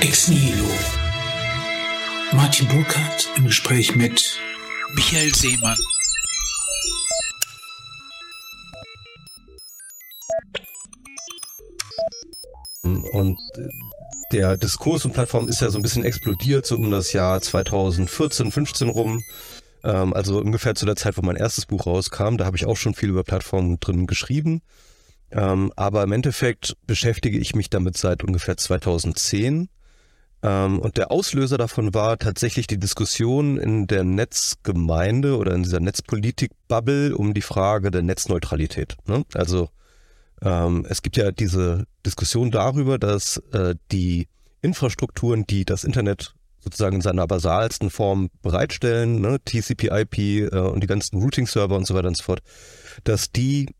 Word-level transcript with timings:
Ex 0.00 0.28
Nihilo. 0.28 0.64
Martin 2.32 2.66
Burkhardt 2.68 3.28
im 3.36 3.44
Gespräch 3.44 3.94
mit 3.94 4.40
Michael 4.94 5.34
Seemann. 5.34 5.76
Und 13.12 13.38
der 14.32 14.56
Diskurs 14.56 15.04
und 15.04 15.12
Plattform 15.12 15.48
ist 15.48 15.60
ja 15.60 15.68
so 15.68 15.78
ein 15.78 15.82
bisschen 15.82 16.04
explodiert, 16.04 16.64
so 16.64 16.76
um 16.76 16.90
das 16.90 17.12
Jahr 17.12 17.42
2014, 17.42 18.50
15 18.50 18.88
rum. 18.88 19.22
Ähm, 19.84 20.14
also 20.14 20.38
ungefähr 20.38 20.74
zu 20.74 20.86
der 20.86 20.96
Zeit, 20.96 21.18
wo 21.18 21.22
mein 21.22 21.36
erstes 21.36 21.66
Buch 21.66 21.84
rauskam. 21.84 22.38
Da 22.38 22.46
habe 22.46 22.56
ich 22.56 22.64
auch 22.64 22.78
schon 22.78 22.94
viel 22.94 23.10
über 23.10 23.22
Plattformen 23.22 23.78
drin 23.80 24.06
geschrieben. 24.06 24.62
Ähm, 25.30 25.70
aber 25.76 26.02
im 26.02 26.12
Endeffekt 26.12 26.74
beschäftige 26.86 27.38
ich 27.38 27.54
mich 27.54 27.68
damit 27.68 27.98
seit 27.98 28.24
ungefähr 28.24 28.56
2010. 28.56 29.68
Ähm, 30.42 30.78
und 30.78 30.96
der 30.96 31.10
Auslöser 31.10 31.58
davon 31.58 31.92
war 31.92 32.18
tatsächlich 32.18 32.66
die 32.66 32.78
Diskussion 32.78 33.58
in 33.58 33.86
der 33.86 34.04
Netzgemeinde 34.04 35.36
oder 35.36 35.54
in 35.54 35.62
dieser 35.62 35.80
Netzpolitik-Bubble 35.80 37.16
um 37.16 37.34
die 37.34 37.42
Frage 37.42 37.90
der 37.90 38.02
Netzneutralität. 38.02 38.96
Ne? 39.06 39.24
Also 39.34 39.68
ähm, 40.42 40.86
es 40.88 41.02
gibt 41.02 41.16
ja 41.16 41.30
diese 41.30 41.86
Diskussion 42.06 42.50
darüber, 42.50 42.98
dass 42.98 43.36
äh, 43.52 43.74
die 43.92 44.28
Infrastrukturen, 44.62 45.46
die 45.46 45.64
das 45.64 45.84
Internet 45.84 46.34
sozusagen 46.60 46.96
in 46.96 47.02
seiner 47.02 47.26
basalsten 47.26 47.90
Form 47.90 48.28
bereitstellen, 48.42 49.20
ne, 49.20 49.38
TCP/IP 49.44 50.18
äh, 50.18 50.58
und 50.58 50.82
die 50.82 50.86
ganzen 50.86 51.20
Routing-Server 51.20 51.76
und 51.76 51.86
so 51.86 51.94
weiter 51.94 52.08
und 52.08 52.16
so 52.16 52.24
fort, 52.24 52.40
dass 53.04 53.30
die 53.30 53.74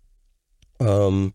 ähm, 0.79 1.35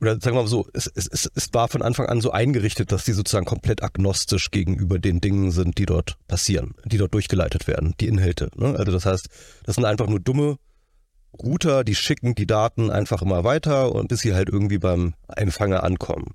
oder 0.00 0.12
sagen 0.14 0.36
wir 0.36 0.42
mal 0.42 0.48
so, 0.48 0.66
es, 0.72 0.86
es, 0.94 1.06
es, 1.06 1.30
es 1.34 1.48
war 1.52 1.68
von 1.68 1.82
Anfang 1.82 2.06
an 2.06 2.20
so 2.20 2.30
eingerichtet, 2.30 2.90
dass 2.90 3.04
die 3.04 3.12
sozusagen 3.12 3.44
komplett 3.44 3.82
agnostisch 3.82 4.50
gegenüber 4.50 4.98
den 4.98 5.20
Dingen 5.20 5.50
sind, 5.50 5.78
die 5.78 5.86
dort 5.86 6.16
passieren, 6.26 6.74
die 6.84 6.96
dort 6.96 7.12
durchgeleitet 7.12 7.66
werden, 7.66 7.94
die 8.00 8.08
Inhalte. 8.08 8.50
Ne? 8.56 8.74
Also 8.78 8.92
das 8.92 9.04
heißt, 9.04 9.28
das 9.64 9.74
sind 9.74 9.84
einfach 9.84 10.06
nur 10.06 10.20
dumme 10.20 10.56
Router, 11.38 11.84
die 11.84 11.94
schicken 11.94 12.34
die 12.34 12.46
Daten 12.46 12.90
einfach 12.90 13.22
immer 13.22 13.44
weiter 13.44 13.94
und 13.94 14.08
bis 14.08 14.20
sie 14.20 14.34
halt 14.34 14.48
irgendwie 14.48 14.78
beim 14.78 15.14
Empfänger 15.28 15.84
ankommen. 15.84 16.34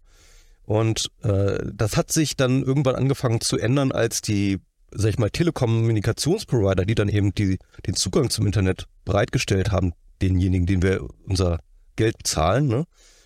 Und 0.65 1.09
äh, 1.23 1.59
das 1.73 1.97
hat 1.97 2.11
sich 2.11 2.35
dann 2.35 2.63
irgendwann 2.63 2.95
angefangen 2.95 3.41
zu 3.41 3.57
ändern, 3.57 3.91
als 3.91 4.21
die, 4.21 4.59
sag 4.91 5.09
ich 5.09 5.19
mal, 5.19 5.29
Telekommunikationsprovider, 5.29 6.85
die 6.85 6.95
dann 6.95 7.09
eben 7.09 7.33
die, 7.35 7.57
den 7.85 7.95
Zugang 7.95 8.29
zum 8.29 8.45
Internet 8.45 8.85
bereitgestellt 9.05 9.71
haben, 9.71 9.93
denjenigen, 10.21 10.65
denen 10.65 10.81
wir 10.81 11.07
unser 11.27 11.59
Geld 11.95 12.15
zahlen, 12.23 12.67
ne? 12.67 12.85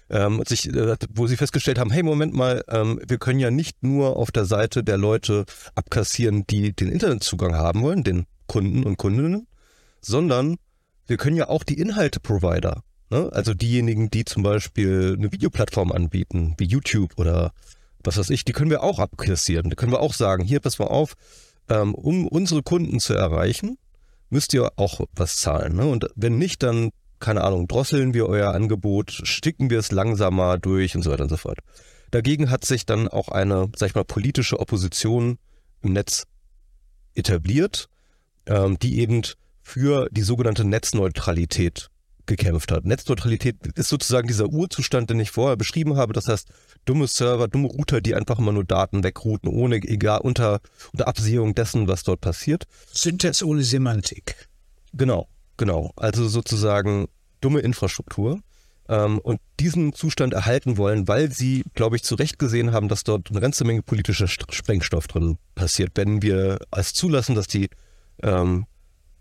Ähm, 0.10 0.42
sich, 0.48 0.68
äh, 0.68 0.96
wo 1.14 1.28
sie 1.28 1.38
festgestellt 1.38 1.80
haben, 1.80 1.92
hey, 1.92 2.04
Moment 2.04 2.34
mal, 2.34 2.64
ähm, 2.70 3.00
wir 3.08 3.18
können 3.18 3.40
ja 3.40 3.52
nicht 3.52 3.84
nur 3.84 4.18
auf 4.18 4.32
der 4.32 4.46
Seite 4.46 4.84
der 4.84 4.98
Leute 4.98 5.46
abkassieren, 5.76 6.46
die 6.48 6.74
den 6.74 6.92
Internetzugang 6.92 7.56
haben 7.56 7.82
wollen, 7.82 8.04
den 8.04 8.26
Kunden 8.48 8.84
und 8.84 8.98
Kundinnen, 8.98 9.48
sondern 10.02 10.58
wir 11.08 11.18
können 11.18 11.36
ja 11.38 11.50
auch 11.50 11.64
die 11.64 11.80
Inhalte-Provider, 11.80 12.84
ne? 13.10 13.30
also 13.32 13.54
diejenigen, 13.54 14.10
die 14.10 14.26
zum 14.26 14.44
Beispiel 14.44 15.16
eine 15.18 15.32
Videoplattform 15.32 15.92
anbieten, 15.92 16.56
wie 16.58 16.66
YouTube 16.66 17.14
oder 17.18 17.52
was 18.04 18.18
weiß 18.18 18.30
ich, 18.30 18.46
die 18.46 18.54
können 18.54 18.72
wir 18.72 18.84
auch 18.84 19.00
abkassieren. 19.00 19.70
Da 19.70 19.76
können 19.76 19.92
wir 19.92 20.00
auch 20.00 20.14
sagen, 20.14 20.44
hier, 20.44 20.60
pass 20.60 20.80
mal 20.80 20.86
auf, 20.86 21.16
ähm, 21.70 21.94
um 21.94 22.28
unsere 22.28 22.64
Kunden 22.64 23.00
zu 23.00 23.14
erreichen, 23.14 23.78
müsst 24.30 24.54
ihr 24.54 24.72
auch 24.78 25.02
was 25.14 25.38
zahlen. 25.38 25.76
Ne? 25.76 25.86
Und 25.86 26.08
wenn 26.16 26.38
nicht, 26.38 26.64
dann 26.64 26.92
keine 27.20 27.44
Ahnung, 27.44 27.68
drosseln 27.68 28.14
wir 28.14 28.28
euer 28.28 28.54
Angebot, 28.54 29.12
sticken 29.24 29.70
wir 29.70 29.80
es 29.80 29.92
langsamer 29.92 30.58
durch 30.58 30.96
und 30.96 31.02
so 31.02 31.12
weiter 31.12 31.24
und 31.24 31.30
so 31.30 31.38
fort. 31.38 31.60
Dagegen 32.12 32.50
hat 32.50 32.66
sich 32.66 32.86
dann 32.86 33.08
auch 33.08 33.30
eine, 33.30 33.70
sag 33.76 33.90
ich 33.90 33.96
mal, 33.96 34.04
politische 34.04 34.60
Opposition 34.60 35.38
im 35.82 35.94
Netz 35.94 36.26
etabliert, 37.14 37.88
ähm, 38.46 38.80
die 38.80 39.00
eben 39.00 39.22
für 39.62 40.08
die 40.12 40.22
sogenannte 40.22 40.66
Netzneutralität 40.66 41.90
gekämpft 42.26 42.72
hat. 42.72 42.86
Netzneutralität 42.86 43.58
ist 43.76 43.90
sozusagen 43.90 44.28
dieser 44.28 44.48
Urzustand, 44.48 45.10
den 45.10 45.20
ich 45.20 45.32
vorher 45.32 45.58
beschrieben 45.58 45.98
habe. 45.98 46.14
Das 46.14 46.28
heißt, 46.28 46.50
dumme 46.86 47.08
Server, 47.08 47.48
dumme 47.48 47.68
Router, 47.68 48.02
die 48.02 48.16
einfach 48.16 48.40
immer 48.40 48.52
nur 48.52 48.64
Daten 48.64 49.04
wegrouten, 49.04 49.50
ohne, 49.50 49.78
egal, 49.78 50.22
unter, 50.22 50.62
unter 50.92 51.08
Absehung 51.08 51.56
dessen, 51.56 51.88
was 51.88 52.04
dort 52.04 52.22
passiert. 52.22 52.66
Syntax 52.92 53.44
ohne 53.44 53.64
Semantik. 53.64 54.48
Genau. 54.94 55.28
Genau, 55.60 55.92
also 55.98 56.30
sozusagen 56.30 57.10
dumme 57.42 57.60
Infrastruktur 57.60 58.40
ähm, 58.90 59.20
und 59.20 59.40
diesen 59.60 59.94
Zustand 59.94 60.34
erhalten 60.34 60.78
wollen, 60.78 61.08
weil 61.08 61.32
sie, 61.32 61.64
glaube 61.76 61.96
ich, 61.96 62.04
zu 62.04 62.16
Recht 62.16 62.40
gesehen 62.40 62.72
haben, 62.72 62.88
dass 62.90 63.04
dort 63.04 63.30
eine 63.30 63.40
ganze 63.40 63.64
Menge 63.64 63.84
politischer 63.84 64.28
Sprengstoff 64.28 65.08
drin 65.08 65.38
passiert. 65.56 65.92
Wenn 65.96 66.22
wir 66.22 66.60
als 66.72 66.94
zulassen, 66.94 67.36
dass 67.36 67.48
die 67.48 67.70
ähm, 68.24 68.66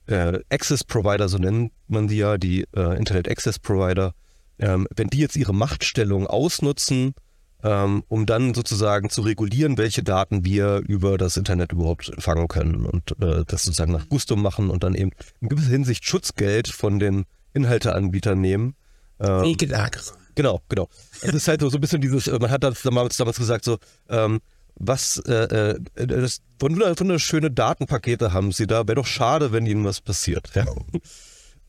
äh, 0.07 0.41
Access 0.51 0.84
Provider, 0.84 1.28
so 1.28 1.39
nennt 1.39 1.73
man 1.87 2.09
die 2.09 2.17
ja, 2.17 2.39
die 2.39 2.67
äh, 2.75 2.97
Internet 2.97 3.28
Access 3.28 3.59
Provider, 3.59 4.15
ähm, 4.59 4.89
wenn 4.97 5.09
die 5.09 5.19
jetzt 5.19 5.37
ihre 5.37 5.55
Machtstellung 5.55 6.27
ausnutzen, 6.27 7.15
ähm, 7.62 8.05
um 8.09 8.25
dann 8.25 8.55
sozusagen 8.55 9.11
zu 9.11 9.23
regulieren, 9.23 9.78
welche 9.78 10.03
Daten 10.03 10.45
wir 10.45 10.83
über 10.87 11.19
das 11.19 11.37
Internet 11.37 11.73
überhaupt 11.73 12.09
empfangen 12.09 12.49
können 12.49 12.87
und 12.87 13.12
äh, 13.21 13.45
das 13.47 13.65
sozusagen 13.65 13.93
nach 13.93 14.09
Gusto 14.09 14.37
machen 14.37 14.71
und 14.71 14.84
dann 14.84 14.95
eben 14.95 15.11
in 15.41 15.49
gewisser 15.49 15.71
Hinsicht 15.71 16.05
Schutzgeld 16.05 16.69
von 16.69 16.99
den 16.99 17.25
Inhalteanbietern 17.63 18.41
nehmen. 18.41 18.75
Ähm, 19.21 19.43
Wegelager. 19.43 20.01
Genau, 20.35 20.61
genau. 20.69 20.89
Es 21.21 21.35
ist 21.35 21.49
halt 21.49 21.61
so, 21.61 21.69
so 21.69 21.79
ein 21.79 21.81
bisschen 21.81 22.01
dieses, 22.01 22.29
äh, 22.29 22.39
man 22.39 22.51
hat 22.51 22.63
das 22.63 22.83
damals, 22.83 23.17
damals 23.17 23.39
gesagt, 23.39 23.65
so, 23.65 23.79
ähm, 24.09 24.41
was, 24.77 25.21
äh, 25.27 25.75
äh, 25.75 26.07
das, 26.07 26.41
wunderschöne 26.61 27.51
Datenpakete 27.51 28.33
haben 28.33 28.53
sie 28.53 28.67
da, 28.67 28.87
wäre 28.87 28.97
doch 28.97 29.07
schade, 29.07 29.51
wenn 29.53 29.67
ihnen 29.67 29.85
was 29.85 30.01
passiert. 30.01 30.51
Ja. 30.55 30.67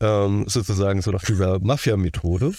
ähm, 0.00 0.44
sozusagen 0.46 1.02
so 1.02 1.10
nach 1.10 1.24
dieser 1.24 1.58
Mafia-Methode. 1.58 2.52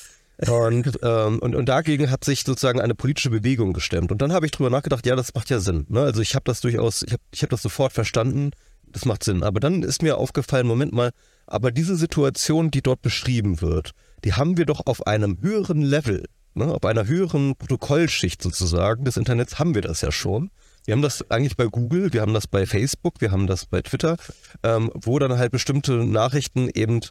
Und, 0.48 1.00
ähm, 1.04 1.40
und, 1.40 1.56
und 1.56 1.70
dagegen 1.70 2.10
hat 2.10 2.26
sich 2.26 2.44
sozusagen 2.44 2.82
eine 2.82 2.96
politische 2.96 3.30
Bewegung 3.30 3.74
gestemmt. 3.74 4.12
Und 4.12 4.22
dann 4.22 4.34
habe 4.34 4.46
ich 4.46 4.52
drüber 4.52 4.72
nachgedacht, 4.72 5.06
ja, 5.06 5.16
das 5.16 5.34
macht 5.36 5.50
ja 5.50 5.60
Sinn. 5.60 5.86
Ne? 5.88 6.02
Also 6.02 6.22
ich 6.22 6.34
habe 6.34 6.44
das 6.46 6.62
durchaus, 6.62 7.04
ich 7.04 7.14
habe 7.14 7.24
ich 7.32 7.44
hab 7.44 7.52
das 7.52 7.62
sofort 7.62 7.94
verstanden, 7.94 8.52
das 8.92 9.06
macht 9.06 9.24
Sinn. 9.24 9.44
Aber 9.44 9.60
dann 9.60 9.84
ist 9.84 10.02
mir 10.02 10.18
aufgefallen, 10.18 10.66
Moment 10.66 10.94
mal, 10.94 11.12
aber 11.48 11.72
diese 11.72 11.96
Situation, 11.96 12.72
die 12.72 12.82
dort 12.82 13.02
beschrieben 13.02 13.62
wird, 13.62 13.92
die 14.24 14.34
haben 14.34 14.58
wir 14.58 14.66
doch 14.66 14.86
auf 14.86 15.08
einem 15.08 15.42
höheren 15.42 15.82
Level, 15.82 16.26
ne? 16.54 16.66
auf 16.66 16.86
einer 16.86 17.08
höheren 17.08 17.56
Protokollschicht 17.56 18.42
sozusagen 18.42 19.04
des 19.04 19.18
Internets 19.18 19.60
haben 19.60 19.76
wir 19.76 19.82
das 19.82 20.02
ja 20.02 20.12
schon. 20.12 20.52
Wir 20.86 20.94
haben 20.94 21.02
das 21.02 21.30
eigentlich 21.30 21.58
bei 21.58 21.66
Google, 21.66 22.12
wir 22.12 22.22
haben 22.22 22.34
das 22.34 22.48
bei 22.48 22.66
Facebook, 22.66 23.22
wir 23.22 23.32
haben 23.32 23.48
das 23.48 23.66
bei 23.68 23.82
Twitter, 23.82 24.18
ähm, 24.64 24.90
wo 24.96 25.20
dann 25.20 25.38
halt 25.38 25.52
bestimmte 25.52 25.94
Nachrichten 26.06 26.70
eben 26.74 27.02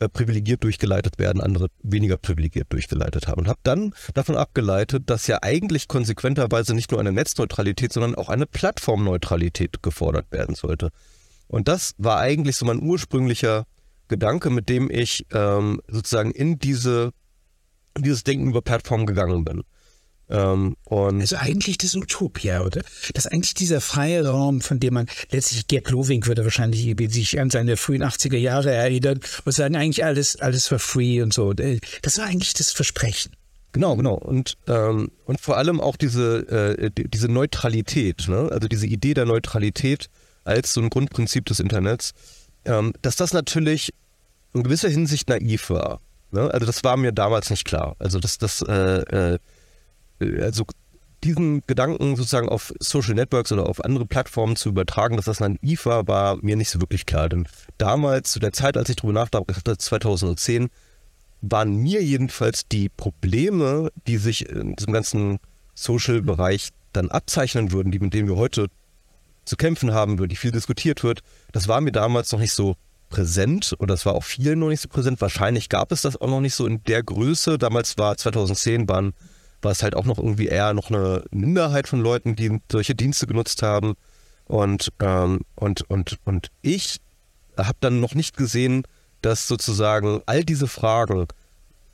äh, 0.00 0.08
privilegiert 0.08 0.64
durchgeleitet 0.64 1.18
werden, 1.18 1.40
andere 1.40 1.68
weniger 1.82 2.16
privilegiert 2.16 2.72
durchgeleitet 2.72 3.28
haben. 3.28 3.42
Und 3.42 3.48
habe 3.48 3.60
dann 3.62 3.94
davon 4.14 4.36
abgeleitet, 4.36 5.04
dass 5.06 5.26
ja 5.26 5.38
eigentlich 5.42 5.88
konsequenterweise 5.88 6.74
nicht 6.74 6.90
nur 6.90 7.00
eine 7.00 7.12
Netzneutralität, 7.12 7.92
sondern 7.92 8.14
auch 8.14 8.28
eine 8.28 8.46
Plattformneutralität 8.46 9.82
gefordert 9.82 10.30
werden 10.30 10.54
sollte. 10.54 10.90
Und 11.48 11.68
das 11.68 11.94
war 11.98 12.18
eigentlich 12.18 12.56
so 12.56 12.64
mein 12.64 12.80
ursprünglicher 12.80 13.66
Gedanke, 14.10 14.50
mit 14.50 14.68
dem 14.68 14.90
ich 14.90 15.26
ähm, 15.32 15.80
sozusagen 15.88 16.32
in 16.32 16.58
diese 16.58 17.12
in 17.96 18.02
dieses 18.04 18.22
Denken 18.22 18.50
über 18.50 18.62
Plattformen 18.62 19.06
gegangen 19.06 19.44
bin. 19.44 19.62
Ähm, 20.30 20.76
also 20.88 21.36
eigentlich 21.36 21.76
das 21.78 21.96
Utopia, 21.96 22.60
oder? 22.60 22.82
Das 23.14 23.24
ist 23.24 23.32
eigentlich 23.32 23.54
dieser 23.54 23.80
freie 23.80 24.26
Raum, 24.26 24.60
von 24.60 24.78
dem 24.78 24.94
man 24.94 25.06
letztlich 25.30 25.66
Gerd 25.66 25.90
Loving 25.90 26.24
würde 26.26 26.44
wahrscheinlich 26.44 26.94
sich 27.12 27.40
an 27.40 27.50
seine 27.50 27.76
frühen 27.76 28.04
80er 28.04 28.36
Jahre 28.36 28.70
erinnern 28.70 29.18
und 29.44 29.52
sagen, 29.52 29.74
eigentlich 29.74 30.04
alles, 30.04 30.36
alles 30.36 30.68
for 30.68 30.78
free 30.78 31.20
und 31.20 31.34
so. 31.34 31.52
Das 31.52 32.18
war 32.18 32.26
eigentlich 32.26 32.54
das 32.54 32.70
Versprechen. 32.70 33.32
Genau, 33.72 33.96
genau. 33.96 34.14
Und, 34.14 34.56
ähm, 34.68 35.10
und 35.24 35.40
vor 35.40 35.56
allem 35.56 35.80
auch 35.80 35.96
diese, 35.96 36.78
äh, 36.78 36.90
diese 36.94 37.28
Neutralität, 37.28 38.26
ne? 38.28 38.48
also 38.50 38.68
diese 38.68 38.86
Idee 38.86 39.14
der 39.14 39.26
Neutralität 39.26 40.08
als 40.44 40.72
so 40.72 40.80
ein 40.80 40.90
Grundprinzip 40.90 41.44
des 41.46 41.60
Internets, 41.60 42.12
ähm, 42.64 42.92
dass 43.02 43.16
das 43.16 43.32
natürlich 43.32 43.92
in 44.52 44.62
gewisser 44.62 44.88
Hinsicht 44.88 45.28
naiv 45.28 45.70
war. 45.70 46.00
Ne? 46.30 46.50
Also 46.52 46.66
das 46.66 46.84
war 46.84 46.96
mir 46.96 47.12
damals 47.12 47.50
nicht 47.50 47.64
klar. 47.64 47.96
Also 47.98 48.18
dass 48.18 48.38
das 48.38 48.62
äh, 48.62 49.34
äh, 49.34 49.38
also 50.40 50.64
diesen 51.24 51.62
Gedanken 51.66 52.16
sozusagen 52.16 52.48
auf 52.48 52.72
Social 52.80 53.14
Networks 53.14 53.52
oder 53.52 53.68
auf 53.68 53.84
andere 53.84 54.06
Plattformen 54.06 54.56
zu 54.56 54.70
übertragen, 54.70 55.16
dass 55.16 55.26
das 55.26 55.40
naiv 55.40 55.86
war, 55.86 56.08
war 56.08 56.38
mir 56.40 56.56
nicht 56.56 56.70
so 56.70 56.80
wirklich 56.80 57.04
klar. 57.04 57.28
Denn 57.28 57.46
damals, 57.78 58.32
zu 58.32 58.40
der 58.40 58.52
Zeit, 58.52 58.76
als 58.76 58.88
ich 58.88 58.96
darüber 58.96 59.12
nachdachte, 59.12 59.76
2010, 59.76 60.70
waren 61.42 61.76
mir 61.76 62.02
jedenfalls 62.02 62.66
die 62.68 62.88
Probleme, 62.88 63.90
die 64.06 64.16
sich 64.16 64.48
in 64.48 64.76
diesem 64.76 64.92
ganzen 64.92 65.38
Social-Bereich 65.74 66.70
dann 66.92 67.10
abzeichnen 67.10 67.72
würden, 67.72 67.92
die 67.92 67.98
mit 67.98 68.14
denen 68.14 68.28
wir 68.28 68.36
heute 68.36 68.68
zu 69.44 69.56
kämpfen 69.56 69.92
haben, 69.92 70.14
über 70.14 70.28
die 70.28 70.36
viel 70.36 70.52
diskutiert 70.52 71.02
wird, 71.02 71.20
das 71.52 71.68
war 71.68 71.80
mir 71.80 71.92
damals 71.92 72.30
noch 72.32 72.40
nicht 72.40 72.52
so 72.52 72.76
präsent 73.10 73.74
oder 73.78 73.94
das 73.94 74.06
war 74.06 74.14
auch 74.14 74.24
vielen 74.24 74.60
noch 74.60 74.68
nicht 74.68 74.80
so 74.80 74.88
präsent. 74.88 75.20
Wahrscheinlich 75.20 75.68
gab 75.68 75.92
es 75.92 76.02
das 76.02 76.20
auch 76.20 76.28
noch 76.28 76.40
nicht 76.40 76.54
so 76.54 76.66
in 76.66 76.82
der 76.84 77.02
Größe. 77.02 77.58
Damals 77.58 77.98
war 77.98 78.16
2010 78.16 78.88
waren 78.88 79.12
war 79.62 79.72
es 79.72 79.82
halt 79.82 79.94
auch 79.94 80.04
noch 80.04 80.18
irgendwie 80.18 80.46
eher 80.46 80.72
noch 80.74 80.90
eine 80.90 81.24
Minderheit 81.30 81.88
von 81.88 82.00
Leuten, 82.00 82.36
die 82.36 82.60
solche 82.70 82.94
Dienste 82.94 83.26
genutzt 83.26 83.62
haben. 83.62 83.94
Und, 84.46 84.90
ähm, 85.00 85.40
und, 85.54 85.88
und, 85.90 86.18
und 86.24 86.48
ich 86.62 86.98
habe 87.56 87.76
dann 87.80 88.00
noch 88.00 88.14
nicht 88.14 88.36
gesehen, 88.36 88.84
dass 89.22 89.46
sozusagen 89.46 90.22
all 90.26 90.44
diese 90.44 90.66
Fragen 90.66 91.26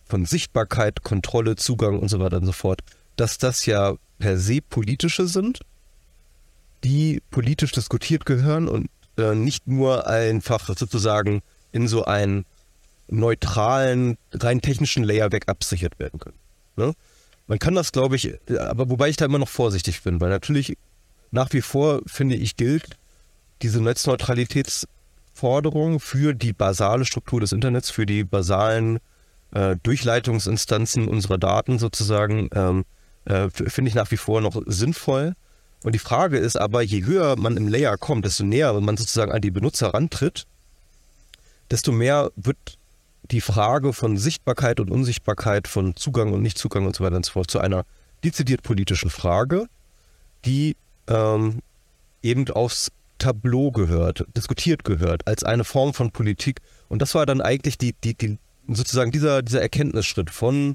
von 0.05 0.25
Sichtbarkeit, 0.25 1.03
Kontrolle, 1.03 1.57
Zugang 1.57 1.99
und 1.99 2.09
so 2.09 2.21
weiter 2.21 2.37
und 2.37 2.47
so 2.47 2.53
fort, 2.53 2.81
dass 3.17 3.39
das 3.39 3.67
ja 3.67 3.95
per 4.19 4.39
se 4.39 4.61
politische 4.63 5.27
sind, 5.27 5.61
die 6.85 7.21
politisch 7.31 7.73
diskutiert 7.73 8.25
gehören 8.25 8.69
und 8.69 8.89
äh, 9.19 9.35
nicht 9.35 9.67
nur 9.67 10.07
einfach 10.07 10.69
sozusagen 10.77 11.43
in 11.73 11.89
so 11.89 12.05
einen 12.05 12.45
neutralen, 13.09 14.19
rein 14.33 14.61
technischen 14.61 15.03
Layer 15.05 15.33
weg 15.33 15.49
absichert 15.49 15.99
werden 15.99 16.21
können. 16.21 16.37
Ne? 16.77 16.93
Man 17.47 17.59
kann 17.59 17.75
das, 17.75 17.93
glaube 17.93 18.17
ich, 18.17 18.35
aber 18.59 18.91
wobei 18.91 19.09
ich 19.09 19.17
da 19.17 19.25
immer 19.25 19.39
noch 19.39 19.49
vorsichtig 19.49 20.03
bin, 20.03 20.21
weil 20.21 20.29
natürlich 20.31 20.77
nach 21.31 21.51
wie 21.53 21.63
vor, 21.63 22.01
finde 22.07 22.35
ich, 22.35 22.57
gilt 22.57 22.99
diese 23.63 23.81
Netzneutralitätsforderung 23.81 26.01
für 26.01 26.35
die 26.35 26.53
basale 26.53 27.05
Struktur 27.05 27.39
des 27.41 27.53
Internets, 27.53 27.91
für 27.91 28.07
die 28.07 28.25
basalen 28.25 28.99
äh, 29.53 29.77
Durchleitungsinstanzen 29.83 31.07
unserer 31.09 31.39
Daten 31.39 31.79
sozusagen, 31.79 32.49
ähm, 32.53 32.85
äh, 33.25 33.49
finde 33.51 33.89
ich 33.89 33.95
nach 33.95 34.11
wie 34.11 34.17
vor 34.17 34.41
noch 34.41 34.61
sinnvoll. 34.67 35.35
Und 35.87 35.94
die 35.94 36.00
Frage 36.00 36.37
ist 36.37 36.56
aber, 36.56 36.83
je 36.83 37.05
höher 37.05 37.37
man 37.37 37.56
im 37.56 37.69
Layer 37.69 37.97
kommt, 37.97 38.25
desto 38.25 38.43
näher 38.43 38.73
man 38.81 38.97
sozusagen 38.97 39.31
an 39.31 39.41
die 39.41 39.53
Benutzer 39.53 39.94
rantritt, 39.94 40.44
desto 41.71 41.93
mehr 41.93 42.33
wird 42.35 42.56
die 43.31 43.41
Frage 43.41 43.93
von 43.93 44.17
Sichtbarkeit 44.17 44.81
und 44.81 44.91
Unsichtbarkeit, 44.91 45.69
von 45.69 45.94
Zugang 45.94 46.33
und 46.33 46.43
Nichtzugang 46.43 46.87
und 46.87 46.97
so 46.97 47.05
weiter 47.05 47.15
und 47.15 47.25
so 47.25 47.35
fort 47.35 47.53
zu 47.53 47.61
einer 47.61 47.85
dezidiert 48.25 48.65
politischen 48.65 49.11
Frage, 49.11 49.69
die 50.44 50.75
ähm, 51.06 51.61
eben 52.21 52.50
aufs 52.50 52.91
Tableau 53.19 53.71
gehört, 53.71 54.27
diskutiert 54.37 54.82
gehört, 54.82 55.25
als 55.29 55.44
eine 55.44 55.62
Form 55.62 55.94
von 55.94 56.11
Politik. 56.11 56.62
Und 56.89 57.00
das 57.00 57.15
war 57.15 57.27
dann 57.27 57.41
eigentlich 57.41 57.79
die, 57.79 57.94
die, 58.03 58.15
die 58.15 58.39
sozusagen 58.67 59.12
dieser, 59.12 59.41
dieser 59.41 59.62
Erkenntnisschritt 59.62 60.31
von 60.31 60.75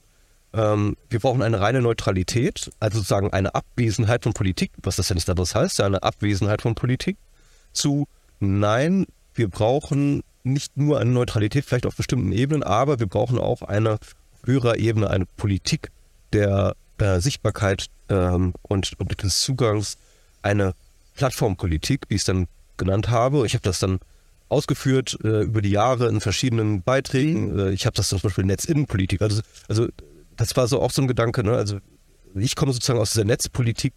ähm, 0.54 0.98
wir 1.10 1.20
brauchen 1.20 1.42
eine 1.42 1.60
reine 1.60 1.82
Neutralität, 1.82 2.72
also 2.80 2.98
sozusagen 2.98 3.32
eine 3.32 3.56
Abwesenheit 3.56 4.24
von 4.24 4.34
Politik, 4.34 4.72
was 4.84 4.98
das 4.98 5.10
ja 5.10 5.16
nicht 5.16 5.30
anderes 5.30 5.56
heißt, 5.56 5.80
ja 5.80 5.86
eine 5.86 6.04
Abwesenheit 6.04 6.62
von 6.62 6.76
Politik, 6.76 7.18
zu 7.74 8.08
nein, 8.40 9.06
wir 9.34 9.48
brauchen 9.48 10.24
nicht 10.44 10.76
nur 10.76 11.00
eine 11.00 11.12
Neutralität, 11.12 11.66
vielleicht 11.66 11.86
auf 11.86 11.96
bestimmten 11.96 12.32
Ebenen, 12.32 12.64
aber 12.64 13.00
wir 13.00 13.08
brauchen 13.08 13.40
auch 13.40 13.62
eine 13.62 14.00
höhere 14.46 14.78
Ebene, 14.78 15.10
eine 15.10 15.26
Politik 15.38 15.92
der 16.34 16.76
äh, 16.98 17.20
Sichtbarkeit 17.20 17.88
ähm, 18.10 18.54
und, 18.64 19.00
und 19.00 19.24
des 19.24 19.42
Zugangs, 19.42 19.98
eine 20.42 20.74
Plattformpolitik, 21.16 22.06
wie 22.10 22.16
ich 22.16 22.22
es 22.22 22.26
dann 22.26 22.48
genannt 22.78 23.10
habe. 23.10 23.46
Ich 23.46 23.54
habe 23.54 23.64
das 23.64 23.80
dann 23.80 24.00
ausgeführt 24.50 25.18
äh, 25.24 25.44
über 25.44 25.62
die 25.62 25.70
Jahre 25.70 26.08
in 26.10 26.20
verschiedenen 26.20 26.82
Beiträgen. 26.82 27.58
Äh, 27.58 27.72
ich 27.72 27.86
habe 27.86 27.96
das 27.96 28.10
zum 28.10 28.20
Beispiel 28.20 28.46
Netzinnenpolitik. 28.46 29.22
Also, 29.22 29.42
also 29.68 29.88
das 30.42 30.58
war 30.58 30.68
so 30.68 30.82
auch 30.82 30.92
so 30.92 31.02
ein 31.02 31.08
Gedanke. 31.08 31.44
Ne? 31.44 31.54
Also 31.54 31.80
ich 32.36 32.56
komme 32.56 32.74
sozusagen 32.74 33.00
aus 33.00 33.12
dieser 33.12 33.26
Netzpolitik 33.26 33.94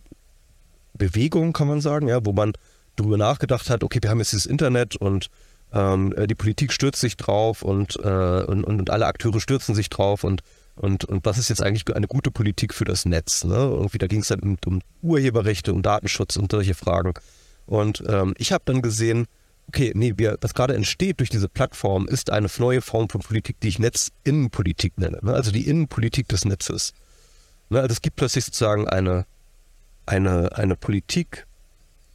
Bewegung, 0.96 1.52
kann 1.52 1.68
man 1.68 1.80
sagen, 1.80 2.06
ja, 2.08 2.24
wo 2.24 2.32
man 2.32 2.52
darüber 2.96 3.16
nachgedacht 3.16 3.68
hat, 3.68 3.82
okay, 3.82 3.98
wir 4.00 4.10
haben 4.10 4.18
jetzt 4.18 4.32
dieses 4.32 4.46
Internet 4.46 4.94
und 4.94 5.28
ähm, 5.72 6.14
äh, 6.16 6.26
die 6.26 6.36
Politik 6.36 6.72
stürzt 6.72 7.00
sich 7.00 7.16
drauf 7.16 7.62
und, 7.62 7.96
äh, 7.96 8.44
und, 8.44 8.62
und, 8.64 8.90
alle 8.90 9.06
Akteure 9.06 9.40
stürzen 9.40 9.74
sich 9.74 9.90
drauf 9.90 10.22
und, 10.22 10.42
und, 10.76 11.04
und 11.04 11.24
was 11.24 11.38
ist 11.38 11.48
jetzt 11.48 11.62
eigentlich 11.62 11.92
eine 11.94 12.06
gute 12.06 12.30
Politik 12.30 12.72
für 12.72 12.84
das 12.84 13.06
Netz? 13.06 13.42
Ne? 13.42 13.56
Irgendwie, 13.56 13.98
da 13.98 14.06
ging 14.06 14.20
es 14.20 14.28
dann 14.28 14.40
um, 14.40 14.56
um, 14.66 14.80
Urheberrechte, 15.02 15.72
um 15.72 15.82
Datenschutz 15.82 16.36
und 16.36 16.52
solche 16.52 16.74
Fragen. 16.74 17.14
Und 17.66 18.04
ähm, 18.06 18.34
ich 18.38 18.52
habe 18.52 18.62
dann 18.66 18.82
gesehen, 18.82 19.26
okay, 19.68 19.92
nee, 19.94 20.14
wir, 20.16 20.38
was 20.40 20.54
gerade 20.54 20.74
entsteht 20.74 21.20
durch 21.20 21.30
diese 21.30 21.48
Plattform, 21.48 22.06
ist 22.06 22.30
eine 22.30 22.48
neue 22.58 22.80
Form 22.80 23.08
von 23.08 23.20
Politik, 23.20 23.60
die 23.60 23.68
ich 23.68 23.78
Netzinnenpolitik 23.78 24.98
nenne. 24.98 25.18
Ne? 25.22 25.32
Also 25.32 25.50
die 25.50 25.66
Innenpolitik 25.66 26.28
des 26.28 26.44
Netzes. 26.44 26.92
Ne? 27.70 27.80
Also 27.80 27.92
es 27.92 28.02
gibt 28.02 28.16
plötzlich 28.16 28.44
sozusagen 28.44 28.88
eine, 28.88 29.26
eine, 30.06 30.56
eine 30.56 30.76
Politik, 30.76 31.46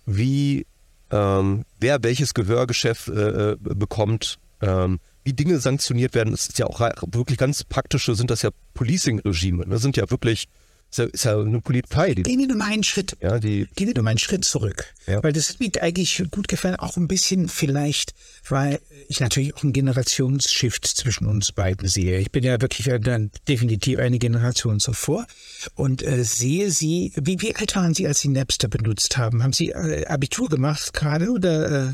wie 0.06 0.66
ähm, 1.12 1.66
wer 1.80 2.04
welches 2.04 2.34
Gehörgeschäft 2.34 3.07
äh, 3.10 3.52
äh, 3.52 3.57
bekommt, 3.60 4.38
ähm, 4.62 5.00
wie 5.24 5.34
Dinge 5.34 5.60
sanktioniert 5.60 6.13
werden. 6.13 6.31
Das 6.31 6.48
ist 6.48 6.60
ja 6.60 6.66
auch 6.66 6.80
wirklich 6.80 7.38
ganz 7.38 7.63
praktische, 7.63 8.16
sind 8.16 8.30
das 8.30 8.42
ja 8.42 8.52
Policing-Regime. 8.74 9.66
Das 9.66 9.81
sind 9.81 9.98
ja 9.98 10.10
wirklich 10.10 10.48
ist 10.97 11.25
ja 11.25 11.39
eine 11.39 11.62
Polizei. 11.62 12.15
Die, 12.15 12.24
Gehen 12.24 12.39
wir 12.39 12.47
nur 12.47 12.65
einen 12.65 12.83
Schritt. 12.83 13.15
Ja, 13.21 13.39
die, 13.39 13.68
Gehen 13.75 13.88
wir 13.88 13.95
nur 13.95 14.07
einen 14.07 14.18
Schritt 14.18 14.44
zurück. 14.44 14.86
Ja. 15.06 15.21
Weil 15.24 15.33
das 15.33 15.50
hat 15.50 15.59
mir 15.59 15.69
eigentlich 15.81 16.24
gut 16.31 16.47
gefallen, 16.47 16.75
auch 16.77 16.97
ein 16.97 17.07
bisschen 17.07 17.47
vielleicht, 17.47 18.13
weil 18.47 18.80
ich 19.07 19.19
natürlich 19.19 19.56
auch 19.56 19.63
einen 19.63 19.74
Generationsshift 19.74 20.88
zwischen 20.88 21.27
uns 21.27 21.51
beiden 21.51 21.88
sehe. 21.88 22.19
Ich 22.19 22.31
bin 22.31 22.44
ja 22.44 22.59
wirklich 22.59 22.89
dann 23.01 23.31
definitiv 23.47 24.00
eine 24.00 24.18
Generation 24.18 24.80
zuvor 24.80 25.27
und 25.75 26.01
äh, 26.01 26.24
sehe 26.24 26.71
Sie, 26.71 27.13
wie, 27.15 27.42
wie 27.42 27.56
alt 27.56 27.75
waren 27.75 27.94
Sie, 27.94 28.07
als 28.07 28.21
Sie 28.21 28.30
Napster 28.30 28.68
benutzt 28.68 29.18
haben? 29.18 29.44
Haben 29.44 29.53
Sie 29.53 29.69
äh, 29.69 30.06
Abitur 30.07 30.50
gemacht 30.50 30.94
gerade 30.94 31.30
oder? 31.30 31.89
Äh? 31.89 31.94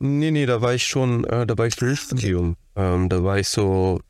Nee, 0.00 0.32
nee, 0.32 0.46
da 0.46 0.60
war 0.60 0.74
ich 0.74 0.84
schon, 0.84 1.24
äh, 1.24 1.46
da 1.46 1.56
war 1.56 1.66
ich 1.66 1.74
Studium. 1.74 2.56
Ähm, 2.74 3.08
da 3.08 3.22
war 3.22 3.38
ich 3.38 3.48
so 3.48 4.00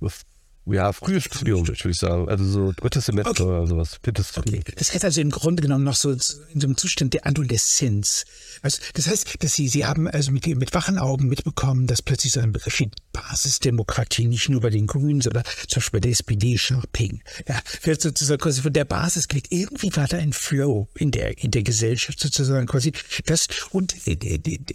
ja, 0.67 0.93
frühes 0.93 1.25
Studium, 1.25 1.67
würde 1.67 1.91
ich 1.91 1.97
sagen. 1.97 2.29
Also 2.29 2.45
so 2.45 2.73
drittes 2.73 3.07
Semester 3.07 3.31
okay. 3.31 3.43
oder 3.43 3.67
sowas. 3.67 3.99
Viertes 4.03 4.37
okay. 4.37 4.63
Das 4.77 4.95
heißt 4.95 5.05
also 5.05 5.21
im 5.21 5.31
Grunde 5.31 5.63
genommen 5.63 5.85
noch 5.85 5.97
so 5.97 6.13
in 6.13 6.21
so 6.21 6.39
einem 6.55 6.77
Zustand 6.77 7.15
der 7.15 7.27
Adoleszenz. 7.27 8.25
Also 8.63 8.79
das 8.95 9.09
heißt, 9.09 9.43
dass 9.43 9.55
Sie, 9.55 9.67
Sie 9.67 9.85
haben 9.85 10.07
also 10.07 10.31
mit, 10.31 10.47
mit 10.47 10.73
wachen 10.73 10.99
Augen 10.99 11.27
mitbekommen, 11.27 11.89
dass 11.89 12.01
plötzlich 12.01 12.33
so 12.33 12.41
ein 12.41 12.53
Begriff 12.53 12.79
wie 12.79 12.91
Basisdemokratie 13.13 14.27
nicht 14.27 14.49
nur 14.49 14.61
bei 14.61 14.71
den 14.71 14.87
Grünen, 14.87 15.21
sondern 15.21 15.43
zum 15.67 15.81
Beispiel 15.81 15.99
bei 15.99 16.01
der 16.03 16.13
SPD 16.13 16.57
Sharping, 16.57 17.23
ja, 17.49 17.61
wird 17.83 18.01
sozusagen 18.01 18.41
quasi 18.41 18.63
von 18.63 18.73
der 18.73 18.85
Basis 18.85 19.27
gelegt. 19.27 19.49
Irgendwie 19.51 19.95
war 19.97 20.07
da 20.07 20.17
ein 20.19 20.33
Flow 20.33 20.89
in 20.95 21.11
der, 21.11 21.39
in 21.39 21.51
der 21.51 21.65
Gesellschaft 21.65 22.21
sozusagen 22.21 22.67
quasi. 22.67 22.93
Das, 23.27 23.49
und 23.71 23.97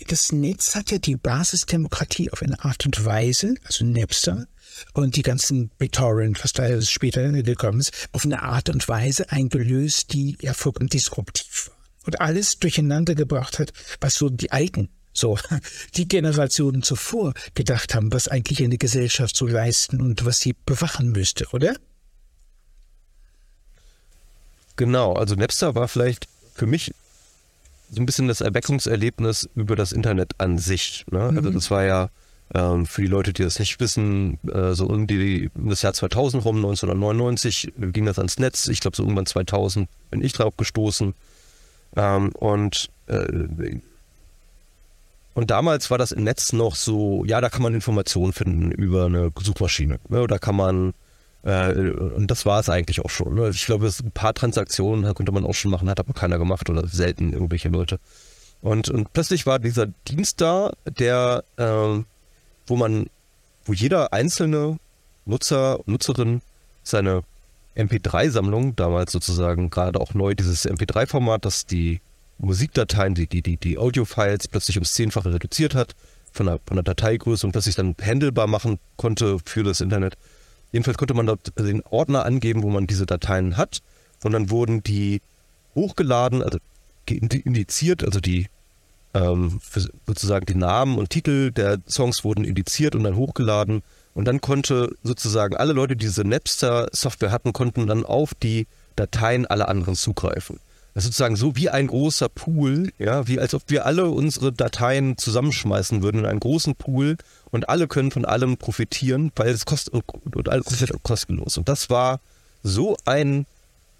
das 0.10 0.32
Netz 0.34 0.76
hat 0.76 0.92
ja 0.92 0.98
die 0.98 1.16
Basisdemokratie 1.16 2.30
auf 2.32 2.42
eine 2.42 2.62
Art 2.64 2.86
und 2.86 3.06
Weise, 3.06 3.56
also 3.64 3.86
Napster, 3.86 4.48
und 4.94 5.16
die 5.16 5.22
ganzen 5.22 5.70
BitTorrent, 5.78 6.44
was 6.44 6.54
da 6.54 6.82
später 6.82 7.32
gekommen 7.32 7.80
ist, 7.80 8.10
auf 8.12 8.26
eine 8.26 8.42
Art 8.44 8.70
und 8.70 8.88
Weise 8.88 9.32
eingelöst, 9.32 10.14
die 10.14 10.38
ja 10.42 10.54
vollkommen 10.54 10.90
disruptiv 10.90 11.70
war. 11.70 11.78
Und 12.06 12.22
alles 12.22 12.60
durcheinander 12.60 13.16
gebracht 13.16 13.60
hat, 13.60 13.74
was 14.00 14.16
so 14.16 14.30
die 14.30 14.52
Alten, 14.52 14.90
so 15.14 15.38
die 15.96 16.08
Generationen 16.08 16.84
zuvor 16.84 17.34
gedacht 17.54 17.96
haben, 17.96 18.14
was 18.14 18.28
eigentlich 18.28 18.64
eine 18.64 18.78
Gesellschaft 18.78 19.36
so 19.36 19.48
leisten 19.48 20.02
und 20.02 20.26
was 20.26 20.40
sie 20.40 20.56
bewachen 20.66 21.12
müsste, 21.12 21.48
oder? 21.52 21.76
Genau, 24.78 25.14
also 25.14 25.36
Napster 25.36 25.76
war 25.76 25.88
vielleicht 25.88 26.28
für 26.54 26.68
mich 26.68 26.94
so 27.90 28.02
ein 28.02 28.06
bisschen 28.06 28.28
das 28.28 28.42
Erweckungserlebnis 28.42 29.50
über 29.56 29.76
das 29.76 29.92
Internet 29.92 30.40
an 30.40 30.58
sich. 30.58 31.06
Ne? 31.10 31.22
Also 31.22 31.50
mhm. 31.50 31.54
das 31.54 31.72
war 31.72 31.84
ja 31.84 32.10
ähm, 32.54 32.86
für 32.86 33.02
die 33.02 33.08
Leute, 33.08 33.34
die 33.34 33.44
das 33.44 33.60
nicht 33.60 33.80
wissen, 33.80 34.40
äh, 34.48 34.74
so 34.74 34.88
um 34.88 35.08
die, 35.08 35.50
das 35.56 35.82
Jahr 35.82 35.94
2000 35.94 36.46
rum, 36.46 36.58
1999, 36.58 37.74
ging 37.78 38.06
das 38.06 38.18
ans 38.18 38.40
Netz. 38.40 38.68
Ich 38.68 38.80
glaube, 38.80 38.96
so 38.96 39.04
irgendwann 39.04 39.26
2000 39.26 39.90
bin 40.12 40.24
ich 40.24 40.34
drauf 40.34 40.56
gestoßen. 40.56 41.14
Ähm, 41.96 42.30
und, 42.34 42.90
äh, 43.08 43.80
und 45.34 45.52
damals 45.52 45.92
war 45.92 45.98
das 45.98 46.12
im 46.12 46.24
Netz 46.24 46.54
noch 46.54 46.76
so, 46.76 47.26
ja, 47.26 47.42
da 47.42 47.50
kann 47.50 47.62
man 47.62 47.74
Informationen 47.74 48.34
finden 48.34 48.72
über 48.72 49.06
eine 49.06 49.32
Suchmaschine. 49.40 50.00
Ne? 50.08 50.26
Da 50.28 50.38
kann 50.38 50.56
man, 50.56 50.94
äh, 51.44 51.74
und 51.74 52.32
das 52.32 52.46
war 52.46 52.62
es 52.62 52.70
eigentlich 52.70 53.04
auch 53.04 53.10
schon. 53.10 53.36
Ne? 53.36 53.50
Ich 53.50 53.66
glaube, 53.66 53.88
ein 53.88 54.12
paar 54.12 54.34
Transaktionen 54.34 55.14
konnte 55.14 55.32
man 55.34 55.46
auch 55.46 55.54
schon 55.54 55.72
machen, 55.72 55.90
hat 55.90 56.00
aber 56.00 56.14
keiner 56.14 56.38
gemacht 56.38 56.70
oder 56.70 56.88
selten 56.88 57.34
irgendwelche 57.34 57.70
Leute. 57.70 58.00
Und, 58.62 58.90
und 58.90 59.14
plötzlich 59.14 59.46
war 59.46 59.60
dieser 59.60 59.88
Dienst 60.08 60.42
da, 60.42 60.72
der 60.86 61.44
ähm, 61.58 62.06
wo 62.68 62.76
man, 62.76 63.08
wo 63.66 63.74
jeder 63.74 64.14
einzelne 64.14 64.78
Nutzer, 65.26 65.80
Nutzerin 65.86 66.42
seine 66.84 67.24
MP3-Sammlung, 67.76 68.76
damals 68.76 69.12
sozusagen 69.12 69.70
gerade 69.70 70.00
auch 70.00 70.14
neu 70.14 70.34
dieses 70.34 70.66
MP3-Format, 70.66 71.46
das 71.46 71.66
die 71.66 72.02
Musikdateien, 72.40 73.16
die, 73.16 73.28
die, 73.28 73.42
die, 73.42 73.58
die 73.58 73.78
Audio-Files 73.78 74.48
plötzlich 74.48 74.78
ums 74.78 74.94
Zehnfache 74.94 75.34
reduziert 75.34 75.76
hat, 75.76 75.96
von 76.32 76.46
der, 76.46 76.60
von 76.66 76.76
der 76.76 76.84
Dateigröße 76.84 77.46
und 77.46 77.52
plötzlich 77.52 77.76
dann 77.76 77.96
handelbar 78.02 78.48
machen 78.48 78.80
konnte 78.96 79.38
für 79.44 79.64
das 79.64 79.82
Internet. 79.82 80.16
Jedenfalls 80.72 80.98
konnte 80.98 81.14
man 81.14 81.26
dort 81.26 81.58
den 81.58 81.82
Ordner 81.90 82.26
angeben, 82.26 82.64
wo 82.64 82.70
man 82.70 82.88
diese 82.88 83.06
Dateien 83.06 83.58
hat, 83.58 83.82
und 84.24 84.32
dann 84.32 84.50
wurden 84.50 84.82
die 84.84 85.22
hochgeladen, 85.76 86.42
also 86.42 86.58
indiziert, 87.08 88.04
also 88.04 88.20
die 88.20 88.48
ähm, 89.14 89.60
sozusagen 90.06 90.46
die 90.46 90.56
Namen 90.56 90.98
und 90.98 91.10
Titel 91.10 91.52
der 91.52 91.80
Songs 91.88 92.24
wurden 92.24 92.44
indiziert 92.44 92.96
und 92.96 93.04
dann 93.04 93.16
hochgeladen. 93.16 93.84
Und 94.14 94.26
dann 94.26 94.42
konnte 94.42 94.96
sozusagen 95.04 95.56
alle 95.56 95.74
Leute, 95.74 95.96
die 95.96 96.06
diese 96.06 96.24
Napster-Software 96.24 97.32
hatten, 97.32 97.54
konnten 97.54 97.88
dann 97.88 98.06
auf 98.06 98.34
die 98.34 98.68
Dateien 98.96 99.46
aller 99.46 99.70
anderen 99.70 99.96
zugreifen. 99.96 100.60
Das 100.98 101.04
ist 101.04 101.10
sozusagen 101.10 101.36
so 101.36 101.56
wie 101.56 101.70
ein 101.70 101.86
großer 101.86 102.28
Pool, 102.28 102.92
ja, 102.98 103.28
wie 103.28 103.40
als 103.40 103.54
ob 103.54 103.62
wir 103.68 103.86
alle 103.86 104.10
unsere 104.10 104.52
Dateien 104.52 105.16
zusammenschmeißen 105.16 106.02
würden 106.02 106.22
in 106.22 106.26
einen 106.26 106.40
großen 106.40 106.74
Pool 106.74 107.18
und 107.52 107.70
alle 107.70 107.88
können 107.88 108.10
von 108.10 108.26
allem 108.26 108.58
profitieren, 108.58 109.32
weil 109.36 109.50
es 109.50 109.68
kostet 109.68 109.94
und, 109.94 110.50
alles 110.50 110.66
komplett 110.66 111.04
kostenlos. 111.04 111.56
Und 111.56 111.70
das 111.70 111.92
war 111.92 112.20
so 112.64 112.98
ein 113.06 113.46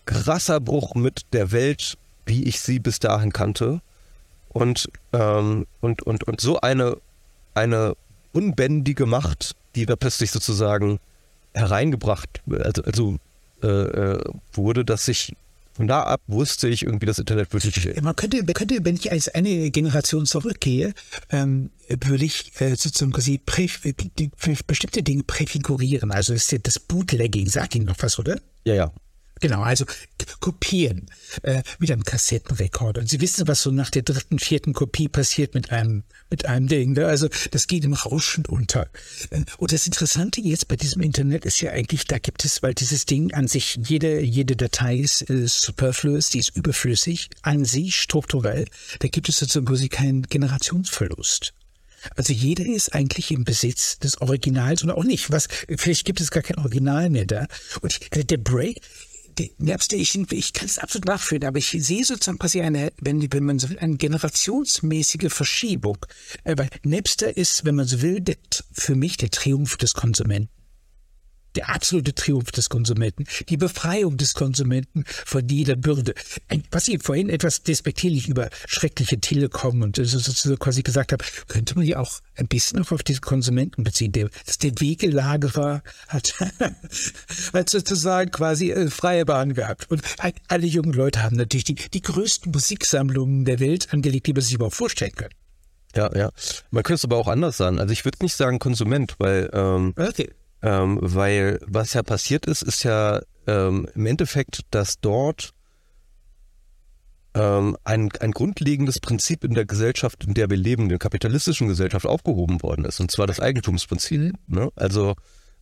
krasser 0.06 0.60
Bruch 0.60 0.96
mit 0.96 1.22
der 1.34 1.52
Welt, 1.52 2.00
wie 2.26 2.46
ich 2.46 2.60
sie 2.62 2.80
bis 2.80 2.98
dahin 2.98 3.32
kannte. 3.32 3.82
Und, 4.58 4.90
ähm, 5.14 5.68
und, 5.82 6.02
und, 6.04 6.24
und 6.24 6.42
so 6.42 6.60
eine, 6.62 6.98
eine 7.54 7.96
unbändige 8.34 9.06
Macht, 9.06 9.56
die 9.76 9.86
da 9.86 9.96
plötzlich 9.96 10.32
sozusagen 10.32 11.00
hereingebracht, 11.54 12.42
also, 12.50 12.84
also 12.84 13.18
äh, 13.64 13.68
äh 13.68 14.24
wurde, 14.54 14.84
dass 14.84 15.08
ich 15.08 15.36
von 15.78 15.88
da 15.88 16.02
ab 16.02 16.22
wusste 16.26 16.68
ich 16.68 16.82
irgendwie, 16.82 17.06
das 17.06 17.20
Internet 17.20 17.54
wirklich. 17.54 18.02
Man 18.02 18.16
könnte, 18.16 18.44
könnte, 18.46 18.84
wenn 18.84 18.96
ich 18.96 19.12
als 19.12 19.30
eine 19.30 19.70
Generation 19.70 20.26
zurückgehe, 20.26 20.96
ähm, 21.30 21.70
würde 21.88 22.26
ich 22.26 22.52
äh, 22.60 22.74
sozusagen 22.76 23.12
quasi 23.12 23.40
bestimmte 24.66 25.04
Dinge 25.04 25.24
präfigurieren. 25.24 26.10
Also 26.12 26.34
ist 26.34 26.56
das 26.64 26.80
Bootlegging, 26.80 27.48
sagt 27.48 27.76
Ihnen 27.76 27.86
noch 27.86 27.98
was, 28.00 28.18
oder? 28.18 28.40
Ja, 28.66 28.74
ja. 28.74 28.92
Genau, 29.40 29.62
also 29.62 29.86
kopieren 30.40 31.08
äh, 31.44 31.64
mit 31.80 31.92
einem 31.92 32.04
Kassettenrekorder. 32.04 33.02
Und 33.02 33.10
Sie 33.10 33.22
wissen, 33.22 33.48
was 33.48 33.62
so 33.62 33.72
nach 33.72 33.90
der 33.90 34.02
dritten, 34.02 34.40
vierten 34.40 34.74
Kopie 34.74 35.08
passiert 35.08 35.54
mit 35.54 35.72
einem, 35.72 36.04
mit 36.30 36.46
einem 36.46 36.68
Ding. 36.68 36.94
Ne? 36.94 37.06
Also 37.06 37.28
das 37.52 37.68
geht 37.68 37.86
im 37.86 37.94
Rauschen 37.94 38.46
unter. 38.46 38.88
Äh, 39.30 39.42
und 39.58 39.72
das 39.72 39.86
Interessante 39.86 40.42
jetzt 40.42 40.68
bei 40.68 40.76
diesem 40.76 41.02
Internet 41.02 41.46
ist 41.46 41.62
ja 41.62 41.72
eigentlich, 41.72 42.06
da 42.06 42.18
gibt 42.20 42.46
es, 42.46 42.64
weil 42.64 42.74
dieses 42.74 43.06
Ding 43.06 43.34
an 43.34 43.48
sich, 43.48 43.80
jede, 43.84 44.22
jede 44.22 44.56
Datei 44.56 44.98
ist 44.98 45.30
äh, 45.30 45.48
superfluous, 45.48 46.30
die 46.30 46.40
ist 46.40 46.56
überflüssig, 46.56 47.30
an 47.42 47.66
sich 47.66 47.96
strukturell. 47.96 48.66
Da 49.00 49.08
gibt 49.08 49.30
es 49.30 49.38
sozusagen 49.38 49.66
quasi 49.66 49.90
keinen 49.90 50.24
Generationsverlust. 50.24 51.54
Also 52.16 52.34
jeder 52.34 52.66
ist 52.66 52.94
eigentlich 52.94 53.32
im 53.32 53.44
Besitz 53.44 54.00
des 54.00 54.22
Originals 54.22 54.84
oder 54.84 54.98
auch 54.98 55.04
nicht. 55.04 55.32
Was, 55.32 55.48
vielleicht 55.78 56.06
gibt 56.06 56.22
es 56.22 56.32
gar 56.32 56.44
kein 56.44 56.58
Original 56.58 57.10
mehr 57.10 57.26
da. 57.26 57.48
Und 57.82 58.00
der 58.16 58.38
Break, 58.38 58.82
Napster, 59.58 59.98
ich, 59.98 60.14
kann 60.54 60.66
es 60.66 60.80
absolut 60.80 61.08
nachfühlen, 61.08 61.46
aber 61.46 61.58
ich 61.58 61.70
sehe 61.70 62.04
sozusagen 62.04 62.40
quasi 62.40 62.62
eine, 62.62 62.92
wenn, 63.00 63.32
wenn 63.32 63.44
man 63.44 63.60
so 63.60 63.70
will, 63.70 63.80
eine 63.80 63.98
generationsmäßige 63.98 65.32
Verschiebung. 65.32 65.98
Äh, 66.44 66.56
weil 66.58 66.70
Napster 66.84 67.36
ist, 67.36 67.66
wenn 67.66 67.76
man 67.76 67.88
so 67.88 68.02
will, 68.02 68.22
der, 68.22 68.38
für 68.72 68.96
mich 68.96 69.18
der 69.18 69.30
Triumph 69.30 69.78
des 69.78 69.94
Konsumenten 69.94 70.57
der 71.58 71.70
absolute 71.70 72.14
Triumph 72.14 72.52
des 72.52 72.70
Konsumenten, 72.70 73.26
die 73.50 73.58
Befreiung 73.58 74.18
des 74.18 74.34
Konsumenten 74.34 75.04
von 75.08 75.48
jeder 75.48 75.76
Bürde. 75.76 76.14
Was 76.72 76.88
ich 76.88 77.02
vorhin 77.02 77.30
etwas 77.30 77.64
despektierlich 77.64 78.28
über 78.28 78.50
schreckliche 78.68 79.20
Telekom 79.20 79.82
und 79.82 79.98
so 79.98 80.58
quasi 80.58 80.84
gesagt 80.84 81.12
habe, 81.12 81.26
könnte 81.48 81.76
man 81.76 81.86
ja 81.86 82.00
auch 82.00 82.20
ein 82.36 82.48
bisschen 82.48 82.86
auf 82.88 83.04
diese 83.04 83.22
Konsumenten 83.22 83.84
beziehen. 83.84 84.12
Der, 84.12 84.30
dass 84.46 84.58
der 84.58 84.80
Wegelagerer 84.80 85.82
hat, 86.08 86.34
hat 87.54 87.70
sozusagen 87.70 88.32
quasi 88.32 88.72
äh, 88.72 88.90
freie 88.90 89.26
Bahn 89.26 89.54
gehabt. 89.54 89.90
Und 89.90 90.02
alle 90.48 90.68
jungen 90.68 90.94
Leute 90.94 91.24
haben 91.24 91.36
natürlich 91.36 91.66
die, 91.66 91.76
die 91.76 92.02
größten 92.02 92.52
Musiksammlungen 92.52 93.46
der 93.46 93.60
Welt 93.60 93.92
angelegt, 93.92 94.28
die 94.28 94.34
man 94.34 94.42
sich 94.42 94.54
überhaupt 94.54 94.76
vorstellen 94.76 95.16
kann. 95.16 95.30
Ja, 95.96 96.16
ja. 96.16 96.30
Man 96.70 96.84
könnte 96.84 96.96
es 96.96 97.06
aber 97.06 97.18
auch 97.18 97.28
anders 97.28 97.58
sagen. 97.58 97.80
Also 97.80 97.92
ich 97.92 98.06
würde 98.06 98.20
nicht 98.22 98.36
sagen 98.36 98.60
Konsument, 98.60 99.16
weil 99.18 99.50
ähm, 99.54 99.94
okay. 99.98 100.32
Ähm, 100.62 101.00
weil 101.02 101.60
was 101.66 101.94
ja 101.94 102.04
passiert 102.04 102.46
ist, 102.46 102.64
ist 102.64 102.84
ja 102.84 103.22
ähm, 103.46 103.88
im 103.94 104.06
Endeffekt, 104.06 104.62
dass 104.72 105.00
dort 105.00 105.54
ähm, 107.36 107.78
ein, 107.84 108.10
ein 108.20 108.32
grundlegendes 108.32 109.00
Prinzip 109.00 109.44
in 109.44 109.54
der 109.54 109.66
Gesellschaft, 109.66 110.24
in 110.26 110.34
der 110.34 110.50
wir 110.50 110.58
leben, 110.58 110.90
der 110.90 110.98
kapitalistischen 110.98 111.68
Gesellschaft 111.68 112.06
aufgehoben 112.06 112.64
worden 112.64 112.86
ist, 112.86 113.00
und 113.00 113.12
zwar 113.12 113.28
das 113.28 113.40
Eigentumsprinzip. 113.40 114.34
Ne? 114.48 114.72
Also 114.76 115.16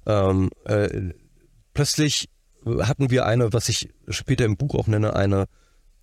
ähm, 0.06 0.50
äh, 0.64 1.14
plötzlich 1.74 2.30
hatten 2.66 3.12
wir 3.12 3.26
eine, 3.26 3.54
was 3.54 3.70
ich 3.70 3.90
später 4.08 4.46
im 4.46 4.58
Buch 4.58 4.76
auch 4.76 4.88
nenne, 4.88 5.16
eine, 5.16 5.46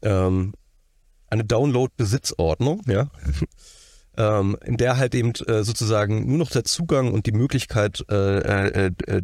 ähm, 0.02 0.52
eine 1.28 1.44
Download-Besitzordnung, 1.44 2.82
ja 2.86 3.10
ähm, 4.16 4.56
in 4.64 4.76
der 4.76 4.96
halt 4.96 5.14
eben 5.14 5.32
äh, 5.46 5.64
sozusagen 5.64 6.26
nur 6.26 6.38
noch 6.38 6.50
der 6.50 6.64
Zugang 6.64 7.12
und 7.12 7.26
die 7.26 7.32
Möglichkeit 7.32 8.04
äh, 8.10 8.38
äh, 8.38 8.92
äh, 9.06 9.22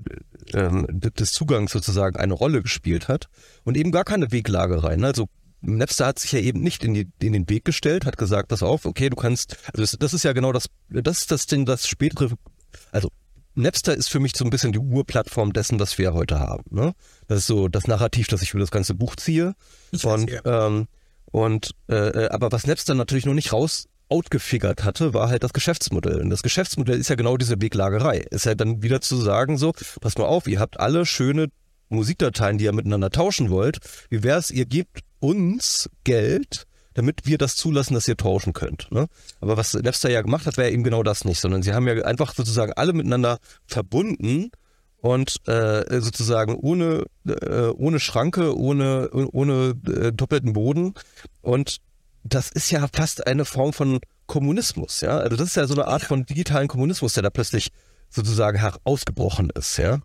ähm, 0.55 0.87
des 0.89 1.33
Zugangs 1.33 1.73
sozusagen 1.73 2.17
eine 2.17 2.35
Rolle 2.35 2.63
gespielt 2.63 3.09
hat 3.09 3.29
und 3.65 3.77
eben 3.77 3.93
gar 3.93 4.05
keine 4.05 4.33
Weglagerei. 4.33 4.97
Ne? 4.97 5.09
Also 5.09 5.29
Napster 5.61 6.07
hat 6.07 6.19
sich 6.19 6.33
ja 6.33 6.39
eben 6.39 6.61
nicht 6.61 6.85
in, 6.85 6.95
die, 6.95 7.09
in 7.21 7.33
den 7.33 7.49
Weg 7.49 7.65
gestellt, 7.65 8.07
hat 8.07 8.17
gesagt, 8.17 8.49
pass 8.49 8.63
auf, 8.63 8.87
okay, 8.87 9.11
du 9.11 9.17
kannst, 9.17 9.57
also 9.73 9.83
das, 9.83 9.97
das 9.99 10.15
ist 10.15 10.23
ja 10.23 10.33
genau 10.33 10.53
das, 10.53 10.69
das 10.89 11.21
ist 11.21 11.31
das 11.31 11.47
Ding, 11.47 11.67
das 11.67 11.87
spätere, 11.87 12.31
also 12.93 13.11
Napster 13.55 13.95
ist 13.95 14.09
für 14.09 14.21
mich 14.21 14.37
so 14.37 14.45
ein 14.45 14.51
bisschen 14.51 14.73
die 14.73 14.79
Urplattform 14.79 15.53
dessen, 15.53 15.81
was 15.81 15.99
wir 15.99 16.15
heute 16.15 16.39
haben. 16.39 16.63
Ne? 16.71 16.93
Das 17.27 17.41
ist 17.41 17.47
so 17.47 17.67
das 17.67 17.89
Narrativ, 17.89 18.29
das 18.29 18.41
ich 18.41 18.53
für 18.53 18.59
das 18.61 18.71
ganze 18.71 18.95
Buch 18.95 19.17
ziehe. 19.17 19.55
Ich 19.91 20.05
und 20.05 20.31
weiß, 20.31 20.41
ja. 20.45 20.67
ähm, 20.67 20.87
und 21.27 21.73
äh, 21.89 21.95
äh, 21.95 22.29
aber 22.29 22.53
was 22.53 22.67
Napster 22.67 22.95
natürlich 22.95 23.27
noch 23.27 23.35
nicht 23.35 23.53
raus 23.53 23.89
outgefigert 24.09 24.85
hatte, 24.85 25.15
war 25.15 25.29
halt 25.29 25.43
das 25.43 25.53
Geschäftsmodell. 25.53 26.21
Und 26.21 26.31
das 26.31 26.43
Geschäftsmodell 26.43 26.99
ist 26.99 27.09
ja 27.09 27.17
genau 27.17 27.37
diese 27.37 27.61
Weglagerei. 27.61 28.19
Ist 28.31 28.47
ja 28.47 28.55
dann 28.55 28.83
wieder 28.83 29.01
zu 29.01 29.17
sagen 29.17 29.59
so, 29.59 29.73
pass 30.01 30.17
mal 30.17 30.25
auf, 30.25 30.47
ihr 30.47 30.61
habt 30.61 30.81
alle 30.81 31.07
schöne 31.07 31.49
Musikdateien, 31.89 32.59
die 32.59 32.65
ihr 32.65 32.73
miteinander 32.73 33.11
tauschen 33.11 33.51
wollt. 33.51 33.79
Wie 34.11 34.23
wär's, 34.23 34.51
ihr 34.51 34.67
gebt 34.67 35.01
uns 35.21 35.91
Geld, 36.05 36.65
damit 36.95 37.27
wir 37.27 37.39
das 37.39 37.57
zulassen, 37.57 37.95
dass 37.95 38.09
ihr 38.09 38.17
tauschen 38.17 38.53
könnt. 38.53 38.91
Ne? 38.91 39.07
Aber 39.41 39.57
was 39.57 39.75
Napster 39.75 40.11
ja 40.11 40.23
gemacht 40.23 40.47
hat, 40.47 40.57
wäre 40.57 40.71
eben 40.71 40.85
genau 40.85 41.03
das 41.03 41.25
nicht, 41.25 41.41
sondern 41.41 41.63
sie 41.63 41.73
haben 41.73 41.87
ja 41.87 42.05
einfach 42.05 42.35
sozusagen 42.35 42.73
alle 42.73 42.93
miteinander 42.93 43.39
verbunden 43.67 44.51
und 45.01 45.37
äh, 45.47 46.01
sozusagen 46.01 46.57
ohne, 46.57 47.05
äh, 47.27 47.69
ohne 47.69 48.01
Schranke, 48.01 48.57
ohne, 48.57 49.11
ohne 49.11 49.75
äh, 49.87 50.13
doppelten 50.13 50.53
Boden 50.53 50.95
und 51.41 51.79
das 52.25 52.51
ist 52.51 52.71
ja 52.71 52.87
fast 52.93 53.27
eine 53.27 53.45
Form 53.45 53.73
von 53.73 54.01
Kommunismus, 54.27 55.01
ja. 55.01 55.19
Also 55.19 55.37
das 55.37 55.49
ist 55.49 55.57
ja 55.57 55.67
so 55.67 55.75
eine 55.75 55.87
Art 55.87 56.03
von 56.03 56.27
digitalen 56.27 56.69
Kommunismus, 56.69 57.15
der 57.15 57.23
da 57.23 57.31
plötzlich 57.31 57.71
sozusagen 58.11 58.59
herausgebrochen 58.59 59.51
ist, 59.51 59.77
ja. 59.79 60.01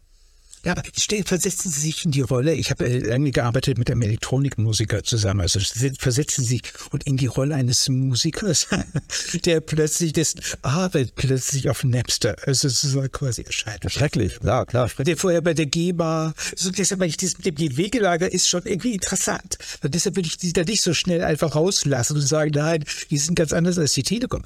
Ja, 0.66 0.72
aber 0.74 0.84
versetzen 1.26 1.70
Sie 1.70 1.82
sich 1.82 2.06
in 2.06 2.12
die 2.12 2.22
Rolle. 2.22 2.54
Ich 2.54 2.72
habe 2.72 2.86
äh, 2.86 3.00
lange 3.00 3.32
gearbeitet 3.32 3.78
mit 3.78 3.92
einem 3.92 4.02
Elektronikmusiker 4.02 5.04
zusammen. 5.04 5.42
Also 5.42 5.60
versetzen 5.60 6.46
Sie 6.46 6.56
sich 6.56 6.62
und 6.92 7.04
in 7.04 7.18
die 7.18 7.26
Rolle 7.26 7.56
eines 7.56 7.90
Musikers, 7.90 8.68
der 9.46 9.60
plötzlich 9.60 10.14
dessen 10.14 10.40
Arbeit 10.62 11.16
plötzlich 11.16 11.70
auf 11.70 11.84
Napster, 11.84 12.38
also 12.46 12.70
sozusagen 12.70 13.12
quasi 13.12 13.42
erscheint. 13.42 13.84
Schrecklich, 13.92 14.40
klar, 14.40 14.66
klar. 14.66 14.90
Der 15.00 15.18
vorher 15.18 15.42
bei 15.42 15.54
der 15.54 15.66
GEMA, 15.66 16.34
so 16.56 16.72
deshalb 16.72 17.00
meine 17.00 17.10
ich, 17.10 17.18
dieses 17.18 17.38
mit 17.44 17.60
dem 17.60 17.78
Wegelager 17.78 18.32
ist 18.32 18.48
schon 18.48 18.64
irgendwie 18.64 18.94
interessant. 18.94 19.58
Und 19.84 19.94
deshalb 19.94 20.16
würde 20.16 20.28
ich 20.28 20.38
die 20.38 20.54
da 20.54 20.64
nicht 20.64 20.82
so 20.82 20.94
schnell 20.94 21.24
einfach 21.24 21.56
rauslassen 21.56 22.16
und 22.16 22.22
sagen, 22.22 22.52
nein, 22.56 22.86
die 23.10 23.18
sind 23.18 23.36
ganz 23.36 23.52
anders 23.52 23.78
als 23.78 23.94
die 23.94 24.04
Telekom. 24.04 24.44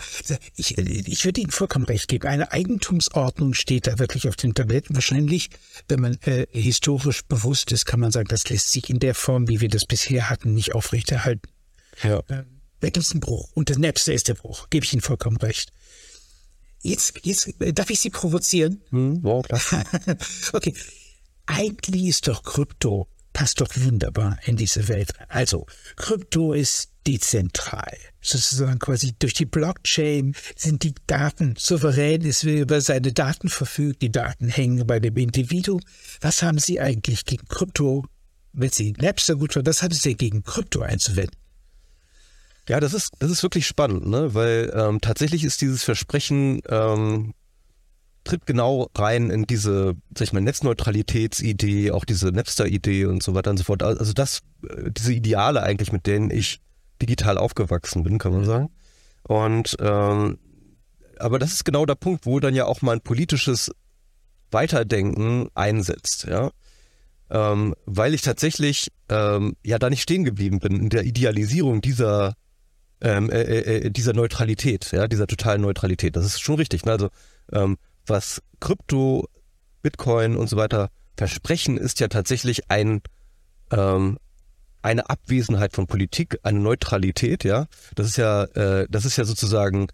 Ich, 0.56 0.78
ich 0.78 1.26
würde 1.26 1.42
Ihnen 1.42 1.52
vollkommen 1.52 1.86
recht 1.86 2.08
geben. 2.08 2.28
Eine 2.28 2.52
Eigentumsordnung 2.52 3.54
steht 3.54 3.86
da 3.86 4.00
wirklich 4.00 4.28
auf 4.28 4.36
dem 4.36 4.56
Tablet. 4.56 4.86
Wahrscheinlich, 4.90 5.50
wenn 5.88 6.00
man 6.00 6.07
man 6.10 6.20
äh, 6.24 6.48
historisch 6.52 7.24
bewusst 7.26 7.72
ist, 7.72 7.86
kann 7.86 8.00
man 8.00 8.12
sagen, 8.12 8.28
das 8.28 8.50
lässt 8.50 8.72
sich 8.72 8.90
in 8.90 9.00
der 9.00 9.16
Form, 9.16 9.48
wie 9.48 9.62
wir 9.62 9.70
das 9.70 9.86
bisher 9.86 10.30
hatten, 10.30 10.54
nicht 10.54 10.74
aufrechterhalten. 10.74 11.50
Ja. 12.04 12.20
Äh, 12.28 12.44
da 12.80 12.90
gibt 12.90 12.98
es 12.98 13.12
einen 13.12 13.22
Bruch. 13.22 13.50
Und 13.54 13.70
das 13.70 13.78
Napster 13.78 14.14
ist 14.14 14.28
der 14.28 14.36
Bruch. 14.36 14.70
Gebe 14.70 14.86
ich 14.86 14.94
Ihnen 14.94 15.02
vollkommen 15.02 15.38
recht. 15.38 15.72
Jetzt, 16.82 17.20
jetzt 17.24 17.60
äh, 17.62 17.74
darf 17.74 17.90
ich 17.90 18.00
Sie 18.00 18.10
provozieren? 18.10 18.82
Hm, 18.90 19.22
ja, 19.26 19.42
klar. 19.42 19.86
okay. 20.54 20.74
Eigentlich 21.48 22.04
ist 22.04 22.28
doch 22.28 22.44
Krypto 22.44 23.08
passt 23.38 23.62
doch 23.62 23.70
wunderbar 23.76 24.40
in 24.46 24.56
diese 24.56 24.88
Welt. 24.88 25.12
Also, 25.28 25.68
Krypto 25.96 26.54
ist 26.54 26.90
dezentral. 27.08 27.96
Sozusagen 28.22 28.80
quasi 28.80 29.14
durch 29.18 29.34
die 29.34 29.46
Blockchain 29.46 30.36
sind 30.56 30.84
die 30.84 30.94
Daten 31.08 31.56
souverän, 31.58 32.26
es 32.26 32.44
will 32.44 32.60
über 32.60 32.82
seine 32.82 33.14
Daten 33.14 33.50
verfügt, 33.50 34.02
die 34.02 34.12
Daten 34.12 34.50
hängen 34.50 34.86
bei 34.86 35.00
dem 35.00 35.16
Individuum. 35.16 35.82
Was 36.20 36.44
haben 36.44 36.60
Sie 36.60 36.82
eigentlich 36.82 37.26
gegen 37.26 37.48
Krypto, 37.48 38.06
wenn 38.52 38.70
Sie 38.70 38.94
Napster 38.94 39.36
gut 39.36 39.54
finden, 39.54 39.68
was 39.68 39.82
haben 39.82 39.94
Sie 39.94 40.16
gegen 40.16 40.44
Krypto 40.44 40.82
einzuwenden? 40.82 41.38
Ja, 42.68 42.82
das 42.82 42.94
ist, 42.94 43.14
das 43.20 43.32
ist 43.32 43.44
wirklich 43.44 43.66
spannend, 43.66 44.08
ne? 44.08 44.34
weil 44.34 44.74
ähm, 44.76 45.00
tatsächlich 45.00 45.46
ist 45.46 45.62
dieses 45.62 45.84
Versprechen 45.84 46.62
ähm, 46.68 47.34
tritt 48.26 48.46
genau 48.46 48.90
rein 48.94 49.30
in 49.30 49.46
diese, 49.46 49.96
sag 50.14 50.28
ich 50.28 50.34
mal, 50.34 50.42
Netzneutralitätsidee, 50.42 51.92
auch 51.92 52.04
diese 52.04 52.28
Napster-Idee 52.34 53.06
und 53.06 53.24
so 53.24 53.34
weiter 53.34 53.52
und 53.52 53.58
so 53.58 53.64
fort. 53.64 53.84
Also 53.84 54.12
das, 54.12 54.42
äh, 54.68 54.92
diese 54.92 55.14
Ideale 55.14 55.64
eigentlich, 55.64 55.94
mit 55.94 56.08
denen 56.08 56.30
ich 56.30 56.60
digital 57.01 57.38
aufgewachsen 57.38 58.04
bin, 58.04 58.18
kann 58.18 58.34
man 58.34 58.46
sagen. 58.46 58.70
Und 59.24 59.75
ähm, 59.80 60.39
aber 61.20 61.39
das 61.39 61.51
ist 61.51 61.66
genau 61.66 61.86
der 61.86 61.96
Punkt, 61.96 62.25
wo 62.25 62.39
dann 62.39 62.56
ja 62.56 62.66
auch 62.66 62.82
mal 62.82 62.94
ein 62.94 63.01
politisches 63.01 63.72
Weiterdenken 64.51 65.50
einsetzt, 65.56 66.27
ja. 66.30 66.51
ähm, 67.30 67.75
weil 67.86 68.13
ich 68.13 68.22
tatsächlich 68.22 68.92
ähm, 69.10 69.56
ja 69.63 69.80
da 69.80 69.89
nicht 69.89 70.04
stehen 70.04 70.24
geblieben 70.24 70.60
bin 70.60 70.80
in 70.80 70.89
der 70.89 71.04
Idealisierung 71.04 71.82
dieser 71.82 72.36
ähm, 73.01 73.30
äh, 73.30 73.42
äh, 73.42 73.86
äh, 73.86 73.89
dieser 73.92 74.13
Neutralität, 74.13 74.92
ja, 74.92 75.08
dieser 75.08 75.27
totalen 75.27 75.62
Neutralität. 75.62 76.16
Das 76.16 76.25
ist 76.25 76.39
schon 76.39 76.56
richtig. 76.56 76.86
Ne? 76.86 76.94
Also 76.94 77.10
ähm, 77.51 77.77
was 78.06 78.42
Krypto, 78.60 79.27
Bitcoin 79.82 80.36
und 80.36 80.50
so 80.50 80.58
weiter 80.58 80.89
versprechen, 81.16 81.77
ist 81.77 82.00
ja 82.00 82.08
tatsächlich 82.08 82.72
ein 82.72 83.01
ähm, 83.72 84.18
eine 84.88 85.10
Abwesenheit 85.10 85.74
von 85.74 85.86
Politik, 85.86 86.39
eine 86.44 86.60
Neutralität, 86.60 87.44
ja. 87.44 87.67
Das 87.96 88.08
ist 88.08 88.17
ja, 88.17 88.44
äh, 88.44 88.88
das 88.89 89.03
ist 89.03 89.17
ja 89.17 89.25
sozusagen 89.25 89.88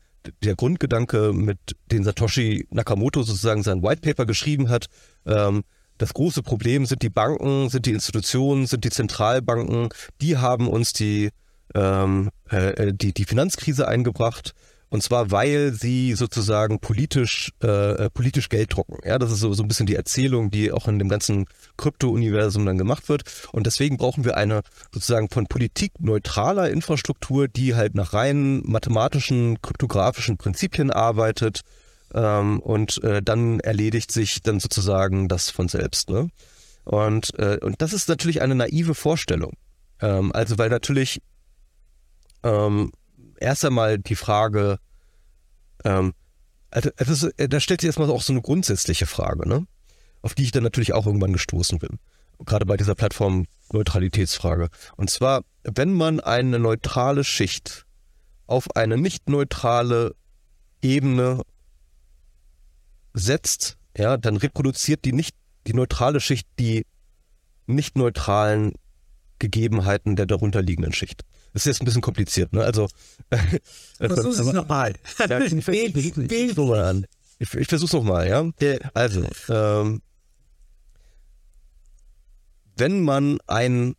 der 0.44 0.56
Grundgedanke, 0.56 1.34
mit 1.34 1.58
dem 1.92 2.04
Satoshi 2.04 2.68
Nakamoto 2.70 3.24
sozusagen 3.24 3.64
sein 3.64 3.82
White 3.82 4.02
Paper 4.02 4.26
geschrieben 4.26 4.70
hat. 4.70 4.86
Ähm, 5.26 5.64
das 5.98 6.14
große 6.14 6.44
Problem 6.44 6.86
sind 6.86 7.02
die 7.02 7.10
Banken, 7.10 7.70
sind 7.70 7.88
die 7.88 7.92
Institutionen, 7.92 8.68
sind 8.68 8.84
die 8.86 8.92
Zentralbanken. 8.92 9.90
Die 10.22 10.38
haben 10.38 10.68
uns 10.68 10.94
die 10.94 11.32
ähm, 11.74 12.30
äh, 12.52 12.90
äh, 12.90 12.94
die, 12.94 13.14
die 13.14 13.26
Finanzkrise 13.26 13.88
eingebracht. 13.88 14.54
Und 14.94 15.02
zwar, 15.02 15.32
weil 15.32 15.74
sie 15.74 16.14
sozusagen 16.14 16.78
politisch, 16.78 17.52
äh, 17.62 18.12
politisch 18.12 18.48
Geld 18.48 18.76
drucken. 18.76 19.00
Ja, 19.04 19.18
das 19.18 19.32
ist 19.32 19.40
so, 19.40 19.52
so 19.52 19.64
ein 19.64 19.68
bisschen 19.68 19.88
die 19.88 19.96
Erzählung, 19.96 20.52
die 20.52 20.72
auch 20.72 20.88
in 20.88 21.00
dem 21.00 21.10
ganzen 21.10 21.48
Krypto-Universum 21.78 22.64
dann 22.64 22.78
gemacht 22.78 23.10
wird. 23.10 23.24
Und 23.54 23.66
deswegen 23.66 23.98
brauchen 23.98 24.24
wir 24.24 24.38
eine 24.38 24.62
sozusagen 24.94 25.30
von 25.30 25.48
Politik 25.48 25.94
neutraler 25.98 26.70
Infrastruktur, 26.70 27.48
die 27.48 27.74
halt 27.74 27.96
nach 27.96 28.14
rein 28.14 28.62
mathematischen, 28.66 29.60
kryptografischen 29.64 30.38
Prinzipien 30.38 30.92
arbeitet. 30.92 31.62
Ähm, 32.14 32.60
und 32.60 33.04
äh, 33.04 33.24
dann 33.24 33.62
erledigt 33.62 34.12
sich 34.12 34.44
dann 34.44 34.60
sozusagen 34.60 35.28
das 35.28 35.50
von 35.50 35.70
selbst. 35.70 36.12
Ne? 36.12 36.30
Und, 36.84 37.34
äh, 37.40 37.58
und 37.64 37.82
das 37.82 37.94
ist 37.94 38.10
natürlich 38.10 38.44
eine 38.44 38.54
naive 38.54 38.94
Vorstellung. 38.94 39.54
Ähm, 40.02 40.32
also, 40.36 40.60
weil 40.60 40.70
natürlich 40.70 41.20
ähm, 42.44 42.92
erst 43.38 43.66
einmal 43.66 44.00
die 44.00 44.16
Frage, 44.16 44.80
ähm, 45.84 46.14
also, 46.72 47.30
da 47.38 47.60
stellt 47.60 47.82
sich 47.82 47.88
erstmal 47.88 48.10
auch 48.10 48.24
so 48.24 48.34
eine 48.34 48.42
grundsätzliche 48.42 49.06
Frage, 49.06 49.48
ne? 49.48 49.68
auf 50.24 50.34
die 50.34 50.44
ich 50.44 50.52
dann 50.52 50.64
natürlich 50.64 50.94
auch 50.94 51.06
irgendwann 51.06 51.34
gestoßen 51.34 51.78
bin. 51.78 52.00
Gerade 52.46 52.66
bei 52.66 52.78
dieser 52.78 52.96
Plattform-Neutralitätsfrage. 52.96 54.70
Und 54.96 55.10
zwar, 55.10 55.44
wenn 55.64 55.94
man 55.94 56.20
eine 56.20 56.58
neutrale 56.58 57.24
Schicht 57.24 57.86
auf 58.48 58.76
eine 58.76 58.98
nicht 58.98 59.30
neutrale 59.30 60.16
Ebene 60.82 61.42
setzt, 63.14 63.78
ja, 63.96 64.18
dann 64.18 64.38
reproduziert 64.38 65.06
die 65.06 65.14
nicht 65.14 65.36
die 65.68 65.74
neutrale 65.74 66.20
Schicht 66.20 66.48
die 66.60 66.86
nicht 67.68 67.98
neutralen 67.98 68.74
Gegebenheiten 69.40 70.16
der 70.16 70.26
darunterliegenden 70.26 70.94
Schicht. 70.94 71.24
Das 71.54 71.62
ist 71.62 71.66
jetzt 71.66 71.82
ein 71.82 71.86
bisschen 71.86 72.02
kompliziert, 72.02 72.52
ne? 72.52 72.64
Also, 72.64 72.88
versuch 73.98 74.32
es 74.32 74.54
nochmal. 74.54 74.96
Ich, 77.40 77.54
ich 77.54 77.68
versuch's 77.68 77.94
nochmal, 77.94 78.28
ja? 78.28 78.50
Also, 78.94 79.28
ähm, 79.50 80.02
wenn 82.78 83.04
man 83.04 83.40
einen 83.48 83.96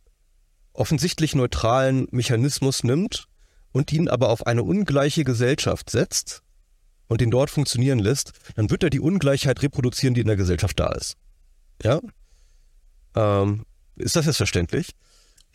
offensichtlich 0.73 1.35
neutralen 1.35 2.07
Mechanismus 2.11 2.83
nimmt 2.83 3.27
und 3.71 3.91
ihn 3.93 4.09
aber 4.09 4.29
auf 4.29 4.45
eine 4.45 4.63
ungleiche 4.63 5.23
Gesellschaft 5.23 5.89
setzt 5.89 6.43
und 7.07 7.21
ihn 7.21 7.31
dort 7.31 7.49
funktionieren 7.49 7.99
lässt, 7.99 8.33
dann 8.55 8.69
wird 8.69 8.83
er 8.83 8.89
die 8.89 8.99
Ungleichheit 8.99 9.61
reproduzieren, 9.61 10.13
die 10.13 10.21
in 10.21 10.27
der 10.27 10.35
Gesellschaft 10.35 10.79
da 10.79 10.91
ist. 10.91 11.15
Ja? 11.83 12.01
Ähm, 13.15 13.65
ist 13.95 14.15
das 14.15 14.25
jetzt 14.25 14.37
verständlich? 14.37 14.91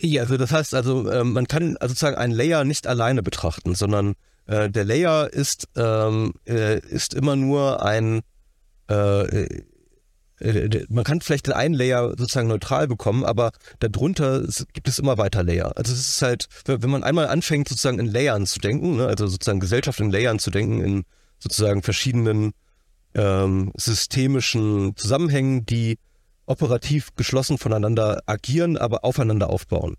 Ja, 0.02 0.22
also 0.22 0.38
das 0.38 0.50
heißt 0.50 0.74
also, 0.74 1.08
äh, 1.10 1.24
man 1.24 1.46
kann 1.46 1.76
also 1.76 1.92
sozusagen 1.92 2.16
einen 2.16 2.32
Layer 2.32 2.64
nicht 2.64 2.86
alleine 2.86 3.22
betrachten, 3.22 3.74
sondern 3.74 4.14
äh, 4.46 4.70
der 4.70 4.84
Layer 4.84 5.30
ist, 5.30 5.68
ähm, 5.76 6.32
äh, 6.46 6.80
ist 6.80 7.12
immer 7.12 7.36
nur 7.36 7.84
ein, 7.84 8.22
äh, 8.88 9.46
äh, 10.40 10.86
man 10.88 11.04
kann 11.04 11.20
vielleicht 11.20 11.48
den 11.48 11.54
einen 11.54 11.74
Layer 11.74 12.14
sozusagen 12.16 12.48
neutral 12.48 12.88
bekommen, 12.88 13.24
aber 13.26 13.52
darunter 13.80 14.42
gibt 14.72 14.88
es 14.88 14.98
immer 14.98 15.18
weiter 15.18 15.42
Layer. 15.42 15.76
Also 15.76 15.92
es 15.92 16.08
ist 16.08 16.22
halt, 16.22 16.48
wenn 16.64 16.88
man 16.88 17.04
einmal 17.04 17.28
anfängt 17.28 17.68
sozusagen 17.68 17.98
in 17.98 18.06
Layern 18.06 18.46
zu 18.46 18.58
denken, 18.58 18.96
ne, 18.96 19.06
also 19.06 19.26
sozusagen 19.26 19.60
Gesellschaft 19.60 20.00
in 20.00 20.10
Layern 20.10 20.38
zu 20.38 20.50
denken, 20.50 20.82
in 20.82 21.04
sozusagen 21.38 21.82
verschiedenen 21.82 22.52
ähm, 23.14 23.70
systemischen 23.76 24.96
Zusammenhängen, 24.96 25.66
die 25.66 25.98
operativ 26.50 27.14
geschlossen 27.16 27.58
voneinander 27.58 28.22
agieren, 28.26 28.76
aber 28.76 29.04
aufeinander 29.04 29.50
aufbauen. 29.50 29.96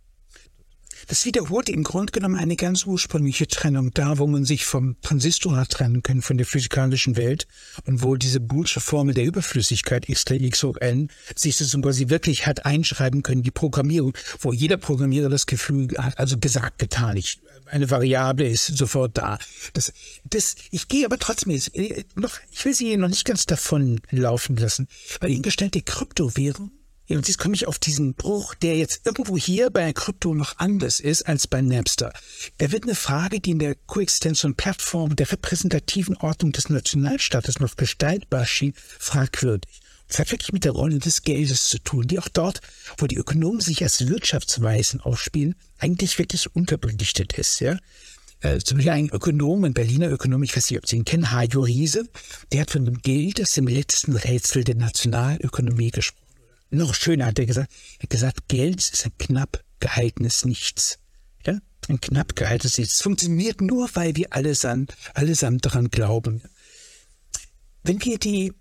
Das 1.07 1.25
wiederholt 1.25 1.69
im 1.69 1.83
Grunde 1.83 2.11
genommen 2.11 2.35
eine 2.35 2.55
ganz 2.55 2.85
ursprüngliche 2.85 3.47
Trennung, 3.47 3.91
da 3.93 4.17
wo 4.17 4.27
man 4.27 4.45
sich 4.45 4.65
vom 4.65 4.95
Transistor 5.01 5.57
hat 5.57 5.71
trennen 5.71 6.03
können, 6.03 6.21
von 6.21 6.37
der 6.37 6.45
physikalischen 6.45 7.17
Welt 7.17 7.47
und 7.85 8.03
wo 8.03 8.15
diese 8.15 8.39
Boolsche 8.39 8.79
Formel 8.79 9.13
der 9.13 9.25
Überflüssigkeit 9.25 10.07
x 10.07 10.25
gleich 10.25 10.41
x 10.41 10.63
hoch 10.63 10.77
n 10.77 11.09
sich 11.35 11.57
das 11.57 11.75
quasi 11.81 12.09
wirklich 12.09 12.45
hat 12.45 12.65
einschreiben 12.65 13.23
können, 13.23 13.43
die 13.43 13.51
Programmierung, 13.51 14.13
wo 14.39 14.53
jeder 14.53 14.77
Programmierer 14.77 15.29
das 15.29 15.45
Gefühl 15.47 15.87
hat, 15.97 16.19
also 16.19 16.37
gesagt, 16.37 16.77
getan, 16.79 17.17
ich, 17.17 17.39
eine 17.71 17.89
Variable 17.89 18.47
ist 18.47 18.77
sofort 18.77 19.17
da. 19.17 19.39
Das, 19.73 19.93
das, 20.25 20.55
ich 20.71 20.87
gehe 20.87 21.05
aber 21.05 21.17
trotzdem 21.17 21.51
äh, 21.51 22.03
noch, 22.15 22.37
ich 22.51 22.63
will 22.65 22.73
Sie 22.73 22.87
hier 22.87 22.97
noch 22.97 23.07
nicht 23.07 23.25
ganz 23.25 23.45
davon 23.45 24.01
laufen 24.11 24.57
lassen, 24.57 24.87
weil 25.19 25.31
Ihnen 25.31 25.41
gestellte 25.41 25.81
Kryptowährung 25.81 26.71
ja, 27.11 27.17
und 27.17 27.27
jetzt 27.27 27.39
komme 27.39 27.55
ich 27.55 27.67
auf 27.67 27.77
diesen 27.77 28.13
Bruch, 28.13 28.55
der 28.55 28.77
jetzt 28.77 29.05
irgendwo 29.05 29.35
hier 29.35 29.69
bei 29.69 29.91
Krypto 29.91 30.33
noch 30.33 30.59
anders 30.59 31.01
ist 31.01 31.23
als 31.23 31.45
bei 31.45 31.61
Napster. 31.61 32.13
Er 32.57 32.71
wird 32.71 32.83
eine 32.83 32.95
Frage, 32.95 33.41
die 33.41 33.51
in 33.51 33.59
der 33.59 33.75
Coextension-Plattform 33.75 35.17
der 35.17 35.29
repräsentativen 35.29 36.15
Ordnung 36.15 36.53
des 36.53 36.69
Nationalstaates 36.69 37.59
noch 37.59 37.75
gestaltbar 37.75 38.45
schien, 38.45 38.73
fragwürdig. 38.97 39.81
Es 40.11 40.19
hat 40.19 40.29
wirklich 40.29 40.51
mit 40.51 40.65
der 40.65 40.73
Rolle 40.73 40.99
des 40.99 41.21
Geldes 41.21 41.69
zu 41.69 41.79
tun, 41.79 42.05
die 42.05 42.19
auch 42.19 42.27
dort, 42.27 42.59
wo 42.97 43.07
die 43.07 43.15
Ökonomen 43.15 43.61
sich 43.61 43.81
als 43.81 44.09
Wirtschaftsweisen 44.09 44.99
aufspielen, 44.99 45.55
eigentlich 45.79 46.19
wirklich 46.19 46.53
unterbelichtet 46.53 47.31
ist. 47.37 47.61
Ja? 47.61 47.77
Äh, 48.41 48.59
zum 48.59 48.77
Beispiel 48.77 48.91
ein 48.91 49.09
Ökonom, 49.09 49.63
ein 49.63 49.73
Berliner 49.73 50.11
Ökonom, 50.11 50.43
ich 50.43 50.53
weiß 50.53 50.69
nicht, 50.69 50.79
ob 50.79 50.87
Sie 50.87 50.97
ihn 50.97 51.05
kennen, 51.05 51.31
Hajo 51.31 51.61
Riese, 51.61 52.09
der 52.51 52.61
hat 52.61 52.71
von 52.71 52.83
dem 52.83 52.97
Geld 52.97 53.39
als 53.39 53.53
dem 53.53 53.67
letzten 53.67 54.17
Rätsel 54.17 54.65
der 54.65 54.75
Nationalökonomie 54.75 55.91
gesprochen. 55.91 56.27
Noch 56.71 56.93
schöner 56.93 57.27
hat 57.27 57.39
er 57.39 57.45
gesagt, 57.45 57.71
er 57.99 58.03
hat 58.03 58.09
gesagt, 58.09 58.47
Geld 58.49 58.81
ist 58.81 59.05
ein 59.05 59.17
knapp 59.17 59.63
gehaltenes 59.79 60.43
Nichts. 60.43 60.99
Ja? 61.45 61.57
Ein 61.87 62.01
knapp 62.01 62.35
gehaltenes 62.35 62.77
Nichts. 62.77 62.95
Es 62.95 63.01
funktioniert 63.01 63.61
nur, 63.61 63.89
weil 63.93 64.13
wir 64.17 64.33
allesamt, 64.33 64.93
allesamt 65.13 65.65
daran 65.65 65.89
glauben. 65.89 66.41
Wenn 67.83 68.03
wir 68.03 68.19
die 68.19 68.51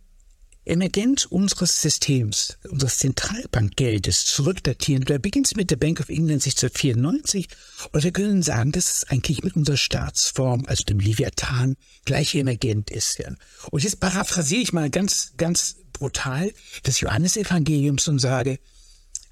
Emergenz 0.65 1.25
unseres 1.25 1.81
Systems, 1.81 2.59
unseres 2.69 2.99
Zentralbankgeldes 2.99 4.27
zurückdatieren, 4.27 5.05
da 5.05 5.19
beginnt 5.19 5.47
es 5.47 5.57
mit 5.57 5.71
der 5.71 5.77
Bank 5.77 6.01
of 6.01 6.09
England 6.09 6.45
1694, 6.45 7.49
und 7.93 8.05
wir 8.05 8.13
können 8.13 8.43
sagen, 8.43 8.73
dass 8.73 8.95
es 8.95 9.05
eigentlich 9.09 9.43
mit 9.43 9.57
unserer 9.57 9.79
Staatsform, 9.79 10.65
also 10.67 10.85
dem 10.85 11.01
Leviathan, 11.01 11.77
gleich 12.05 12.35
emergent 12.35 12.91
ist. 12.91 13.19
Ja. 13.19 13.33
Und 13.71 13.83
jetzt 13.83 14.01
paraphrasiere 14.01 14.61
ich 14.61 14.73
mal 14.73 14.91
ganz, 14.91 15.33
ganz 15.37 15.77
brutal 15.93 16.53
des 16.87 17.01
Johannesevangeliums 17.01 18.07
und 18.09 18.19
sage, 18.19 18.59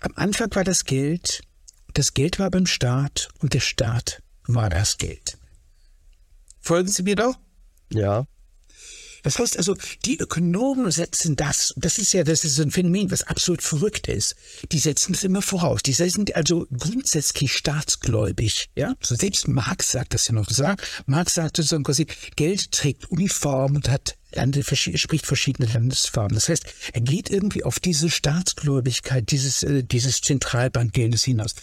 am 0.01 0.13
Anfang 0.17 0.55
war 0.55 0.65
das 0.65 0.85
Geld, 0.85 1.43
das 1.95 2.15
Geld 2.15 2.39
war 2.39 2.51
beim 2.51 2.67
Staat 2.67 3.29
und 3.41 3.55
der 3.55 3.61
Staat 3.61 4.23
war 4.47 4.71
das 4.71 4.99
Geld. 4.99 5.37
Folgen 6.61 6.89
Sie 6.89 7.03
mir 7.03 7.17
doch? 7.17 7.39
Ja. 7.93 8.27
Das 9.23 9.39
heißt 9.39 9.57
also, 9.57 9.77
die 10.05 10.19
Ökonomen 10.19 10.91
setzen 10.91 11.37
das, 11.37 11.75
das 11.77 11.99
ist 11.99 12.13
ja, 12.13 12.25
das 12.25 12.45
ist 12.45 12.61
ein 12.61 12.71
Phänomen, 12.71 13.11
was 13.11 13.23
absolut 13.23 13.63
verrückt 13.63 14.09
ist. 14.09 14.37
Die 14.73 14.79
setzen 14.79 15.15
es 15.15 15.25
immer 15.25 15.43
voraus. 15.43 15.83
Die 15.83 15.93
sind 15.93 16.35
also 16.37 16.67
grundsätzlich 16.77 17.53
staatsgläubig, 17.53 18.69
ja. 18.75 18.95
So 19.03 19.15
selbst 19.15 19.49
Marx 19.49 19.93
sagt 19.93 20.15
das 20.15 20.29
ja 20.29 20.35
noch. 20.35 20.49
Marx 21.07 21.35
sagte 21.35 21.63
so 21.63 21.79
quasi, 21.81 22.07
Geld 22.37 22.73
trägt 22.73 23.11
Uniform 23.11 23.77
und 23.77 23.89
hat 23.89 24.17
Lande, 24.33 24.63
spricht 24.63 25.27
verschiedene 25.27 25.73
Landesfarben. 25.73 26.35
Das 26.35 26.49
heißt, 26.49 26.65
er 26.93 27.01
geht 27.01 27.31
irgendwie 27.31 27.65
auf 27.65 27.81
diese 27.81 28.11
Staatsgläubigkeit 28.11 29.31
dieses, 29.31 29.63
äh, 29.63 29.83
dieses 29.83 30.21
Zentralbankgeldes 30.21 31.25
hinaus. 31.25 31.55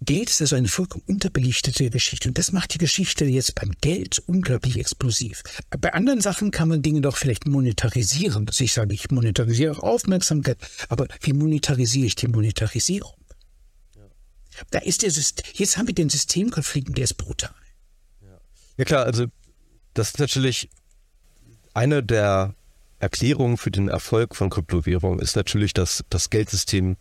Geld 0.00 0.28
ist 0.28 0.40
also 0.40 0.56
eine 0.56 0.68
vollkommen 0.68 1.04
unterbelichtete 1.06 1.88
Geschichte. 1.88 2.28
Und 2.28 2.36
das 2.36 2.52
macht 2.52 2.74
die 2.74 2.78
Geschichte 2.78 3.24
jetzt 3.24 3.54
beim 3.54 3.72
Geld 3.80 4.18
unglaublich 4.26 4.78
explosiv. 4.78 5.42
Bei 5.80 5.94
anderen 5.94 6.20
Sachen 6.20 6.50
kann 6.50 6.68
man 6.68 6.82
Dinge 6.82 7.00
doch 7.00 7.16
vielleicht 7.16 7.46
monetarisieren. 7.46 8.46
Dass 8.46 8.60
ich 8.60 8.72
sage, 8.72 8.92
ich 8.92 9.10
monetarisiere 9.10 9.72
auch 9.72 9.82
Aufmerksamkeit. 9.82 10.58
Aber 10.88 11.06
wie 11.20 11.32
monetarisiere 11.32 12.06
ich 12.06 12.16
die 12.16 12.28
Monetarisierung? 12.28 13.14
Ja. 13.96 14.02
Da 14.70 14.78
ist 14.80 15.02
der 15.02 15.10
System, 15.10 15.46
jetzt 15.54 15.78
haben 15.78 15.86
wir 15.86 15.94
den 15.94 16.10
Systemkonflikt, 16.10 16.96
der 16.96 17.04
ist 17.04 17.14
brutal. 17.14 17.54
Ja. 18.20 18.40
ja 18.78 18.84
klar, 18.84 19.04
also 19.06 19.26
das 19.94 20.08
ist 20.08 20.18
natürlich 20.18 20.68
eine 21.72 22.02
der 22.02 22.54
Erklärungen 22.98 23.56
für 23.56 23.70
den 23.70 23.88
Erfolg 23.88 24.34
von 24.34 24.50
Kryptowährungen 24.50 25.18
ist 25.18 25.36
natürlich, 25.36 25.74
dass 25.74 26.04
das 26.08 26.30
Geldsystem 26.30 26.96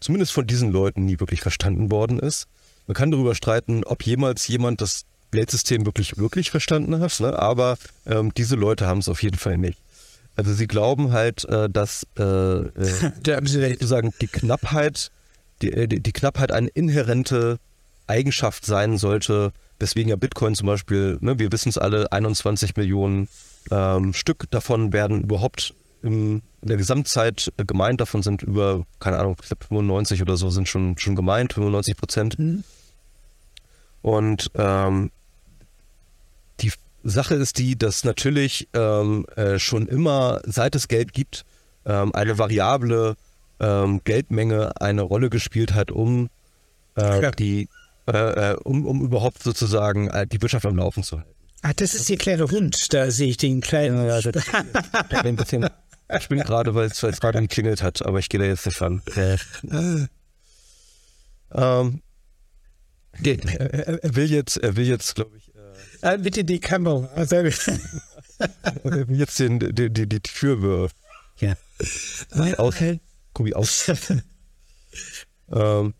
zumindest 0.00 0.32
von 0.32 0.46
diesen 0.46 0.72
Leuten 0.72 1.04
nie 1.04 1.20
wirklich 1.20 1.40
verstanden 1.40 1.90
worden 1.90 2.18
ist. 2.18 2.46
Man 2.86 2.94
kann 2.94 3.10
darüber 3.10 3.34
streiten, 3.34 3.84
ob 3.84 4.02
jemals 4.04 4.46
jemand 4.46 4.80
das 4.80 5.04
Geldsystem 5.32 5.84
wirklich, 5.84 6.16
wirklich 6.18 6.50
verstanden 6.50 7.00
hat, 7.00 7.20
ne? 7.20 7.38
aber 7.38 7.76
ähm, 8.06 8.32
diese 8.34 8.56
Leute 8.56 8.86
haben 8.86 8.98
es 8.98 9.08
auf 9.08 9.22
jeden 9.22 9.38
Fall 9.38 9.58
nicht. 9.58 9.78
Also 10.36 10.52
sie 10.52 10.66
glauben 10.66 11.12
halt, 11.12 11.44
äh, 11.46 11.68
dass 11.68 12.06
äh, 12.18 12.22
äh, 12.22 12.66
sozusagen 13.46 14.12
die 14.20 14.28
Knappheit, 14.28 15.10
die, 15.62 15.72
äh, 15.72 15.88
die, 15.88 16.00
die 16.00 16.12
Knappheit 16.12 16.52
eine 16.52 16.68
inhärente 16.68 17.58
Eigenschaft 18.06 18.64
sein 18.64 18.98
sollte, 18.98 19.52
weswegen 19.78 20.10
ja 20.10 20.16
Bitcoin 20.16 20.54
zum 20.54 20.66
Beispiel, 20.66 21.18
ne, 21.20 21.38
wir 21.38 21.52
wissen 21.52 21.70
es 21.70 21.78
alle, 21.78 22.12
21 22.12 22.76
Millionen 22.76 23.28
ähm, 23.70 24.12
Stück 24.12 24.50
davon 24.50 24.92
werden 24.92 25.22
überhaupt 25.22 25.74
in 26.02 26.42
der 26.62 26.76
Gesamtzeit 26.76 27.52
gemeint, 27.56 28.00
davon 28.00 28.22
sind 28.22 28.42
über, 28.42 28.84
keine 29.00 29.18
Ahnung, 29.18 29.36
ich 29.40 29.48
glaube 29.48 29.64
95 29.64 30.22
oder 30.22 30.36
so 30.36 30.50
sind 30.50 30.68
schon, 30.68 30.98
schon 30.98 31.16
gemeint, 31.16 31.52
95 31.52 31.96
Prozent. 31.96 32.38
Mhm. 32.38 32.64
Und 34.02 34.50
ähm, 34.54 35.10
die 36.60 36.72
Sache 37.02 37.34
ist 37.34 37.58
die, 37.58 37.76
dass 37.76 38.04
natürlich 38.04 38.68
ähm, 38.72 39.26
äh, 39.36 39.58
schon 39.58 39.88
immer, 39.88 40.40
seit 40.44 40.74
es 40.74 40.88
Geld 40.88 41.12
gibt, 41.12 41.44
ähm, 41.84 42.14
eine 42.14 42.38
variable 42.38 43.16
ähm, 43.58 44.00
Geldmenge 44.04 44.80
eine 44.80 45.02
Rolle 45.02 45.30
gespielt 45.30 45.74
hat, 45.74 45.90
um 45.90 46.28
äh, 46.96 47.22
ja. 47.22 47.30
die 47.30 47.68
äh, 48.08 48.52
äh, 48.52 48.56
um, 48.62 48.86
um 48.86 49.02
überhaupt 49.02 49.42
sozusagen 49.42 50.08
äh, 50.08 50.26
die 50.26 50.40
Wirtschaft 50.40 50.64
am 50.66 50.76
Laufen 50.76 51.02
zu 51.02 51.18
halten. 51.18 51.30
Ah, 51.62 51.72
das 51.74 51.94
ist 51.94 52.08
Ihr 52.08 52.18
kleiner 52.18 52.48
Hund. 52.48 52.92
Da 52.94 53.10
sehe 53.10 53.28
ich 53.28 53.36
den 53.36 53.60
kleinen. 53.60 54.06
Ja, 54.06 54.20
das, 54.20 54.44
ein 55.10 55.34
bisschen, 55.34 55.68
ich 56.08 56.28
bin 56.28 56.38
gerade, 56.40 56.74
weil 56.74 56.86
es 56.86 57.00
gerade 57.00 57.40
geklingelt 57.40 57.82
hat, 57.82 58.04
aber 58.04 58.18
ich 58.18 58.28
gehe 58.28 58.40
da 58.40 58.46
jetzt 58.46 58.66
nicht 58.66 58.80
ran. 58.80 59.02
ähm, 61.52 62.02
er, 63.22 64.04
er, 64.04 64.14
will 64.16 64.30
jetzt, 64.30 64.56
er 64.58 64.76
will 64.76 64.86
jetzt, 64.86 65.14
glaube 65.14 65.36
ich. 65.36 65.54
Äh, 65.54 65.60
ah, 66.02 66.16
bitte 66.16 66.44
die 66.44 66.60
Kamera. 66.60 67.08
er 67.16 69.08
will 69.08 69.18
jetzt 69.18 69.38
den, 69.38 69.58
die, 69.58 69.90
die, 69.90 70.08
die 70.08 70.20
Tür 70.20 70.90
ja. 71.38 71.54
aus. 72.58 72.76
Guck 73.32 73.46
wie 73.46 73.54
aus. 73.54 73.90
ähm, 75.52 75.94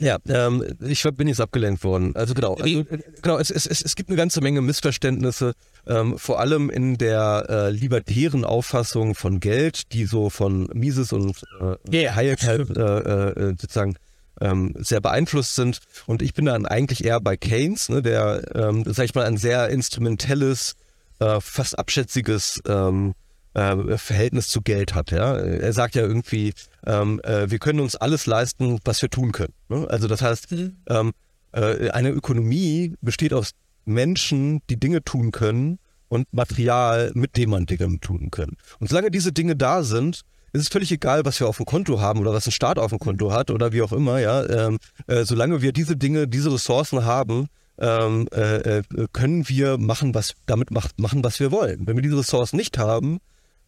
ja, 0.00 0.18
ähm, 0.28 0.64
ich 0.80 1.02
bin 1.14 1.28
jetzt 1.28 1.40
abgelenkt 1.40 1.84
worden. 1.84 2.16
Also 2.16 2.34
genau, 2.34 2.54
also, 2.54 2.84
genau 3.22 3.38
es, 3.38 3.50
es, 3.50 3.66
es 3.66 3.94
gibt 3.94 4.08
eine 4.08 4.16
ganze 4.16 4.40
Menge 4.40 4.62
Missverständnisse, 4.62 5.52
ähm, 5.86 6.18
vor 6.18 6.40
allem 6.40 6.70
in 6.70 6.96
der 6.96 7.46
äh, 7.48 7.70
libertären 7.70 8.44
Auffassung 8.44 9.14
von 9.14 9.40
Geld, 9.40 9.92
die 9.92 10.06
so 10.06 10.30
von 10.30 10.68
Mises 10.72 11.12
und 11.12 11.42
äh, 11.60 11.76
yeah. 11.92 12.14
Hayek 12.14 12.42
halt, 12.42 12.76
äh, 12.76 12.82
äh, 12.82 13.54
sozusagen 13.58 13.94
ähm, 14.40 14.74
sehr 14.78 15.00
beeinflusst 15.00 15.54
sind. 15.54 15.80
Und 16.06 16.22
ich 16.22 16.34
bin 16.34 16.46
dann 16.46 16.66
eigentlich 16.66 17.04
eher 17.04 17.20
bei 17.20 17.36
Keynes, 17.36 17.88
ne, 17.88 18.02
der, 18.02 18.42
ähm, 18.54 18.84
sag 18.86 19.04
ich 19.04 19.14
mal, 19.14 19.26
ein 19.26 19.36
sehr 19.36 19.68
instrumentelles, 19.68 20.76
äh, 21.18 21.40
fast 21.40 21.78
abschätziges 21.78 22.62
ähm, 22.66 23.14
äh, 23.54 23.98
Verhältnis 23.98 24.48
zu 24.48 24.62
Geld 24.62 24.94
hat. 24.94 25.10
Ja? 25.10 25.36
Er 25.36 25.72
sagt 25.72 25.94
ja 25.94 26.02
irgendwie, 26.02 26.52
ähm, 26.86 27.20
äh, 27.24 27.50
wir 27.50 27.58
können 27.58 27.80
uns 27.80 27.96
alles 27.96 28.26
leisten, 28.26 28.78
was 28.84 29.02
wir 29.02 29.10
tun 29.10 29.32
können. 29.32 29.54
Ne? 29.68 29.86
Also 29.88 30.08
das 30.08 30.22
heißt, 30.22 30.52
mhm. 30.52 30.76
ähm, 30.88 31.12
äh, 31.52 31.90
eine 31.90 32.10
Ökonomie 32.10 32.94
besteht 33.00 33.32
aus 33.32 33.52
Menschen, 33.84 34.62
die 34.70 34.78
Dinge 34.78 35.02
tun 35.02 35.32
können 35.32 35.78
und 36.08 36.32
Material, 36.32 37.12
mit 37.14 37.36
dem 37.36 37.50
man 37.50 37.66
Dinge 37.66 37.98
tun 38.00 38.30
können. 38.30 38.56
Und 38.78 38.88
solange 38.88 39.10
diese 39.10 39.32
Dinge 39.32 39.56
da 39.56 39.82
sind, 39.82 40.22
ist 40.52 40.62
es 40.62 40.68
völlig 40.68 40.90
egal, 40.90 41.24
was 41.24 41.38
wir 41.38 41.48
auf 41.48 41.58
dem 41.58 41.66
Konto 41.66 42.00
haben 42.00 42.20
oder 42.20 42.32
was 42.32 42.46
ein 42.46 42.52
Staat 42.52 42.78
auf 42.78 42.90
dem 42.90 42.98
Konto 42.98 43.32
hat 43.32 43.50
oder 43.50 43.72
wie 43.72 43.82
auch 43.82 43.92
immer, 43.92 44.18
ja. 44.18 44.44
Ähm, 44.48 44.78
äh, 45.06 45.24
solange 45.24 45.62
wir 45.62 45.72
diese 45.72 45.96
Dinge, 45.96 46.26
diese 46.26 46.52
Ressourcen 46.52 47.04
haben, 47.04 47.46
ähm, 47.78 48.26
äh, 48.32 48.78
äh 48.78 48.82
können 49.12 49.48
wir 49.48 49.78
machen, 49.78 50.14
was 50.14 50.34
damit 50.46 50.72
macht, 50.72 50.98
machen, 50.98 51.22
was 51.22 51.38
wir 51.38 51.52
wollen. 51.52 51.86
Wenn 51.86 51.96
wir 51.96 52.02
diese 52.02 52.18
Ressourcen 52.18 52.56
nicht 52.56 52.78
haben, 52.78 53.20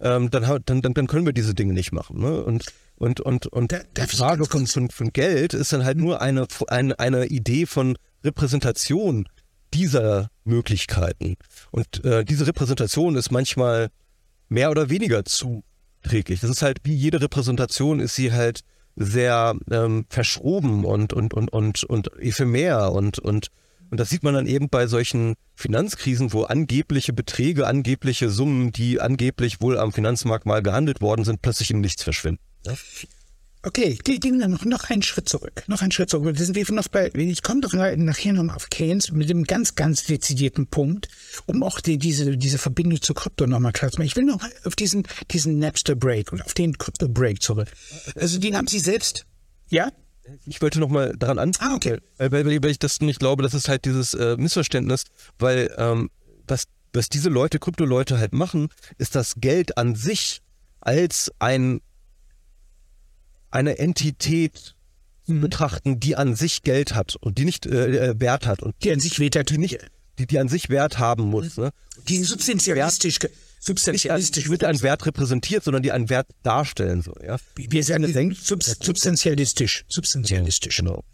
ähm, 0.02 0.30
dann, 0.30 0.60
dann, 0.66 0.82
dann, 0.82 1.06
können 1.06 1.24
wir 1.26 1.32
diese 1.32 1.54
Dinge 1.54 1.72
nicht 1.72 1.92
machen. 1.92 2.20
Ne? 2.20 2.42
Und, 2.42 2.66
und, 2.96 3.20
und, 3.20 3.46
und 3.46 3.72
die 3.72 4.06
Frage 4.06 4.44
von, 4.44 4.66
von, 4.66 4.90
von 4.90 5.12
Geld 5.12 5.54
ist 5.54 5.72
dann 5.72 5.84
halt 5.84 5.96
nur 5.96 6.20
eine, 6.20 6.46
eine, 6.68 6.98
eine 6.98 7.26
Idee 7.26 7.66
von 7.66 7.96
Repräsentation 8.24 9.28
dieser 9.72 10.28
Möglichkeiten. 10.44 11.36
Und 11.70 12.04
äh, 12.04 12.24
diese 12.24 12.46
Repräsentation 12.46 13.16
ist 13.16 13.30
manchmal 13.30 13.88
mehr 14.48 14.70
oder 14.70 14.90
weniger 14.90 15.24
zuträglich. 15.24 16.40
Das 16.40 16.50
ist 16.50 16.62
halt 16.62 16.78
wie 16.84 16.94
jede 16.94 17.20
Repräsentation 17.20 18.00
ist 18.00 18.14
sie 18.14 18.32
halt 18.32 18.60
sehr 18.96 19.54
ähm, 19.70 20.04
verschroben 20.08 20.84
und, 20.84 21.12
und, 21.12 21.32
und, 21.32 21.50
und, 21.52 21.84
und 21.84 22.10
ephemer 22.18 22.92
und, 22.92 23.18
und 23.18 23.48
und 23.92 23.98
das 23.98 24.08
sieht 24.08 24.22
man 24.22 24.32
dann 24.32 24.46
eben 24.46 24.70
bei 24.70 24.86
solchen 24.86 25.34
Finanzkrisen, 25.54 26.32
wo 26.32 26.44
angebliche 26.44 27.12
Beträge, 27.12 27.66
angebliche 27.66 28.30
Summen, 28.30 28.72
die 28.72 29.02
angeblich 29.02 29.60
wohl 29.60 29.78
am 29.78 29.92
Finanzmarkt 29.92 30.46
mal 30.46 30.62
gehandelt 30.62 31.02
worden 31.02 31.26
sind, 31.26 31.42
plötzlich 31.42 31.70
in 31.72 31.82
nichts 31.82 32.02
verschwinden. 32.02 32.40
Ja? 32.64 32.72
Okay, 33.62 33.98
gehen 34.02 34.40
wir 34.40 34.48
noch, 34.48 34.64
noch 34.64 34.88
einen 34.88 35.02
Schritt 35.02 35.28
zurück. 35.28 35.64
Noch 35.66 35.82
einen 35.82 35.92
Schritt 35.92 36.08
zurück. 36.08 36.24
Wir 36.24 36.42
sind 36.42 36.56
wir 36.56 36.64
noch 36.74 36.88
bei, 36.88 37.10
ich 37.12 37.42
komme 37.42 37.60
doch 37.60 37.74
nachher 37.74 38.32
noch 38.32 38.56
auf 38.56 38.70
Keynes 38.70 39.12
mit 39.12 39.28
dem 39.28 39.44
ganz, 39.44 39.74
ganz 39.74 40.04
dezidierten 40.04 40.68
Punkt, 40.68 41.08
um 41.44 41.62
auch 41.62 41.78
die, 41.78 41.98
diese, 41.98 42.38
diese 42.38 42.56
Verbindung 42.56 43.02
zu 43.02 43.12
Krypto 43.12 43.46
nochmal 43.46 43.72
klar 43.72 43.90
zu 43.90 43.98
machen. 43.98 44.06
Ich 44.06 44.16
will 44.16 44.24
noch 44.24 44.40
auf 44.64 44.74
diesen, 44.74 45.06
diesen 45.30 45.58
Napster 45.58 45.96
Break 45.96 46.32
und 46.32 46.42
auf 46.42 46.54
den 46.54 46.78
Crypto 46.78 47.10
Break 47.10 47.42
zurück. 47.42 47.68
Also 48.14 48.38
den 48.38 48.56
haben 48.56 48.68
Sie 48.68 48.78
selbst, 48.78 49.26
ja? 49.68 49.92
Ich 50.46 50.60
wollte 50.62 50.80
noch 50.80 50.88
mal 50.88 51.14
daran 51.16 51.38
an, 51.38 51.52
ah, 51.58 51.74
okay. 51.74 51.98
weil, 52.18 52.32
weil, 52.32 52.62
weil 52.62 52.70
ich 52.70 52.78
das 52.78 53.00
nicht 53.00 53.18
glaube, 53.18 53.42
das 53.42 53.54
ist 53.54 53.68
halt 53.68 53.84
dieses 53.84 54.14
äh, 54.14 54.36
Missverständnis, 54.36 55.04
weil 55.38 55.74
ähm, 55.78 56.10
was, 56.46 56.64
was 56.92 57.08
diese 57.08 57.28
Leute, 57.28 57.58
Krypto-Leute 57.58 58.18
halt 58.18 58.32
machen, 58.32 58.68
ist 58.98 59.14
das 59.14 59.34
Geld 59.36 59.78
an 59.78 59.94
sich 59.94 60.42
als 60.80 61.30
ein 61.38 61.80
eine 63.50 63.78
Entität 63.78 64.74
mhm. 65.26 65.42
betrachten, 65.42 66.00
die 66.00 66.16
an 66.16 66.34
sich 66.34 66.62
Geld 66.62 66.94
hat 66.94 67.16
und 67.16 67.38
die 67.38 67.44
nicht 67.44 67.66
äh, 67.66 68.10
äh 68.10 68.20
Wert 68.20 68.46
hat 68.46 68.62
und 68.62 68.74
die 68.82 68.92
an 68.92 69.00
sich 69.00 69.18
Wert 69.18 69.36
hat, 69.36 69.50
die 69.50 69.58
nicht, 69.58 69.78
die, 70.18 70.26
die 70.26 70.38
an 70.38 70.48
sich 70.48 70.70
Wert 70.70 70.98
haben 70.98 71.24
muss. 71.24 71.58
Ne? 71.58 71.70
Die 72.08 72.24
substantialistisch 72.24 73.18
substantialistisch 73.62 74.48
wird 74.48 74.64
ein 74.64 74.80
Wert 74.82 75.06
repräsentiert, 75.06 75.64
sondern 75.64 75.82
die 75.82 75.92
einen 75.92 76.10
Wert 76.10 76.28
darstellen 76.42 77.02
soll. 77.02 77.22
Ja? 77.24 77.36
Wir 77.56 77.84
sagen 77.84 78.12
denkt, 78.12 78.38
substantialistisch. 78.44 79.84
Substantialistisch. 79.88 80.76
Genau. 80.76 81.04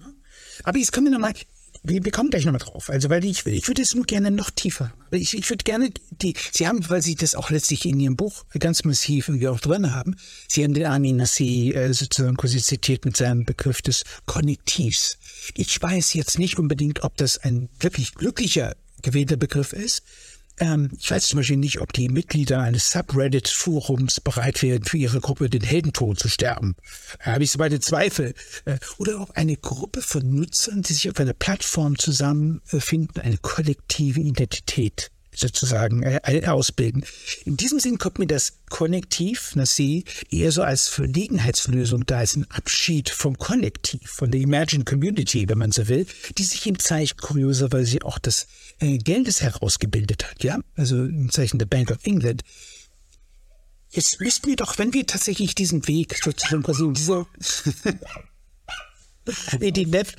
Aber 0.64 0.78
jetzt 0.78 0.92
kommen 0.92 1.06
wir 1.06 1.12
nochmal, 1.12 1.34
wir, 1.82 2.04
wir 2.04 2.10
kommen 2.10 2.30
gleich 2.30 2.44
nochmal 2.44 2.60
drauf. 2.60 2.90
Also, 2.90 3.10
weil 3.10 3.24
ich 3.24 3.44
will, 3.44 3.52
ich 3.52 3.68
würde 3.68 3.82
es 3.82 3.94
nur 3.94 4.04
gerne 4.04 4.30
noch 4.30 4.50
tiefer. 4.50 4.92
Ich, 5.10 5.36
ich 5.36 5.48
würde 5.50 5.62
gerne 5.62 5.90
die, 6.10 6.34
Sie 6.52 6.66
haben, 6.66 6.88
weil 6.88 7.02
Sie 7.02 7.14
das 7.14 7.34
auch 7.34 7.50
letztlich 7.50 7.84
in 7.84 8.00
Ihrem 8.00 8.16
Buch 8.16 8.44
ganz 8.58 8.84
massiv 8.84 9.28
irgendwie 9.28 9.48
auch 9.48 9.60
drin 9.60 9.94
haben, 9.94 10.16
Sie 10.48 10.64
haben 10.64 10.74
den 10.74 10.86
Armin 10.86 11.16
Nassi 11.16 11.72
äh, 11.72 11.92
sozusagen 11.92 12.36
quasi 12.36 12.60
zitiert 12.62 13.04
mit 13.04 13.16
seinem 13.16 13.44
Begriff 13.44 13.82
des 13.82 14.04
Konnektivs. 14.26 15.18
Ich 15.54 15.80
weiß 15.80 16.14
jetzt 16.14 16.38
nicht 16.38 16.58
unbedingt, 16.58 17.04
ob 17.04 17.16
das 17.16 17.38
ein 17.38 17.68
wirklich 17.78 18.14
glücklicher 18.14 18.74
gewählter 19.02 19.36
Begriff 19.36 19.72
ist, 19.72 20.02
ähm, 20.60 20.90
ich 20.98 21.10
weiß 21.10 21.28
zum 21.28 21.38
Beispiel 21.38 21.56
nicht, 21.56 21.80
ob 21.80 21.92
die 21.92 22.08
Mitglieder 22.08 22.60
eines 22.60 22.90
Subreddit-Forums 22.90 24.20
bereit 24.20 24.62
wären, 24.62 24.84
für 24.84 24.96
ihre 24.96 25.20
Gruppe 25.20 25.50
den 25.50 25.62
Heldentod 25.62 26.18
zu 26.18 26.28
sterben. 26.28 26.76
Da 27.24 27.32
habe 27.32 27.44
ich 27.44 27.50
so 27.50 27.58
meine 27.58 27.80
Zweifel. 27.80 28.34
Äh, 28.64 28.78
oder 28.98 29.20
auch 29.20 29.30
eine 29.30 29.56
Gruppe 29.56 30.02
von 30.02 30.28
Nutzern, 30.34 30.82
die 30.82 30.92
sich 30.92 31.10
auf 31.10 31.18
einer 31.18 31.34
Plattform 31.34 31.98
zusammenfinden, 31.98 33.22
eine 33.22 33.38
kollektive 33.38 34.20
Identität 34.20 35.10
sozusagen 35.38 36.02
äh, 36.02 36.42
ausbilden. 36.46 37.04
In 37.44 37.56
diesem 37.56 37.78
Sinn 37.78 37.98
kommt 37.98 38.18
mir 38.18 38.26
das 38.26 38.58
Konnektiv, 38.68 39.52
das 39.54 39.76
Sie 39.76 40.04
eher 40.30 40.52
so 40.52 40.62
als 40.62 40.88
Verlegenheitslösung 40.88 42.04
da, 42.06 42.18
als 42.18 42.36
ein 42.36 42.50
Abschied 42.50 43.08
vom 43.08 43.38
Kollektiv, 43.38 44.00
von 44.10 44.30
der 44.30 44.40
Imagined 44.40 44.86
Community, 44.86 45.48
wenn 45.48 45.58
man 45.58 45.72
so 45.72 45.88
will, 45.88 46.06
die 46.36 46.42
sich 46.42 46.66
im 46.66 46.78
Zeichen 46.78 47.16
kurioserweise 47.18 47.98
auch 48.02 48.18
des 48.18 48.46
äh, 48.80 48.98
Geldes 48.98 49.40
herausgebildet 49.40 50.28
hat, 50.28 50.42
ja, 50.42 50.58
also 50.76 50.96
im 50.96 51.30
Zeichen 51.30 51.58
der 51.58 51.66
Bank 51.66 51.90
of 51.90 51.98
England. 52.02 52.42
Jetzt 53.90 54.20
müssten 54.20 54.48
wir 54.48 54.56
doch, 54.56 54.76
wenn 54.78 54.92
wir 54.92 55.06
tatsächlich 55.06 55.54
diesen 55.54 55.86
Weg 55.88 56.20
sozusagen 56.22 56.64
in 56.64 56.94
diese 56.94 57.26
in 59.60 59.74
die 59.74 59.86
Net 59.86 60.16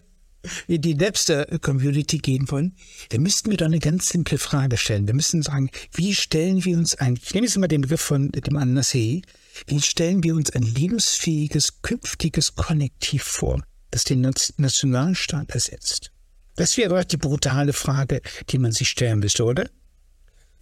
die 0.67 0.95
Napster-Community 0.95 2.19
gehen 2.19 2.49
wollen, 2.49 2.75
dann 3.09 3.21
müssten 3.21 3.49
wir 3.49 3.57
doch 3.57 3.65
eine 3.65 3.79
ganz 3.79 4.09
simple 4.09 4.37
Frage 4.37 4.77
stellen. 4.77 5.07
Wir 5.07 5.13
müssen 5.13 5.41
sagen, 5.41 5.69
wie 5.93 6.15
stellen 6.15 6.63
wir 6.65 6.77
uns 6.77 6.95
ein, 6.95 7.19
ich 7.21 7.33
nehme 7.33 7.47
jetzt 7.47 7.57
mal 7.57 7.67
den 7.67 7.81
Begriff 7.81 8.01
von 8.01 8.31
dem 8.31 8.57
Anasee, 8.57 9.21
wie 9.67 9.81
stellen 9.81 10.23
wir 10.23 10.35
uns 10.35 10.51
ein 10.51 10.63
lebensfähiges, 10.63 11.81
künftiges 11.81 12.55
Kollektiv 12.55 13.23
vor, 13.23 13.61
das 13.91 14.03
den 14.03 14.21
Nationalstaat 14.21 15.49
ersetzt? 15.51 16.11
Das 16.55 16.77
wäre 16.77 16.95
doch 16.95 17.03
die 17.03 17.17
brutale 17.17 17.73
Frage, 17.73 18.21
die 18.49 18.57
man 18.57 18.71
sich 18.71 18.89
stellen 18.89 19.19
müsste, 19.19 19.45
oder? 19.45 19.69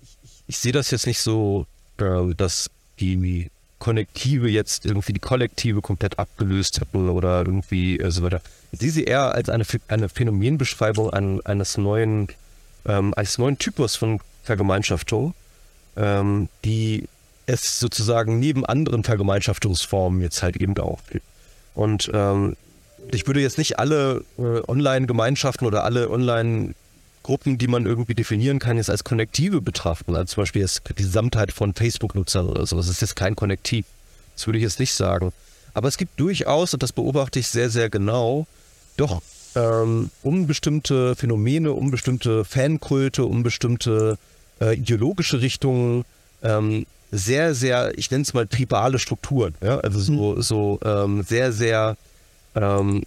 Ich, 0.02 0.18
ich 0.48 0.58
sehe 0.58 0.72
das 0.72 0.92
jetzt 0.92 1.08
nicht 1.08 1.20
so, 1.20 1.66
äh, 1.98 2.34
dass 2.36 2.70
die 3.00 3.50
Konnektive 3.80 4.50
jetzt 4.50 4.86
irgendwie 4.86 5.14
die 5.14 5.20
Kollektive 5.20 5.82
komplett 5.82 6.18
abgelöst 6.20 6.82
hätten 6.82 7.10
oder 7.10 7.40
irgendwie 7.40 8.00
äh, 8.00 8.12
so 8.12 8.24
weiter. 8.24 8.42
Ich 8.72 8.80
sehe 8.80 8.92
sie 8.92 9.04
eher 9.04 9.34
als 9.34 9.50
eine, 9.50 9.66
eine 9.88 10.10
Phänomenbeschreibung 10.10 11.12
an, 11.12 11.42
eines 11.46 11.78
neuen, 11.78 12.28
ähm, 12.86 13.14
eines 13.14 13.38
neuen 13.38 13.58
Typus 13.58 13.96
von 13.96 14.20
Vergemeinschaftung, 14.44 15.34
ähm, 15.96 16.50
die 16.66 17.08
es 17.46 17.80
sozusagen 17.80 18.40
neben 18.40 18.66
anderen 18.66 19.04
Vergemeinschaftungsformen 19.04 20.22
jetzt 20.22 20.44
halt 20.44 20.58
eben 20.58 20.78
auch 20.78 21.00
gibt. 21.10 21.26
Und 21.76 22.10
ähm, 22.14 22.58
ich 23.12 23.28
würde 23.28 23.40
jetzt 23.40 23.58
nicht 23.58 23.80
alle 23.80 24.24
äh, 24.38 24.62
Online-Gemeinschaften 24.68 25.66
oder 25.66 25.84
alle 25.84 26.10
Online-Gruppen, 27.28 27.58
die 27.58 27.68
man 27.68 27.86
irgendwie 27.86 28.16
definieren 28.16 28.60
kann, 28.60 28.78
jetzt 28.78 28.90
als 28.90 29.04
Konnektive 29.04 29.62
betrachten. 29.62 30.16
Also 30.16 30.36
zum 30.36 30.42
Beispiel 30.44 30.62
jetzt 30.62 30.82
die 30.90 30.96
Gesamtheit 30.96 31.52
von 31.52 31.74
Facebook-Nutzern 31.74 32.48
oder 32.48 32.66
so. 32.66 32.78
Das 32.78 32.88
ist 32.88 33.02
jetzt 33.02 33.16
kein 33.16 33.36
Konnektiv. 33.36 33.86
Das 34.36 34.48
würde 34.48 34.60
ich 34.60 34.64
jetzt 34.64 34.80
nicht 34.80 34.94
sagen. 34.94 35.34
Aber 35.74 35.88
es 35.88 35.98
gibt 35.98 36.20
durchaus, 36.20 36.74
und 36.74 36.82
das 36.82 36.92
beobachte 36.92 37.40
ich 37.40 37.48
sehr, 37.48 37.70
sehr 37.70 37.90
genau, 37.90 38.48
doch 38.96 39.22
ähm, 39.56 40.10
um 40.24 40.48
bestimmte 40.48 41.16
Phänomene, 41.16 41.72
um 41.72 41.92
bestimmte 41.92 42.46
Fankulte, 42.46 43.26
um 43.26 43.44
bestimmte 43.44 44.18
äh, 44.60 44.76
ideologische 44.76 45.42
Richtungen 45.42 46.06
ähm, 46.42 46.86
sehr, 47.12 47.54
sehr, 47.54 47.98
ich 47.98 48.12
nenne 48.12 48.24
es 48.24 48.34
mal 48.34 48.48
tribale 48.48 49.00
Strukturen. 49.00 49.54
Ja? 49.62 49.80
Also 49.80 50.00
so, 50.00 50.36
mhm. 50.36 50.42
so 50.42 50.80
ähm, 50.84 51.24
sehr, 51.24 51.52
sehr 51.52 51.96
ähm, 52.56 53.04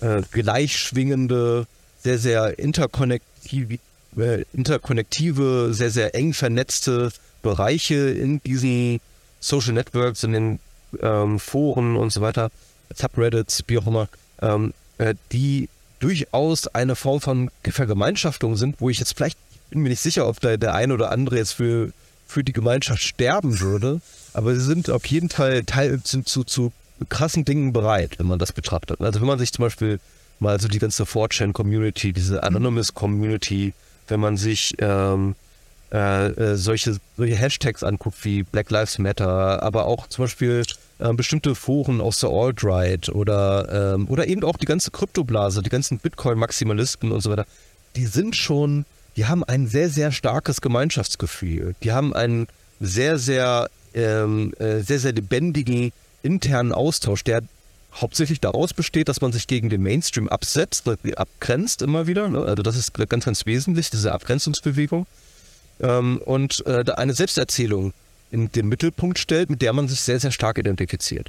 äh, 0.00 0.22
gleichschwingende, 0.30 1.66
sehr, 2.02 2.18
sehr 2.18 2.58
interkonnektive, 2.58 3.78
äh, 4.16 4.44
interkonnektive, 4.52 5.70
sehr, 5.72 5.90
sehr 5.90 6.14
eng 6.14 6.34
vernetzte 6.34 7.12
Bereiche 7.42 8.10
in 8.10 8.42
diesen 8.42 9.00
Social 9.40 9.72
Networks, 9.72 10.22
in 10.24 10.32
den 10.32 10.58
ähm, 11.00 11.38
Foren 11.38 11.96
und 11.96 12.12
so 12.12 12.20
weiter, 12.20 12.50
Subreddits, 12.94 13.64
wie 13.66 13.78
auch 13.78 13.86
immer, 13.86 14.08
ähm, 14.42 14.74
äh, 14.98 15.14
die 15.32 15.68
durchaus 16.00 16.66
eine 16.68 16.96
Form 16.96 17.20
von 17.20 17.50
Vergemeinschaftung 17.62 18.56
sind, 18.56 18.76
wo 18.80 18.90
ich 18.90 18.98
jetzt 18.98 19.16
vielleicht 19.16 19.38
bin 19.70 19.82
mir 19.82 19.88
nicht 19.88 20.00
sicher, 20.00 20.28
ob 20.28 20.40
da 20.40 20.56
der 20.56 20.74
eine 20.74 20.94
oder 20.94 21.10
andere 21.10 21.36
jetzt 21.36 21.52
für, 21.52 21.92
für 22.26 22.44
die 22.44 22.52
Gemeinschaft 22.52 23.02
sterben 23.02 23.60
würde, 23.60 24.00
aber 24.34 24.54
sie 24.54 24.64
sind 24.64 24.90
auf 24.90 25.06
jeden 25.06 25.30
Fall 25.30 25.64
Teil, 25.64 26.00
sind 26.04 26.28
zu, 26.28 26.44
zu 26.44 26.72
krassen 27.08 27.44
Dingen 27.44 27.72
bereit, 27.72 28.18
wenn 28.18 28.26
man 28.26 28.38
das 28.38 28.52
betrachtet. 28.52 29.00
Also 29.00 29.20
wenn 29.20 29.28
man 29.28 29.38
sich 29.38 29.52
zum 29.52 29.64
Beispiel 29.64 30.00
mal 30.40 30.60
so 30.60 30.68
die 30.68 30.78
ganze 30.78 31.04
4chan-Community, 31.04 32.12
diese 32.12 32.42
Anonymous-Community, 32.42 33.72
wenn 34.08 34.20
man 34.20 34.36
sich 34.36 34.74
ähm, 34.78 35.34
äh, 35.92 36.28
äh, 36.28 36.56
solche, 36.56 36.98
solche 37.16 37.34
Hashtags 37.34 37.82
anguckt 37.82 38.24
wie 38.24 38.44
Black 38.44 38.70
Lives 38.70 38.98
Matter, 38.98 39.62
aber 39.62 39.86
auch 39.86 40.06
zum 40.06 40.24
Beispiel 40.24 40.64
äh, 41.00 41.12
bestimmte 41.12 41.54
Foren 41.56 42.00
aus 42.00 42.20
der 42.20 42.30
Alt-Right 42.30 43.08
oder, 43.08 43.94
ähm, 43.94 44.06
oder 44.08 44.28
eben 44.28 44.44
auch 44.44 44.56
die 44.56 44.66
ganze 44.66 44.92
Kryptoblase, 44.92 45.62
die 45.62 45.70
ganzen 45.70 45.98
Bitcoin-Maximalisten 45.98 47.10
und 47.10 47.20
so 47.20 47.30
weiter, 47.30 47.46
die 47.96 48.06
sind 48.06 48.36
schon, 48.36 48.84
die 49.16 49.26
haben 49.26 49.42
ein 49.42 49.66
sehr, 49.66 49.88
sehr 49.88 50.12
starkes 50.12 50.60
Gemeinschaftsgefühl. 50.60 51.74
Die 51.82 51.90
haben 51.90 52.14
einen 52.14 52.46
sehr, 52.78 53.18
sehr, 53.18 53.68
ähm, 53.92 54.54
äh, 54.60 54.80
sehr, 54.80 55.00
sehr 55.00 55.12
lebendigen 55.12 55.92
internen 56.22 56.72
Austausch, 56.72 57.24
der 57.24 57.42
hauptsächlich 57.94 58.40
daraus 58.40 58.72
besteht, 58.72 59.08
dass 59.08 59.20
man 59.20 59.32
sich 59.32 59.46
gegen 59.46 59.68
den 59.68 59.82
Mainstream 59.82 60.28
absetzt, 60.28 60.88
abgrenzt 61.16 61.82
immer 61.82 62.06
wieder. 62.06 62.28
Ne? 62.28 62.42
Also 62.42 62.62
das 62.62 62.76
ist 62.76 62.94
ganz, 62.94 63.24
ganz 63.24 63.46
wesentlich, 63.46 63.90
diese 63.90 64.12
Abgrenzungsbewegung. 64.12 65.06
Ähm, 65.80 66.20
und 66.24 66.64
äh, 66.66 66.84
eine 66.92 67.14
Selbsterzählung 67.14 67.92
in 68.30 68.52
den 68.52 68.68
Mittelpunkt 68.68 69.18
stellt, 69.18 69.50
mit 69.50 69.62
der 69.62 69.72
man 69.72 69.88
sich 69.88 70.00
sehr, 70.00 70.20
sehr 70.20 70.30
stark 70.30 70.58
identifiziert. 70.58 71.28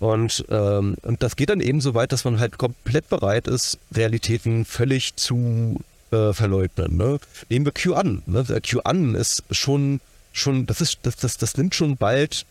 Und, 0.00 0.44
ähm, 0.50 0.96
und 1.02 1.22
das 1.22 1.36
geht 1.36 1.48
dann 1.48 1.60
eben 1.60 1.80
so 1.80 1.94
weit, 1.94 2.12
dass 2.12 2.24
man 2.24 2.40
halt 2.40 2.58
komplett 2.58 3.08
bereit 3.08 3.46
ist, 3.46 3.78
Realitäten 3.94 4.64
völlig 4.64 5.14
zu 5.16 5.80
äh, 6.10 6.32
verleugnen. 6.32 6.96
Ne? 6.96 7.20
Nehmen 7.48 7.64
wir 7.64 7.72
QAnon. 7.72 8.22
Ne? 8.26 8.44
QAnon 8.44 9.14
ist 9.14 9.44
schon, 9.50 10.00
schon 10.32 10.66
das, 10.66 10.80
ist, 10.80 10.98
das, 11.02 11.16
das, 11.16 11.36
das 11.38 11.56
nimmt 11.56 11.74
schon 11.74 11.96
bald 11.96 12.46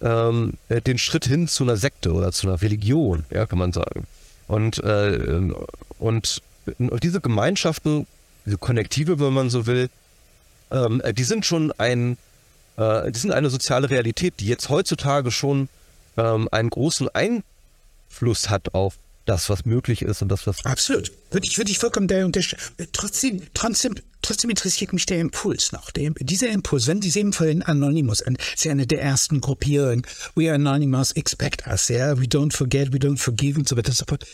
ähm, 0.00 0.54
äh, 0.68 0.80
den 0.80 0.98
Schritt 0.98 1.26
hin 1.26 1.48
zu 1.48 1.64
einer 1.64 1.76
Sekte 1.76 2.12
oder 2.12 2.32
zu 2.32 2.48
einer 2.48 2.60
Religion, 2.60 3.24
ja, 3.30 3.46
kann 3.46 3.58
man 3.58 3.72
sagen. 3.72 4.06
Und, 4.46 4.78
äh, 4.78 5.50
und, 5.98 6.42
und 6.78 7.02
diese 7.02 7.20
Gemeinschaften, 7.20 8.06
diese 8.46 8.58
Konnektive, 8.58 9.20
wenn 9.20 9.32
man 9.32 9.50
so 9.50 9.66
will, 9.66 9.90
ähm, 10.70 11.00
äh, 11.02 11.12
die 11.12 11.24
sind 11.24 11.44
schon 11.44 11.72
ein, 11.78 12.16
äh, 12.76 13.10
die 13.10 13.18
sind 13.18 13.32
eine 13.32 13.50
soziale 13.50 13.90
Realität, 13.90 14.34
die 14.40 14.46
jetzt 14.46 14.68
heutzutage 14.68 15.30
schon 15.30 15.68
ähm, 16.16 16.48
einen 16.50 16.70
großen 16.70 17.08
Einfluss 17.14 18.50
hat 18.50 18.74
auf 18.74 18.94
das, 19.28 19.50
was 19.50 19.64
möglich 19.64 20.02
ist 20.02 20.22
und 20.22 20.28
das, 20.28 20.46
was. 20.46 20.64
Absolut. 20.64 21.12
Würde 21.30 21.46
ich, 21.46 21.58
würde 21.58 21.70
ich 21.70 21.78
vollkommen 21.78 22.08
der 22.08 22.24
unterstellen. 22.24 22.62
Trotzdem, 22.92 23.42
trotzdem, 23.54 23.94
trotzdem 24.22 24.50
interessiert 24.50 24.92
mich 24.92 25.06
der 25.06 25.20
Impuls 25.20 25.72
noch. 25.72 25.90
Der, 25.90 26.10
dieser 26.18 26.48
Impuls, 26.48 26.86
wenn 26.86 27.02
Sie 27.02 27.10
sehen 27.10 27.32
vorhin 27.32 27.62
Anonymous, 27.62 28.18
das 28.18 28.36
ist 28.56 28.66
eine 28.66 28.86
der 28.86 29.02
ersten 29.02 29.40
Gruppierungen. 29.40 30.02
We 30.34 30.46
are 30.46 30.54
Anonymous, 30.54 31.12
expect 31.12 31.66
us, 31.66 31.88
ja. 31.88 32.18
We 32.18 32.24
don't 32.24 32.54
forget, 32.54 32.92
we 32.92 32.98
don't 32.98 33.18
forgive 33.18 33.58
und 33.58 33.68
so 33.68 33.76
weiter 33.76 33.90
und 33.90 33.96
so 33.96 34.04
fort 34.08 34.24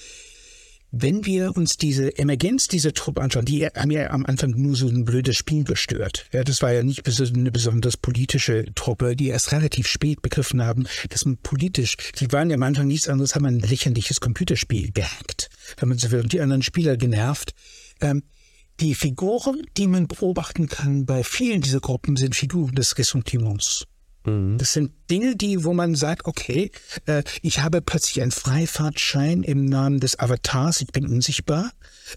wenn 0.96 1.24
wir 1.26 1.57
uns 1.57 1.76
diese 1.76 2.16
Emergenz 2.18 2.68
dieser 2.68 2.92
Truppe 2.92 3.20
anschauen, 3.20 3.44
die 3.44 3.66
haben 3.66 3.90
ja 3.90 4.11
am 4.11 4.24
Anfang 4.26 4.50
nur 4.50 4.76
so 4.76 4.88
ein 4.88 5.04
blödes 5.04 5.37
Spiel 5.37 5.64
gestört. 5.64 6.26
Ja, 6.33 6.44
das 6.44 6.62
war 6.62 6.72
ja 6.72 6.83
nicht 6.83 7.07
eine 7.07 7.50
besonders 7.50 7.96
politische 7.96 8.64
Truppe, 8.74 9.16
die 9.16 9.28
erst 9.28 9.52
relativ 9.52 9.87
spät 9.87 10.22
begriffen 10.22 10.62
haben, 10.62 10.87
dass 11.11 11.24
man 11.24 11.37
politisch, 11.38 11.96
die 12.20 12.30
waren 12.33 12.50
ja 12.50 12.57
am 12.57 12.62
Anfang 12.62 12.87
nichts 12.87 13.09
anderes, 13.09 13.35
haben 13.35 13.46
ein 13.46 13.61
lächerliches 13.61 14.20
Computerspiel 14.20 14.92
gehackt, 14.92 15.48
so 15.80 16.11
will, 16.11 16.20
und 16.20 16.33
die 16.33 16.40
anderen 16.40 16.62
Spieler 16.62 16.96
genervt. 16.96 17.54
Ähm, 18.00 18.22
die 18.80 18.94
Figuren, 18.94 19.62
die 19.76 19.87
man 19.87 20.09
beobachten 20.09 20.68
kann 20.68 21.07
bei 21.07 21.22
vielen 21.22 21.61
dieser 21.61 21.80
Gruppen, 21.80 22.16
sind 22.16 22.35
Figuren 22.35 22.74
des 22.74 22.98
Ressentiments. 22.98 23.87
Mhm. 24.24 24.58
Das 24.58 24.72
sind 24.72 24.92
Dinge, 25.10 25.37
die, 25.37 25.64
wo 25.64 25.72
man 25.74 25.94
sagt, 25.94 26.26
okay, 26.26 26.70
äh, 27.06 27.22
ich 27.42 27.60
habe 27.60 27.80
plötzlich 27.80 28.22
einen 28.22 28.30
Freifahrtschein 28.30 29.42
im 29.42 29.64
Namen 29.66 30.00
des 30.00 30.18
Avatars, 30.18 30.80
ich 30.80 30.88
bin 30.88 31.06
unsichtbar. 31.06 31.70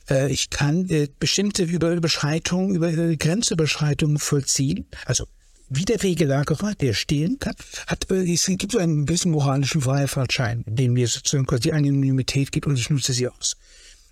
Äh, 0.09 0.31
ich 0.31 0.49
kann 0.49 0.89
äh, 0.89 1.07
bestimmte 1.19 1.63
Überschreitungen, 1.63 2.75
über 2.75 2.91
Grenzüberschreitungen 2.91 4.19
vollziehen. 4.19 4.87
Also 5.05 5.25
wie 5.69 5.85
der 5.85 6.01
Wegelagerer, 6.01 6.75
der 6.75 6.93
stehlen 6.93 7.39
kann, 7.39 7.55
hat, 7.87 8.09
äh, 8.09 8.33
es 8.33 8.45
gibt 8.45 8.71
so 8.71 8.77
einen 8.77 9.05
gewissen 9.05 9.31
moralischen 9.31 9.81
Freifahrtschein, 9.81 10.63
den 10.65 10.93
mir 10.93 11.07
sozusagen 11.07 11.45
quasi 11.45 11.71
Anonymität 11.71 12.51
gibt 12.51 12.67
und 12.67 12.79
ich 12.79 12.89
nutze 12.89 13.13
sie 13.13 13.27
aus. 13.27 13.55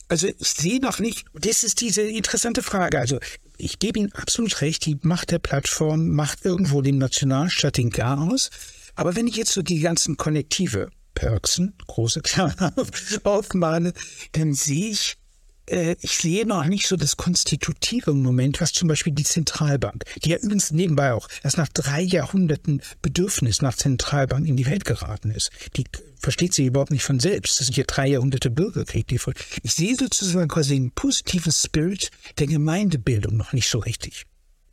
Also 0.07 0.27
ich 0.27 0.49
sehe 0.49 0.79
noch 0.79 0.99
nicht, 0.99 1.25
das 1.33 1.63
ist 1.63 1.81
diese 1.81 2.01
interessante 2.01 2.61
Frage. 2.61 2.99
Also 2.99 3.19
ich 3.57 3.79
gebe 3.79 3.99
Ihnen 3.99 4.13
absolut 4.13 4.61
recht, 4.61 4.85
die 4.85 4.97
Macht 5.01 5.31
der 5.31 5.39
Plattform 5.39 6.09
macht 6.09 6.45
irgendwo 6.45 6.81
den 6.81 6.97
Nationalstaat 6.97 7.77
den 7.77 7.91
Chaos. 7.91 8.49
Aber 8.95 9.15
wenn 9.15 9.27
ich 9.27 9.35
jetzt 9.35 9.51
so 9.51 9.61
die 9.61 9.79
ganzen 9.79 10.17
Konnektive, 10.17 10.89
Perksen, 11.13 11.73
große 11.87 12.21
Klammer 12.21 12.73
aufmale, 13.23 13.93
dann 14.33 14.53
sehe 14.53 14.91
ich 14.91 15.17
äh, 15.67 15.95
ich 16.01 16.17
sehe 16.17 16.45
noch 16.45 16.65
nicht 16.65 16.87
so 16.87 16.95
das 16.95 17.17
konstitutive 17.17 18.13
Moment, 18.13 18.61
was 18.61 18.73
zum 18.73 18.87
Beispiel 18.87 19.13
die 19.13 19.23
Zentralbank, 19.23 20.03
die 20.23 20.29
ja 20.29 20.37
übrigens 20.37 20.71
nebenbei 20.71 21.13
auch 21.13 21.27
erst 21.43 21.57
nach 21.57 21.69
drei 21.69 22.01
Jahrhunderten 22.01 22.81
Bedürfnis 23.01 23.61
nach 23.61 23.75
Zentralbank 23.75 24.47
in 24.47 24.57
die 24.57 24.65
Welt 24.65 24.85
geraten 24.85 25.31
ist. 25.31 25.49
Die 25.75 25.85
versteht 26.25 26.55
sich 26.55 26.65
überhaupt 26.65 26.89
nicht 26.89 27.03
von 27.03 27.19
selbst. 27.19 27.59
Das 27.59 27.67
sind 27.67 27.75
hier 27.75 27.83
drei 27.83 28.07
Jahrhunderte 28.07 28.49
Bürgerkrieg. 28.49 29.07
Die 29.07 29.19
ich 29.61 29.73
sehe 29.73 29.95
sozusagen 29.95 30.47
quasi 30.47 30.73
den 30.73 30.91
positiven 30.91 31.51
Spirit 31.51 32.09
der 32.39 32.47
Gemeindebildung 32.47 33.37
noch 33.37 33.53
nicht 33.53 33.69
so 33.69 33.77
richtig. 33.77 34.25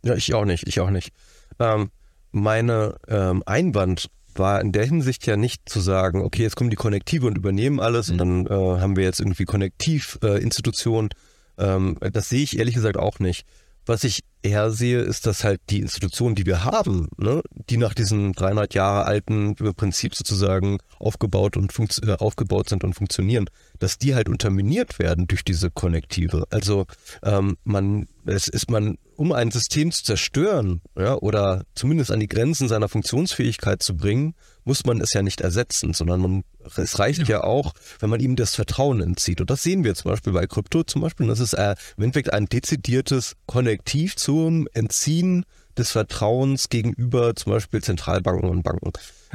Ja, 0.02 0.14
ich 0.14 0.32
auch 0.32 0.46
nicht, 0.46 0.66
ich 0.66 0.80
auch 0.80 0.88
nicht. 0.88 1.12
Ähm, 1.58 1.90
meine 2.30 2.96
ähm, 3.06 3.42
Einwand 3.44 4.08
war 4.34 4.62
in 4.62 4.72
der 4.72 4.86
Hinsicht 4.86 5.26
ja 5.26 5.36
nicht 5.36 5.68
zu 5.68 5.80
sagen, 5.80 6.22
okay, 6.22 6.42
jetzt 6.42 6.56
kommen 6.56 6.70
die 6.70 6.76
Konnektive 6.76 7.26
und 7.26 7.36
übernehmen 7.36 7.80
alles 7.80 8.08
mhm. 8.08 8.12
und 8.12 8.18
dann 8.18 8.46
äh, 8.46 8.80
haben 8.80 8.96
wir 8.96 9.04
jetzt 9.04 9.20
irgendwie 9.20 9.44
Konnektivinstitutionen. 9.44 11.10
Äh, 11.58 11.66
ähm, 11.66 11.98
das 12.00 12.30
sehe 12.30 12.42
ich 12.42 12.58
ehrlich 12.58 12.74
gesagt 12.74 12.96
auch 12.96 13.18
nicht. 13.18 13.44
Was 13.84 14.04
ich 14.04 14.24
eher 14.42 14.70
sehe, 14.70 15.00
ist, 15.00 15.26
dass 15.26 15.44
halt 15.44 15.60
die 15.70 15.80
Institutionen, 15.80 16.34
die 16.34 16.46
wir 16.46 16.64
haben, 16.64 17.08
ne, 17.16 17.42
die 17.70 17.76
nach 17.76 17.94
diesem 17.94 18.32
300 18.32 18.74
Jahre 18.74 19.06
alten 19.06 19.54
Prinzip 19.54 20.14
sozusagen 20.14 20.78
aufgebaut 20.98 21.56
und 21.56 21.72
äh, 22.06 22.12
aufgebaut 22.12 22.68
sind 22.68 22.84
und 22.84 22.94
funktionieren, 22.94 23.46
dass 23.78 23.98
die 23.98 24.14
halt 24.14 24.28
unterminiert 24.28 24.98
werden 24.98 25.26
durch 25.26 25.44
diese 25.44 25.70
Konnektive. 25.70 26.44
Also 26.50 26.86
ähm, 27.22 27.56
man, 27.64 28.08
es 28.26 28.48
ist 28.48 28.70
man, 28.70 28.98
um 29.16 29.32
ein 29.32 29.50
System 29.50 29.92
zu 29.92 30.04
zerstören, 30.04 30.80
ja, 30.96 31.16
oder 31.16 31.64
zumindest 31.74 32.10
an 32.10 32.20
die 32.20 32.28
Grenzen 32.28 32.68
seiner 32.68 32.88
Funktionsfähigkeit 32.88 33.82
zu 33.82 33.96
bringen, 33.96 34.34
muss 34.64 34.84
man 34.84 35.00
es 35.00 35.12
ja 35.12 35.22
nicht 35.22 35.40
ersetzen, 35.40 35.92
sondern 35.92 36.20
man, 36.20 36.44
es 36.76 36.98
reicht 36.98 37.28
ja. 37.28 37.38
ja 37.38 37.44
auch, 37.44 37.72
wenn 38.00 38.10
man 38.10 38.20
ihm 38.20 38.36
das 38.36 38.54
Vertrauen 38.54 39.00
entzieht. 39.00 39.40
Und 39.40 39.50
das 39.50 39.62
sehen 39.62 39.84
wir 39.84 39.94
zum 39.94 40.10
Beispiel 40.10 40.32
bei 40.32 40.46
Krypto 40.46 40.84
zum 40.84 41.02
Beispiel. 41.02 41.26
Das 41.26 41.40
ist 41.40 41.54
äh, 41.54 41.74
im 41.96 42.04
Endeffekt 42.04 42.32
ein 42.32 42.46
dezidiertes 42.46 43.36
Konnektiv 43.46 44.16
zum 44.16 44.68
Entziehen 44.72 45.44
des 45.76 45.90
Vertrauens 45.90 46.68
gegenüber 46.68 47.34
zum 47.34 47.52
Beispiel 47.52 47.82
Zentralbanken 47.82 48.48
und 48.48 48.62
Banken. 48.62 48.92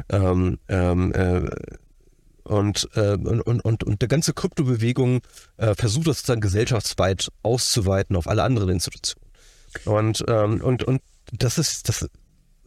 Ähm, 0.08 0.58
ähm, 0.68 1.12
äh, 1.12 1.50
und, 2.44 2.88
äh, 2.94 3.12
und, 3.12 3.42
und, 3.42 3.84
und 3.84 4.00
der 4.00 4.08
ganze 4.08 4.32
Kryptobewegung 4.32 5.20
äh, 5.58 5.74
versucht 5.74 6.06
das 6.06 6.18
sozusagen 6.18 6.40
gesellschaftsweit 6.40 7.30
auszuweiten 7.42 8.16
auf 8.16 8.26
alle 8.26 8.42
anderen 8.42 8.70
Institutionen. 8.70 9.28
Und, 9.84 10.24
ähm, 10.28 10.62
und, 10.62 10.82
und 10.84 11.02
das 11.32 11.58
ist, 11.58 11.88
das, 11.88 12.08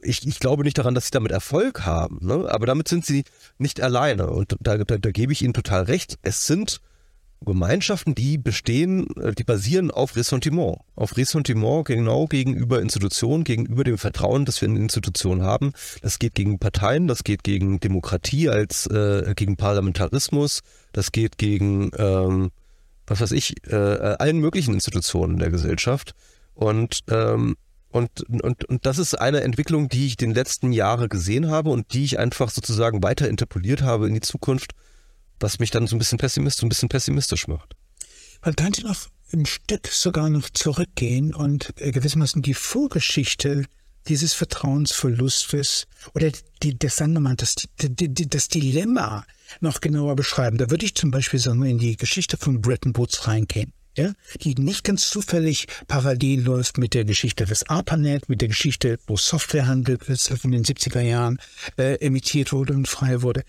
ich, 0.03 0.27
ich 0.27 0.39
glaube 0.39 0.63
nicht 0.63 0.77
daran, 0.77 0.95
dass 0.95 1.05
sie 1.05 1.11
damit 1.11 1.31
Erfolg 1.31 1.85
haben, 1.85 2.19
ne? 2.21 2.47
aber 2.49 2.65
damit 2.65 2.87
sind 2.87 3.05
sie 3.05 3.23
nicht 3.57 3.81
alleine. 3.81 4.27
Und 4.27 4.55
da, 4.59 4.77
da, 4.77 4.97
da 4.97 5.11
gebe 5.11 5.33
ich 5.33 5.41
Ihnen 5.41 5.53
total 5.53 5.83
recht. 5.83 6.17
Es 6.21 6.47
sind 6.47 6.81
Gemeinschaften, 7.43 8.13
die 8.13 8.37
bestehen, 8.37 9.07
äh, 9.17 9.33
die 9.33 9.43
basieren 9.43 9.89
auf 9.89 10.15
Ressentiment. 10.15 10.77
Auf 10.95 11.17
Ressentiment 11.17 11.85
genau 11.85 12.27
gegenüber 12.27 12.81
Institutionen, 12.81 13.43
gegenüber 13.43 13.83
dem 13.83 13.97
Vertrauen, 13.97 14.45
das 14.45 14.61
wir 14.61 14.69
in 14.69 14.75
Institutionen 14.75 15.43
haben. 15.43 15.73
Das 16.01 16.19
geht 16.19 16.35
gegen 16.35 16.59
Parteien, 16.59 17.07
das 17.07 17.23
geht 17.23 17.43
gegen 17.43 17.79
Demokratie 17.79 18.49
als 18.49 18.85
äh, 18.87 19.33
gegen 19.35 19.57
Parlamentarismus, 19.57 20.61
das 20.93 21.11
geht 21.11 21.39
gegen 21.39 21.89
ähm, 21.97 22.51
was 23.07 23.21
weiß 23.21 23.31
ich, 23.31 23.55
äh, 23.67 23.75
allen 23.75 24.37
möglichen 24.37 24.73
Institutionen 24.73 25.37
der 25.37 25.49
Gesellschaft. 25.49 26.13
Und 26.53 27.01
ähm, 27.09 27.55
und, 27.91 28.21
und, 28.29 28.65
und 28.65 28.85
das 28.85 28.97
ist 28.97 29.15
eine 29.15 29.41
Entwicklung, 29.41 29.89
die 29.89 30.07
ich 30.07 30.17
den 30.17 30.33
letzten 30.33 30.71
Jahre 30.71 31.09
gesehen 31.09 31.49
habe 31.49 31.69
und 31.69 31.93
die 31.93 32.03
ich 32.03 32.19
einfach 32.19 32.49
sozusagen 32.49 33.03
weiter 33.03 33.27
interpoliert 33.27 33.81
habe 33.81 34.07
in 34.07 34.13
die 34.13 34.21
Zukunft 34.21 34.73
was 35.41 35.59
mich 35.59 35.71
dann 35.71 35.87
so 35.87 35.95
ein 35.95 35.99
bisschen 35.99 36.17
pessimistisch, 36.17 36.63
ein 36.63 36.69
bisschen 36.69 36.89
pessimistisch 36.89 37.47
macht. 37.47 37.75
Man 38.43 38.55
könnte 38.55 38.83
noch 38.83 39.07
ein 39.33 39.45
Stück 39.45 39.87
sogar 39.87 40.29
noch 40.29 40.49
zurückgehen 40.49 41.33
und 41.33 41.73
äh, 41.77 41.91
gewissermaßen 41.91 42.41
die 42.41 42.53
Vorgeschichte 42.53 43.65
dieses 44.07 44.33
Vertrauensverlustes 44.33 45.87
oder 46.15 46.31
die, 46.63 46.77
das, 46.77 46.95
sagen 46.95 47.35
das, 47.37 47.55
das 47.77 48.47
Dilemma 48.47 49.25
noch 49.59 49.79
genauer 49.79 50.15
beschreiben. 50.15 50.57
Da 50.57 50.71
würde 50.71 50.85
ich 50.85 50.95
zum 50.95 51.11
Beispiel 51.11 51.39
sagen, 51.39 51.63
in 51.63 51.77
die 51.77 51.97
Geschichte 51.97 52.37
von 52.37 52.61
Bretton 52.61 52.97
Woods 52.97 53.27
reingehen. 53.27 53.73
Ja, 53.97 54.13
die 54.41 54.55
nicht 54.55 54.85
ganz 54.85 55.09
zufällig 55.09 55.67
parallel 55.87 56.41
läuft 56.41 56.77
mit 56.77 56.93
der 56.93 57.03
Geschichte 57.03 57.45
des 57.45 57.67
ARPANET, 57.69 58.29
mit 58.29 58.39
der 58.39 58.47
Geschichte, 58.47 58.99
wo 59.05 59.17
Softwarehandel 59.17 59.99
in 60.43 60.51
den 60.51 60.63
70er 60.63 61.01
Jahren 61.01 61.39
äh, 61.77 61.95
emittiert 61.95 62.53
wurde 62.53 62.73
und 62.73 62.87
frei 62.87 63.21
wurde 63.21 63.43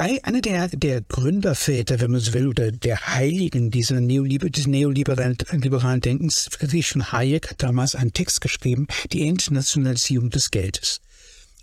einer 0.00 0.40
der, 0.40 0.68
der 0.68 1.02
Gründerväter, 1.02 2.00
wenn 2.00 2.12
man 2.12 2.20
so 2.20 2.32
will, 2.32 2.48
oder 2.48 2.72
der 2.72 3.06
Heiligen 3.14 3.70
dieser 3.70 4.00
Neoliber 4.00 4.48
des 4.48 4.66
neoliberalen 4.66 6.00
Denkens, 6.00 6.48
Friedrich 6.50 6.88
von 6.88 7.12
Hayek, 7.12 7.50
hat 7.50 7.62
damals 7.62 7.94
einen 7.94 8.14
Text 8.14 8.40
geschrieben, 8.40 8.86
die 9.12 9.28
Entnationalisierung 9.28 10.30
des 10.30 10.50
Geldes. 10.50 11.00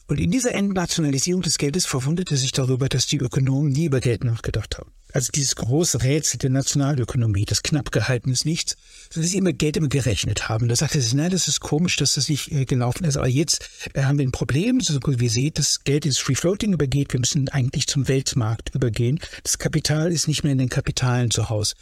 Und 0.07 0.19
in 0.19 0.31
dieser 0.31 0.53
Entnationalisierung 0.53 1.41
des 1.41 1.57
Geldes 1.57 1.85
verwunderte 1.85 2.35
er 2.35 2.37
sich 2.37 2.53
darüber, 2.53 2.87
dass 2.87 3.07
die 3.07 3.17
Ökonomen 3.17 3.71
nie 3.71 3.85
über 3.85 3.99
Geld 3.99 4.23
nachgedacht 4.23 4.77
haben. 4.77 4.91
Also 5.13 5.31
dieses 5.33 5.55
große 5.55 6.03
Rätsel 6.03 6.37
der 6.37 6.49
Nationalökonomie, 6.49 7.45
das 7.45 7.63
knapp 7.63 7.91
gehalten 7.91 8.29
ist 8.29 8.45
nichts, 8.45 8.75
dass 9.13 9.25
sie 9.25 9.37
immer 9.37 9.53
Geld 9.53 9.77
immer 9.77 9.87
gerechnet 9.87 10.47
haben. 10.47 10.67
Da 10.67 10.75
sagte 10.75 11.01
sie, 11.01 11.15
nein, 11.15 11.31
das 11.31 11.47
ist 11.47 11.59
komisch, 11.59 11.95
dass 11.95 12.15
das 12.15 12.29
nicht 12.29 12.51
äh, 12.51 12.65
gelaufen 12.65 13.03
ist. 13.05 13.17
Aber 13.17 13.27
jetzt 13.27 13.69
äh, 13.93 14.03
haben 14.03 14.17
wir 14.17 14.25
ein 14.25 14.31
Problem, 14.31 14.79
so 14.79 14.99
gut 14.99 15.19
wie 15.19 15.29
seht, 15.29 15.59
das 15.59 15.83
Geld 15.83 16.05
ins 16.05 16.17
Free 16.17 16.35
Floating 16.35 16.73
übergeht. 16.73 17.13
Wir 17.13 17.19
müssen 17.19 17.49
eigentlich 17.49 17.87
zum 17.87 18.07
Weltmarkt 18.07 18.75
übergehen. 18.75 19.19
Das 19.43 19.57
Kapital 19.57 20.11
ist 20.11 20.27
nicht 20.27 20.43
mehr 20.43 20.51
in 20.51 20.57
den 20.57 20.69
Kapitalen 20.69 21.31
zu 21.31 21.49
Hause. 21.49 21.75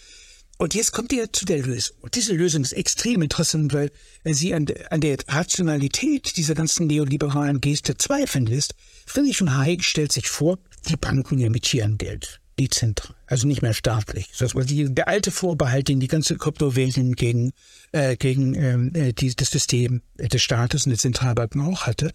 Und 0.57 0.73
jetzt 0.73 0.93
kommt 0.93 1.11
ihr 1.11 1.31
zu 1.33 1.45
der 1.45 1.61
Lösung. 1.61 1.97
Und 1.99 2.15
diese 2.15 2.33
Lösung 2.33 2.63
ist 2.63 2.71
extrem 2.71 3.21
interessant, 3.21 3.73
weil 3.73 3.91
sie 4.23 4.53
an, 4.53 4.65
an 4.89 5.01
der 5.01 5.17
Rationalität 5.27 6.37
dieser 6.37 6.55
ganzen 6.55 6.87
neoliberalen 6.87 7.59
Geste 7.59 7.97
zweifeln 7.97 8.45
lässt. 8.45 8.73
Friedrich 9.05 9.37
von 9.37 9.57
Hayek 9.57 9.83
stellt 9.83 10.13
sich 10.13 10.29
vor, 10.29 10.57
die 10.87 10.95
Banken 10.95 11.39
emittieren 11.39 11.97
Geld 11.97 12.39
dezentral, 12.57 13.15
also 13.27 13.47
nicht 13.47 13.61
mehr 13.61 13.73
staatlich. 13.73 14.29
Das 14.37 14.55
war 14.55 14.63
die, 14.63 14.93
der 14.93 15.09
alte 15.09 15.31
Vorbehalt, 15.31 15.89
den 15.89 15.99
die 15.99 16.07
ganze 16.07 16.37
Kryptowelt 16.37 16.95
gegen, 17.17 17.51
äh, 17.91 18.15
gegen 18.15 18.53
ähm, 18.55 18.95
äh, 18.95 19.11
die, 19.11 19.35
das 19.35 19.49
System 19.49 20.01
des 20.17 20.41
Staates 20.41 20.85
und 20.85 20.91
der 20.91 20.99
Zentralbanken 20.99 21.61
auch 21.61 21.85
hatte. 21.85 22.11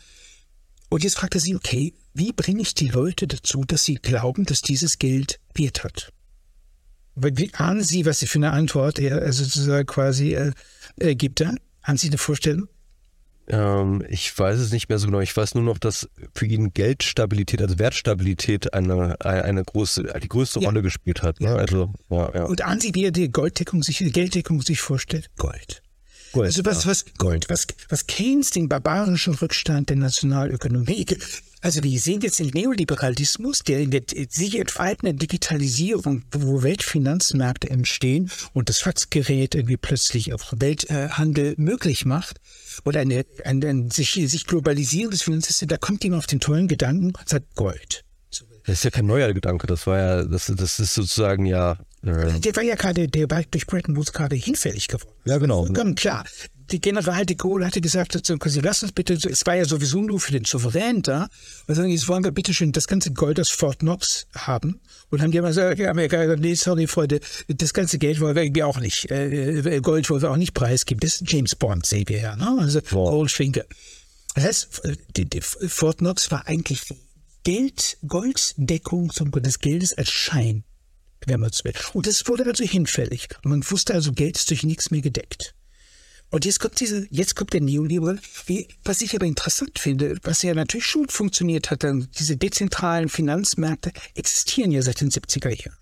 Und 0.89 1.05
jetzt 1.05 1.19
fragt 1.19 1.35
er 1.35 1.41
sie, 1.41 1.55
okay, 1.55 1.93
wie 2.15 2.33
bringe 2.33 2.63
ich 2.63 2.75
die 2.75 2.89
Leute 2.89 3.27
dazu, 3.27 3.65
dass 3.65 3.85
sie 3.85 3.97
glauben, 3.97 4.47
dass 4.47 4.63
dieses 4.63 4.99
Geld 4.99 5.41
Wert 5.55 5.85
hat? 5.85 6.11
Wie 7.23 7.53
ahnen 7.55 7.83
Sie, 7.83 8.07
was 8.07 8.21
Sie 8.21 8.27
für 8.27 8.39
eine 8.39 8.53
Antwort 8.53 8.99
er 8.99 9.33
sozusagen 9.33 9.87
quasi 9.87 10.35
äh, 10.35 10.53
äh, 10.99 11.15
gibt 11.15 11.41
da? 11.41 11.53
Haben 11.83 11.99
Sie 11.99 12.09
eine 12.09 12.19
Vorstellung? 12.19 12.69
Ähm, 13.49 14.05
ich 14.09 14.37
weiß 14.37 14.59
es 14.59 14.73
nicht 14.73 14.89
mehr 14.89 14.99
so 14.99 15.07
genau. 15.07 15.21
Ich 15.21 15.37
weiß 15.37 15.55
nur 15.55 15.65
noch, 15.65 15.79
dass 15.79 16.09
für 16.35 16.47
ihn 16.47 16.73
Geldstabilität, 16.73 17.61
also 17.61 17.79
Wertstabilität 17.79 18.73
eine, 18.75 19.21
eine 19.21 19.65
große, 19.65 20.05
die 20.23 20.29
größte 20.29 20.61
ja. 20.61 20.69
Rolle 20.69 20.83
gespielt 20.83 21.23
hat. 21.23 21.41
Ne? 21.41 21.49
Ja. 21.49 21.57
Also, 21.57 21.93
ja. 22.11 22.45
Und 22.45 22.63
an 22.63 22.81
Sie, 22.81 22.95
wie 22.95 23.05
er 23.05 23.11
die 23.11 23.31
Golddeckung 23.31 23.83
sich, 23.83 23.99
die 23.99 24.13
Gelddeckung 24.13 24.63
sich 24.63 24.81
vorstellt? 24.81 25.31
Gold. 25.37 25.83
Gold 26.33 26.47
also 26.47 26.65
was, 26.65 26.87
was 26.87 27.05
Gold, 27.19 27.49
was, 27.49 27.67
was 27.89 28.07
Keynes 28.07 28.51
den 28.51 28.69
barbarischen 28.69 29.35
Rückstand 29.35 29.89
der 29.91 29.97
Nationalökonomie 29.97 31.07
also 31.63 31.83
wir 31.83 32.01
sehen 32.01 32.23
jetzt 32.23 32.39
den 32.39 32.49
Neoliberalismus, 32.49 33.61
der 33.61 33.81
in 33.81 33.91
der 33.91 34.03
sich 34.31 34.59
entfaltenden 34.59 35.19
Digitalisierung, 35.19 36.23
wo 36.33 36.63
Weltfinanzmärkte 36.63 37.69
entstehen 37.69 38.31
und 38.55 38.71
das 38.71 38.79
Faxgerät 38.79 39.55
irgendwie 39.55 39.77
plötzlich 39.77 40.33
auch 40.33 40.55
Welthandel 40.57 41.55
möglich 41.59 42.07
macht 42.07 42.41
oder 42.85 43.01
eine, 43.01 43.27
ein, 43.45 43.63
ein 43.63 43.91
sich, 43.91 44.13
sich 44.13 44.47
globalisierendes 44.47 45.23
Finanzsystem, 45.23 45.69
da 45.69 45.77
kommt 45.77 46.03
jemand 46.03 46.21
auf 46.21 46.27
den 46.27 46.41
tollen 46.41 46.67
Gedanken 46.67 47.13
und 47.15 47.29
sagt 47.29 47.55
Gold. 47.57 48.05
Das 48.65 48.79
ist 48.79 48.85
ja 48.85 48.91
kein 48.91 49.07
neuer 49.07 49.33
Gedanke, 49.33 49.67
das 49.67 49.87
war 49.87 49.99
ja, 49.99 50.25
das, 50.25 50.47
das 50.47 50.81
ist 50.81 50.95
sozusagen 50.95 51.45
ja. 51.45 51.77
Äh 52.03 52.41
der 52.41 52.57
war 52.57 52.63
ja 52.63 52.75
gerade, 52.75 53.09
der 53.09 53.31
war 53.31 53.43
durch 53.51 53.67
Bretton 53.67 53.97
Woods 53.97 54.13
gerade 54.13 54.37
hinfällig 54.37 54.89
geworden. 54.89 55.15
Ja, 55.25 55.39
genau. 55.39 55.65
Vollkommen 55.65 55.95
klar 55.95 56.25
die 56.73 56.81
General 56.81 57.27
de 57.27 57.37
Gaulle 57.37 57.67
hatte 57.67 57.81
gesagt, 57.81 58.19
sie 58.25 58.61
lass 58.61 58.83
uns 58.83 58.93
bitte, 58.93 59.15
es 59.15 59.47
war 59.47 59.57
ja 59.57 59.65
sowieso 59.65 60.01
nur 60.01 60.21
für 60.21 60.33
den 60.33 60.45
Souverän 60.45 61.03
da, 61.03 61.29
und 61.67 61.75
sagen, 61.75 61.91
jetzt 61.91 62.09
wollen 62.09 62.25
wir 62.25 62.31
bitte 62.31 62.55
schön 62.55 62.73
das 62.73 62.87
ganze 62.87 63.13
Gold 63.13 63.41
aus 63.41 63.51
Fort 63.51 63.81
Knox 63.81 64.27
haben. 64.35 64.81
Und 65.11 65.23
haben 65.23 65.33
die 65.33 65.39
immer 65.39 65.49
gesagt, 65.49 65.79
ja, 65.79 65.93
nee, 65.93 66.55
sorry, 66.55 66.87
Freunde, 66.87 67.21
das 67.49 67.75
ganze 67.75 67.99
Geld 67.99 68.21
wollen 68.21 68.37
wir 68.37 68.45
irgendwie 68.45 68.63
auch 68.63 68.79
nicht, 68.79 69.11
äh, 69.11 69.59
äh, 69.59 69.81
Gold 69.81 70.09
wollen 70.11 70.23
wir 70.23 70.31
auch 70.31 70.37
nicht 70.37 70.55
preisgeben. 70.55 71.01
Das 71.01 71.21
ist 71.21 71.31
James 71.31 71.57
Bond, 71.57 71.87
sehen 71.87 72.09
wir 72.09 72.21
ja, 72.21 72.37
ne? 72.37 72.59
Also 72.61 72.81
wow. 72.91 73.11
Goldfinger. 73.11 73.65
Das 74.35 74.45
heißt, 74.45 74.83
die, 75.17 75.29
die 75.29 75.41
Fort 75.41 75.99
Knox 75.99 76.31
war 76.31 76.47
eigentlich 76.47 76.83
Geld, 77.43 77.97
Golddeckung 78.07 79.11
des 79.11 79.59
Geldes 79.59 79.95
als 79.95 80.11
Schein, 80.11 80.63
wenn 81.27 81.41
man 81.41 81.51
es 81.51 81.65
will. 81.65 81.75
Und 81.93 82.07
das 82.07 82.27
wurde 82.29 82.45
also 82.45 82.65
hinfällig. 82.65 83.29
Und 83.45 83.51
man 83.51 83.71
wusste 83.71 83.95
also, 83.95 84.13
Geld 84.13 84.37
ist 84.37 84.51
durch 84.51 84.63
nichts 84.63 84.91
mehr 84.91 85.03
gedeckt. 85.03 85.55
Und 86.31 86.45
jetzt 86.45 86.61
kommt 86.61 86.79
diese, 86.79 87.07
jetzt 87.11 87.35
kommt 87.35 87.53
der 87.53 87.61
Neoliberal, 87.61 88.21
wie, 88.47 88.69
was 88.85 89.01
ich 89.03 89.17
aber 89.17 89.27
interessant 89.27 89.79
finde, 89.79 90.17
was 90.23 90.43
ja 90.43 90.55
natürlich 90.55 90.87
schon 90.87 91.09
funktioniert 91.09 91.71
hat, 91.71 91.83
dann 91.83 92.09
diese 92.19 92.37
dezentralen 92.37 93.09
Finanzmärkte 93.09 93.93
existieren 94.15 94.71
ja 94.71 94.81
seit 94.81 95.01
den 95.01 95.11
70er 95.11 95.51
Jahren. 95.51 95.80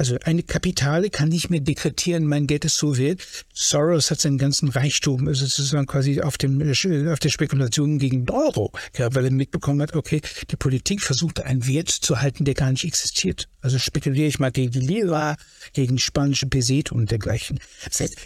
Also 0.00 0.16
eine 0.24 0.42
Kapitale 0.42 1.10
kann 1.10 1.28
nicht 1.28 1.50
mehr 1.50 1.60
dekretieren, 1.60 2.24
mein 2.24 2.46
Geld 2.46 2.64
ist 2.64 2.78
so 2.78 2.96
wert. 2.96 3.20
Soros 3.52 4.10
hat 4.10 4.18
seinen 4.18 4.38
ganzen 4.38 4.70
Reichtum 4.70 5.28
also 5.28 5.44
sozusagen 5.44 5.84
quasi 5.86 6.22
auf, 6.22 6.38
dem, 6.38 6.62
auf 6.62 7.18
der 7.18 7.28
Spekulation 7.28 7.98
gegen 7.98 8.26
Euro, 8.30 8.72
ja, 8.96 9.14
weil 9.14 9.26
er 9.26 9.30
mitbekommen 9.30 9.82
hat, 9.82 9.94
okay, 9.94 10.22
die 10.50 10.56
Politik 10.56 11.02
versucht 11.02 11.42
einen 11.42 11.66
Wert 11.66 11.90
zu 11.90 12.18
halten, 12.18 12.46
der 12.46 12.54
gar 12.54 12.70
nicht 12.70 12.84
existiert. 12.84 13.50
Also 13.60 13.78
spekuliere 13.78 14.26
ich 14.26 14.38
mal 14.38 14.50
gegen 14.50 14.72
die 14.72 14.80
Lira, 14.80 15.36
gegen 15.74 15.98
spanische 15.98 16.46
Pesete 16.46 16.94
und 16.94 17.10
dergleichen. 17.10 17.60
Das 17.84 18.00
heißt, 18.00 18.16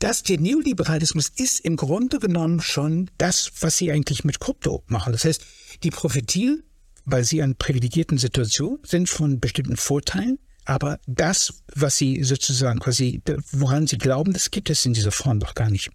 dass 0.00 0.22
der 0.24 0.38
Neoliberalismus 0.38 1.30
ist 1.34 1.60
im 1.60 1.76
Grunde 1.76 2.18
genommen 2.18 2.60
schon 2.60 3.10
das, 3.16 3.50
was 3.60 3.78
sie 3.78 3.90
eigentlich 3.90 4.24
mit 4.24 4.38
Krypto 4.38 4.84
machen. 4.86 5.14
Das 5.14 5.24
heißt, 5.24 5.46
die 5.82 5.90
profitieren, 5.92 6.62
weil 7.06 7.24
sie 7.24 7.40
an 7.40 7.56
privilegierten 7.56 8.18
Situationen 8.18 8.80
sind 8.84 9.08
von 9.08 9.40
bestimmten 9.40 9.78
Vorteilen, 9.78 10.38
aber 10.64 10.98
das, 11.06 11.62
was 11.74 11.96
sie 11.96 12.22
sozusagen 12.22 12.78
quasi, 12.78 13.20
woran 13.52 13.86
sie 13.86 13.98
glauben, 13.98 14.32
das 14.32 14.50
gibt 14.50 14.70
es 14.70 14.86
in 14.86 14.92
dieser 14.92 15.12
Form 15.12 15.40
doch 15.40 15.54
gar 15.54 15.70
nicht. 15.70 15.90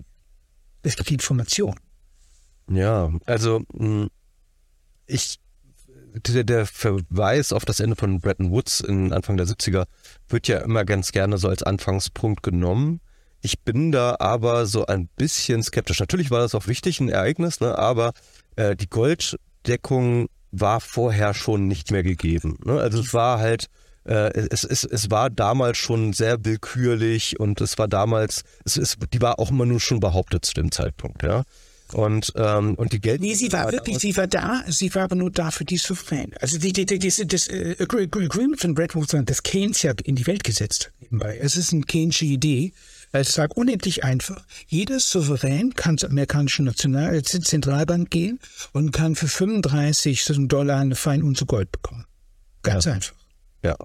Es 0.84 0.95
gibt 0.95 1.11
Information. 1.11 1.80
Ja, 2.70 3.11
also 3.26 3.63
hm, 3.74 4.09
ich 5.05 5.39
der, 6.26 6.43
der 6.43 6.65
Verweis 6.65 7.53
auf 7.53 7.65
das 7.65 7.80
Ende 7.80 7.95
von 7.95 8.20
Bretton 8.20 8.51
Woods 8.51 8.80
in 8.80 9.13
Anfang 9.13 9.38
der 9.38 9.45
70er 9.45 9.86
wird 10.30 10.47
ja 10.47 10.59
immer 10.59 10.86
ganz 10.86 11.11
gerne 11.11 11.38
so 11.38 11.47
als 11.47 11.63
Anfangspunkt 11.63 12.43
genommen. 12.43 13.01
Ich 13.41 13.61
bin 13.61 13.91
da 13.91 14.18
aber 14.20 14.65
so 14.65 14.86
ein 14.88 15.07
bisschen 15.15 15.61
skeptisch. 15.63 15.99
Natürlich 15.99 16.32
war 16.32 16.39
das 16.39 16.55
auch 16.55 16.68
wichtig, 16.68 16.99
ein 16.99 17.09
Ereignis, 17.09 17.59
ne? 17.59 17.78
aber 17.78 18.13
äh, 18.55 18.76
die 18.76 18.89
Golddeckung 18.89 20.30
war 20.51 20.82
vorher 20.82 21.34
schon 21.34 21.68
nicht 21.68 21.91
mehr 21.91 22.03
gegeben. 22.03 22.57
Ne? 22.65 22.80
Also 22.80 22.99
es 22.99 23.13
war 23.13 23.39
halt, 23.39 23.68
es, 24.14 24.64
es, 24.64 24.84
es 24.84 25.12
war 25.12 25.30
damals 25.30 25.78
schon 25.78 26.14
sehr 26.14 26.43
willkürlich 26.45 27.39
und 27.39 27.62
es 27.62 27.78
war 27.78 27.88
damals, 27.88 28.43
es, 28.66 28.78
es, 28.78 28.97
die 29.14 29.22
war 29.22 29.39
auch 29.39 29.51
immer 29.51 29.66
nur 29.66 29.80
schon 29.80 29.99
behauptet 29.99 30.45
zu 30.45 30.53
dem 30.53 30.72
Zeitpunkt, 30.72 31.24
ja. 31.24 31.43
Und, 31.93 32.34
ähm, 32.36 32.76
und 32.76 32.91
die 32.91 32.99
Geld. 32.99 33.22
Nee, 33.22 33.34
sie 33.34 33.51
war 33.53 33.72
wirklich, 33.72 33.99
sie 33.99 34.16
war 34.18 34.28
da, 34.28 34.64
sie 34.68 34.93
war 34.93 35.03
aber 35.03 35.16
nur 35.16 35.32
da 35.32 35.51
für 35.51 35.64
die 35.64 35.78
Souverän. 35.78 36.34
Also 36.41 36.58
die, 36.58 36.74
die, 36.74 36.86
die, 36.86 36.99
die, 36.99 37.28
das 37.28 37.47
äh, 37.47 37.78
Agreement 37.80 38.60
von 38.60 38.76
Bretton 38.76 39.01
Woods, 39.01 39.16
das 39.26 39.43
Keynes 39.43 39.84
ja 39.84 39.93
in 40.03 40.16
die 40.16 40.28
Welt 40.28 40.43
gesetzt 40.43 40.91
nebenbei. 40.99 41.38
Es 41.41 41.55
ist 41.55 41.72
eine 41.72 41.84
Keynesche 41.84 42.26
Idee. 42.26 42.74
Es 43.14 43.34
sagt 43.34 43.55
unendlich 43.55 44.03
einfach, 44.03 44.43
jeder 44.68 44.99
Souverän 44.99 45.74
kann 45.76 45.97
zur 45.97 46.10
amerikanischen 46.10 46.66
National 46.66 47.16
äh, 47.16 47.24
Zentralbank 47.24 48.10
gehen 48.10 48.39
und 48.74 48.91
kann 48.91 49.16
für 49.16 49.30
35 49.30 50.26
Dollar 50.49 50.80
eine 50.80 50.95
Fein 50.95 51.24
Unze 51.24 51.45
Gold 51.45 51.72
bekommen. 51.72 52.05
Ganz 52.64 52.84
ja. 52.84 52.93
einfach. 52.93 53.16
Ja. 53.64 53.78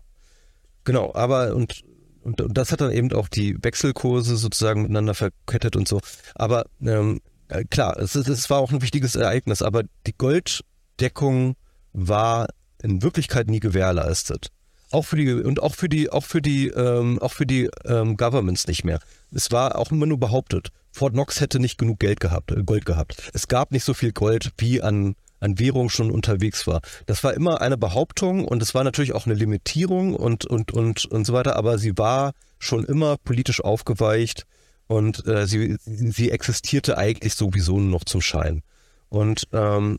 Genau, 0.85 1.15
aber 1.15 1.55
und 1.55 1.85
und, 2.23 2.41
und 2.41 2.57
das 2.57 2.71
hat 2.71 2.81
dann 2.81 2.93
eben 2.93 3.13
auch 3.13 3.29
die 3.29 3.57
Wechselkurse 3.63 4.37
sozusagen 4.37 4.83
miteinander 4.83 5.15
verkettet 5.15 5.75
und 5.75 5.89
so. 5.89 6.01
Aber 6.35 6.67
ähm, 6.81 7.21
äh, 7.49 7.65
klar, 7.65 7.97
es, 7.99 8.15
es 8.15 8.49
war 8.49 8.59
auch 8.59 8.73
ein 8.73 8.83
wichtiges 8.83 9.17
Ereignis, 9.17 9.63
aber 9.63 9.83
die 10.07 10.15
Golddeckung 10.17 11.57
war 11.93 12.49
in 12.83 13.03
Wirklichkeit 13.03 13.49
nie 13.49 13.61
gewährleistet. 13.61 14.49
Auch 14.91 15.07
für 15.07 15.17
die 15.17 15.33
und 15.33 15.63
auch 15.63 15.75
für 15.75 15.89
die 15.89 16.11
auch 16.11 16.25
für 16.25 16.43
die 16.43 16.69
ähm, 16.69 17.19
auch 17.19 17.33
für 17.33 17.47
die 17.47 17.71
ähm, 17.87 18.17
Governments 18.19 18.67
nicht 18.67 18.85
mehr. 18.85 19.01
Es 19.31 19.51
war 19.51 19.77
auch 19.79 19.91
immer 19.91 20.05
nur 20.07 20.21
behauptet. 20.21 20.69
Fort 20.91 21.15
Knox 21.15 21.41
hätte 21.41 21.59
nicht 21.59 21.79
genug 21.79 21.99
Geld 21.99 22.21
gehabt, 22.21 22.53
äh, 22.53 22.63
Gold 22.63 22.85
gehabt. 22.85 23.31
Es 23.33 23.49
gab 23.49 23.73
nicht 23.73 23.85
so 23.85 23.95
viel 23.95 24.13
Gold, 24.13 24.53
wie 24.59 24.83
an 24.83 25.15
an 25.43 25.59
Währung 25.59 25.91
schon 25.91 26.11
unterwegs 26.11 26.67
war. 26.67 26.81
Das 27.07 27.25
war 27.25 27.35
immer 27.35 27.61
eine 27.61 27.77
Behauptung 27.77 28.47
und 28.47 28.63
es 28.63 28.75
war 28.75 28.85
natürlich 28.85 29.13
auch 29.13 29.27
eine 29.27 29.35
Limitierung 29.35 30.15
und, 30.15 30.45
und, 30.45 30.73
und, 30.73 31.05
und 31.05 31.27
so 31.27 31.33
weiter, 31.33 31.57
aber 31.57 31.79
sie 31.79 31.99
war 31.99 32.33
schon 32.59 32.85
immer 32.85 33.17
politisch 33.17 33.63
aufgeweicht 33.63 34.47
und 34.87 35.27
äh, 35.27 35.47
sie, 35.47 35.77
sie 35.85 36.31
existierte 36.31 36.97
eigentlich 36.97 37.35
sowieso 37.35 37.79
nur 37.79 37.91
noch 37.91 38.05
zum 38.05 38.21
Schein. 38.21 38.63
Und, 39.09 39.49
ähm, 39.53 39.99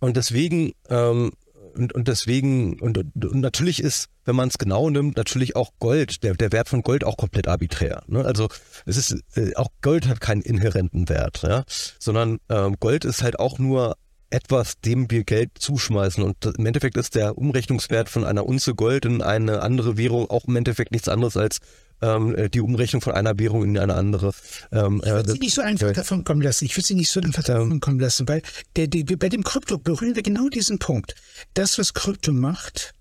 und 0.00 0.16
deswegen, 0.16 0.72
ähm, 0.88 1.32
und, 1.74 1.94
und 1.94 2.08
deswegen, 2.08 2.80
und, 2.80 2.98
und 2.98 3.40
natürlich 3.40 3.80
ist, 3.80 4.08
wenn 4.24 4.36
man 4.36 4.48
es 4.48 4.58
genau 4.58 4.90
nimmt, 4.90 5.16
natürlich 5.16 5.56
auch 5.56 5.70
Gold, 5.78 6.22
der, 6.22 6.34
der 6.34 6.52
Wert 6.52 6.68
von 6.68 6.82
Gold 6.82 7.04
auch 7.04 7.16
komplett 7.16 7.48
arbiträr. 7.48 8.02
Ne? 8.08 8.24
Also 8.24 8.48
es 8.86 8.96
ist, 8.96 9.22
äh, 9.36 9.54
auch 9.54 9.68
Gold 9.82 10.08
hat 10.08 10.20
keinen 10.20 10.42
inhärenten 10.42 11.08
Wert, 11.08 11.42
ja? 11.42 11.64
sondern 11.98 12.38
ähm, 12.48 12.76
Gold 12.80 13.04
ist 13.04 13.22
halt 13.22 13.38
auch 13.38 13.58
nur 13.58 13.96
etwas, 14.32 14.80
dem 14.80 15.10
wir 15.10 15.24
Geld 15.24 15.50
zuschmeißen. 15.58 16.22
Und 16.22 16.44
im 16.44 16.66
Endeffekt 16.66 16.96
ist 16.96 17.14
der 17.14 17.36
Umrechnungswert 17.36 18.08
von 18.08 18.24
einer 18.24 18.46
Unze 18.46 18.74
Gold 18.74 19.04
in 19.04 19.22
eine 19.22 19.62
andere 19.62 19.96
Währung 19.96 20.30
auch 20.30 20.46
im 20.46 20.56
Endeffekt 20.56 20.92
nichts 20.92 21.08
anderes 21.08 21.36
als 21.36 21.60
ähm, 22.00 22.50
die 22.52 22.60
Umrechnung 22.60 23.00
von 23.00 23.12
einer 23.12 23.38
Währung 23.38 23.64
in 23.64 23.78
eine 23.78 23.94
andere. 23.94 24.32
Ähm, 24.72 25.00
ich 25.04 25.10
würde 25.10 25.32
sie 25.32 25.38
nicht 25.38 25.54
so 25.54 25.62
einfach 25.62 25.92
davon 25.92 26.24
kommen 26.24 26.42
lassen. 26.42 26.64
Ich 26.64 26.76
würde 26.76 26.86
sie 26.86 26.94
nicht 26.94 27.10
so 27.10 27.20
einfach 27.20 27.44
davon 27.44 27.80
kommen 27.80 28.00
lassen, 28.00 28.26
weil 28.28 28.42
der, 28.76 28.88
der, 28.88 29.16
bei 29.16 29.28
dem 29.28 29.44
Krypto 29.44 29.78
berühren 29.78 30.16
wir 30.16 30.22
genau 30.22 30.48
diesen 30.48 30.78
Punkt. 30.78 31.14
Das, 31.54 31.78
was 31.78 31.94
Krypto 31.94 32.32
macht, 32.32 32.92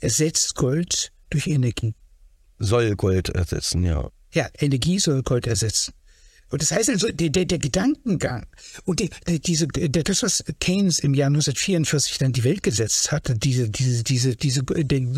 ersetzt 0.00 0.54
Gold 0.54 1.12
durch 1.30 1.46
Energie. 1.46 1.94
Soll 2.58 2.94
Gold 2.96 3.30
ersetzen, 3.30 3.82
ja. 3.84 4.10
Ja, 4.34 4.48
Energie 4.58 4.98
soll 4.98 5.22
Gold 5.22 5.46
ersetzen. 5.46 5.92
Und 6.52 6.60
das 6.60 6.70
heißt 6.70 6.90
also, 6.90 7.08
der, 7.10 7.30
der, 7.30 7.46
der 7.46 7.58
Gedankengang 7.58 8.44
und 8.84 9.00
die, 9.00 9.08
diese, 9.40 9.66
das, 9.68 10.22
was 10.22 10.44
Keynes 10.60 10.98
im 10.98 11.14
Jahr 11.14 11.28
1944 11.28 12.18
dann 12.18 12.32
die 12.32 12.44
Welt 12.44 12.62
gesetzt 12.62 13.10
hat, 13.10 13.32
diese, 13.42 13.70
diese, 13.70 14.04
diese, 14.04 14.36
diese 14.36 14.62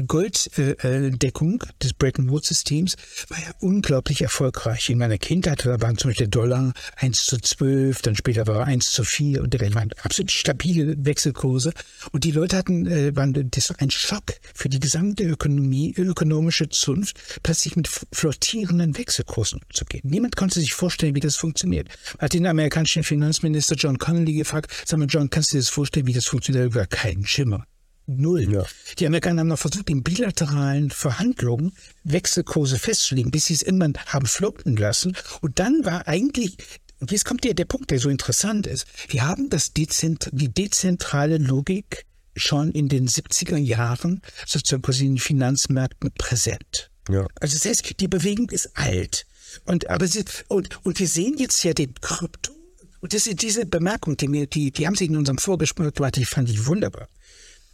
Golddeckung 0.06 1.62
des 1.82 1.92
Bretton 1.92 2.30
Woods-Systems, 2.30 2.94
war 3.28 3.40
ja 3.40 3.52
unglaublich 3.58 4.22
erfolgreich. 4.22 4.88
In 4.90 4.98
meiner 4.98 5.18
Kindheit 5.18 5.66
waren 5.66 5.98
zum 5.98 6.10
Beispiel 6.10 6.28
der 6.28 6.40
Dollar 6.40 6.72
1 6.98 7.26
zu 7.26 7.36
12, 7.38 8.02
dann 8.02 8.14
später 8.14 8.46
war 8.46 8.60
er 8.60 8.66
1 8.66 8.92
zu 8.92 9.02
4 9.02 9.42
und 9.42 9.52
der 9.52 9.74
waren 9.74 9.90
absolut 10.02 10.30
stabile 10.30 10.94
Wechselkurse. 11.04 11.72
Und 12.12 12.22
die 12.22 12.30
Leute 12.30 12.56
hatten, 12.56 12.86
äh, 12.86 13.16
waren, 13.16 13.50
das 13.50 13.70
war 13.70 13.80
ein 13.80 13.90
Schock 13.90 14.34
für 14.54 14.68
die 14.68 14.78
gesamte 14.78 15.24
Ökonomie, 15.24 15.92
ökonomische 15.96 16.68
Zunft, 16.68 17.18
plötzlich 17.42 17.74
mit 17.74 17.88
flottierenden 17.88 18.96
Wechselkursen 18.96 19.60
umzugehen. 19.62 20.02
Niemand 20.04 20.36
konnte 20.36 20.60
sich 20.60 20.74
vorstellen, 20.74 21.16
wie 21.16 21.23
das 21.24 21.36
funktioniert. 21.36 21.88
Hat 22.18 22.32
den 22.32 22.46
amerikanischen 22.46 23.02
Finanzminister 23.02 23.74
John 23.74 23.98
Connolly 23.98 24.34
gefragt, 24.34 24.72
sag 24.84 24.98
mal, 24.98 25.06
John, 25.08 25.30
kannst 25.30 25.52
du 25.52 25.56
dir 25.56 25.60
das 25.60 25.68
vorstellen, 25.68 26.06
wie 26.06 26.12
das 26.12 26.26
funktioniert? 26.26 26.66
Über 26.66 26.86
keinen 26.86 27.26
Schimmer. 27.26 27.66
Null. 28.06 28.52
Ja. 28.52 28.64
Die 28.98 29.06
Amerikaner 29.06 29.40
haben 29.40 29.48
noch 29.48 29.58
versucht, 29.58 29.88
in 29.88 30.02
bilateralen 30.02 30.90
Verhandlungen 30.90 31.72
Wechselkurse 32.04 32.78
festzulegen, 32.78 33.30
bis 33.30 33.46
sie 33.46 33.54
es 33.54 33.62
irgendwann 33.62 33.94
haben 34.06 34.26
flotten 34.26 34.76
lassen. 34.76 35.16
Und 35.40 35.58
dann 35.58 35.84
war 35.84 36.06
eigentlich, 36.06 36.58
und 37.00 37.12
jetzt 37.12 37.24
kommt 37.24 37.44
der, 37.44 37.54
der 37.54 37.64
Punkt, 37.64 37.90
der 37.90 37.98
so 37.98 38.10
interessant 38.10 38.66
ist. 38.66 38.86
Wir 39.08 39.26
haben 39.26 39.48
das 39.48 39.72
Dezent 39.72 40.28
die 40.32 40.52
dezentrale 40.52 41.38
Logik 41.38 42.04
schon 42.36 42.72
in 42.72 42.88
den 42.88 43.08
70er 43.08 43.56
Jahren 43.56 44.20
sozusagen 44.46 44.82
quasi 44.82 45.06
in 45.06 45.14
den 45.14 45.20
Finanzmärkten 45.20 46.12
präsent. 46.18 46.90
Ja. 47.08 47.26
Also 47.40 47.56
das 47.56 47.64
heißt, 47.64 48.00
die 48.00 48.08
Bewegung 48.08 48.50
ist 48.50 48.76
alt. 48.76 49.26
Und, 49.64 49.88
aber 49.88 50.06
sie, 50.06 50.24
und, 50.48 50.84
und 50.84 50.98
wir 50.98 51.08
sehen 51.08 51.36
jetzt 51.38 51.62
ja 51.64 51.72
den 51.72 51.94
Krypto. 52.00 52.52
Und 53.00 53.12
das 53.12 53.24
diese 53.24 53.66
Bemerkung, 53.66 54.16
die, 54.16 54.28
mir, 54.28 54.46
die, 54.46 54.70
die 54.70 54.86
haben 54.86 54.96
Sie 54.96 55.04
in 55.04 55.16
unserem 55.16 55.36
Vorgespräch 55.38 55.92
gemacht, 55.92 56.16
die 56.16 56.24
fand 56.24 56.48
ich 56.48 56.66
wunderbar. 56.66 57.08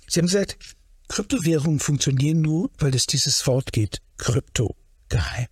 Sie 0.08 0.18
haben 0.18 0.26
gesagt, 0.26 0.58
Kryptowährungen 1.08 1.78
funktionieren 1.78 2.40
nur, 2.40 2.70
weil 2.78 2.94
es 2.94 3.06
dieses 3.06 3.46
Wort 3.46 3.72
geht, 3.72 4.00
Krypto, 4.18 4.74
geheim. 5.08 5.46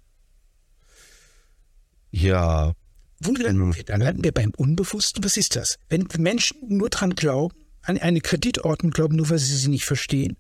Ja. 2.11 2.74
Wo 3.20 3.33
landen 3.33 3.74
wir? 3.74 3.85
Dann 3.85 4.01
landen 4.01 4.24
wir 4.24 4.33
beim 4.33 4.53
Unbewussten. 4.57 5.22
Was 5.24 5.37
ist 5.37 5.57
das? 5.57 5.79
Wenn 5.89 6.09
Menschen 6.18 6.59
nur 6.68 6.91
dran 6.91 7.14
glauben, 7.14 7.55
an 7.83 7.99
eine 7.99 8.20
Kreditordnung 8.20 8.93
glauben, 8.93 9.16
nur 9.16 9.31
weil 9.31 9.39
sie 9.39 9.57
sie 9.57 9.68
nicht 9.68 9.85
verstehen, 9.85 10.37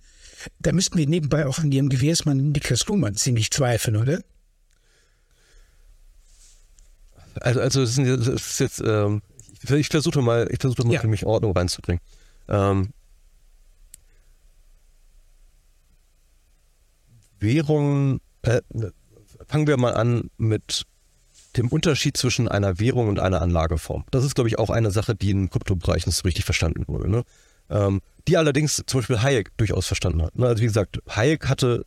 da 0.60 0.72
müssten 0.72 0.98
wir 0.98 1.06
nebenbei 1.08 1.46
auch 1.46 1.58
an 1.58 1.72
ihrem 1.72 1.88
Gewährsmann 1.88 2.52
Niklas 2.52 2.86
Luhmann 2.86 3.16
ziemlich 3.16 3.50
zweifeln, 3.50 3.96
oder? 3.96 4.22
Also, 7.40 7.60
also 7.60 7.82
es 7.82 7.98
ist 7.98 8.60
jetzt, 8.60 8.82
ähm, 8.84 9.22
ich 9.62 9.88
versuche 9.88 10.22
mal, 10.22 10.48
ich 10.50 10.60
versuche 10.60 10.86
mal 10.86 10.94
ja. 10.94 11.00
für 11.00 11.08
mich 11.08 11.26
Ordnung 11.26 11.52
reinzubringen. 11.52 12.00
Ähm, 12.48 12.90
Währungen, 17.40 18.20
äh, 18.42 18.60
fangen 19.46 19.66
wir 19.66 19.76
mal 19.76 19.94
an 19.94 20.30
mit 20.36 20.84
dem 21.56 21.68
Unterschied 21.68 22.16
zwischen 22.16 22.48
einer 22.48 22.78
Währung 22.78 23.08
und 23.08 23.18
einer 23.18 23.42
Anlageform. 23.42 24.04
Das 24.10 24.24
ist, 24.24 24.34
glaube 24.34 24.48
ich, 24.48 24.58
auch 24.58 24.70
eine 24.70 24.90
Sache, 24.90 25.14
die 25.14 25.30
im 25.30 25.50
Kryptobereich 25.50 26.06
nicht 26.06 26.16
so 26.16 26.22
richtig 26.22 26.44
verstanden 26.44 26.84
wurde. 26.86 27.10
Ne? 27.10 27.24
Ähm, 27.70 28.00
die 28.26 28.36
allerdings 28.36 28.82
zum 28.86 29.00
Beispiel 29.00 29.22
Hayek 29.22 29.56
durchaus 29.56 29.86
verstanden 29.86 30.22
hat. 30.22 30.36
Ne? 30.36 30.46
Also 30.46 30.62
wie 30.62 30.66
gesagt, 30.66 31.00
Hayek 31.08 31.48
hatte 31.48 31.84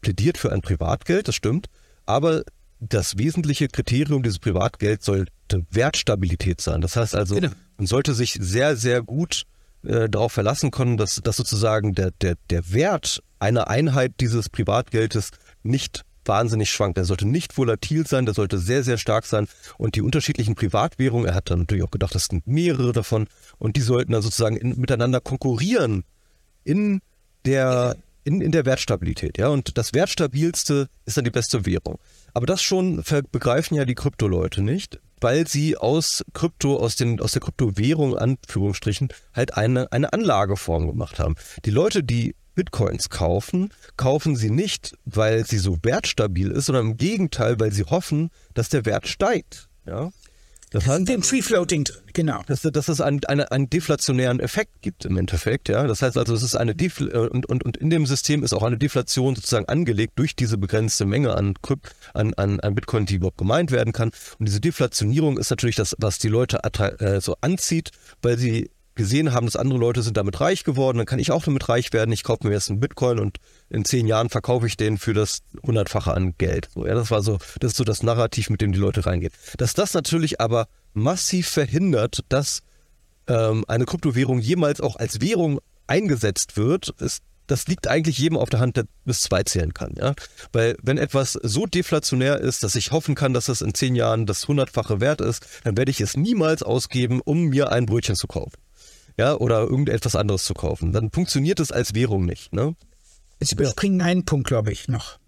plädiert 0.00 0.38
für 0.38 0.52
ein 0.52 0.62
Privatgeld, 0.62 1.28
das 1.28 1.34
stimmt, 1.34 1.68
aber 2.06 2.42
das 2.88 3.16
wesentliche 3.16 3.68
Kriterium 3.68 4.22
dieses 4.22 4.40
Privatgelds 4.40 5.04
sollte 5.04 5.30
Wertstabilität 5.70 6.60
sein. 6.60 6.80
Das 6.80 6.96
heißt 6.96 7.14
also, 7.14 7.36
genau. 7.36 7.52
man 7.76 7.86
sollte 7.86 8.12
sich 8.12 8.36
sehr, 8.40 8.76
sehr 8.76 9.02
gut 9.02 9.44
äh, 9.84 10.08
darauf 10.08 10.32
verlassen 10.32 10.72
können, 10.72 10.96
dass, 10.96 11.16
dass 11.22 11.36
sozusagen 11.36 11.94
der, 11.94 12.10
der, 12.10 12.34
der 12.50 12.72
Wert 12.72 13.22
einer 13.38 13.68
Einheit 13.68 14.14
dieses 14.20 14.48
Privatgeldes 14.48 15.30
nicht 15.62 16.04
wahnsinnig 16.24 16.70
schwankt. 16.70 16.96
Der 16.96 17.04
sollte 17.04 17.26
nicht 17.26 17.56
volatil 17.56 18.06
sein, 18.06 18.26
der 18.26 18.34
sollte 18.34 18.58
sehr, 18.58 18.82
sehr 18.82 18.98
stark 18.98 19.26
sein. 19.26 19.46
Und 19.78 19.94
die 19.94 20.02
unterschiedlichen 20.02 20.54
Privatwährungen, 20.56 21.26
er 21.26 21.34
hat 21.34 21.50
dann 21.50 21.60
natürlich 21.60 21.84
auch 21.84 21.90
gedacht, 21.90 22.14
das 22.14 22.26
sind 22.26 22.46
mehrere 22.46 22.92
davon, 22.92 23.28
und 23.58 23.76
die 23.76 23.80
sollten 23.80 24.12
dann 24.12 24.22
sozusagen 24.22 24.56
in, 24.56 24.78
miteinander 24.80 25.20
konkurrieren 25.20 26.04
in 26.64 27.00
der, 27.44 27.96
in, 28.24 28.40
in 28.40 28.52
der 28.52 28.64
Wertstabilität. 28.64 29.38
Ja? 29.38 29.48
Und 29.48 29.78
das 29.78 29.94
Wertstabilste 29.94 30.88
ist 31.06 31.16
dann 31.16 31.24
die 31.24 31.30
beste 31.30 31.66
Währung. 31.66 31.98
Aber 32.34 32.46
das 32.46 32.62
schon 32.62 33.02
begreifen 33.30 33.74
ja 33.74 33.84
die 33.84 33.94
Krypto-Leute 33.94 34.62
nicht, 34.62 35.00
weil 35.20 35.46
sie 35.46 35.76
aus 35.76 36.24
Krypto, 36.32 36.76
aus, 36.76 36.96
den, 36.96 37.20
aus 37.20 37.32
der 37.32 37.42
Kryptowährung, 37.42 38.16
Anführungsstrichen, 38.16 39.08
halt 39.34 39.56
eine, 39.56 39.90
eine 39.92 40.12
Anlageform 40.12 40.86
gemacht 40.86 41.18
haben. 41.18 41.36
Die 41.64 41.70
Leute, 41.70 42.02
die 42.02 42.34
Bitcoins 42.54 43.08
kaufen, 43.08 43.70
kaufen 43.96 44.36
sie 44.36 44.50
nicht, 44.50 44.94
weil 45.04 45.46
sie 45.46 45.58
so 45.58 45.78
wertstabil 45.82 46.50
ist, 46.50 46.66
sondern 46.66 46.90
im 46.90 46.96
Gegenteil, 46.96 47.58
weil 47.60 47.72
sie 47.72 47.84
hoffen, 47.84 48.30
dass 48.54 48.68
der 48.68 48.84
Wert 48.84 49.08
steigt. 49.08 49.68
Ja? 49.86 50.10
Das 50.72 50.86
heißt, 50.86 51.08
den 51.08 51.22
Free 51.22 51.42
Floating, 51.42 51.86
genau. 52.12 52.42
Dass, 52.46 52.62
dass 52.62 52.88
es 52.88 53.00
einen, 53.00 53.24
eine, 53.26 53.50
einen 53.52 53.68
deflationären 53.68 54.40
Effekt 54.40 54.80
gibt 54.80 55.04
im 55.04 55.16
Endeffekt, 55.16 55.68
ja. 55.68 55.86
Das 55.86 56.02
heißt 56.02 56.16
also, 56.16 56.34
es 56.34 56.42
ist 56.42 56.56
eine 56.56 56.74
Defl 56.74 57.10
äh, 57.10 57.18
und, 57.28 57.46
und, 57.46 57.64
und 57.64 57.76
in 57.76 57.90
dem 57.90 58.06
System 58.06 58.42
ist 58.42 58.52
auch 58.52 58.62
eine 58.62 58.78
Deflation 58.78 59.34
sozusagen 59.34 59.66
angelegt 59.66 60.14
durch 60.16 60.34
diese 60.34 60.58
begrenzte 60.58 61.04
Menge 61.04 61.34
an, 61.34 61.54
an, 62.14 62.34
an, 62.34 62.60
an 62.60 62.74
Bitcoin, 62.74 63.06
die 63.06 63.16
überhaupt 63.16 63.38
gemeint 63.38 63.70
werden 63.70 63.92
kann. 63.92 64.10
Und 64.38 64.48
diese 64.48 64.60
Deflationierung 64.60 65.38
ist 65.38 65.50
natürlich 65.50 65.76
das, 65.76 65.94
was 65.98 66.18
die 66.18 66.28
Leute 66.28 66.60
äh, 66.64 67.20
so 67.20 67.36
anzieht, 67.40 67.90
weil 68.22 68.38
sie 68.38 68.70
gesehen 68.94 69.32
haben, 69.32 69.46
dass 69.46 69.56
andere 69.56 69.78
Leute 69.78 70.02
sind 70.02 70.16
damit 70.16 70.40
reich 70.40 70.64
geworden, 70.64 70.98
dann 70.98 71.06
kann 71.06 71.18
ich 71.18 71.30
auch 71.30 71.44
damit 71.44 71.68
reich 71.68 71.92
werden. 71.92 72.12
Ich 72.12 72.24
kaufe 72.24 72.46
mir 72.46 72.52
jetzt 72.52 72.70
einen 72.70 72.80
Bitcoin 72.80 73.18
und 73.18 73.38
in 73.70 73.84
zehn 73.84 74.06
Jahren 74.06 74.28
verkaufe 74.28 74.66
ich 74.66 74.76
den 74.76 74.98
für 74.98 75.14
das 75.14 75.38
hundertfache 75.66 76.12
an 76.12 76.34
Geld. 76.38 76.68
So, 76.74 76.86
ja, 76.86 76.94
das 76.94 77.10
war 77.10 77.22
so, 77.22 77.38
das 77.60 77.72
ist 77.72 77.76
so 77.78 77.84
das 77.84 78.02
Narrativ, 78.02 78.50
mit 78.50 78.60
dem 78.60 78.72
die 78.72 78.78
Leute 78.78 79.06
reingehen. 79.06 79.32
Dass 79.56 79.74
das 79.74 79.94
natürlich 79.94 80.40
aber 80.40 80.68
massiv 80.92 81.48
verhindert, 81.48 82.20
dass 82.28 82.60
ähm, 83.28 83.64
eine 83.68 83.84
Kryptowährung 83.84 84.40
jemals 84.40 84.80
auch 84.80 84.96
als 84.96 85.20
Währung 85.20 85.60
eingesetzt 85.86 86.56
wird, 86.56 86.90
ist 87.00 87.22
das 87.46 87.66
liegt 87.66 87.88
eigentlich 87.88 88.18
jedem 88.18 88.38
auf 88.38 88.48
der 88.48 88.60
Hand, 88.60 88.76
der 88.76 88.84
bis 89.04 89.22
zwei 89.22 89.42
zählen 89.42 89.74
kann. 89.74 89.94
Ja? 89.98 90.14
Weil 90.52 90.76
wenn 90.82 90.96
etwas 90.96 91.32
so 91.32 91.66
deflationär 91.66 92.40
ist, 92.40 92.62
dass 92.62 92.74
ich 92.74 92.92
hoffen 92.92 93.14
kann, 93.14 93.34
dass 93.34 93.48
es 93.48 93.60
in 93.60 93.74
zehn 93.74 93.94
Jahren 93.94 94.26
das 94.26 94.48
hundertfache 94.48 95.00
wert 95.00 95.20
ist, 95.20 95.46
dann 95.64 95.76
werde 95.76 95.90
ich 95.90 96.00
es 96.00 96.16
niemals 96.16 96.62
ausgeben, 96.62 97.20
um 97.20 97.48
mir 97.48 97.70
ein 97.70 97.86
Brötchen 97.86 98.16
zu 98.16 98.26
kaufen. 98.26 98.56
Ja, 99.18 99.34
oder 99.36 99.60
irgendetwas 99.60 100.16
anderes 100.16 100.44
zu 100.44 100.54
kaufen. 100.54 100.92
Dann 100.92 101.10
funktioniert 101.10 101.60
es 101.60 101.70
als 101.70 101.94
Währung 101.94 102.24
nicht. 102.24 102.52
Ne? 102.52 102.74
Sie 103.40 103.54
bringen 103.54 104.00
einen 104.00 104.24
Punkt, 104.24 104.46
glaube 104.46 104.72
ich, 104.72 104.88
noch. 104.88 105.18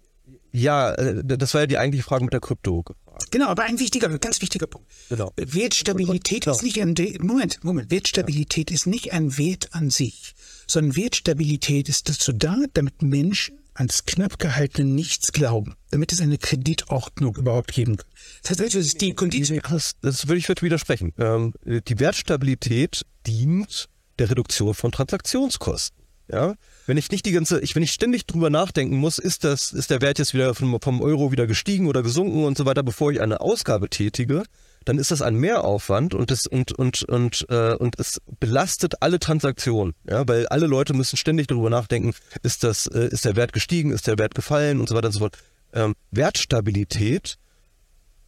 Ja, 0.51 0.93
äh, 0.93 1.21
das 1.23 1.53
war 1.53 1.61
ja 1.61 1.67
die 1.67 1.77
eigentliche 1.77 2.03
Frage 2.03 2.23
mit 2.23 2.33
der 2.33 2.39
Krypto. 2.39 2.83
Genau, 3.31 3.47
aber 3.47 3.63
ein 3.63 3.79
wichtiger, 3.79 4.07
ganz 4.19 4.41
wichtiger 4.41 4.67
Punkt. 4.67 4.87
Genau. 5.09 5.31
Wertstabilität 5.35 6.43
genau. 6.43 6.55
ist 6.55 6.63
nicht 6.63 6.81
ein 6.81 6.95
Moment, 7.19 7.63
Moment, 7.63 7.91
Wertstabilität 7.91 8.71
ja. 8.71 8.75
ist 8.75 8.87
nicht 8.87 9.13
ein 9.13 9.37
Wert 9.37 9.69
an 9.73 9.89
sich, 9.89 10.33
sondern 10.67 10.95
Wertstabilität 10.95 11.89
ist 11.89 12.09
dazu 12.09 12.31
da, 12.31 12.57
damit 12.73 13.01
Menschen 13.01 13.57
ans 13.75 14.05
knapp 14.05 14.39
gehaltene 14.39 14.89
Nichts 14.89 15.31
glauben, 15.31 15.75
damit 15.91 16.11
es 16.11 16.21
eine 16.21 16.37
Kreditordnung 16.37 17.35
überhaupt 17.35 17.73
geben 17.73 17.97
kann. 17.97 18.07
Das 18.43 18.59
heißt, 18.59 18.75
ist 18.75 19.01
die 19.01 19.13
Kondition. 19.13 19.59
Das, 19.69 19.95
das 20.01 20.27
würde 20.27 20.39
ich 20.39 20.49
widersprechen. 20.49 21.13
Ähm, 21.17 21.53
die 21.63 21.99
Wertstabilität 21.99 23.05
dient 23.27 23.87
der 24.17 24.29
Reduktion 24.29 24.73
von 24.73 24.91
Transaktionskosten. 24.91 26.05
Ja, 26.27 26.55
wenn 26.87 26.97
ich 26.97 27.11
nicht 27.11 27.25
die 27.27 27.31
ganze, 27.33 27.59
ich, 27.61 27.75
wenn 27.75 27.83
ich 27.83 27.91
ständig 27.91 28.25
drüber 28.25 28.49
nachdenken 28.49 28.97
muss, 28.97 29.19
ist 29.19 29.43
das, 29.43 29.71
ist 29.71 29.91
der 29.91 30.01
Wert 30.01 30.17
jetzt 30.17 30.33
wieder 30.33 30.55
vom, 30.55 30.79
vom 30.81 31.01
Euro 31.01 31.31
wieder 31.31 31.45
gestiegen 31.45 31.85
oder 31.85 32.01
gesunken 32.01 32.45
und 32.45 32.57
so 32.57 32.65
weiter, 32.65 32.81
bevor 32.81 33.11
ich 33.11 33.21
eine 33.21 33.41
Ausgabe 33.41 33.89
tätige, 33.89 34.43
dann 34.85 34.99
ist 34.99 35.11
das 35.11 35.21
ein 35.21 35.35
Mehraufwand 35.35 36.13
und 36.13 36.31
es 36.31 36.47
und 36.47 36.71
und 36.71 37.03
und 37.03 37.45
äh, 37.49 37.73
und 37.73 37.99
es 37.99 38.21
belastet 38.39 39.01
alle 39.01 39.19
Transaktionen, 39.19 39.93
ja, 40.09 40.27
weil 40.27 40.47
alle 40.47 40.67
Leute 40.67 40.93
müssen 40.93 41.17
ständig 41.17 41.47
darüber 41.47 41.69
nachdenken, 41.69 42.13
ist 42.43 42.63
das 42.63 42.87
äh, 42.87 43.07
ist 43.07 43.25
der 43.25 43.35
Wert 43.35 43.51
gestiegen, 43.53 43.91
ist 43.91 44.07
der 44.07 44.17
Wert 44.17 44.35
gefallen 44.35 44.79
und 44.79 44.87
so 44.87 44.95
weiter 44.95 45.07
und 45.07 45.13
so 45.13 45.19
fort. 45.19 45.37
Ähm, 45.73 45.95
Wertstabilität 46.11 47.37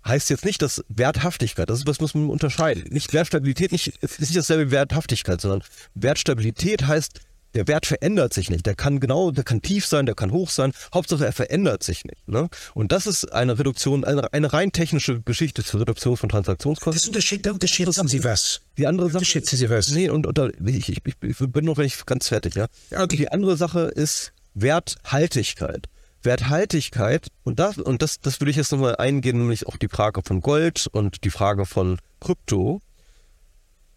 heißt 0.06 0.30
jetzt 0.30 0.46
nicht, 0.46 0.62
dass 0.62 0.84
Werthaftigkeit, 0.88 1.70
das 1.70 1.80
ist 1.80 1.88
was 1.88 2.00
muss 2.00 2.16
man 2.16 2.30
unterscheiden. 2.30 2.86
Nicht 2.90 3.14
Wertstabilität, 3.14 3.72
nicht 3.72 3.88
ist 4.02 4.20
nicht 4.20 4.36
dasselbe 4.36 4.68
wie 4.68 4.72
Werthaftigkeit, 4.72 5.42
sondern 5.42 5.64
Wertstabilität 5.96 6.88
heißt 6.88 7.20
der 7.58 7.68
Wert 7.68 7.88
verändert 7.88 8.34
sich 8.34 8.52
nicht. 8.52 8.68
Der 8.68 8.76
kann 8.76 9.00
genau, 9.00 9.32
der 9.32 9.44
kann 9.44 9.64
tief 9.64 9.88
sein, 9.88 10.06
der 10.06 10.14
kann 10.14 10.32
hoch 10.32 10.52
sein. 10.52 10.74
Hauptsache 10.94 11.26
er 11.26 11.34
verändert 11.34 11.82
sich 11.82 12.06
nicht. 12.06 12.28
Ne? 12.28 12.50
Und 12.76 12.92
das 12.92 13.08
ist 13.08 13.34
eine 13.34 13.58
Reduktion, 13.58 14.06
eine, 14.06 14.32
eine 14.32 14.54
rein 14.54 14.72
technische 14.72 15.22
Geschichte 15.22 15.64
zur 15.64 15.82
Reduktion 15.82 16.18
von 16.18 16.30
Transaktionskosten. 16.30 16.94
Das 16.94 17.08
unterschied, 17.08 17.48
da 17.48 17.52
unterschätzen 17.52 18.08
Sie 18.08 18.24
was. 18.24 18.62
Die 18.78 18.86
andere 18.86 19.08
Sache. 19.08 19.18
Unterschätzen 19.18 19.58
Sie 19.58 19.70
was. 19.72 19.90
Nee, 19.90 20.10
und, 20.10 20.28
und 20.28 20.54
ich, 20.68 20.90
ich, 20.90 21.02
ich, 21.04 21.38
bin 21.40 21.66
noch 21.66 21.78
nicht 21.78 22.06
ganz 22.06 22.28
fertig, 22.28 22.54
ja. 22.54 22.68
Okay. 22.92 23.18
Die 23.18 23.32
andere 23.32 23.58
Sache 23.58 23.82
ist 23.82 24.34
Werthaltigkeit. 24.54 25.88
Werthaltigkeit, 26.22 27.30
und 27.44 27.58
das, 27.58 27.80
und 27.80 28.04
das, 28.04 28.20
das 28.20 28.40
würde 28.40 28.52
ich 28.52 28.58
jetzt 28.58 28.72
nochmal 28.72 28.98
eingehen, 28.98 29.40
nämlich 29.40 29.66
auch 29.66 29.78
die 29.78 29.88
Frage 29.88 30.22
von 30.24 30.42
Gold 30.42 30.88
und 30.92 31.24
die 31.24 31.32
Frage 31.32 31.66
von 31.66 31.98
Krypto, 32.20 32.82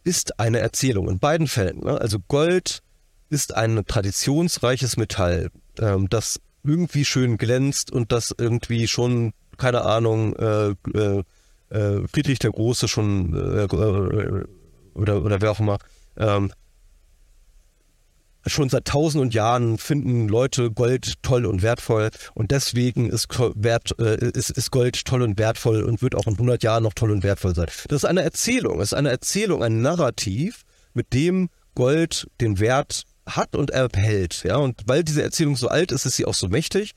ist 0.02 0.40
eine 0.40 0.60
Erzählung 0.60 1.10
in 1.10 1.18
beiden 1.18 1.46
Fällen. 1.46 1.80
Ne? 1.80 2.00
Also 2.00 2.20
Gold 2.20 2.82
ist 3.30 3.54
ein 3.54 3.84
traditionsreiches 3.86 4.96
Metall, 4.96 5.50
ähm, 5.78 6.08
das 6.10 6.40
irgendwie 6.62 7.04
schön 7.04 7.38
glänzt 7.38 7.90
und 7.90 8.12
das 8.12 8.34
irgendwie 8.36 8.86
schon, 8.88 9.32
keine 9.56 9.82
Ahnung, 9.82 10.36
äh, 10.36 10.74
äh, 10.94 11.22
äh 11.70 12.08
Friedrich 12.08 12.40
der 12.40 12.50
Große 12.50 12.88
schon 12.88 13.34
äh, 13.34 13.64
äh, 13.64 14.44
oder, 14.94 15.24
oder 15.24 15.40
wer 15.40 15.52
auch 15.52 15.60
immer, 15.60 15.78
ähm, 16.16 16.52
schon 18.46 18.68
seit 18.68 18.86
tausenden 18.86 19.30
Jahren 19.30 19.78
finden 19.78 20.28
Leute 20.28 20.70
Gold 20.70 21.22
toll 21.22 21.46
und 21.46 21.62
wertvoll 21.62 22.10
und 22.34 22.50
deswegen 22.50 23.10
ist, 23.10 23.28
Wert, 23.38 23.94
äh, 23.98 24.30
ist, 24.30 24.50
ist 24.50 24.70
Gold 24.70 25.04
toll 25.04 25.22
und 25.22 25.38
wertvoll 25.38 25.82
und 25.82 26.02
wird 26.02 26.14
auch 26.14 26.26
in 26.26 26.34
100 26.34 26.62
Jahren 26.62 26.82
noch 26.82 26.94
toll 26.94 27.10
und 27.10 27.22
wertvoll 27.22 27.54
sein. 27.54 27.66
Das 27.88 28.02
ist 28.02 28.04
eine 28.04 28.22
Erzählung, 28.22 28.80
ist 28.80 28.94
eine 28.94 29.10
Erzählung, 29.10 29.62
ein 29.62 29.82
Narrativ, 29.82 30.62
mit 30.94 31.12
dem 31.12 31.50
Gold 31.74 32.26
den 32.40 32.58
Wert 32.58 33.04
hat 33.26 33.54
und 33.54 33.70
erhält. 33.70 34.42
Ja, 34.44 34.56
und 34.56 34.82
weil 34.86 35.04
diese 35.04 35.22
Erzählung 35.22 35.56
so 35.56 35.68
alt 35.68 35.92
ist, 35.92 36.06
ist 36.06 36.16
sie 36.16 36.26
auch 36.26 36.34
so 36.34 36.48
mächtig. 36.48 36.92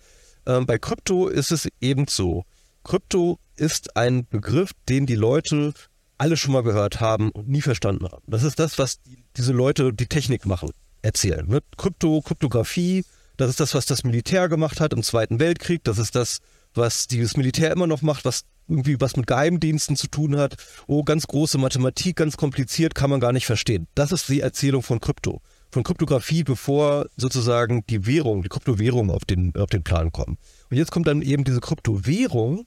Ähm, 0.46 0.66
bei 0.66 0.78
Krypto 0.78 1.28
ist 1.28 1.52
es 1.52 1.68
eben 1.82 2.08
so. 2.08 2.46
Krypto 2.84 3.40
ist 3.56 3.96
ein 3.96 4.28
Begriff, 4.28 4.72
den 4.90 5.06
die 5.06 5.16
Leute 5.16 5.74
alle 6.18 6.38
schon 6.38 6.54
mal 6.54 6.64
gehört 6.64 7.00
haben 7.00 7.32
und 7.32 7.48
nie 7.48 7.62
verstanden 7.62 8.06
haben. 8.06 8.24
Das 8.28 8.44
ist 8.44 8.60
das, 8.60 8.78
was 8.78 9.02
die, 9.02 9.24
diese 9.38 9.54
Leute, 9.54 9.94
die 9.94 10.08
Technik 10.08 10.46
machen, 10.46 10.72
erzählen. 11.02 11.48
Ne? 11.48 11.62
Krypto, 11.78 12.22
Kryptographie, 12.22 13.04
das 13.38 13.50
ist 13.50 13.60
das, 13.60 13.74
was 13.74 13.86
das 13.86 14.04
Militär 14.04 14.48
gemacht 14.48 14.80
hat 14.80 14.94
im 14.94 15.04
Zweiten 15.04 15.40
Weltkrieg. 15.40 15.84
Das 15.84 15.98
ist 15.98 16.16
das, 16.16 16.40
was 16.74 17.08
dieses 17.08 17.36
Militär 17.36 17.72
immer 17.72 17.88
noch 17.88 18.02
macht, 18.02 18.26
was 18.26 18.44
irgendwie 18.68 19.00
was 19.02 19.16
mit 19.18 19.28
Geheimdiensten 19.28 19.96
zu 19.96 20.08
tun 20.08 20.38
hat. 20.38 20.56
Oh, 20.88 21.04
ganz 21.04 21.28
große 21.28 21.58
Mathematik, 21.58 22.16
ganz 22.16 22.38
kompliziert, 22.38 22.96
kann 22.96 23.10
man 23.10 23.20
gar 23.20 23.34
nicht 23.34 23.46
verstehen. 23.46 23.88
Das 23.96 24.12
ist 24.12 24.30
die 24.30 24.42
Erzählung 24.42 24.84
von 24.84 25.02
Krypto 25.02 25.42
von 25.74 25.84
Kryptographie, 25.84 26.44
bevor 26.44 27.08
sozusagen 27.18 27.86
die 27.88 28.06
Währung, 28.06 28.44
die 28.44 28.50
Kryptowährung 28.50 29.10
auf 29.10 29.26
den, 29.26 29.54
auf 29.56 29.70
den 29.70 29.84
Plan 29.84 30.12
kommen. 30.12 30.38
Und 30.70 30.78
jetzt 30.78 30.92
kommt 30.92 31.08
dann 31.08 31.22
eben 31.22 31.44
diese 31.44 31.60
Kryptowährung 31.60 32.66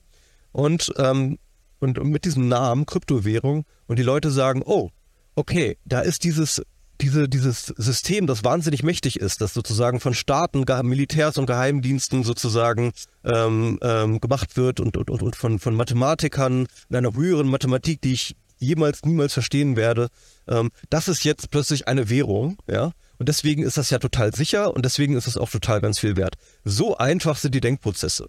und, 0.51 0.93
ähm, 0.97 1.39
und 1.79 2.03
mit 2.03 2.25
diesem 2.25 2.47
Namen 2.47 2.85
Kryptowährung 2.85 3.65
und 3.87 3.97
die 3.97 4.03
Leute 4.03 4.29
sagen, 4.29 4.61
oh, 4.65 4.89
okay, 5.35 5.77
da 5.85 6.01
ist 6.01 6.23
dieses 6.23 6.61
diese, 7.01 7.29
dieses 7.29 7.67
System, 7.77 8.25
das 8.25 8.43
wahnsinnig 8.43 8.83
mächtig 8.83 9.19
ist, 9.19 9.41
das 9.41 9.53
sozusagen 9.53 9.99
von 9.99 10.13
Staaten, 10.13 10.65
Militärs 10.83 11.37
und 11.37 11.45
Geheimdiensten 11.45 12.23
sozusagen 12.23 12.91
ähm, 13.23 13.77
ähm, 13.81 14.19
gemacht 14.19 14.57
wird 14.57 14.79
und, 14.79 14.97
und, 14.97 15.09
und 15.09 15.35
von, 15.35 15.59
von 15.59 15.75
Mathematikern 15.75 16.67
in 16.89 16.95
einer 16.95 17.13
höheren 17.13 17.49
Mathematik, 17.49 18.01
die 18.01 18.13
ich 18.13 18.35
jemals, 18.59 19.03
niemals 19.03 19.33
verstehen 19.33 19.75
werde, 19.75 20.09
ähm, 20.47 20.71
das 20.89 21.07
ist 21.07 21.23
jetzt 21.23 21.51
plötzlich 21.51 21.87
eine 21.87 22.09
Währung, 22.09 22.57
ja. 22.69 22.91
Und 23.19 23.29
deswegen 23.29 23.63
ist 23.63 23.77
das 23.77 23.89
ja 23.89 23.99
total 23.99 24.33
sicher 24.35 24.75
und 24.75 24.85
deswegen 24.85 25.15
ist 25.15 25.27
es 25.27 25.37
auch 25.37 25.49
total 25.49 25.81
ganz 25.81 25.99
viel 25.99 26.15
wert. 26.17 26.35
So 26.63 26.97
einfach 26.97 27.37
sind 27.37 27.55
die 27.55 27.61
Denkprozesse. 27.61 28.27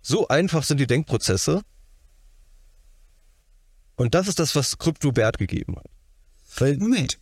So 0.00 0.28
einfach 0.28 0.62
sind 0.62 0.78
die 0.78 0.86
Denkprozesse. 0.86 1.62
Und 3.96 4.14
das 4.14 4.28
ist 4.28 4.38
das, 4.38 4.54
was 4.54 4.78
Krypto 4.78 5.14
Wert 5.16 5.38
gegeben 5.38 5.76
hat. 5.76 5.86
Weil 6.58 6.76
Moment. 6.76 7.18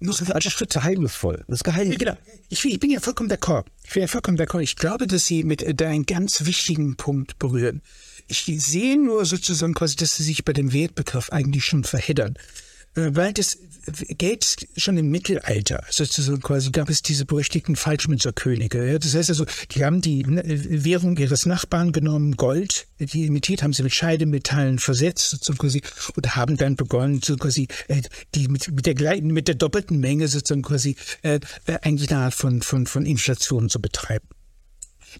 Das 0.00 0.20
ist 0.20 0.32
einfach 0.32 0.68
geheimnisvoll. 0.68 1.44
Das 1.46 1.60
ist 1.60 1.64
geheimnisvoll. 1.64 1.98
Genau. 1.98 2.18
Ich, 2.48 2.64
ich, 2.64 2.80
bin 2.80 2.90
ja 2.90 3.00
vollkommen 3.00 3.30
d'accord. 3.30 3.64
Ich 3.84 3.92
bin 3.94 4.02
ja 4.02 4.06
vollkommen 4.06 4.36
d'accord. 4.36 4.60
Ich 4.60 4.76
glaube, 4.76 5.06
dass 5.06 5.26
Sie 5.26 5.44
mit 5.44 5.62
äh, 5.62 5.74
da 5.74 5.88
einen 5.88 6.04
ganz 6.04 6.44
wichtigen 6.44 6.96
Punkt 6.96 7.38
berühren. 7.38 7.80
Ich 8.26 8.44
sehe 8.44 9.02
nur 9.02 9.24
sozusagen 9.24 9.74
quasi, 9.74 9.96
dass 9.96 10.16
Sie 10.16 10.22
sich 10.22 10.44
bei 10.44 10.52
dem 10.52 10.72
Wertbegriff 10.72 11.30
eigentlich 11.30 11.64
schon 11.64 11.84
verheddern. 11.84 12.36
Äh, 12.96 13.10
weil 13.14 13.32
das 13.32 13.58
Geld 14.18 14.66
schon 14.76 14.96
im 14.96 15.10
Mittelalter, 15.10 15.84
sozusagen 15.90 16.40
quasi 16.40 16.70
gab 16.70 16.88
es 16.88 17.02
diese 17.02 17.26
berüchtigten 17.26 17.76
Falschmünzerkönige. 17.76 18.92
Ja? 18.92 18.98
Das 18.98 19.14
heißt 19.14 19.30
also, 19.30 19.44
die 19.72 19.84
haben 19.84 20.00
die 20.00 20.24
Währung 20.26 21.16
ihres 21.16 21.44
Nachbarn 21.44 21.92
genommen, 21.92 22.36
Gold, 22.36 22.86
die 22.98 23.26
imitiert, 23.26 23.62
haben 23.62 23.72
sie 23.72 23.82
mit 23.82 23.94
Scheidemetallen 23.94 24.78
versetzt 24.78 25.30
sozusagen 25.30 25.58
quasi, 25.58 25.82
und 26.16 26.36
haben 26.36 26.56
dann 26.56 26.76
begonnen, 26.76 27.20
so 27.22 27.36
quasi 27.36 27.68
äh, 27.88 28.02
die 28.34 28.48
mit, 28.48 28.70
mit 28.72 28.86
der 28.86 29.22
mit 29.22 29.48
der 29.48 29.56
doppelten 29.56 29.98
Menge 29.98 30.28
sozusagen 30.28 30.62
quasi 30.62 30.96
äh, 31.22 31.40
eine 31.82 32.10
Art 32.10 32.34
von, 32.34 32.62
von, 32.62 32.86
von 32.86 33.04
Inflation 33.04 33.68
zu 33.68 33.80
betreiben. 33.80 34.28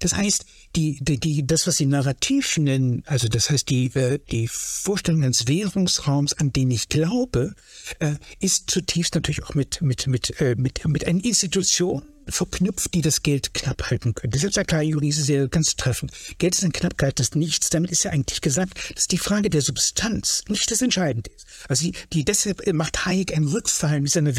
Das 0.00 0.16
heißt, 0.16 0.44
die, 0.76 0.98
die, 1.00 1.18
die, 1.18 1.46
das, 1.46 1.66
was 1.66 1.76
Sie 1.76 1.86
Narrativ 1.86 2.56
nennen, 2.58 3.02
also 3.06 3.28
das 3.28 3.50
heißt 3.50 3.68
die, 3.68 3.86
äh, 3.94 4.18
die 4.30 4.48
Vorstellung 4.48 5.22
eines 5.22 5.46
Währungsraums, 5.46 6.34
an 6.34 6.52
den 6.52 6.70
ich 6.70 6.88
glaube, 6.88 7.54
äh, 7.98 8.14
ist 8.40 8.70
zutiefst 8.70 9.14
natürlich 9.14 9.44
auch 9.44 9.54
mit, 9.54 9.80
mit, 9.82 10.06
mit, 10.06 10.40
äh, 10.40 10.54
mit, 10.56 10.84
mit 10.86 11.06
einer 11.06 11.24
Institution 11.24 12.02
verknüpft, 12.28 12.94
die 12.94 13.02
das 13.02 13.22
Geld 13.22 13.54
knapp 13.54 13.90
halten 13.90 14.14
können. 14.14 14.32
Deshalb 14.32 14.52
sagt 14.52 14.70
Karl 14.70 14.84
Jurise 14.84 15.22
sehr 15.22 15.48
ganz 15.48 15.76
treffend. 15.76 16.12
Geld 16.38 16.54
ist 16.54 16.64
ein 16.64 16.72
knapp 16.72 16.98
gehaltenes 16.98 17.34
Nichts. 17.34 17.70
Damit 17.70 17.90
ist 17.90 18.04
ja 18.04 18.10
eigentlich 18.10 18.40
gesagt, 18.40 18.94
dass 18.94 19.06
die 19.06 19.18
Frage 19.18 19.50
der 19.50 19.62
Substanz 19.62 20.42
nicht 20.48 20.70
das 20.70 20.82
Entscheidende 20.82 21.30
ist. 21.30 21.46
Also 21.68 21.84
die, 21.84 21.94
die 22.12 22.24
deshalb 22.24 22.66
macht 22.72 23.06
Hayek 23.06 23.36
ein 23.36 23.44
Rückfall 23.44 24.00
mit 24.00 24.10
seiner, 24.10 24.32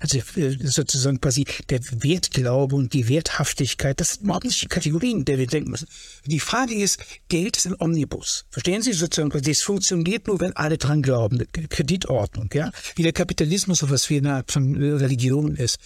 also 0.00 0.18
sozusagen 0.62 1.20
quasi 1.20 1.44
der 1.68 1.80
Wertglaube 2.02 2.76
und 2.76 2.92
die 2.92 3.08
Werthaftigkeit. 3.08 4.00
Das 4.00 4.14
sind 4.14 4.24
überhaupt 4.24 4.44
nicht 4.44 4.62
die 4.62 4.68
Kategorien, 4.68 5.24
der 5.24 5.38
wir 5.38 5.46
denken 5.46 5.70
müssen. 5.70 5.88
Die 6.26 6.40
Frage 6.40 6.74
ist, 6.74 6.98
Geld 7.28 7.56
ist 7.56 7.66
ein 7.66 7.76
Omnibus. 7.78 8.44
Verstehen 8.50 8.82
Sie 8.82 8.92
sozusagen, 8.92 9.30
das 9.30 9.62
funktioniert 9.62 10.26
nur, 10.26 10.40
wenn 10.40 10.54
alle 10.54 10.78
dran 10.78 11.02
glauben. 11.02 11.46
Kreditordnung, 11.68 12.50
ja. 12.52 12.70
Wie 12.96 13.02
der 13.02 13.12
Kapitalismus, 13.12 13.88
was 13.88 14.10
eine 14.10 14.34
Art 14.34 14.52
von 14.52 14.76
Religion 14.76 15.56
ist. 15.56 15.78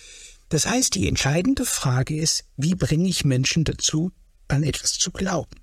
Das 0.53 0.66
heißt, 0.66 0.94
die 0.96 1.09
entscheidende 1.09 1.64
Frage 1.64 2.14
ist, 2.14 2.44
wie 2.59 2.74
bringe 2.74 3.09
ich 3.09 3.24
Menschen 3.24 3.64
dazu, 3.64 4.12
an 4.48 4.64
etwas 4.64 4.98
zu 4.98 5.11
glauben? 5.11 5.57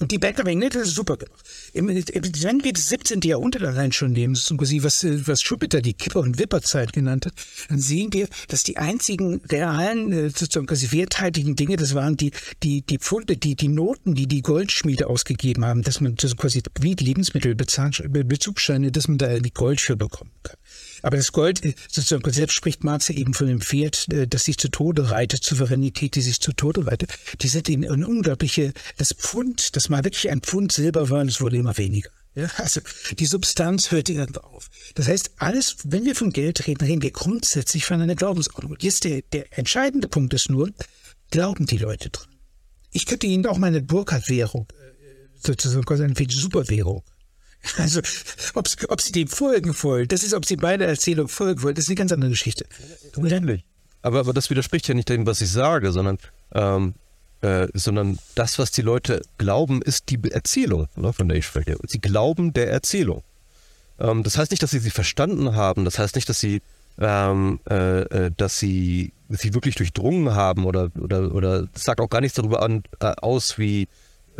Und 0.00 0.10
die 0.10 0.16
Bank 0.16 0.38
of 0.40 0.46
England 0.46 0.74
das 0.74 0.88
ist 0.88 0.94
super 0.94 1.18
gemacht. 1.18 1.44
Wenn 1.74 1.86
wir 1.86 2.72
das 2.72 2.88
17. 2.88 3.20
Jahrhundert 3.20 3.62
allein 3.64 3.92
schon 3.92 4.12
nehmen, 4.12 4.34
was, 4.34 5.04
was 5.04 5.42
Schumpeter 5.42 5.82
die 5.82 5.92
Kipper- 5.92 6.20
und 6.20 6.38
Wipperzeit 6.38 6.94
genannt 6.94 7.26
hat, 7.26 7.34
dann 7.68 7.78
sehen 7.78 8.10
wir, 8.14 8.26
dass 8.48 8.62
die 8.62 8.78
einzigen 8.78 9.42
realen, 9.44 10.12
äh, 10.12 10.30
sozusagen 10.30 10.64
quasi 10.64 10.90
werthaltigen 10.90 11.54
Dinge, 11.54 11.76
das 11.76 11.94
waren 11.94 12.16
die, 12.16 12.30
die, 12.62 12.80
die 12.80 12.98
Pfunde, 12.98 13.36
die, 13.36 13.54
die 13.54 13.68
Noten, 13.68 14.14
die 14.14 14.26
die 14.26 14.40
Goldschmiede 14.40 15.08
ausgegeben 15.08 15.66
haben, 15.66 15.82
dass 15.82 16.00
man 16.00 16.14
das 16.14 16.38
quasi 16.38 16.62
wie 16.80 16.94
Lebensmittelbezugsscheine, 16.94 18.92
dass 18.92 19.08
man 19.08 19.18
da 19.18 19.38
die 19.38 19.52
Gold 19.52 19.82
für 19.82 19.96
bekommen 19.96 20.32
kann. 20.42 20.56
Aber 21.02 21.16
das 21.16 21.32
Gold, 21.32 21.64
äh, 21.64 21.74
sozusagen, 21.88 22.32
selbst 22.32 22.54
spricht 22.54 22.84
Marx 22.84 23.08
ja 23.08 23.16
eben 23.16 23.34
von 23.34 23.46
dem 23.46 23.60
Pferd, 23.60 24.06
äh, 24.12 24.26
das 24.26 24.44
sich 24.44 24.58
zu 24.58 24.68
Tode 24.68 25.10
reitet, 25.10 25.44
Souveränität, 25.44 26.14
die 26.14 26.22
sich 26.22 26.40
zu 26.40 26.52
Tode 26.52 26.86
reitet. 26.86 27.12
Die 27.40 27.48
sind 27.48 27.68
in 27.68 27.88
eine 27.88 28.06
unglaubliche, 28.06 28.72
das 28.96 29.12
Pfund, 29.12 29.76
das 29.76 29.88
mal 29.88 30.04
wirklich 30.04 30.30
ein 30.30 30.40
Pfund 30.40 30.72
Silber 30.72 31.10
war, 31.10 31.24
das 31.24 31.40
wurde 31.40 31.56
immer 31.56 31.76
weniger. 31.76 32.10
Ja, 32.34 32.48
also 32.56 32.80
die 33.18 33.26
Substanz 33.26 33.90
hört 33.90 34.08
irgendwo 34.08 34.40
auf. 34.40 34.70
Das 34.94 35.06
heißt, 35.06 35.32
alles, 35.36 35.76
wenn 35.84 36.04
wir 36.04 36.14
von 36.14 36.32
Geld 36.32 36.66
reden, 36.66 36.86
reden 36.86 37.02
wir 37.02 37.10
grundsätzlich 37.10 37.84
von 37.84 38.00
einer 38.00 38.14
Glaubensordnung. 38.14 38.76
Jetzt 38.80 39.04
der, 39.04 39.20
der 39.32 39.58
entscheidende 39.58 40.08
Punkt 40.08 40.32
ist 40.32 40.48
nur, 40.48 40.70
glauben 41.30 41.66
die 41.66 41.76
Leute 41.76 42.08
dran? 42.08 42.28
Ich 42.90 43.06
könnte 43.06 43.26
Ihnen 43.26 43.46
auch 43.46 43.58
meine 43.58 43.82
Burkhardt-Währung, 43.82 44.66
äh, 44.70 45.46
sozusagen 45.46 46.02
eine 46.02 46.14
Superwährung, 46.30 47.02
also, 47.78 48.00
ob, 48.54 48.68
ob 48.88 49.00
sie 49.00 49.12
dem 49.12 49.28
folgen 49.28 49.74
wollen, 49.82 50.08
das 50.08 50.22
ist, 50.22 50.34
ob 50.34 50.44
sie 50.44 50.56
meiner 50.56 50.86
Erzählung 50.86 51.28
folgen 51.28 51.62
wollen, 51.62 51.74
das 51.74 51.84
ist 51.84 51.90
eine 51.90 51.96
ganz 51.96 52.12
andere 52.12 52.30
Geschichte. 52.30 52.66
Aber, 54.02 54.20
aber 54.20 54.32
das 54.32 54.50
widerspricht 54.50 54.88
ja 54.88 54.94
nicht 54.94 55.08
dem, 55.08 55.26
was 55.26 55.40
ich 55.40 55.50
sage, 55.50 55.92
sondern, 55.92 56.18
ähm, 56.52 56.94
äh, 57.40 57.68
sondern 57.74 58.18
das, 58.34 58.58
was 58.58 58.72
die 58.72 58.82
Leute 58.82 59.22
glauben, 59.38 59.80
ist 59.80 60.10
die 60.10 60.18
Erzählung, 60.30 60.88
ne, 60.96 61.12
von 61.12 61.28
der 61.28 61.38
ich 61.38 61.46
spreche. 61.46 61.76
Sie 61.86 62.00
glauben 62.00 62.52
der 62.52 62.70
Erzählung. 62.70 63.22
Ähm, 63.98 64.22
das 64.22 64.36
heißt 64.36 64.50
nicht, 64.50 64.62
dass 64.62 64.72
sie 64.72 64.80
sie 64.80 64.90
verstanden 64.90 65.54
haben, 65.54 65.84
das 65.84 65.98
heißt 65.98 66.16
nicht, 66.16 66.28
dass 66.28 66.40
sie, 66.40 66.62
ähm, 66.98 67.60
äh, 67.70 68.00
äh 68.00 68.30
dass 68.36 68.58
sie 68.58 69.12
sie 69.28 69.54
wirklich 69.54 69.76
durchdrungen 69.76 70.34
haben 70.34 70.66
oder, 70.66 70.90
oder, 71.00 71.34
oder 71.34 71.68
sagt 71.74 72.00
auch 72.00 72.10
gar 72.10 72.20
nichts 72.20 72.36
darüber 72.36 72.62
an, 72.62 72.82
äh, 73.00 73.12
aus, 73.20 73.58
wie 73.58 73.88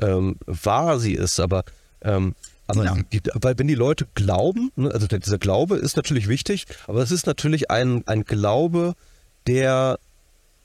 ähm, 0.00 0.36
wahr 0.46 0.98
sie 0.98 1.14
ist, 1.14 1.40
aber 1.40 1.64
ähm, 2.02 2.34
aber 2.72 2.84
genau. 2.84 3.06
die, 3.12 3.20
weil 3.34 3.58
wenn 3.58 3.68
die 3.68 3.74
Leute 3.74 4.06
glauben, 4.14 4.72
ne, 4.76 4.90
also 4.90 5.06
dieser 5.06 5.38
Glaube 5.38 5.76
ist 5.76 5.96
natürlich 5.96 6.28
wichtig, 6.28 6.66
aber 6.86 7.02
es 7.02 7.10
ist 7.10 7.26
natürlich 7.26 7.70
ein, 7.70 8.02
ein 8.06 8.24
Glaube, 8.24 8.94
der, 9.46 9.98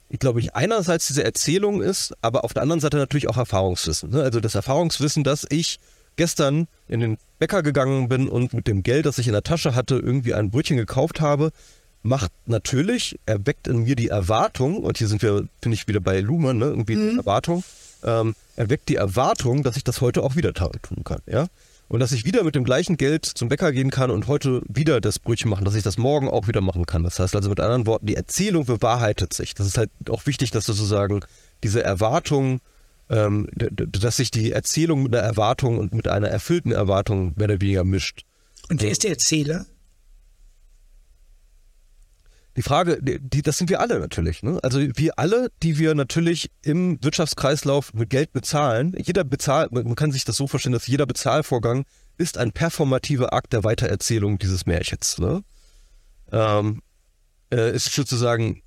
ich 0.09 0.19
glaube, 0.19 0.39
ich 0.39 0.55
einerseits 0.55 1.07
diese 1.07 1.23
Erzählung 1.23 1.81
ist, 1.81 2.13
aber 2.21 2.43
auf 2.45 2.53
der 2.53 2.63
anderen 2.63 2.79
Seite 2.79 2.97
natürlich 2.97 3.27
auch 3.27 3.37
Erfahrungswissen. 3.37 4.11
Ne? 4.11 4.21
Also 4.21 4.39
das 4.39 4.55
Erfahrungswissen, 4.55 5.23
dass 5.23 5.45
ich 5.49 5.79
gestern 6.15 6.67
in 6.87 7.01
den 7.01 7.17
Bäcker 7.39 7.61
gegangen 7.61 8.07
bin 8.07 8.29
und 8.29 8.53
mit 8.53 8.67
dem 8.67 8.83
Geld, 8.83 9.05
das 9.05 9.17
ich 9.17 9.27
in 9.27 9.33
der 9.33 9.43
Tasche 9.43 9.75
hatte, 9.75 9.95
irgendwie 9.95 10.33
ein 10.33 10.49
Brötchen 10.49 10.77
gekauft 10.77 11.19
habe, 11.19 11.51
macht 12.03 12.31
natürlich, 12.45 13.19
erweckt 13.25 13.67
in 13.67 13.83
mir 13.83 13.95
die 13.95 14.07
Erwartung, 14.07 14.77
und 14.77 14.97
hier 14.97 15.07
sind 15.07 15.21
wir, 15.21 15.47
finde 15.61 15.75
ich, 15.75 15.87
wieder 15.87 15.99
bei 15.99 16.21
Luhmann, 16.21 16.57
ne? 16.57 16.65
irgendwie 16.67 16.95
mhm. 16.95 17.19
Erwartung, 17.19 17.63
ähm, 18.03 18.35
erweckt 18.55 18.89
die 18.89 18.95
Erwartung, 18.95 19.63
dass 19.63 19.77
ich 19.77 19.83
das 19.83 20.01
heute 20.01 20.23
auch 20.23 20.35
wieder 20.35 20.53
tun 20.53 21.03
kann. 21.03 21.21
Ja? 21.25 21.47
Und 21.89 21.99
dass 21.99 22.11
ich 22.11 22.25
wieder 22.25 22.43
mit 22.43 22.55
dem 22.55 22.63
gleichen 22.63 22.97
Geld 22.97 23.25
zum 23.25 23.49
Bäcker 23.49 23.71
gehen 23.71 23.91
kann 23.91 24.11
und 24.11 24.27
heute 24.27 24.61
wieder 24.67 24.99
das 24.99 25.19
Brötchen 25.19 25.49
machen, 25.49 25.65
dass 25.65 25.75
ich 25.75 25.83
das 25.83 25.97
morgen 25.97 26.29
auch 26.29 26.47
wieder 26.47 26.61
machen 26.61 26.85
kann. 26.85 27.03
Das 27.03 27.19
heißt 27.19 27.35
also 27.35 27.49
mit 27.49 27.59
anderen 27.59 27.85
Worten, 27.85 28.05
die 28.05 28.15
Erzählung 28.15 28.65
bewahrheitet 28.65 29.33
sich. 29.33 29.53
Das 29.53 29.67
ist 29.67 29.77
halt 29.77 29.89
auch 30.09 30.25
wichtig, 30.25 30.51
dass 30.51 30.65
sozusagen 30.65 31.21
diese 31.63 31.83
Erwartung, 31.83 32.59
ähm, 33.09 33.47
dass 33.53 34.17
sich 34.17 34.31
die 34.31 34.51
Erzählung 34.51 35.03
mit 35.03 35.15
einer 35.15 35.25
Erwartung 35.25 35.77
und 35.77 35.93
mit 35.93 36.07
einer 36.07 36.27
erfüllten 36.27 36.71
Erwartung 36.71 37.33
mehr 37.35 37.45
oder 37.45 37.61
weniger 37.61 37.83
mischt. 37.83 38.23
Und 38.69 38.81
wer 38.81 38.91
ist 38.91 39.03
der 39.03 39.11
Erzähler? 39.11 39.65
Die 42.57 42.63
Frage, 42.63 42.97
die, 43.01 43.43
das 43.43 43.59
sind 43.59 43.69
wir 43.69 43.79
alle 43.79 43.99
natürlich. 43.99 44.41
Ne? 44.41 44.59
Also 44.63 44.79
wir 44.79 45.19
alle, 45.19 45.51
die 45.61 45.77
wir 45.77 45.93
natürlich 45.93 46.49
im 46.63 47.01
Wirtschaftskreislauf 47.03 47.93
mit 47.93 48.09
Geld 48.09 48.33
bezahlen, 48.33 48.95
jeder 48.97 49.23
bezahlt, 49.23 49.71
man 49.71 49.95
kann 49.95 50.11
sich 50.11 50.25
das 50.25 50.37
so 50.37 50.47
vorstellen, 50.47 50.73
dass 50.73 50.87
jeder 50.87 51.05
Bezahlvorgang 51.05 51.85
ist 52.17 52.39
ein 52.39 52.51
performativer 52.51 53.31
Akt 53.31 53.53
der 53.53 53.63
Weitererzählung 53.63 54.39
dieses 54.39 54.65
Märchens. 54.65 55.19
Ne? 55.19 55.43
Ähm, 56.31 56.81
äh, 57.53 57.75
ist 57.75 57.93
sozusagen 57.93 58.63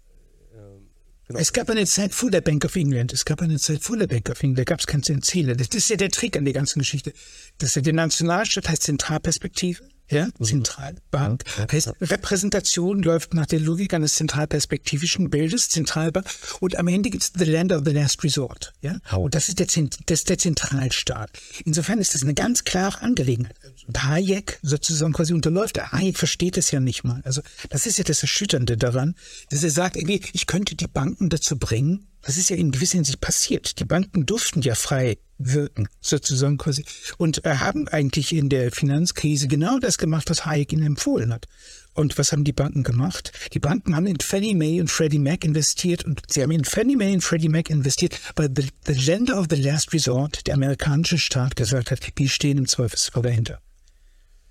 Genau. 1.31 1.39
Es 1.39 1.53
gab 1.53 1.71
eine 1.71 1.87
Zeit 1.87 2.13
vor 2.13 2.29
der 2.29 2.41
Bank 2.41 2.65
of 2.65 2.75
England. 2.75 3.13
Es 3.13 3.25
gab 3.25 3.41
eine 3.41 3.57
Zeit 3.57 3.85
vor 3.85 3.97
der 3.97 4.09
Bank 4.09 4.29
of 4.31 4.43
England. 4.43 4.59
Da 4.59 4.65
gab 4.65 4.81
es 4.81 4.89
keinen 4.89 5.05
Erzähler. 5.05 5.55
Das 5.55 5.69
ist 5.69 5.89
ja 5.89 5.95
der 5.95 6.11
Trick 6.11 6.37
an 6.37 6.45
der 6.45 6.53
ganzen 6.53 6.81
Geschichte. 6.81 7.13
Das 7.59 7.69
ist 7.69 7.77
ja 7.77 7.83
die 7.83 7.93
Nationalstaat 7.93 8.69
heißt 8.69 8.83
Zentralperspektive. 8.83 9.81
Ja. 10.11 10.29
Zentralbank. 10.41 11.45
Heißt, 11.71 11.93
Repräsentation 12.01 13.03
läuft 13.03 13.35
nach 13.35 13.47
der 13.47 13.61
Logik 13.61 13.95
eines 13.95 14.17
zentralperspektivischen 14.17 15.31
Bildes, 15.31 15.69
Zentralbank. 15.69 16.27
Und 16.59 16.77
am 16.77 16.89
Ende 16.89 17.11
gibt 17.11 17.23
es 17.23 17.33
the 17.37 17.45
land 17.45 17.73
of 17.73 17.83
the 17.85 17.93
last 17.93 18.23
resort. 18.25 18.73
Ja, 18.83 18.99
und 19.17 19.35
das 19.35 19.49
ist 19.49 19.61
der, 19.61 19.67
das 19.67 20.21
ist 20.21 20.29
der 20.29 20.39
Zentralstaat. 20.39 21.31
Insofern 21.65 21.99
ist 21.99 22.15
das 22.15 22.23
eine 22.23 22.35
ganz 22.35 22.65
klare 22.65 23.01
Angelegenheit. 23.03 23.57
Und 23.87 24.03
Hayek 24.03 24.59
sozusagen 24.63 25.13
quasi 25.13 25.33
unterläuft. 25.33 25.81
Hayek 25.93 26.19
versteht 26.19 26.57
es 26.57 26.71
ja 26.71 26.81
nicht 26.81 27.05
mal. 27.05 27.21
Also, 27.25 27.43
das 27.69 27.87
ist 27.87 27.99
ja 27.99 28.05
das 28.05 28.23
Erschütternde 28.23 28.77
daran, 28.77 29.15
dass 29.51 29.63
er 29.63 29.71
sagt, 29.71 29.97
irgendwie, 29.97 30.21
ich 30.33 30.47
könnte 30.47 30.75
die 30.75 30.89
Banken 30.89 31.29
dazu 31.29 31.57
bringen, 31.57 32.07
das 32.23 32.37
ist 32.37 32.51
ja 32.51 32.57
in 32.57 32.71
gewisser 32.71 32.97
Hinsicht 32.97 33.21
passiert. 33.21 33.79
Die 33.79 33.85
Banken 33.85 34.27
durften 34.27 34.61
ja 34.63 34.75
frei 34.75 35.19
wirken, 35.39 35.89
sozusagen 36.01 36.59
quasi. 36.59 36.85
Und 37.17 37.45
äh, 37.45 37.57
haben 37.57 37.89
eigentlich 37.89 38.33
in 38.35 38.49
der 38.49 38.71
Finanzkrise 38.71 39.49
genau 39.49 39.79
das 39.79 39.99
gemacht, 39.99 40.29
was 40.31 40.45
Hayek 40.45 40.73
ihnen 40.73 40.85
empfohlen 40.85 41.33
hat. 41.33 41.47
Und 41.95 42.19
was 42.19 42.33
haben 42.33 42.45
die 42.45 42.53
Banken 42.53 42.83
gemacht? 42.83 43.33
Die 43.53 43.59
Banken 43.59 43.97
haben 43.97 44.07
in 44.07 44.21
Fannie 44.21 44.55
Mae 44.55 44.81
und 44.81 44.91
Freddie 44.91 45.19
Mac 45.19 45.45
investiert 45.45 46.05
und 46.05 46.23
sie 46.29 46.43
haben 46.43 46.53
in 46.53 46.65
Fannie 46.65 46.97
Mae 46.97 47.15
und 47.15 47.23
Freddie 47.23 47.49
Mac 47.49 47.69
investiert, 47.69 48.21
weil 48.37 48.49
the, 48.55 48.69
the 48.87 48.95
Gender 48.95 49.39
of 49.39 49.47
the 49.51 49.57
Last 49.57 49.93
Resort, 49.93 50.47
der 50.47 50.55
amerikanische 50.55 51.19
Staat, 51.19 51.57
gesagt 51.57 51.91
hat, 51.91 52.01
wir 52.15 52.29
stehen 52.29 52.59
im 52.59 52.69
Zweifelsfall 52.69 53.23
dahinter. 53.23 53.61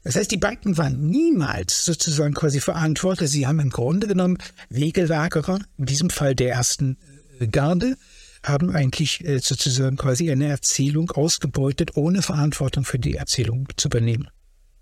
Das 0.03 0.15
heißt, 0.15 0.31
die 0.31 0.37
Banken 0.37 0.77
waren 0.77 1.09
niemals 1.09 1.85
sozusagen 1.85 2.33
quasi 2.33 2.59
verantwortlich. 2.61 3.29
Sie 3.29 3.47
haben 3.47 3.59
im 3.59 3.69
Grunde 3.69 4.07
genommen 4.07 4.37
Wegelagerer, 4.69 5.59
in 5.77 5.85
diesem 5.85 6.09
Fall 6.09 6.35
der 6.35 6.51
ersten 6.51 6.93
äh, 6.93 7.18
Garde, 7.47 7.95
haben 8.43 8.69
eigentlich 8.71 9.25
äh, 9.25 9.39
sozusagen 9.39 9.97
quasi 9.97 10.31
eine 10.31 10.47
Erzählung 10.47 11.11
ausgebeutet, 11.11 11.97
ohne 11.97 12.21
Verantwortung 12.21 12.85
für 12.85 12.99
die 12.99 13.15
Erzählung 13.15 13.67
zu 13.75 13.87
übernehmen. 13.87 14.29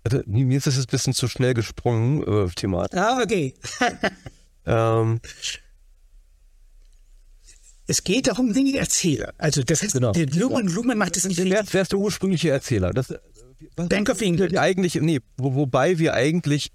Also, 0.04 0.22
mir 0.26 0.56
ist 0.56 0.66
das 0.66 0.78
ein 0.78 0.86
bisschen 0.86 1.12
zu 1.12 1.28
schnell 1.28 1.54
gesprungen, 1.54 2.22
äh, 2.22 2.48
Thema. 2.54 2.86
Ah, 2.92 3.20
okay. 3.22 3.54
ähm, 4.66 5.20
es 7.88 8.04
geht 8.04 8.26
darum, 8.26 8.52
Dinge 8.52 8.76
Erzähler. 8.78 9.32
Also 9.38 9.62
das 9.62 9.82
heißt, 9.82 9.94
genau. 9.94 10.12
Luhmann, 10.12 10.68
Luhmann 10.68 10.98
macht 10.98 11.16
das 11.16 11.24
nicht. 11.24 11.42
Wer, 11.42 11.64
wer 11.70 11.82
ist 11.82 11.92
der 11.92 11.98
ursprüngliche 11.98 12.50
Erzähler? 12.50 12.92
Das, 12.92 13.12
Bank 13.74 14.10
of 14.10 14.20
England. 14.20 14.56
Eigentlich, 14.56 14.94
nee, 14.96 15.20
wo, 15.36 15.54
wobei 15.54 15.98
wir 15.98 16.14
eigentlich, 16.14 16.70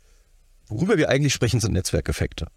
worüber 0.68 0.98
wir 0.98 1.10
eigentlich 1.10 1.34
sprechen, 1.34 1.60
sind 1.60 1.74
Netzwerkeffekte. 1.74 2.48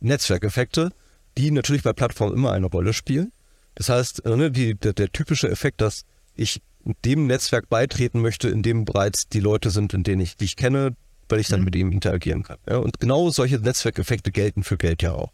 Netzwerkeffekte, 0.00 0.90
die 1.36 1.50
natürlich 1.50 1.82
bei 1.82 1.92
Plattformen 1.92 2.34
immer 2.34 2.52
eine 2.52 2.66
Rolle 2.66 2.92
spielen. 2.92 3.32
Das 3.74 3.88
heißt, 3.88 4.24
äh, 4.26 4.36
ne, 4.36 4.50
die, 4.50 4.74
der, 4.74 4.92
der, 4.92 5.10
typische 5.10 5.48
Effekt, 5.48 5.80
dass 5.80 6.04
ich 6.34 6.60
dem 7.04 7.26
Netzwerk 7.26 7.68
beitreten 7.68 8.20
möchte, 8.20 8.48
in 8.48 8.62
dem 8.62 8.84
bereits 8.84 9.28
die 9.28 9.40
Leute 9.40 9.70
sind, 9.70 9.94
in 9.94 10.02
denen 10.02 10.20
ich 10.20 10.36
dich 10.36 10.56
kenne, 10.56 10.96
weil 11.28 11.40
ich 11.40 11.48
dann 11.48 11.60
mhm. 11.60 11.64
mit 11.66 11.76
ihm 11.76 11.92
interagieren 11.92 12.42
kann. 12.42 12.58
Ja, 12.68 12.78
und 12.78 13.00
genau 13.00 13.30
solche 13.30 13.58
Netzwerkeffekte 13.58 14.32
gelten 14.32 14.64
für 14.64 14.76
Geld 14.76 15.02
ja 15.02 15.12
auch. 15.12 15.32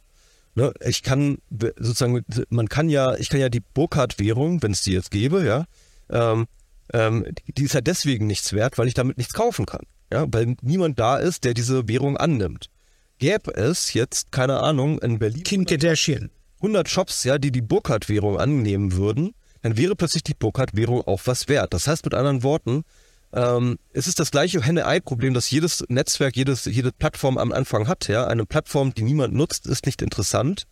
Ne, 0.55 0.73
ich 0.85 1.03
kann 1.03 1.39
sozusagen, 1.51 2.25
man 2.49 2.69
kann 2.69 2.89
ja, 2.89 3.15
ich 3.17 3.29
kann 3.29 3.41
ja 3.41 3.49
die 3.49 3.61
Burkhardt-Währung, 3.61 4.63
wenn 4.63 4.73
es 4.73 4.83
die 4.83 4.93
jetzt 4.93 5.11
gäbe, 5.11 5.45
ja, 5.45 5.67
ähm, 6.11 6.47
ähm, 6.93 7.27
die 7.47 7.65
ist 7.65 7.75
ja 7.75 7.81
deswegen 7.81 8.27
nichts 8.27 8.53
wert, 8.53 8.79
weil 8.79 8.89
ich 8.89 8.95
damit 8.95 9.19
nichts 9.19 9.35
kaufen 9.35 9.67
kann. 9.67 9.83
Ja, 10.13 10.25
weil 10.29 10.57
niemand 10.63 10.99
da 11.01 11.17
ist, 11.17 11.45
der 11.45 11.53
diese 11.53 11.89
Währung 11.89 12.17
annimmt. 12.17 12.71
Gäbe 13.19 13.55
es 13.55 13.95
jetzt, 13.95 14.31
keine 14.31 14.61
Ahnung, 14.61 14.99
in 14.99 15.19
Berlin. 15.19 15.43
Kim 15.43 15.65
Kardashian. 15.65 16.31
100 16.59 16.89
Shops, 16.89 17.25
ja, 17.25 17.39
die 17.39 17.51
die 17.51 17.63
Burkhardt-Währung 17.63 18.39
annehmen 18.39 18.93
würden, 18.93 19.35
dann 19.63 19.77
wäre 19.77 19.97
plötzlich 19.97 20.23
die 20.23 20.35
Burkhardt-Währung 20.35 21.03
auch 21.03 21.21
was 21.25 21.49
wert. 21.49 21.75
Das 21.75 21.87
heißt 21.87 22.05
mit 22.05 22.15
anderen 22.15 22.43
Worten, 22.43 22.85
ähm, 23.33 23.79
es 23.93 24.07
ist 24.07 24.21
das 24.21 24.31
gleiche 24.31 24.63
Henne-Ei-Problem, 24.63 25.35
das 25.35 25.51
jedes 25.51 25.85
Netzwerk, 25.89 26.37
jedes, 26.37 26.65
jede 26.65 26.93
Plattform 26.93 27.39
am 27.39 27.53
Anfang 27.53 27.89
hat. 27.89 28.09
Ja? 28.09 28.27
Eine 28.27 28.47
Plattform, 28.47 28.95
die 28.95 29.03
niemand 29.03 29.35
nutzt, 29.35 29.67
ist 29.67 29.87
nicht 29.87 30.03
interessant. 30.03 30.65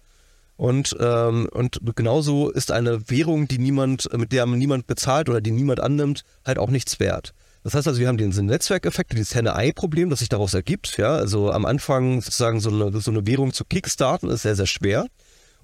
Und, 0.57 0.97
ähm, 1.01 1.49
und 1.51 1.81
genauso 1.97 2.51
ist 2.51 2.71
eine 2.71 3.11
Währung, 3.11 3.49
die 3.49 3.59
niemand, 3.59 4.09
mit 4.17 4.33
der 4.33 4.47
niemand 4.47 4.87
bezahlt 4.87 5.29
oder 5.29 5.41
die 5.41 5.51
niemand 5.51 5.81
annimmt, 5.81 6.23
halt 6.45 6.59
auch 6.59 6.71
nichts 6.71 7.01
wert. 7.01 7.35
Das 7.65 7.75
heißt 7.75 7.89
also, 7.89 7.99
wir 7.99 8.09
haben 8.09 8.19
diesen 8.19 8.45
Netzwerkeffekt, 8.45 9.15
dieses 9.15 9.35
Henne-Ei-Problem, 9.35 10.11
das 10.11 10.19
sich 10.19 10.29
daraus 10.29 10.53
ergibt. 10.53 10.99
Ja, 10.99 11.17
also 11.17 11.51
am 11.51 11.65
Anfang 11.65 12.21
sozusagen 12.21 12.61
so 12.61 12.69
eine, 12.69 13.01
so 13.01 13.11
eine 13.11 13.27
Währung 13.27 13.55
zu 13.55 13.65
kickstarten, 13.65 14.29
ist 14.29 14.43
sehr, 14.43 14.55
sehr 14.55 14.67
schwer. 14.67 15.07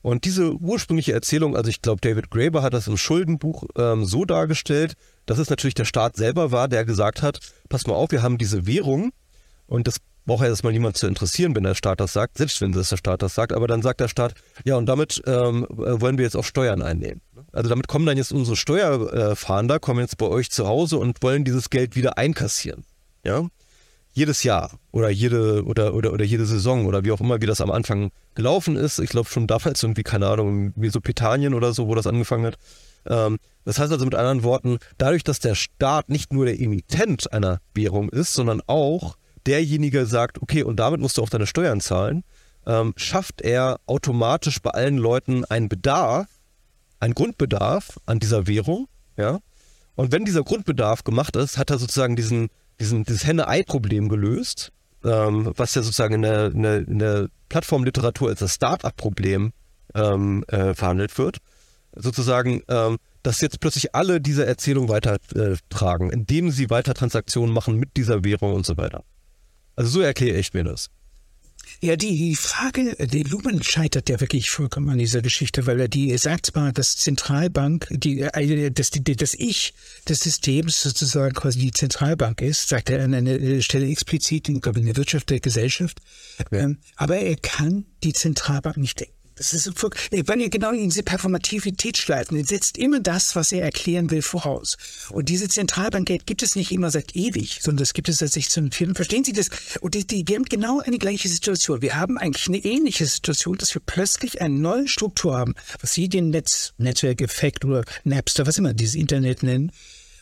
Und 0.01 0.24
diese 0.24 0.55
ursprüngliche 0.55 1.12
Erzählung, 1.12 1.55
also 1.55 1.68
ich 1.68 1.82
glaube, 1.82 2.01
David 2.01 2.30
Graeber 2.30 2.62
hat 2.62 2.72
das 2.72 2.86
im 2.86 2.96
Schuldenbuch 2.96 3.64
ähm, 3.76 4.07
so 4.07 4.24
dargestellt, 4.24 4.94
dass 5.26 5.38
es 5.38 5.51
natürlich 5.51 5.74
der 5.74 5.84
Staat 5.84 6.16
selber 6.16 6.53
war, 6.53 6.68
der 6.68 6.86
gesagt 6.86 7.20
hat, 7.20 7.38
pass 7.68 7.86
mal 7.86 7.94
auf, 7.94 8.11
wir 8.11 8.22
haben 8.22 8.38
diese 8.38 8.66
Währung 8.66 9.12
und 9.66 9.86
das 9.86 9.98
braucht 10.31 10.45
ja 10.45 10.49
erstmal 10.49 10.72
niemand 10.72 10.97
zu 10.97 11.09
interessieren, 11.09 11.57
wenn 11.57 11.64
der 11.64 11.74
Staat 11.74 11.99
das 11.99 12.12
sagt, 12.12 12.39
selbst 12.39 12.61
wenn 12.61 12.70
das 12.70 12.91
der 12.91 12.99
Staat 12.99 13.20
das 13.20 13.35
sagt, 13.35 13.53
aber 13.53 13.66
dann 13.66 13.83
sagt 13.83 13.99
der 13.99 14.07
Staat, 14.07 14.35
ja 14.64 14.76
und 14.76 14.87
damit 14.87 15.20
ähm, 15.26 15.66
wollen 15.68 16.18
wir 16.18 16.24
jetzt 16.24 16.37
auch 16.37 16.45
Steuern 16.45 16.83
einnehmen. 16.83 17.20
Also 17.51 17.68
damit 17.68 17.89
kommen 17.89 18.07
dann 18.07 18.16
jetzt 18.16 18.33
unsere 18.33 18.55
Steuerfahnder, 18.55 19.81
kommen 19.81 19.99
jetzt 19.99 20.18
bei 20.18 20.26
euch 20.26 20.53
zu 20.53 20.68
Hause 20.68 20.99
und 20.99 21.20
wollen 21.24 21.45
dieses 21.45 21.68
Geld 21.68 21.97
wieder 21.97 22.16
einkassieren. 22.16 22.85
Ja, 23.24 23.49
jedes 24.12 24.45
Jahr 24.45 24.78
oder 24.93 25.11
jede 25.11 25.64
oder, 25.64 25.95
oder, 25.95 26.12
oder 26.12 26.24
jede 26.24 26.47
Saison 26.47 26.87
oder 26.87 27.03
wie 27.03 27.11
auch 27.11 27.20
immer, 27.20 27.43
wie 27.43 27.47
das 27.47 27.61
am 27.61 27.72
Anfang 27.72 28.12
gelaufen 28.37 28.76
ist. 28.76 29.01
Ich 29.01 29.11
glaube 29.11 29.28
schon 29.28 29.49
damals 29.49 29.83
irgendwie, 29.83 30.05
keine 30.05 30.28
Ahnung, 30.28 30.72
Mesopotamien 30.76 31.55
oder 31.55 31.72
so, 31.72 31.89
wo 31.89 31.97
das 31.97 32.07
angefangen 32.07 32.47
hat. 32.47 32.55
Ähm, 33.05 33.39
das 33.64 33.81
heißt 33.81 33.91
also 33.91 34.05
mit 34.05 34.14
anderen 34.14 34.45
Worten, 34.45 34.78
dadurch, 34.97 35.24
dass 35.24 35.41
der 35.41 35.57
Staat 35.57 36.09
nicht 36.09 36.33
nur 36.33 36.45
der 36.45 36.61
Emittent 36.61 37.33
einer 37.33 37.59
Währung 37.74 38.11
ist, 38.11 38.33
sondern 38.33 38.62
auch 38.68 39.16
derjenige 39.47 40.07
sagt, 40.07 40.41
okay, 40.43 40.62
und 40.62 40.76
damit 40.76 41.01
musst 41.01 41.18
du 41.18 41.22
auch 41.22 41.28
deine 41.30 41.47
Steuern 41.47 41.80
zahlen, 41.80 42.24
ähm, 42.66 42.93
schafft 42.97 43.41
er 43.41 43.80
automatisch 43.86 44.61
bei 44.61 44.70
allen 44.70 44.99
Leuten 44.99 45.45
einen 45.45 45.68
Bedarf, 45.68 46.26
einen 46.99 47.14
Grundbedarf 47.14 47.99
an 48.07 48.18
dieser 48.18 48.47
Währung, 48.47 48.88
ja. 49.16 49.38
Und 49.97 50.12
wenn 50.12 50.24
dieser 50.24 50.45
Grundbedarf 50.45 51.05
gemacht 51.05 51.36
ist, 51.36 51.59
hat 51.59 51.70
er 51.70 51.78
sozusagen 51.78 52.16
diesen 52.16 52.49
diesen, 52.80 53.05
dieses 53.05 53.26
Henne-Ei-Problem 53.26 54.09
gelöst, 54.09 54.72
ähm, 55.05 55.53
was 55.57 55.74
ja 55.74 55.82
sozusagen 55.82 56.14
in 56.14 56.22
der, 56.22 56.47
in 56.47 56.62
der, 56.62 56.88
in 56.88 56.99
der 56.99 57.28
Plattformliteratur 57.49 58.30
als 58.30 58.41
das 58.41 58.55
Start-up-Problem 58.55 59.53
ähm, 59.95 60.45
äh, 60.49 60.74
verhandelt 60.74 61.16
wird. 61.18 61.38
Sozusagen, 61.95 62.62
ähm, 62.68 62.99
dass 63.22 63.41
jetzt 63.41 63.61
plötzlich 63.61 63.95
alle 63.95 64.20
diese 64.20 64.47
Erzählung 64.47 64.88
weitertragen, 64.88 66.11
äh, 66.11 66.14
indem 66.14 66.51
sie 66.51 66.70
weiter 66.70 66.95
Transaktionen 66.95 67.53
machen 67.53 67.76
mit 67.76 67.97
dieser 67.97 68.24
Währung 68.24 68.55
und 68.55 68.64
so 68.64 68.76
weiter. 68.76 69.05
Also 69.77 69.91
so 69.91 70.01
erkläre 70.01 70.39
ich 70.39 70.53
mir 70.53 70.64
das. 70.64 70.91
Ja, 71.83 71.97
die 71.97 72.37
Frage, 72.37 72.95
die 73.07 73.23
Lumen 73.23 73.62
scheitert 73.62 74.09
ja 74.11 74.21
wirklich 74.21 74.51
vollkommen 74.51 74.91
an 74.91 74.99
dieser 74.99 75.23
Geschichte, 75.23 75.66
weil 75.66 75.81
er 75.81 75.89
die 75.89 76.16
sagt 76.18 76.47
zwar, 76.47 76.73
dass 76.73 76.97
Zentralbank, 76.97 77.87
die, 77.91 78.21
äh, 78.21 78.71
dass 78.71 78.91
die, 78.91 79.03
das 79.03 79.35
Ich 79.35 79.73
des 80.09 80.21
Systems 80.21 80.83
sozusagen 80.83 81.33
quasi 81.35 81.59
die 81.59 81.71
Zentralbank 81.71 82.43
ist, 82.43 82.68
sagt 82.68 82.91
er 82.91 83.03
an 83.03 83.14
einer 83.14 83.62
Stelle 83.62 83.87
explizit, 83.89 84.51
glaube 84.61 84.81
in 84.81 84.87
der 84.87 84.97
Wirtschaft 84.97 85.31
der 85.31 85.41
Gesellschaft, 85.41 86.01
ja. 86.51 86.59
ähm, 86.59 86.79
aber 86.97 87.16
er 87.16 87.37
kann 87.37 87.87
die 88.03 88.12
Zentralbank 88.12 88.77
nicht 88.77 89.01
denken. 89.01 89.20
Das 89.41 89.55
ist, 89.55 89.72
weil 89.82 90.41
ihr 90.43 90.51
genau 90.51 90.70
in 90.70 90.91
diese 90.91 91.03
Performativität 91.03 91.97
schleifen. 91.97 92.36
Er 92.36 92.45
setzt 92.45 92.76
immer 92.76 93.01
das, 93.01 93.34
was 93.36 93.53
er 93.53 93.62
erklären 93.62 94.11
will, 94.11 94.20
voraus. 94.20 94.76
Und 95.09 95.30
diese 95.30 95.49
Zentralbankgeld 95.49 96.26
gibt 96.26 96.43
es 96.43 96.57
nicht 96.57 96.70
immer 96.72 96.91
seit 96.91 97.16
ewig, 97.16 97.61
sondern 97.62 97.84
es 97.84 97.95
gibt 97.95 98.11
es 98.11 98.18
seit 98.18 98.36
1604. 98.36 98.95
Verstehen 98.95 99.24
Sie 99.24 99.32
das? 99.32 99.49
Und 99.80 99.95
die, 99.95 100.07
die, 100.07 100.28
wir 100.28 100.36
haben 100.36 100.45
genau 100.45 100.80
eine 100.80 100.99
gleiche 100.99 101.30
Situation. 101.30 101.80
Wir 101.80 101.97
haben 101.97 102.18
eigentlich 102.18 102.49
eine 102.49 102.59
ähnliche 102.59 103.07
Situation, 103.07 103.57
dass 103.57 103.72
wir 103.72 103.80
plötzlich 103.80 104.43
eine 104.43 104.57
neue 104.57 104.86
Struktur 104.88 105.34
haben, 105.38 105.55
was 105.80 105.95
Sie 105.95 106.11
den 106.11 106.28
Netz, 106.28 106.74
Netzwerkeffekt 106.76 107.64
oder 107.64 107.84
Napster, 108.05 108.47
was 108.47 108.59
immer 108.59 108.74
dieses 108.74 108.95
Internet 108.95 109.43
nennen. 109.43 109.72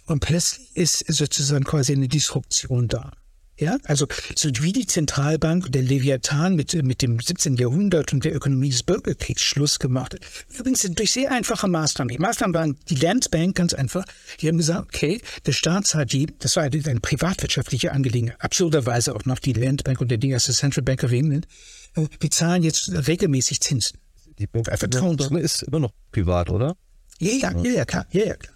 Und 0.07 0.21
plötzlich 0.21 0.69
ist 0.75 1.13
sozusagen 1.13 1.65
quasi 1.65 1.93
eine 1.93 2.07
Disruption 2.07 2.87
da. 2.87 3.11
Ja, 3.59 3.77
also 3.85 4.07
so 4.37 4.51
wie 4.61 4.73
die 4.73 4.87
Zentralbank 4.87 5.73
der 5.73 5.83
Leviathan 5.83 6.55
mit, 6.55 6.75
mit 6.85 7.03
dem 7.03 7.19
17. 7.19 7.57
Jahrhundert 7.57 8.13
und 8.13 8.25
der 8.25 8.35
Ökonomie 8.35 8.71
des 8.71 8.85
Bürgerkriegs 8.85 9.43
Schluss 9.43 9.81
gemacht 9.81 10.15
hat. 10.15 10.21
Übrigens 10.57 10.83
durch 10.83 11.13
sehr 11.13 11.33
einfache 11.33 11.67
Maßnahmen. 11.67 12.09
Die 12.15 12.21
Maßnahmen 12.21 12.55
waren 12.55 12.79
die 12.89 12.95
Landbank 12.95 13.57
ganz 13.57 13.75
einfach. 13.75 14.05
Die 14.41 14.49
haben 14.49 14.59
gesagt, 14.59 14.87
okay, 14.95 15.21
der 15.45 15.53
Staat 15.53 15.89
zahlt 15.89 16.13
die, 16.13 16.29
das 16.39 16.55
war 16.55 16.63
eine, 16.63 16.81
eine 16.85 17.01
privatwirtschaftliche 17.01 17.91
Angelegenheit, 17.91 18.41
absurderweise 18.41 19.17
auch 19.17 19.25
noch 19.25 19.41
die 19.41 19.55
Landbank 19.55 20.01
und 20.01 20.09
der 20.09 20.19
Ding 20.19 20.33
als 20.33 20.45
Central 20.45 20.85
Bank 20.85 21.03
of 21.03 21.11
England. 21.11 21.49
Äh, 21.97 22.07
wir 22.21 22.31
zahlen 22.31 22.63
jetzt 22.63 22.91
regelmäßig 22.93 23.61
Zinsen. 23.61 23.99
Die 24.39 24.47
Bank 24.47 24.69
ist 24.69 25.63
immer 25.65 25.81
noch 25.81 25.91
privat, 26.13 26.49
oder? 26.51 26.77
Ja, 27.19 27.33
ja, 27.33 27.61
ja, 27.61 27.71
ja 27.73 27.85
klar. 27.85 28.07
Ja, 28.13 28.25
ja, 28.25 28.37
klar. 28.37 28.55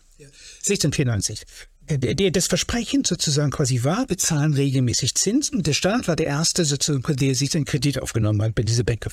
1694 0.60 1.42
das 1.98 2.46
Versprechen 2.46 3.04
sozusagen 3.04 3.50
quasi 3.50 3.84
war, 3.84 4.08
wir 4.08 4.18
zahlen 4.18 4.54
regelmäßig 4.54 5.14
Zinsen. 5.14 5.58
Und 5.58 5.66
der 5.66 5.72
Staat 5.72 6.08
war 6.08 6.16
der 6.16 6.26
Erste, 6.26 6.64
sozusagen, 6.64 7.16
der 7.16 7.34
sich 7.34 7.50
den 7.50 7.64
Kredit 7.64 8.00
aufgenommen 8.00 8.42
hat 8.42 8.54
bei 8.54 8.62
dieser 8.62 8.84
Bank 8.84 9.06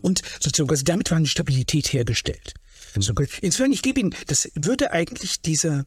Und 0.00 0.22
sozusagen, 0.40 0.70
also 0.70 0.84
damit 0.84 1.10
war 1.10 1.18
eine 1.18 1.26
Stabilität 1.26 1.92
hergestellt. 1.92 2.54
Insofern, 2.94 3.72
ich 3.72 3.82
gebe 3.82 4.00
Ihnen, 4.00 4.14
das 4.26 4.50
würde 4.54 4.92
eigentlich 4.92 5.40
dieser 5.40 5.86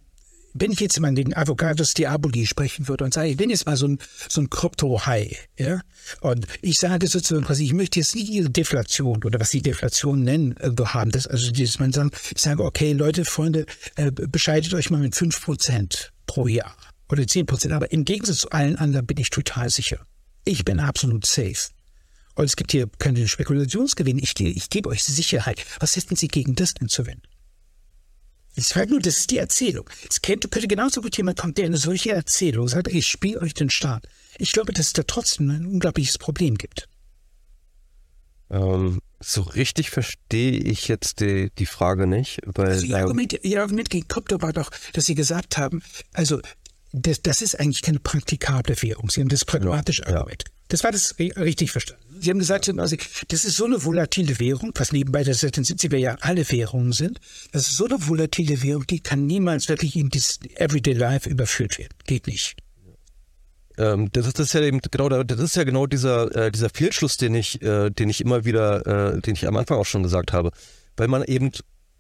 wenn 0.60 0.72
ich 0.72 0.80
jetzt 0.80 1.00
mal 1.00 1.14
den 1.14 1.36
Avocados 1.36 1.94
Diaboli 1.94 2.46
sprechen 2.46 2.88
würde 2.88 3.04
und 3.04 3.14
sage, 3.14 3.30
ich 3.30 3.38
bin 3.38 3.50
jetzt 3.50 3.66
mal 3.66 3.78
so 3.78 3.88
ein, 3.88 4.00
so 4.30 4.42
ein 4.42 4.50
Krypto-High, 4.50 5.50
ja, 5.58 5.82
und 6.22 6.48
ich 6.62 6.78
sage 6.78 7.08
sozusagen 7.08 7.46
quasi, 7.46 7.66
ich 7.66 7.74
möchte 7.74 8.00
jetzt 8.00 8.16
nicht 8.16 8.30
diese 8.30 8.50
Deflation 8.50 9.24
oder 9.24 9.40
was 9.40 9.52
sie 9.52 9.62
Deflation 9.62 10.24
nennen, 10.24 10.56
irgendwo 10.60 10.88
haben, 10.88 11.12
das, 11.12 11.28
also 11.28 11.52
dieses, 11.52 11.80
man 11.80 11.94
sagt, 11.94 12.16
ich 12.36 12.42
sage, 12.42 12.64
okay, 12.64 12.94
Leute, 12.94 13.26
Freunde, 13.26 13.66
äh, 13.96 14.12
bescheidet 14.12 14.74
euch 14.74 14.90
mal 14.90 15.00
mit 15.00 15.16
fünf 15.16 15.42
Prozent 15.42 16.12
pro 16.26 16.48
Jahr 16.48 16.76
oder 17.10 17.26
zehn 17.28 17.46
Prozent, 17.46 17.74
aber 17.74 17.92
im 17.92 18.06
Gegensatz 18.06 18.40
zu 18.40 18.52
allen 18.52 18.76
anderen 18.76 19.06
bin 19.06 19.18
ich 19.18 19.30
total 19.30 19.70
sicher. 19.70 20.06
Ich 20.46 20.64
bin 20.66 20.80
absolut 20.80 21.26
safe. 21.26 21.72
Und 22.36 22.46
es 22.46 22.56
gibt 22.56 22.72
hier 22.72 22.88
keine 23.00 23.28
Spekulationsgewinne. 23.28 24.22
Ich, 24.22 24.40
ich 24.40 24.70
gebe 24.70 24.90
euch 24.90 25.04
Sicherheit. 25.04 25.66
Was 25.80 25.96
hätten 25.96 26.16
Sie 26.16 26.28
gegen 26.28 26.54
das 26.54 26.76
denn 26.76 26.88
zu 26.88 27.06
wenden? 27.08 27.24
Ich 28.58 28.70
sage 28.70 28.90
nur, 28.90 29.00
das 29.00 29.20
ist 29.20 29.30
die 29.30 29.38
Erzählung. 29.38 29.88
Es 30.10 30.24
könnte, 30.24 30.48
könnte 30.48 30.68
genauso 30.68 31.02
gut 31.02 31.16
jemand 31.16 31.38
kommen, 31.38 31.54
der 31.54 31.66
eine 31.66 31.78
solche 31.78 32.12
Erzählung 32.12 32.68
sagt, 32.68 32.88
ich 32.88 33.06
spiele 33.06 33.40
euch 33.40 33.54
den 33.54 33.70
Staat. 33.70 34.08
Ich 34.40 34.52
glaube, 34.52 34.74
dass 34.74 34.88
es 34.88 34.94
da 34.94 35.04
trotzdem 35.04 35.52
ein 35.52 35.68
unglaubliches 35.68 36.18
Problem 36.18 36.56
gibt. 36.56 36.90
Ähm, 38.50 39.00
so 39.20 39.42
richtig 39.44 39.92
verstehe 39.92 40.58
ich 40.58 40.88
jetzt 40.88 41.20
die, 41.20 41.52
die 41.60 41.68
Frage 41.68 42.08
nicht, 42.08 42.40
weil. 42.46 42.70
Also 42.70 42.86
ihr, 42.88 42.98
Argument, 42.98 43.40
ihr 43.44 43.62
Argument 43.62 43.92
gegen 43.92 44.08
Krypto 44.08 44.42
war 44.42 44.54
doch, 44.54 44.72
dass 44.94 45.06
Sie 45.06 45.16
gesagt 45.16 45.58
haben, 45.58 45.84
also 46.14 46.42
das, 46.94 47.22
das 47.22 47.44
ist 47.44 47.60
eigentlich 47.60 47.84
keine 47.84 48.00
praktikable 48.00 48.82
Währung. 48.82 49.12
Sie 49.12 49.22
haben 49.22 49.30
das 49.30 49.46
pragmatisch 49.46 50.00
ja, 50.00 50.08
Argument. 50.08 50.46
Ja. 50.48 50.57
Das 50.70 50.84
war 50.84 50.92
das 50.92 51.18
richtig 51.20 51.72
verstanden. 51.72 52.04
Sie 52.20 52.30
haben 52.30 52.40
gesagt, 52.40 52.68
also, 52.78 52.96
das 53.30 53.46
ist 53.46 53.56
so 53.56 53.66
eine 53.66 53.84
volatile 53.84 54.40
Währung, 54.40 54.72
was 54.76 54.92
nebenbei 54.92 55.24
das 55.24 55.40
seit 55.40 55.56
den 55.56 55.64
70er 55.64 55.98
Jahren 55.98 56.18
alle 56.22 56.50
Währungen 56.50 56.92
sind. 56.92 57.20
Das 57.52 57.70
ist 57.70 57.78
so 57.78 57.86
eine 57.86 57.96
volatile 58.08 58.62
Währung, 58.64 58.86
die 58.88 59.00
kann 59.00 59.26
niemals 59.26 59.70
wirklich 59.70 59.96
in 59.96 60.10
das 60.10 60.40
Everyday 60.56 60.94
Life 60.94 61.30
überführt 61.30 61.78
werden. 61.78 61.94
Geht 62.06 62.28
nicht. 62.28 62.58
Ähm, 63.78 64.10
das, 64.12 64.28
ist, 64.28 64.40
das 64.40 64.48
ist 64.48 64.54
ja 64.54 64.62
eben 64.62 64.82
genau, 64.92 65.24
das 65.24 65.40
ist 65.40 65.56
ja 65.56 65.64
genau 65.64 65.86
dieser, 65.86 66.36
äh, 66.36 66.52
dieser 66.52 66.70
Fehlschluss, 66.70 67.18
den 67.18 67.36
ich, 67.36 67.62
äh, 67.62 67.90
den 67.90 68.10
ich 68.10 68.22
immer 68.22 68.44
wieder, 68.44 69.16
äh, 69.16 69.22
den 69.22 69.36
ich 69.36 69.48
am 69.48 69.56
Anfang 69.56 69.78
auch 69.78 69.86
schon 69.86 70.04
gesagt 70.04 70.34
habe. 70.34 70.52
Weil 70.98 71.08
man 71.08 71.24
eben 71.24 71.52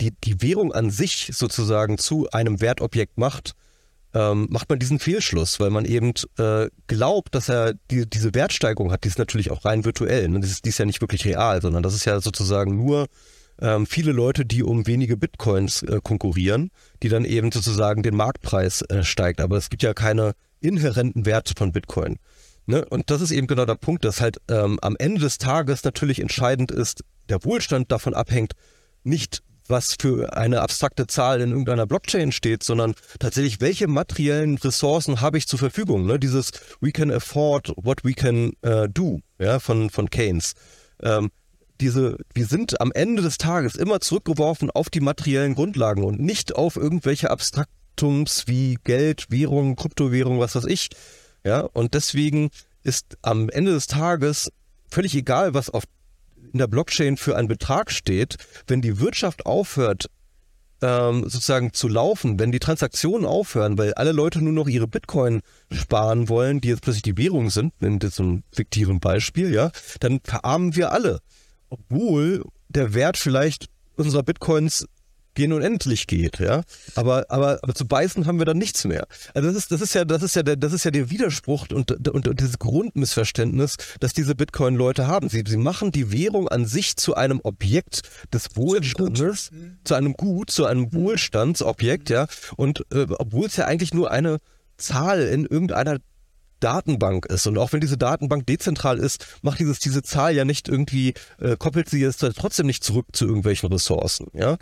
die, 0.02 0.12
die 0.12 0.42
Währung 0.42 0.74
an 0.74 0.90
sich 0.90 1.30
sozusagen 1.34 1.98
zu 1.98 2.30
einem 2.32 2.62
Wertobjekt 2.62 3.18
macht, 3.18 3.54
ähm, 4.14 4.48
macht 4.50 4.70
man 4.70 4.80
diesen 4.80 5.00
Fehlschluss, 5.00 5.60
weil 5.60 5.70
man 5.70 5.86
eben 5.86 6.14
äh, 6.38 6.70
glaubt, 6.88 7.36
dass 7.36 7.50
er 7.50 7.74
die, 7.92 8.10
diese 8.10 8.34
Wertsteigerung 8.34 8.92
hat, 8.92 9.04
die 9.04 9.10
ist 9.10 9.20
natürlich 9.20 9.52
auch 9.52 9.66
rein 9.66 9.86
virtuell. 9.86 10.28
Ne? 10.30 10.40
Die, 10.40 10.48
ist, 10.48 10.66
die 10.66 10.70
ist 10.70 10.80
ja 10.80 10.86
nicht 10.86 11.02
wirklich 11.02 11.26
real, 11.26 11.62
sondern 11.62 11.84
das 11.84 11.94
ist 11.94 12.06
ja 12.06 12.20
sozusagen 12.20 12.76
nur 12.78 13.08
ähm, 13.60 13.86
viele 13.86 14.12
Leute, 14.12 14.46
die 14.46 14.64
um 14.64 14.88
wenige 14.88 15.18
Bitcoins 15.18 15.84
äh, 15.84 16.00
konkurrieren, 16.02 16.72
die 17.04 17.10
dann 17.10 17.26
eben 17.26 17.52
sozusagen 17.52 18.04
den 18.04 18.16
Marktpreis 18.16 18.82
äh, 18.84 19.04
steigt. 19.04 19.42
Aber 19.42 19.58
es 19.58 19.70
gibt 19.70 19.84
ja 19.84 19.94
keine 19.94 20.34
inhärenten 20.60 21.26
Werte 21.26 21.54
von 21.58 21.72
Bitcoin. 21.72 22.18
Ne? 22.66 22.86
Und 22.86 23.10
das 23.10 23.22
ist 23.22 23.32
eben 23.32 23.48
genau 23.48 23.66
der 23.66 23.76
Punkt, 23.76 24.06
dass 24.06 24.22
halt 24.22 24.38
ähm, 24.50 24.78
am 24.82 24.96
Ende 24.98 25.22
des 25.22 25.38
Tages 25.38 25.84
natürlich 25.84 26.20
entscheidend 26.20 26.72
ist, 26.72 27.04
der 27.30 27.44
Wohlstand 27.44 27.92
davon 27.92 28.14
abhängt, 28.14 28.54
nicht 29.04 29.42
was 29.70 29.96
für 30.00 30.36
eine 30.36 30.62
abstrakte 30.62 31.08
Zahl 31.08 31.42
in 31.42 31.52
irgendeiner 31.52 31.86
Blockchain 31.86 32.32
steht, 32.32 32.64
sondern 32.64 32.96
tatsächlich, 33.20 33.62
welche 33.62 33.88
materiellen 33.88 34.58
Ressourcen 34.58 35.22
habe 35.22 35.38
ich 35.38 35.48
zur 35.48 35.60
Verfügung? 35.60 36.06
Ne? 36.06 36.20
Dieses 36.20 36.52
We 36.82 36.92
can 36.92 37.12
afford 37.12 37.74
what 37.76 38.04
we 38.04 38.14
can 38.14 38.54
uh, 38.66 38.88
do, 38.88 39.20
ja, 39.40 39.60
von, 39.60 39.90
von 39.90 40.10
Keynes. 40.10 40.54
Ähm, 41.02 41.30
diese, 41.80 42.18
wir 42.34 42.46
sind 42.46 42.82
am 42.82 42.92
Ende 42.92 43.22
des 43.22 43.38
Tages 43.38 43.76
immer 43.76 44.00
zurückgeworfen 44.00 44.72
auf 44.72 44.90
die 44.90 45.00
materiellen 45.00 45.56
Grundlagen 45.56 46.04
und 46.04 46.20
nicht 46.20 46.56
auf 46.56 46.76
irgendwelche 46.76 47.30
Abstraktums 47.30 48.48
wie 48.48 48.78
Geld, 48.84 49.28
Währung, 49.30 49.76
Kryptowährung, 49.76 50.40
was 50.40 50.56
weiß 50.56 50.66
ich. 50.66 50.90
Ja, 51.44 51.62
und 51.62 51.94
deswegen 51.94 52.50
ist 52.84 53.18
am 53.22 53.50
Ende 53.50 53.74
des 53.74 53.88
Tages 53.88 54.52
völlig 54.90 55.16
egal, 55.16 55.54
was 55.54 55.70
auf 55.70 55.84
in 56.52 56.60
der 56.60 56.68
Blockchain 56.68 57.18
für 57.18 57.36
einen 57.36 57.48
Betrag 57.48 57.92
steht, 57.92 58.36
wenn 58.68 58.82
die 58.82 59.00
Wirtschaft 59.00 59.46
aufhört, 59.46 60.10
ähm, 60.82 61.24
sozusagen 61.24 61.74
zu 61.74 61.88
laufen, 61.88 62.40
wenn 62.40 62.52
die 62.52 62.60
Transaktionen 62.60 63.26
aufhören, 63.26 63.78
weil 63.78 63.94
alle 63.96 64.12
Leute 64.12 64.42
nur 64.42 64.54
noch 64.54 64.68
ihre 64.68 64.88
Bitcoin 64.88 65.42
sparen 65.72 66.30
wollen, 66.30 66.62
die 66.62 66.70
jetzt 66.70 66.82
plötzlich 66.82 67.04
die 67.04 67.18
Währung 67.18 67.50
sind, 67.50 67.74
in 67.80 68.00
diesem 68.00 68.44
fiktiven 68.52 69.00
Beispiel, 69.00 69.54
ja, 69.54 69.72
dann 70.00 70.20
verarmen 70.24 70.76
wir 70.76 70.92
alle. 70.92 71.20
Obwohl 71.70 72.44
der 72.70 72.94
Wert 72.94 73.18
vielleicht 73.18 73.68
unserer 73.96 74.24
Bitcoins 74.24 74.86
gehen 75.38 75.54
unendlich 75.54 76.08
geht, 76.08 76.40
ja. 76.40 76.64
Aber, 76.96 77.28
aber, 77.30 77.60
aber 77.62 77.74
zu 77.76 77.88
beißen 77.88 78.26
haben 78.26 78.40
wir 78.40 78.46
dann 78.46 78.58
nichts 78.58 78.84
mehr. 78.86 79.08
Also 79.34 79.48
das 79.48 79.56
ist, 79.56 79.72
das 79.72 79.82
ist 79.82 79.94
ja, 79.94 80.04
das 80.04 80.24
ist 80.24 80.36
ja 80.36 80.44
der, 80.44 80.56
das 80.58 80.74
ist 80.74 80.84
ja 80.84 80.92
der 80.92 81.10
Widerspruch 81.10 81.68
und, 81.72 81.92
und, 82.10 82.28
und 82.28 82.40
dieses 82.40 82.60
Grundmissverständnis, 82.60 83.76
dass 84.00 84.14
diese 84.14 84.36
Bitcoin-Leute 84.36 85.08
haben. 85.08 85.30
Sie, 85.30 85.44
sie 85.48 85.58
machen 85.58 85.92
die 85.92 86.12
Währung 86.12 86.50
an 86.50 86.66
sich 86.66 86.98
zu 86.98 87.14
einem 87.14 87.40
Objekt 87.44 88.02
des 88.34 88.56
Wohlstandes, 88.56 89.52
zu 89.84 89.94
einem 89.94 90.14
Gut, 90.14 90.50
zu 90.50 90.66
einem 90.66 90.92
Wohlstandsobjekt, 90.92 92.10
ja. 92.10 92.28
Und 92.56 92.84
äh, 92.92 93.06
obwohl 93.18 93.46
es 93.46 93.56
ja 93.56 93.66
eigentlich 93.66 93.94
nur 93.94 94.10
eine 94.10 94.40
Zahl 94.78 95.22
in 95.22 95.46
irgendeiner 95.46 96.00
Datenbank 96.60 97.26
ist. 97.28 97.46
Und 97.48 97.58
auch 97.58 97.74
wenn 97.74 97.82
diese 97.82 97.98
Datenbank 97.98 98.46
dezentral 98.48 98.98
ist, 98.98 99.38
macht 99.42 99.60
dieses, 99.60 99.80
diese 99.80 100.02
Zahl 100.02 100.36
ja 100.36 100.46
nicht 100.46 100.68
irgendwie, 100.68 101.14
äh, 101.40 101.56
koppelt 101.58 101.90
sie 101.90 102.00
jetzt 102.00 102.26
trotzdem 102.36 102.66
nicht 102.66 102.84
zurück 102.84 103.08
zu 103.14 103.26
irgendwelchen 103.26 103.72
Ressourcen. 103.72 104.28
Ja? 104.34 104.58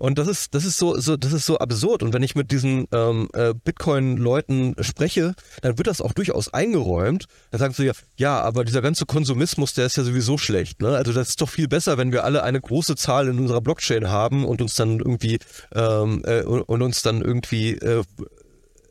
Und 0.00 0.16
das 0.16 0.28
ist, 0.28 0.54
das 0.54 0.64
ist 0.64 0.78
so, 0.78 0.98
so, 0.98 1.18
das 1.18 1.34
ist 1.34 1.44
so 1.44 1.58
absurd. 1.58 2.02
Und 2.02 2.14
wenn 2.14 2.22
ich 2.22 2.34
mit 2.34 2.50
diesen 2.50 2.86
ähm, 2.90 3.28
äh, 3.34 3.52
Bitcoin-Leuten 3.52 4.74
spreche, 4.80 5.34
dann 5.60 5.76
wird 5.76 5.88
das 5.88 6.00
auch 6.00 6.14
durchaus 6.14 6.54
eingeräumt. 6.54 7.26
Dann 7.50 7.58
sagen 7.58 7.74
sie 7.74 7.84
ja, 7.84 7.92
ja, 8.16 8.40
aber 8.40 8.64
dieser 8.64 8.80
ganze 8.80 9.04
Konsumismus, 9.04 9.74
der 9.74 9.84
ist 9.84 9.98
ja 9.98 10.02
sowieso 10.02 10.38
schlecht. 10.38 10.80
Ne? 10.80 10.96
Also 10.96 11.12
das 11.12 11.28
ist 11.28 11.42
doch 11.42 11.50
viel 11.50 11.68
besser, 11.68 11.98
wenn 11.98 12.12
wir 12.12 12.24
alle 12.24 12.42
eine 12.44 12.62
große 12.62 12.96
Zahl 12.96 13.28
in 13.28 13.38
unserer 13.38 13.60
Blockchain 13.60 14.08
haben 14.08 14.46
und 14.46 14.62
uns 14.62 14.74
dann 14.74 15.00
irgendwie 15.00 15.38
ähm, 15.74 16.22
äh, 16.24 16.44
und, 16.44 16.80
uns 16.80 17.02
dann 17.02 17.20
irgendwie 17.20 17.74
äh, 17.74 18.02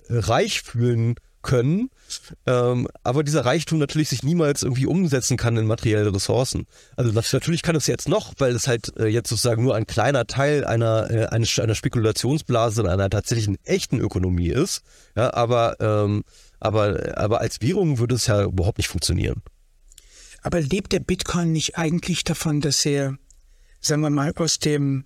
reich 0.10 0.62
fühlen 0.62 1.16
können, 1.42 1.90
ähm, 2.46 2.88
aber 3.04 3.24
dieser 3.24 3.46
Reichtum 3.46 3.80
natürlich 3.80 4.10
sich 4.10 4.24
niemals 4.24 4.64
irgendwie 4.64 4.86
umsetzen 4.86 5.38
kann 5.38 5.58
in 5.58 5.68
materielle 5.68 6.14
Ressourcen. 6.14 6.66
Also 6.96 7.12
das, 7.12 7.32
natürlich 7.34 7.62
kann 7.62 7.76
es 7.76 7.88
jetzt 7.88 8.10
noch, 8.10 8.34
weil 8.38 8.56
es 8.56 8.68
halt 8.68 8.96
äh, 8.98 9.08
jetzt 9.08 9.30
sozusagen 9.30 9.64
nur 9.64 9.76
ein 9.76 9.88
kleiner 9.88 10.28
Teil 10.28 10.66
einer, 10.66 11.10
äh, 11.10 11.26
einer, 11.28 11.48
einer 11.62 11.76
Spekulationsblase 11.76 12.82
in 12.82 12.88
einer 12.88 13.10
tatsächlichen 13.10 13.58
echten 13.64 14.00
Ökonomie 14.00 14.50
ist. 14.50 14.82
Ja, 15.16 15.34
aber, 15.34 15.78
ähm, 15.80 16.24
aber, 16.60 17.18
aber 17.18 17.42
als 17.42 17.62
Währung 17.62 18.00
würde 18.00 18.16
es 18.16 18.28
ja 18.28 18.44
überhaupt 18.44 18.78
nicht 18.78 18.88
funktionieren. 18.88 19.42
Aber 20.42 20.62
lebt 20.62 20.94
der 20.94 21.00
Bitcoin 21.00 21.52
nicht 21.52 21.78
eigentlich 21.78 22.24
davon, 22.24 22.62
dass 22.62 22.86
er, 22.86 23.18
sagen 23.82 24.02
wir 24.02 24.10
mal, 24.10 24.34
aus 24.36 24.60
dem 24.60 25.06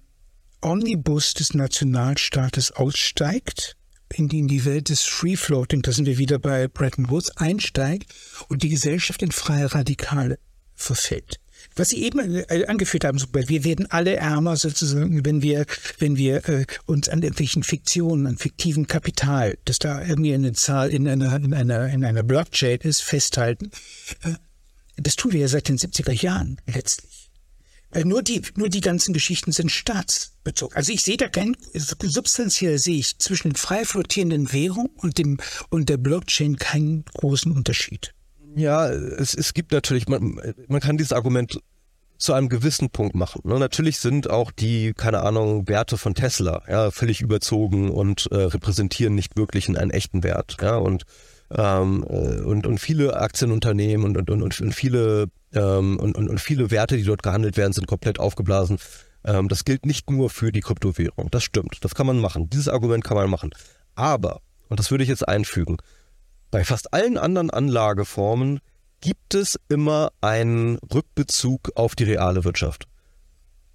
Omnibus 0.61 1.33
des 1.33 1.53
Nationalstaates 1.53 2.71
aussteigt? 2.71 3.75
In 4.13 4.27
die, 4.27 4.39
in 4.39 4.47
die 4.47 4.65
Welt 4.65 4.89
des 4.89 5.01
Free 5.01 5.35
Floating, 5.35 5.81
da 5.81 5.91
sind 5.91 6.05
wir 6.05 6.17
wieder 6.17 6.39
bei 6.39 6.67
Bretton 6.67 7.09
Woods, 7.09 7.35
einsteigt 7.37 8.13
und 8.47 8.63
die 8.63 8.69
Gesellschaft 8.69 9.21
in 9.21 9.31
freie 9.31 9.73
Radikale 9.73 10.39
verfällt. 10.75 11.39
Was 11.75 11.89
Sie 11.89 12.03
eben 12.03 12.19
äh, 12.19 12.65
angeführt 12.67 13.05
haben, 13.05 13.19
wir 13.31 13.63
werden 13.63 13.89
alle 13.89 14.15
ärmer 14.15 14.57
sozusagen, 14.57 15.25
wenn 15.25 15.41
wir, 15.41 15.65
wenn 15.97 16.17
wir 16.17 16.47
äh, 16.49 16.65
uns 16.85 17.09
an 17.09 17.21
irgendwelchen 17.21 17.63
Fiktionen, 17.63 18.27
an 18.27 18.37
fiktiven 18.37 18.87
Kapital, 18.87 19.57
das 19.65 19.79
da 19.79 20.03
irgendwie 20.03 20.33
eine 20.33 20.53
Zahl 20.53 20.89
in 20.89 21.07
einer, 21.07 21.35
in 21.35 21.53
einer, 21.53 21.87
in 21.87 22.03
einer 22.03 22.23
Blockchain 22.23 22.79
ist, 22.81 23.01
festhalten. 23.01 23.71
Äh, 24.23 24.33
das 24.97 25.15
tun 25.15 25.31
wir 25.31 25.39
ja 25.39 25.47
seit 25.47 25.69
den 25.69 25.77
70er 25.77 26.11
Jahren 26.11 26.59
letztlich. 26.67 27.12
Äh, 27.93 28.05
nur 28.05 28.23
die, 28.23 28.41
nur 28.55 28.69
die 28.69 28.81
ganzen 28.81 29.13
Geschichten 29.13 29.51
sind 29.51 29.71
staatsbezogen. 29.71 30.75
Also 30.75 30.91
ich 30.91 31.03
sehe 31.03 31.17
da 31.17 31.27
kein, 31.27 31.55
substanziell 31.73 32.79
sehe 32.79 32.97
ich 32.97 33.17
zwischen 33.19 33.55
frei 33.55 33.85
flottierenden 33.85 34.51
Währungen 34.51 34.89
und 34.97 35.17
dem, 35.17 35.37
und 35.69 35.89
der 35.89 35.97
Blockchain 35.97 36.57
keinen 36.57 37.05
großen 37.13 37.51
Unterschied. 37.51 38.13
Ja, 38.55 38.89
es, 38.89 39.33
es 39.33 39.53
gibt 39.53 39.71
natürlich, 39.71 40.07
man, 40.07 40.39
man 40.67 40.81
kann 40.81 40.97
dieses 40.97 41.13
Argument 41.13 41.59
zu 42.17 42.33
einem 42.33 42.47
gewissen 42.47 42.89
Punkt 42.89 43.15
machen. 43.15 43.41
Ne? 43.43 43.59
Natürlich 43.59 43.99
sind 43.99 44.29
auch 44.29 44.51
die, 44.51 44.93
keine 44.93 45.21
Ahnung, 45.23 45.67
Werte 45.67 45.97
von 45.97 46.15
Tesla 46.15 46.63
ja, 46.69 46.91
völlig 46.91 47.21
überzogen 47.21 47.89
und 47.89 48.27
äh, 48.31 48.35
repräsentieren 48.35 49.15
nicht 49.15 49.35
wirklich 49.35 49.67
einen 49.67 49.91
echten 49.91 50.23
Wert. 50.23 50.57
Ja, 50.61 50.77
und 50.77 51.03
ähm, 51.55 52.05
äh, 52.07 52.41
und, 52.41 52.65
und 52.65 52.79
viele 52.79 53.15
Aktienunternehmen 53.15 54.05
und, 54.05 54.29
und, 54.29 54.41
und, 54.41 54.61
und 54.61 54.73
viele 54.73 55.27
ähm, 55.53 55.99
und, 55.99 56.15
und, 56.17 56.29
und 56.29 56.39
viele 56.39 56.71
Werte, 56.71 56.97
die 56.97 57.03
dort 57.03 57.23
gehandelt 57.23 57.57
werden, 57.57 57.73
sind 57.73 57.87
komplett 57.87 58.19
aufgeblasen. 58.19 58.79
Ähm, 59.23 59.47
das 59.47 59.65
gilt 59.65 59.85
nicht 59.85 60.09
nur 60.09 60.29
für 60.29 60.51
die 60.51 60.61
Kryptowährung. 60.61 61.29
Das 61.31 61.43
stimmt. 61.43 61.77
Das 61.81 61.95
kann 61.95 62.07
man 62.07 62.19
machen. 62.19 62.49
Dieses 62.49 62.67
Argument 62.67 63.03
kann 63.03 63.17
man 63.17 63.29
machen. 63.29 63.51
Aber, 63.95 64.41
und 64.69 64.79
das 64.79 64.91
würde 64.91 65.03
ich 65.03 65.09
jetzt 65.09 65.27
einfügen, 65.27 65.77
bei 66.51 66.63
fast 66.63 66.93
allen 66.93 67.17
anderen 67.17 67.49
Anlageformen 67.49 68.59
gibt 69.01 69.33
es 69.33 69.59
immer 69.69 70.11
einen 70.21 70.77
Rückbezug 70.93 71.71
auf 71.75 71.95
die 71.95 72.05
reale 72.05 72.43
Wirtschaft. 72.43 72.87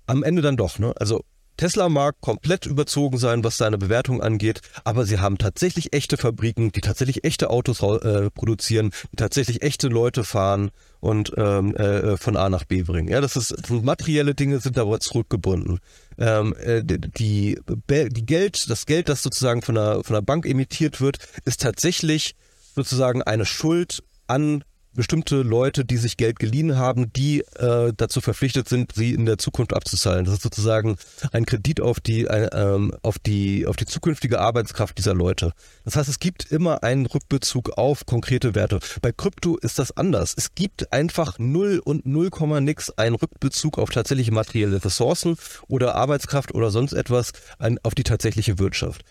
Am 0.07 0.23
Ende 0.23 0.43
dann 0.43 0.57
doch, 0.57 0.79
ne? 0.79 0.95
Also 0.99 1.23
Tesla 1.59 1.89
mag 1.89 2.15
komplett 2.21 2.65
überzogen 2.65 3.19
sein, 3.19 3.45
was 3.45 3.59
seine 3.59 3.77
Bewertung 3.77 4.23
angeht, 4.23 4.63
aber 4.85 5.05
sie 5.05 5.19
haben 5.19 5.37
tatsächlich 5.37 5.93
echte 5.93 6.17
Fabriken, 6.17 6.73
die 6.73 6.81
tatsächlich 6.81 7.25
echte 7.25 7.51
Autos 7.51 7.83
äh, 7.83 8.31
produzieren, 8.31 8.93
die 9.13 9.17
tatsächlich 9.17 9.63
echte 9.63 9.89
Leute 9.89 10.25
fahren 10.25 10.71
und 11.01 11.33
ähm, 11.37 11.75
äh, 11.77 12.17
von 12.17 12.37
A 12.37 12.49
nach 12.49 12.65
B 12.65 12.83
bringen. 12.83 13.09
Ja, 13.09 13.21
das 13.21 13.37
ist 13.37 13.71
materielle 13.71 14.35
Dinge 14.35 14.61
sind 14.61 14.79
aber 14.79 15.01
zurückgebunden. 15.01 15.81
Ähm, 16.17 16.55
äh, 16.61 16.83
die, 16.83 17.61
die 17.91 18.27
Geld, 18.27 18.71
das 18.71 18.87
Geld, 18.87 19.09
das 19.09 19.23
sozusagen 19.23 19.63
von 19.63 19.75
der 19.75 20.03
von 20.05 20.15
der 20.15 20.23
Bank 20.23 20.47
emittiert 20.47 21.01
wird, 21.01 21.19
ist 21.45 21.61
tatsächlich 21.61 22.37
sozusagen 22.75 23.23
eine 23.23 23.45
Schuld 23.45 24.03
an 24.29 24.63
bestimmte 24.99 25.43
Leute, 25.43 25.85
die 25.85 25.97
sich 25.97 26.17
Geld 26.17 26.41
geliehen 26.41 26.77
haben, 26.77 27.13
die 27.13 27.45
äh, 27.55 27.93
dazu 27.97 28.21
verpflichtet 28.21 28.69
sind, 28.69 28.93
sie 28.97 29.15
in 29.15 29.27
der 29.27 29.39
Zukunft 29.39 29.73
abzuzahlen. 29.73 30.25
Das 30.25 30.35
ist 30.35 30.43
sozusagen 30.43 30.97
ein 31.31 31.47
Kredit 31.47 31.81
auf 31.81 32.01
die, 32.01 32.25
äh, 32.25 32.49
ähm, 32.53 32.93
auf 33.03 33.21
die, 33.21 33.69
auf 33.69 33.77
die 33.77 33.87
zukünftige 33.87 34.41
Arbeitskraft 34.41 34.99
dieser 34.99 35.15
Leute. 35.15 35.53
Das 35.85 35.95
heißt, 35.95 36.09
es 36.09 36.19
gibt 36.19 36.51
immer 36.51 36.83
einen 36.83 37.07
Rückbezug 37.07 37.79
auf 37.79 38.07
konkrete 38.07 38.57
Werte. 38.57 38.81
Bei 39.01 39.13
Krypto 39.13 39.57
ist 39.57 39.79
das 39.79 39.97
anders. 39.97 40.35
Es 40.37 40.57
gibt 40.57 40.93
einfach 40.93 41.39
null 41.39 41.81
und 41.85 42.05
null 42.05 42.31
Komma 42.31 42.61
nix 42.61 42.91
einen 42.91 43.15
Rückbezug 43.15 43.79
auf 43.79 43.91
tatsächliche 43.91 44.33
materielle 44.33 44.85
Ressourcen 44.85 45.37
oder 45.69 45.95
Arbeitskraft 45.95 46.53
oder 46.57 46.73
sonst 46.73 46.93
etwas 46.93 47.31
ein, 47.61 47.79
auf 47.85 47.95
die 47.95 48.03
tatsächliche 48.03 48.59
Wirtschaft. 48.59 49.05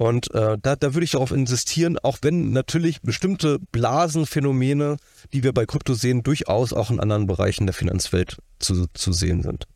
Und 0.00 0.32
äh, 0.32 0.56
da, 0.62 0.76
da 0.76 0.94
würde 0.94 1.04
ich 1.04 1.10
darauf 1.10 1.30
insistieren, 1.30 1.98
auch 1.98 2.20
wenn 2.22 2.52
natürlich 2.52 3.02
bestimmte 3.02 3.58
Blasenphänomene, 3.70 4.96
die 5.34 5.42
wir 5.42 5.52
bei 5.52 5.66
Krypto 5.66 5.92
sehen, 5.92 6.22
durchaus 6.22 6.72
auch 6.72 6.90
in 6.90 7.00
anderen 7.00 7.26
Bereichen 7.26 7.66
der 7.66 7.74
Finanzwelt 7.74 8.38
zu, 8.60 8.86
zu 8.94 9.12
sehen 9.12 9.42
sind. 9.42 9.66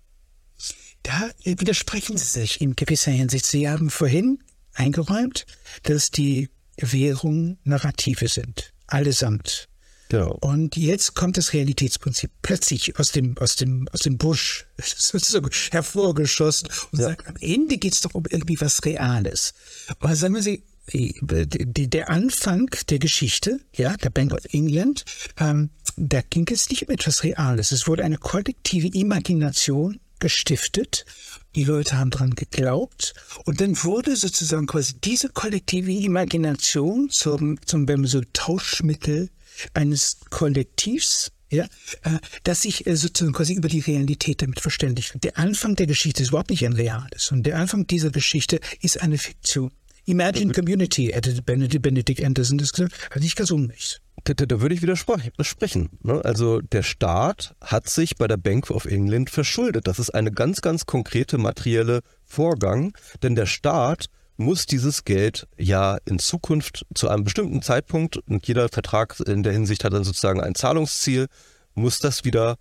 Da 1.03 1.31
widersprechen 1.45 2.17
Sie 2.17 2.25
sich 2.25 2.63
in 2.63 2.75
gewisser 2.75 3.11
Hinsicht. 3.11 3.45
Sie 3.45 3.69
haben 3.69 3.91
vorhin 3.91 4.39
eingeräumt, 4.73 5.45
dass 5.83 6.11
die 6.11 6.49
Währungen 6.79 7.59
Narrative 7.65 8.29
sind. 8.29 8.73
Allesamt. 8.87 9.69
Genau. 10.09 10.37
Und 10.41 10.77
jetzt 10.77 11.15
kommt 11.15 11.37
das 11.37 11.53
Realitätsprinzip 11.53 12.31
plötzlich 12.43 12.99
aus 12.99 13.13
dem, 13.13 13.37
aus 13.39 13.57
dem, 13.57 13.89
aus 13.93 14.01
dem 14.01 14.19
Busch 14.19 14.67
sozusagen 14.79 15.49
hervorgeschossen 15.71 16.69
und 16.93 17.01
ja. 17.01 17.09
sagt, 17.09 17.27
am 17.27 17.37
Ende 17.41 17.79
geht 17.79 17.95
es 17.95 18.01
doch 18.01 18.15
um 18.15 18.25
irgendwie 18.29 18.61
was 18.61 18.85
Reales. 18.85 19.55
Aber 19.89 20.15
sagen 20.15 20.35
wir 20.35 20.43
Sie, 20.43 20.63
der 20.93 22.11
Anfang 22.11 22.69
der 22.91 22.99
Geschichte, 22.99 23.61
ja, 23.75 23.97
der 23.97 24.11
Bank 24.11 24.35
of 24.35 24.45
England, 24.53 25.05
ähm, 25.39 25.71
da 25.97 26.21
ging 26.21 26.47
es 26.51 26.69
nicht 26.69 26.87
um 26.87 26.93
etwas 26.93 27.23
Reales. 27.23 27.73
Es 27.73 27.87
wurde 27.87 28.05
eine 28.05 28.19
kollektive 28.19 28.89
Imagination 28.89 29.99
gestiftet. 30.19 31.07
Die 31.55 31.65
Leute 31.65 31.99
haben 31.99 32.11
dran 32.11 32.35
geglaubt. 32.35 33.15
Und 33.45 33.61
dann 33.61 33.83
wurde 33.85 34.17
sozusagen 34.17 34.67
quasi 34.67 34.95
diese 35.03 35.29
kollektive 35.29 35.93
Imagination 35.93 37.09
zum, 37.11 37.59
zum 37.67 37.89
wenn 37.89 38.01
man 38.01 38.09
so 38.09 38.21
Tauschmittel 38.33 39.31
eines 39.75 40.19
Kollektivs, 40.31 41.33
ja, 41.51 41.65
äh, 42.03 42.19
das 42.43 42.63
sich 42.63 42.87
äh, 42.87 42.97
sozusagen 42.97 43.35
quasi 43.35 43.55
über 43.55 43.69
die 43.69 43.81
Realität 43.81 44.43
damit 44.43 44.61
verständigt. 44.61 45.15
Der 45.23 45.39
Anfang 45.39 45.77
der 45.77 45.87
Geschichte 45.87 46.23
ist 46.23 46.31
überhaupt 46.31 46.51
nicht 46.51 46.65
ein 46.65 46.73
reales. 46.73 47.31
Und 47.31 47.45
der 47.45 47.59
Anfang 47.59 47.87
dieser 47.87 48.11
Geschichte 48.11 48.61
ist 48.81 49.01
eine 49.01 49.19
Fiktion. 49.19 49.71
Imagine 50.07 50.53
Community, 50.53 51.11
hätte 51.15 51.41
Benedict 51.43 52.23
Anderson 52.23 52.59
das 52.59 52.73
gesagt, 52.73 52.95
hat 53.11 53.23
nicht 53.23 53.37
ganz 53.37 53.51
unrecht. 53.51 54.03
Da, 54.25 54.35
da, 54.35 54.47
da, 54.47 54.61
würde 54.61 54.75
ich 54.75 54.83
widersprechen. 54.83 55.91
Ne? 56.03 56.23
Also 56.25 56.61
der 56.61 56.83
Staat 56.83 57.55
hat 57.61 57.89
sich 57.89 58.17
bei 58.17 58.27
der 58.27 58.37
Bank 58.37 58.71
of 58.71 58.85
England 58.85 59.31
verschuldet. 59.31 59.87
Das 59.87 59.99
ist 59.99 60.11
eine 60.11 60.31
ganz, 60.31 60.61
ganz 60.61 60.87
konkrete 60.87 61.39
materielle 61.39 62.01
Vorgang, 62.25 62.97
denn 63.23 63.35
der 63.35 63.47
Staat 63.47 64.07
muss 64.37 64.67
dieses 64.67 65.05
Geld 65.05 65.47
ja 65.57 65.99
in 66.05 66.19
Zukunft 66.19 66.87
zu 66.95 67.09
einem 67.09 67.25
bestimmten 67.25 67.63
Zeitpunkt, 67.63 68.17
und 68.17 68.47
jeder 68.47 68.69
Vertrag 68.69 69.21
in 69.27 69.43
der 69.43 69.53
Hinsicht 69.53 69.85
hat 69.85 69.93
dann 69.93 70.05
sozusagen 70.05 70.41
ein 70.41 70.55
Zahlungsziel, 70.55 71.27
muss 71.75 71.99
das 71.99 72.25
wieder 72.25 72.57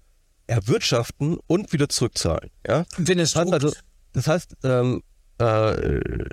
erwirtschaften 0.47 1.37
und 1.47 1.73
wieder 1.73 1.89
zurückzahlen. 1.89 2.49
Ja? 2.67 2.85
Wenn 2.97 3.19
es 3.19 3.33
das 3.33 3.41
heißt, 3.41 3.53
also, 3.53 3.73
das 4.13 4.27
heißt 4.27 4.55
ähm, 4.63 5.01
äh, 5.39 6.25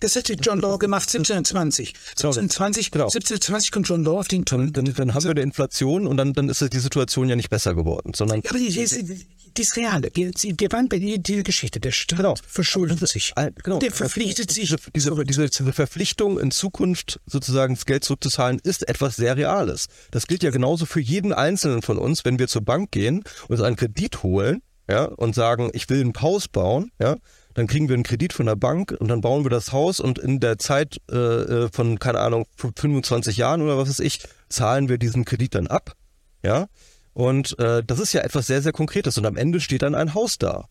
Das 0.00 0.14
hätte 0.14 0.34
John 0.34 0.60
Law 0.60 0.78
gemacht 0.78 1.08
1720. 1.08 1.94
1720, 2.10 2.90
genau. 2.90 3.04
1720 3.04 3.70
kommt 3.70 3.88
John 3.88 4.04
Law 4.04 4.18
auf 4.20 4.28
den 4.28 4.44
Turm. 4.44 4.72
Dann, 4.72 4.84
dann, 4.84 5.14
haben 5.14 5.24
wir 5.24 5.30
eine 5.30 5.40
Inflation 5.40 6.06
und 6.06 6.18
dann, 6.18 6.34
dann 6.34 6.48
ist 6.48 6.60
die 6.72 6.78
Situation 6.78 7.28
ja 7.28 7.36
nicht 7.36 7.48
besser 7.48 7.74
geworden, 7.74 8.12
sondern. 8.14 8.42
Ja, 8.42 8.50
aber 8.50 8.58
die, 8.58 8.68
die, 8.68 9.26
die 9.56 9.62
ist 9.62 9.76
reale. 9.76 10.10
Wir, 10.12 10.30
wir 10.32 10.72
waren 10.72 10.88
bei 10.88 10.98
die, 10.98 11.22
die 11.22 11.42
Geschichte. 11.42 11.80
Der 11.80 11.92
Staat 11.92 12.18
genau. 12.18 12.34
verschuldet 12.46 13.06
sich. 13.08 13.32
Genau. 13.62 13.78
Der 13.78 13.90
verpflichtet 13.90 14.50
sich. 14.50 14.74
Diese, 14.94 15.24
diese, 15.24 15.48
diese 15.48 15.72
Verpflichtung 15.72 16.38
in 16.38 16.50
Zukunft 16.50 17.20
sozusagen 17.26 17.74
das 17.74 17.86
Geld 17.86 18.04
zurückzuzahlen 18.04 18.60
ist 18.62 18.88
etwas 18.88 19.16
sehr 19.16 19.36
Reales. 19.36 19.86
Das 20.10 20.26
gilt 20.26 20.42
ja 20.42 20.50
genauso 20.50 20.84
für 20.86 21.00
jeden 21.00 21.32
Einzelnen 21.32 21.82
von 21.82 21.96
uns, 21.96 22.24
wenn 22.24 22.38
wir 22.38 22.48
zur 22.48 22.62
Bank 22.62 22.90
gehen, 22.90 23.24
uns 23.48 23.60
einen 23.60 23.76
Kredit 23.76 24.22
holen, 24.22 24.62
ja, 24.88 25.04
und 25.04 25.34
sagen, 25.34 25.70
ich 25.72 25.88
will 25.88 26.04
ein 26.04 26.12
Haus 26.20 26.48
bauen, 26.48 26.92
ja, 27.00 27.16
dann 27.56 27.66
kriegen 27.66 27.88
wir 27.88 27.94
einen 27.94 28.02
Kredit 28.02 28.34
von 28.34 28.44
der 28.44 28.54
Bank 28.54 28.94
und 28.98 29.08
dann 29.08 29.22
bauen 29.22 29.42
wir 29.42 29.50
das 29.50 29.72
Haus 29.72 29.98
und 29.98 30.18
in 30.18 30.40
der 30.40 30.58
Zeit 30.58 31.00
äh, 31.10 31.16
äh 31.16 31.68
von, 31.72 31.98
keine 31.98 32.20
Ahnung, 32.20 32.44
25 32.56 33.38
Jahren 33.38 33.62
oder 33.62 33.78
was 33.78 33.88
weiß 33.88 34.00
ich, 34.00 34.20
zahlen 34.50 34.90
wir 34.90 34.98
diesen 34.98 35.24
Kredit 35.24 35.54
dann 35.54 35.66
ab. 35.66 35.96
Ja. 36.42 36.66
Und 37.14 37.58
äh, 37.58 37.82
das 37.82 37.98
ist 37.98 38.12
ja 38.12 38.20
etwas 38.20 38.46
sehr, 38.46 38.60
sehr 38.60 38.72
Konkretes 38.72 39.16
und 39.16 39.24
am 39.24 39.38
Ende 39.38 39.60
steht 39.60 39.80
dann 39.80 39.94
ein 39.94 40.12
Haus 40.12 40.36
da. 40.36 40.66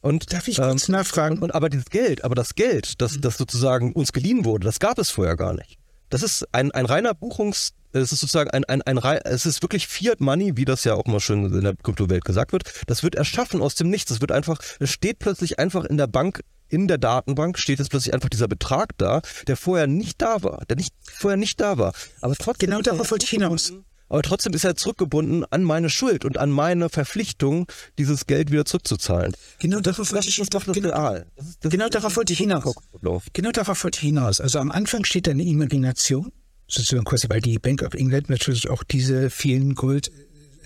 Und, 0.00 0.32
Darf 0.32 0.46
ich 0.46 0.58
kurz 0.58 0.88
ähm, 0.88 0.92
nachfragen? 0.92 1.38
Und 1.40 1.52
aber 1.52 1.68
dieses 1.68 1.86
Geld, 1.86 2.22
aber 2.22 2.36
das 2.36 2.54
Geld, 2.54 3.00
das, 3.00 3.20
das 3.20 3.36
sozusagen 3.36 3.92
uns 3.92 4.12
geliehen 4.12 4.44
wurde, 4.44 4.64
das 4.64 4.78
gab 4.78 5.00
es 5.00 5.10
vorher 5.10 5.36
gar 5.36 5.52
nicht. 5.52 5.78
Das 6.10 6.22
ist 6.22 6.46
ein, 6.52 6.70
ein 6.70 6.86
reiner 6.86 7.12
Buchungs, 7.12 7.72
es 7.92 8.12
ist 8.12 8.20
sozusagen 8.20 8.50
ein, 8.50 8.64
ein, 8.64 8.82
ein, 8.82 8.98
es 9.24 9.46
ist 9.46 9.62
wirklich 9.62 9.86
Fiat 9.86 10.20
Money, 10.20 10.56
wie 10.56 10.64
das 10.64 10.84
ja 10.84 10.94
auch 10.94 11.06
mal 11.06 11.20
schön 11.20 11.44
in 11.44 11.62
der 11.62 11.74
Kryptowelt 11.76 12.24
gesagt 12.24 12.52
wird. 12.52 12.64
Das 12.86 13.02
wird 13.02 13.14
erschaffen 13.14 13.60
aus 13.60 13.74
dem 13.74 13.90
Nichts. 13.90 14.08
Das 14.10 14.20
wird 14.20 14.32
einfach, 14.32 14.60
es 14.80 14.90
steht 14.90 15.18
plötzlich 15.18 15.58
einfach 15.58 15.84
in 15.84 15.96
der 15.96 16.06
Bank, 16.06 16.40
in 16.68 16.88
der 16.88 16.98
Datenbank 16.98 17.58
steht 17.58 17.78
jetzt 17.78 17.90
plötzlich 17.90 18.14
einfach 18.14 18.30
dieser 18.30 18.48
Betrag 18.48 18.96
da, 18.96 19.20
der 19.46 19.56
vorher 19.56 19.86
nicht 19.86 20.22
da 20.22 20.42
war, 20.42 20.64
der 20.68 20.76
nicht, 20.76 20.94
vorher 21.02 21.36
nicht 21.36 21.60
da 21.60 21.76
war. 21.78 21.92
Aber 22.20 22.34
trotzdem. 22.34 22.70
Genau 22.70 22.82
darauf 22.82 23.10
wollte 23.10 23.24
ich 23.24 23.30
hinaus. 23.30 23.72
Aber 24.08 24.20
trotzdem 24.20 24.52
ist 24.52 24.64
er 24.64 24.76
zurückgebunden 24.76 25.46
an 25.50 25.64
meine 25.64 25.88
Schuld 25.88 26.26
und 26.26 26.36
an 26.36 26.50
meine 26.50 26.90
Verpflichtung, 26.90 27.66
dieses 27.98 28.26
Geld 28.26 28.50
wieder 28.50 28.66
zurückzuzahlen. 28.66 29.34
Genau 29.58 29.80
darauf 29.80 30.12
wollte 30.12 30.28
ich 30.28 30.34
hinaus. 30.34 31.24
Das 31.62 31.72
genau 31.72 31.88
darauf 31.88 32.16
wollte 32.16 32.34
ich 32.34 32.38
hinaus. 32.38 32.74
Genau 33.32 33.52
darauf 33.52 33.84
wollte 33.84 33.96
ich 33.96 34.02
hinaus. 34.02 34.40
Also 34.42 34.58
am 34.58 34.70
Anfang 34.70 35.04
steht 35.04 35.28
eine 35.30 35.42
Imagination 35.42 36.30
sozusagen 36.72 37.04
quasi, 37.04 37.28
weil 37.28 37.40
die 37.40 37.58
Bank 37.58 37.82
of 37.82 37.94
England 37.94 38.30
natürlich 38.30 38.70
auch 38.70 38.82
diese 38.82 39.30
vielen 39.30 39.74
Gold 39.74 40.10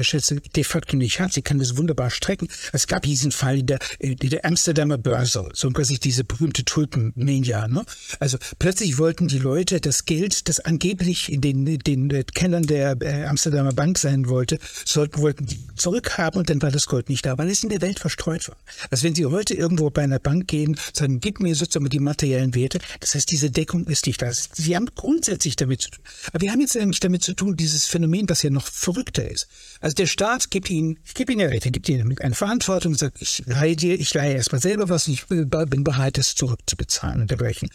Schätze 0.05 0.40
de 0.40 0.64
facto 0.64 0.97
nicht 0.97 1.20
hat. 1.20 1.32
Sie 1.32 1.42
kann 1.42 1.59
das 1.59 1.76
wunderbar 1.76 2.11
strecken. 2.11 2.49
Es 2.72 2.86
gab 2.86 3.03
diesen 3.03 3.32
Fall 3.32 3.59
in 3.59 3.66
der, 3.66 3.78
in 3.99 4.16
der 4.16 4.44
Amsterdamer 4.44 4.99
Börse, 4.99 5.49
so 5.53 5.70
quasi 5.70 5.99
diese 5.99 6.24
berühmte 6.24 6.64
Tulpenmania. 6.64 7.68
Ne? 7.68 7.84
Also 8.20 8.38
plötzlich 8.59 8.99
wollten 8.99 9.28
die 9.28 9.38
Leute 9.38 9.80
das 9.80 10.05
Geld, 10.05 10.49
das 10.49 10.61
angeblich 10.61 11.32
in 11.32 11.40
den, 11.40 11.78
den 11.78 12.24
Kennern 12.34 12.64
der 12.64 12.97
äh, 13.01 13.24
Amsterdamer 13.24 13.72
Bank 13.72 13.99
sein 13.99 14.28
wollte, 14.28 14.59
sollten, 14.84 15.20
wollten 15.20 15.47
die 15.47 15.59
zurückhaben 15.76 16.40
und 16.40 16.51
dann 16.51 16.62
war 16.62 16.70
das 16.70 16.86
Gold 16.86 17.09
nicht 17.09 17.26
da, 17.26 17.38
weil 17.38 17.51
es 17.51 17.62
in 17.62 17.68
der 17.68 17.82
Welt 17.82 17.99
verstreut 17.99 18.49
war. 18.49 18.57
Also 18.90 19.05
wenn 19.05 19.14
Sie 19.14 19.26
heute 19.26 19.55
irgendwo 19.55 19.90
bei 19.90 20.03
einer 20.03 20.18
Bank 20.18 20.49
gehen, 20.49 20.76
sagen, 20.92 21.20
gib 21.20 21.40
mir 21.40 21.55
sozusagen 21.55 21.88
die 21.88 22.01
materiellen 22.01 22.55
Werte, 22.55 22.78
das 23.01 23.14
heißt, 23.14 23.30
diese 23.30 23.51
Deckung 23.51 23.86
ist 23.86 24.07
nicht 24.07 24.20
da. 24.22 24.30
Sie 24.32 24.76
haben 24.76 24.86
grundsätzlich 24.94 25.57
damit 25.57 25.82
zu 25.82 25.90
tun. 25.90 26.05
Aber 26.28 26.40
wir 26.40 26.53
haben 26.53 26.61
jetzt 26.61 26.76
eigentlich 26.76 27.01
damit 27.01 27.22
zu 27.22 27.34
tun, 27.34 27.57
dieses 27.57 27.86
Phänomen, 27.86 28.26
das 28.26 28.42
ja 28.42 28.51
noch 28.51 28.66
verrückter 28.66 29.28
ist. 29.28 29.49
Also 29.87 29.95
der 29.95 30.07
Staat 30.07 30.51
gibt 30.51 30.68
ihnen, 30.68 30.99
ich 31.05 31.28
ihnen 31.28 31.39
ja 31.39 31.47
recht, 31.47 31.64
er 31.64 31.70
gibt 31.70 31.89
ihnen 31.89 32.18
eine 32.18 32.34
Verantwortung 32.34 32.95
und 32.95 32.99
sagt, 32.99 33.22
ich 33.22 33.45
leihe 33.47 33.76
dir, 33.76 33.95
ich 33.95 34.12
leihe 34.14 34.34
erstmal 34.34 34.61
selber 34.61 34.89
was 34.89 35.07
und 35.07 35.14
ich 35.14 35.26
bin 35.26 35.84
bereit, 35.84 36.18
das 36.18 36.34
zurückzubezahlen 36.34 37.20
und 37.20 37.30
dergleichen. 37.30 37.68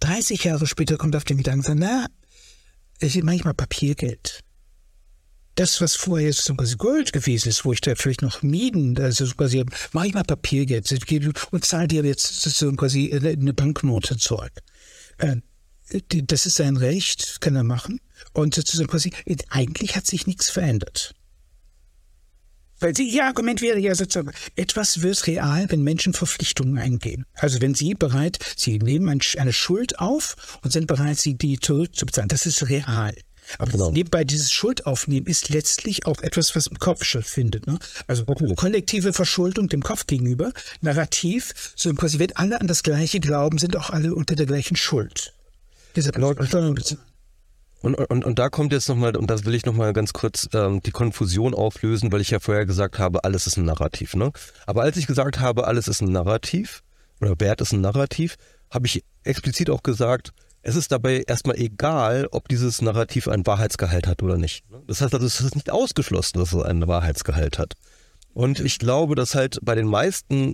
30 0.00 0.42
Jahre 0.44 0.66
später 0.66 0.96
kommt 0.96 1.14
auf 1.16 1.24
den 1.24 1.36
Gedanken, 1.36 1.78
na, 1.78 2.06
es 2.98 3.14
ist 3.14 3.24
manchmal 3.24 3.52
Papiergeld. 3.52 4.40
Das, 5.54 5.82
was 5.82 5.96
vorher 5.96 6.32
so 6.32 6.54
quasi 6.54 6.76
Gold 6.76 7.12
gewesen 7.12 7.50
ist, 7.50 7.66
wo 7.66 7.74
ich 7.74 7.82
da 7.82 7.94
vielleicht 7.94 8.22
noch 8.22 8.40
mieden, 8.40 8.98
also 8.98 9.26
so 9.26 9.34
quasi, 9.34 9.62
mache 9.92 10.06
ich 10.06 10.14
mal 10.14 10.24
Papiergeld 10.24 10.90
und 11.50 11.64
zahle 11.66 11.88
dir 11.88 12.02
jetzt 12.06 12.40
so 12.40 12.72
quasi 12.72 13.12
eine 13.12 13.52
Banknote 13.52 14.16
zurück. 14.16 14.62
Äh, 15.18 15.36
das 16.08 16.46
ist 16.46 16.54
sein 16.54 16.78
Recht, 16.78 17.42
kann 17.42 17.54
er 17.54 17.64
machen. 17.64 18.00
Und 18.32 18.54
sozusagen 18.54 18.88
quasi, 18.88 19.12
eigentlich 19.50 19.94
hat 19.94 20.06
sich 20.06 20.26
nichts 20.26 20.48
verändert. 20.48 21.14
Weil 22.80 22.96
sie, 22.96 23.08
ihr 23.08 23.24
Argument 23.24 23.60
wäre 23.60 23.78
ja 23.78 23.94
sozusagen, 23.94 24.32
etwas 24.56 25.02
wird 25.02 25.26
real, 25.26 25.66
wenn 25.68 25.82
Menschen 25.82 26.14
Verpflichtungen 26.14 26.78
eingehen. 26.78 27.26
Also 27.34 27.60
wenn 27.60 27.74
sie 27.74 27.94
bereit, 27.94 28.38
sie 28.56 28.78
nehmen 28.78 29.20
eine 29.36 29.52
Schuld 29.52 29.98
auf 29.98 30.58
und 30.62 30.72
sind 30.72 30.86
bereit, 30.86 31.18
sie 31.18 31.34
die 31.34 31.58
zurückzubezahlen. 31.58 32.28
Das 32.28 32.46
ist 32.46 32.68
real. 32.68 33.14
Aber 33.58 33.72
genau. 33.72 33.90
nebenbei 33.90 34.24
dieses 34.24 34.52
Schuldaufnehmen 34.52 35.26
ist 35.26 35.48
letztlich 35.48 36.06
auch 36.06 36.22
etwas, 36.22 36.54
was 36.54 36.68
im 36.68 36.78
Kopf 36.78 37.04
stattfindet. 37.04 37.66
Ne? 37.66 37.78
Also 38.06 38.24
kollektive 38.24 39.12
Verschuldung 39.12 39.68
dem 39.68 39.82
Kopf 39.82 40.06
gegenüber, 40.06 40.52
narrativ, 40.80 41.72
so 41.74 41.92
quasi, 41.94 42.18
wenn 42.18 42.34
alle 42.36 42.60
an 42.60 42.68
das 42.68 42.82
Gleiche 42.82 43.20
glauben, 43.20 43.58
sind 43.58 43.76
auch 43.76 43.90
alle 43.90 44.14
unter 44.14 44.36
der 44.36 44.46
gleichen 44.46 44.76
Schuld. 44.76 45.34
Diese 45.96 46.12
genau. 46.12 46.34
Und, 47.82 47.94
und, 47.94 48.24
und 48.24 48.38
da 48.38 48.50
kommt 48.50 48.72
jetzt 48.72 48.88
nochmal, 48.88 49.16
und 49.16 49.30
das 49.30 49.44
will 49.44 49.54
ich 49.54 49.64
nochmal 49.64 49.92
ganz 49.92 50.12
kurz 50.12 50.48
ähm, 50.52 50.82
die 50.82 50.90
Konfusion 50.90 51.54
auflösen, 51.54 52.12
weil 52.12 52.20
ich 52.20 52.30
ja 52.30 52.38
vorher 52.38 52.66
gesagt 52.66 52.98
habe, 52.98 53.24
alles 53.24 53.46
ist 53.46 53.56
ein 53.56 53.64
Narrativ. 53.64 54.14
Ne? 54.14 54.32
Aber 54.66 54.82
als 54.82 54.96
ich 54.96 55.06
gesagt 55.06 55.40
habe, 55.40 55.66
alles 55.66 55.88
ist 55.88 56.02
ein 56.02 56.12
Narrativ, 56.12 56.82
oder 57.20 57.38
Wert 57.40 57.60
ist 57.60 57.72
ein 57.72 57.80
Narrativ, 57.80 58.36
habe 58.70 58.86
ich 58.86 59.02
explizit 59.24 59.70
auch 59.70 59.82
gesagt, 59.82 60.32
es 60.62 60.76
ist 60.76 60.92
dabei 60.92 61.24
erstmal 61.26 61.56
egal, 61.56 62.28
ob 62.32 62.48
dieses 62.48 62.82
Narrativ 62.82 63.28
ein 63.28 63.46
Wahrheitsgehalt 63.46 64.06
hat 64.06 64.22
oder 64.22 64.36
nicht. 64.36 64.64
Das 64.86 65.00
heißt 65.00 65.14
also, 65.14 65.26
es 65.26 65.40
ist 65.40 65.54
nicht 65.54 65.70
ausgeschlossen, 65.70 66.38
dass 66.38 66.52
es 66.52 66.62
einen 66.62 66.86
Wahrheitsgehalt 66.86 67.58
hat. 67.58 67.74
Und 68.34 68.60
ich 68.60 68.78
glaube, 68.78 69.14
dass 69.14 69.34
halt 69.34 69.58
bei 69.62 69.74
den 69.74 69.86
meisten, 69.86 70.52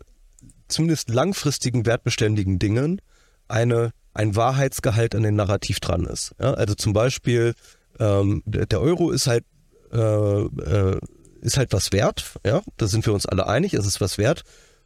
zumindest 0.68 1.08
langfristigen, 1.08 1.86
wertbeständigen 1.86 2.58
Dingen 2.58 3.00
eine 3.48 3.90
ein 4.16 4.34
Wahrheitsgehalt 4.36 5.14
an 5.14 5.22
den 5.22 5.36
Narrativ 5.36 5.80
dran 5.80 6.04
ist. 6.04 6.32
Ja, 6.40 6.54
also 6.54 6.74
zum 6.74 6.92
Beispiel, 6.92 7.54
ähm, 7.98 8.42
der 8.46 8.80
Euro 8.80 9.10
ist 9.10 9.26
halt, 9.26 9.44
äh, 9.92 9.98
äh, 9.98 10.98
ist 11.40 11.56
halt 11.56 11.72
was 11.72 11.92
wert, 11.92 12.34
ja, 12.44 12.62
da 12.76 12.86
sind 12.86 13.06
wir 13.06 13.12
uns 13.12 13.26
alle 13.26 13.46
einig, 13.46 13.74
es 13.74 13.86
ist 13.86 14.00
was 14.00 14.18
wert. 14.18 14.42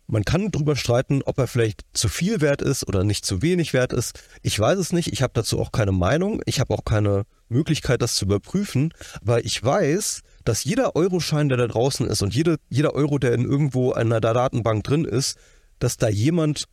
Man 0.07 0.25
kann 0.25 0.51
drüber 0.51 0.75
streiten, 0.75 1.23
ob 1.25 1.39
er 1.39 1.47
vielleicht 1.47 1.83
zu 1.93 2.09
viel 2.09 2.41
wert 2.41 2.63
ist 2.63 2.87
oder 2.87 3.05
nicht 3.05 3.25
zu 3.25 3.43
wenig 3.43 3.73
wert 3.73 3.93
ist. 3.93 4.19
Ich 4.43 4.59
weiß 4.59 4.77
es 4.77 4.93
nicht, 4.93 5.13
ich 5.13 5.23
habe 5.23 5.33
dazu 5.35 5.61
auch 5.61 5.71
keine 5.71 5.93
Meinung, 5.93 6.43
ich 6.47 6.59
habe 6.59 6.75
auch 6.75 6.85
keine 6.85 7.23
Möglichkeit, 7.49 8.03
das 8.03 8.17
zu 8.17 8.25
überprüfen, 8.25 8.93
weil 9.23 9.47
ich 9.47 9.63
weiß, 9.63 10.23
dass 10.45 10.65
jeder 10.65 10.97
Euroschein, 10.97 11.49
der 11.49 11.59
da 11.59 11.69
draußen 11.69 12.07
ist 12.09 12.23
und 12.23 12.35
jede, 12.35 12.57
jeder 12.69 12.95
Euro, 12.95 13.19
der 13.19 13.35
in 13.35 13.45
irgendwo 13.45 13.93
einer 13.93 14.21
Datenbank 14.21 14.83
drin 14.83 15.05
ist, 15.05 15.39
dass 15.79 15.97
da 15.97 16.09
jemand 16.09 16.65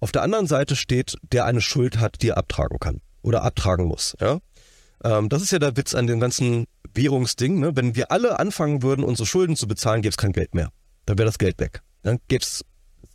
auf 0.00 0.12
der 0.12 0.22
anderen 0.22 0.46
Seite 0.46 0.76
steht, 0.76 1.16
der 1.22 1.44
eine 1.44 1.60
Schuld 1.60 1.98
hat, 1.98 2.22
die 2.22 2.30
er 2.30 2.38
abtragen 2.38 2.78
kann 2.78 3.00
oder 3.22 3.42
abtragen 3.42 3.86
muss. 3.86 4.16
Ja? 4.20 4.40
Ähm, 5.04 5.28
das 5.28 5.42
ist 5.42 5.52
ja 5.52 5.58
der 5.58 5.76
Witz 5.76 5.94
an 5.94 6.06
dem 6.06 6.20
ganzen 6.20 6.66
Währungsding. 6.94 7.60
Ne? 7.60 7.76
Wenn 7.76 7.94
wir 7.94 8.10
alle 8.10 8.38
anfangen 8.38 8.82
würden, 8.82 9.04
unsere 9.04 9.26
Schulden 9.26 9.56
zu 9.56 9.68
bezahlen, 9.68 10.02
gäbe 10.02 10.10
es 10.10 10.16
kein 10.16 10.32
Geld 10.32 10.54
mehr. 10.54 10.70
Dann 11.06 11.18
wäre 11.18 11.26
das 11.26 11.38
Geld 11.38 11.60
weg. 11.60 11.82
Dann 12.02 12.18
gäb's 12.28 12.64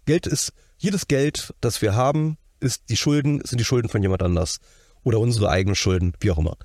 Geld 0.05 0.27
ist 0.27 0.53
jedes 0.77 1.07
Geld, 1.07 1.53
das 1.61 1.81
wir 1.81 1.95
haben, 1.95 2.37
ist 2.59 2.83
die 2.89 2.97
Schulden 2.97 3.41
sind 3.43 3.59
die 3.59 3.65
Schulden 3.65 3.89
von 3.89 4.01
jemand 4.01 4.21
anders 4.21 4.59
oder 5.03 5.19
unsere 5.19 5.49
eigenen 5.49 5.75
Schulden, 5.75 6.13
wie 6.19 6.31
auch 6.31 6.37
immer. 6.37 6.57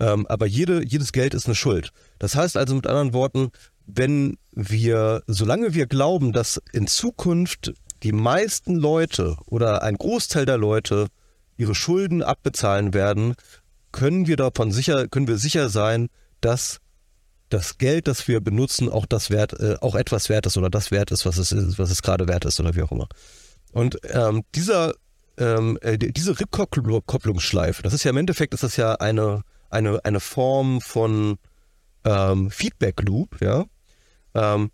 Ähm, 0.00 0.26
aber 0.26 0.46
jede, 0.46 0.84
jedes 0.84 1.12
Geld 1.12 1.34
ist 1.34 1.46
eine 1.46 1.54
Schuld. 1.54 1.92
Das 2.18 2.34
heißt 2.34 2.56
also 2.56 2.74
mit 2.74 2.86
anderen 2.86 3.12
Worten, 3.12 3.50
wenn 3.86 4.36
wir, 4.52 5.22
solange 5.26 5.74
wir 5.74 5.86
glauben, 5.86 6.32
dass 6.32 6.60
in 6.72 6.86
Zukunft 6.86 7.72
die 8.02 8.12
meisten 8.12 8.76
Leute 8.76 9.36
oder 9.46 9.82
ein 9.82 9.96
Großteil 9.96 10.46
der 10.46 10.58
Leute 10.58 11.08
ihre 11.56 11.74
Schulden 11.74 12.22
abbezahlen 12.22 12.94
werden, 12.94 13.34
können 13.92 14.26
wir 14.26 14.36
davon 14.36 14.70
sicher, 14.70 15.08
können 15.08 15.28
wir 15.28 15.38
sicher 15.38 15.68
sein, 15.68 16.08
dass 16.40 16.78
das 17.48 17.78
Geld, 17.78 18.08
das 18.08 18.28
wir 18.28 18.40
benutzen, 18.40 18.88
auch 18.88 19.06
das 19.06 19.30
Wert, 19.30 19.58
äh, 19.58 19.76
auch 19.80 19.94
etwas 19.94 20.28
wert 20.28 20.46
ist 20.46 20.56
oder 20.56 20.70
das 20.70 20.90
wert 20.90 21.10
ist, 21.10 21.24
was 21.26 21.38
es 21.38 21.50
ist, 21.52 21.78
was 21.78 21.90
es 21.90 22.02
gerade 22.02 22.28
wert 22.28 22.44
ist 22.44 22.60
oder 22.60 22.74
wie 22.74 22.82
auch 22.82 22.92
immer. 22.92 23.08
Und 23.72 23.98
ähm, 24.10 24.44
dieser, 24.54 24.94
ähm, 25.38 25.78
äh, 25.80 25.98
diese 25.98 26.38
Rückkopplungsschleife, 26.38 27.82
das 27.82 27.94
ist 27.94 28.04
ja 28.04 28.10
im 28.10 28.16
Endeffekt, 28.18 28.54
ist 28.54 28.62
das 28.62 28.76
ja 28.76 28.94
eine 28.94 29.42
eine 29.70 30.04
eine 30.04 30.20
Form 30.20 30.80
von 30.80 31.38
ähm, 32.04 32.50
Feedback 32.50 33.02
Loop, 33.02 33.40
ja. 33.40 33.64
Ähm, 34.34 34.70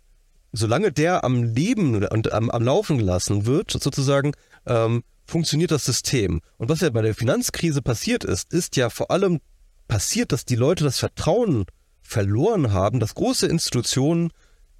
solange 0.55 0.91
der 0.91 1.23
am 1.23 1.43
Leben 1.43 2.05
und 2.05 2.31
am, 2.31 2.49
am 2.49 2.63
Laufen 2.63 2.97
gelassen 2.97 3.45
wird, 3.45 3.71
sozusagen, 3.71 4.33
ähm, 4.65 5.03
funktioniert 5.25 5.71
das 5.71 5.85
System. 5.85 6.41
Und 6.57 6.69
was 6.69 6.81
ja 6.81 6.89
bei 6.89 7.01
der 7.01 7.15
Finanzkrise 7.15 7.81
passiert 7.81 8.23
ist, 8.23 8.53
ist 8.53 8.75
ja 8.75 8.89
vor 8.89 9.11
allem 9.11 9.39
passiert, 9.87 10.31
dass 10.31 10.45
die 10.45 10.55
Leute 10.55 10.83
das 10.83 10.99
Vertrauen 10.99 11.65
verloren 12.01 12.71
haben, 12.71 12.99
dass 12.99 13.15
große 13.15 13.47
Institutionen 13.47 14.31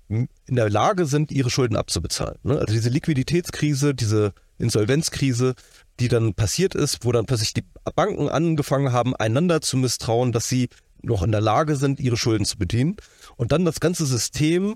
in 0.08 0.28
der 0.48 0.70
Lage 0.70 1.08
sind, 1.08 1.32
ihre 1.32 1.50
Schulden 1.50 1.76
abzubezahlen. 1.76 2.38
Ne? 2.44 2.60
Also 2.60 2.74
diese 2.74 2.90
Liquiditätskrise, 2.90 3.96
diese 3.96 4.34
Insolvenzkrise, 4.60 5.56
die 6.00 6.08
dann 6.08 6.36
passiert 6.36 6.76
ist, 6.76 7.04
wo 7.04 7.12
dann 7.12 7.26
plötzlich 7.26 7.54
die 7.54 7.66
Banken 7.96 8.30
angefangen 8.30 8.92
haben, 8.92 9.16
einander 9.16 9.62
zu 9.62 9.78
misstrauen, 9.78 10.32
dass 10.32 10.48
sie 10.48 10.70
noch 11.02 11.24
in 11.24 11.32
der 11.32 11.42
Lage 11.42 11.76
sind, 11.76 12.00
ihre 12.00 12.18
Schulden 12.18 12.46
zu 12.46 12.58
bedienen. 12.58 12.98
Und 13.36 13.52
dann 13.52 13.66
das 13.66 13.80
ganze 13.80 14.06
System, 14.06 14.76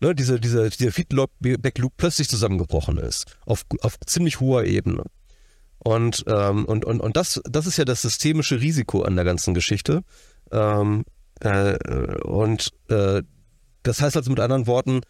ne, 0.00 0.14
diese, 0.14 0.40
diese, 0.40 0.70
dieser 0.70 0.92
Feedback-Loop 0.92 1.92
plötzlich 1.96 2.28
zusammengebrochen 2.28 2.98
ist. 2.98 3.24
Auf, 3.44 3.64
auf 3.80 3.98
ziemlich 4.06 4.40
hoher 4.40 4.64
Ebene. 4.64 5.04
Und, 5.78 6.24
ähm, 6.26 6.64
und, 6.64 6.84
und, 6.84 7.00
und 7.00 7.16
das, 7.16 7.40
das 7.48 7.66
ist 7.66 7.76
ja 7.76 7.84
das 7.84 8.02
systemische 8.02 8.60
Risiko 8.60 9.02
an 9.02 9.16
der 9.16 9.24
ganzen 9.24 9.54
Geschichte. 9.54 10.02
Ähm, 10.50 11.04
äh, 11.40 11.76
und 12.22 12.70
äh, 12.88 13.22
das 13.82 14.00
heißt 14.00 14.16
also 14.16 14.30
mit 14.30 14.40
anderen 14.40 14.66
Worten, 14.66 15.02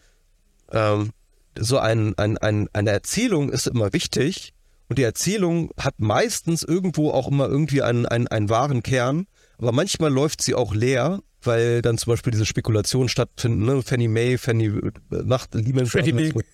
ähm, 0.72 1.10
so 1.58 1.78
ein, 1.78 2.16
ein, 2.18 2.36
ein, 2.38 2.68
eine 2.72 2.90
Erzählung 2.90 3.50
ist 3.50 3.66
immer 3.66 3.92
wichtig 3.92 4.52
und 4.88 4.98
die 4.98 5.02
Erzählung 5.02 5.70
hat 5.78 5.94
meistens 5.98 6.62
irgendwo 6.62 7.10
auch 7.10 7.28
immer 7.28 7.48
irgendwie 7.48 7.82
einen, 7.82 8.06
einen, 8.06 8.28
einen 8.28 8.50
wahren 8.50 8.82
Kern, 8.82 9.26
aber 9.58 9.72
manchmal 9.72 10.12
läuft 10.12 10.42
sie 10.42 10.54
auch 10.54 10.74
leer, 10.74 11.20
weil 11.46 11.82
dann 11.82 11.98
zum 11.98 12.12
Beispiel 12.12 12.30
diese 12.30 12.46
Spekulationen 12.46 13.08
stattfinden. 13.08 13.64
Ne? 13.64 13.82
Fannie 13.82 14.08
Mae, 14.08 14.38
Fannie 14.38 14.66
äh, 14.66 14.92
macht 15.24 15.54
Lehman 15.54 15.86
Freddie 15.86 16.12
Mac. 16.12 16.44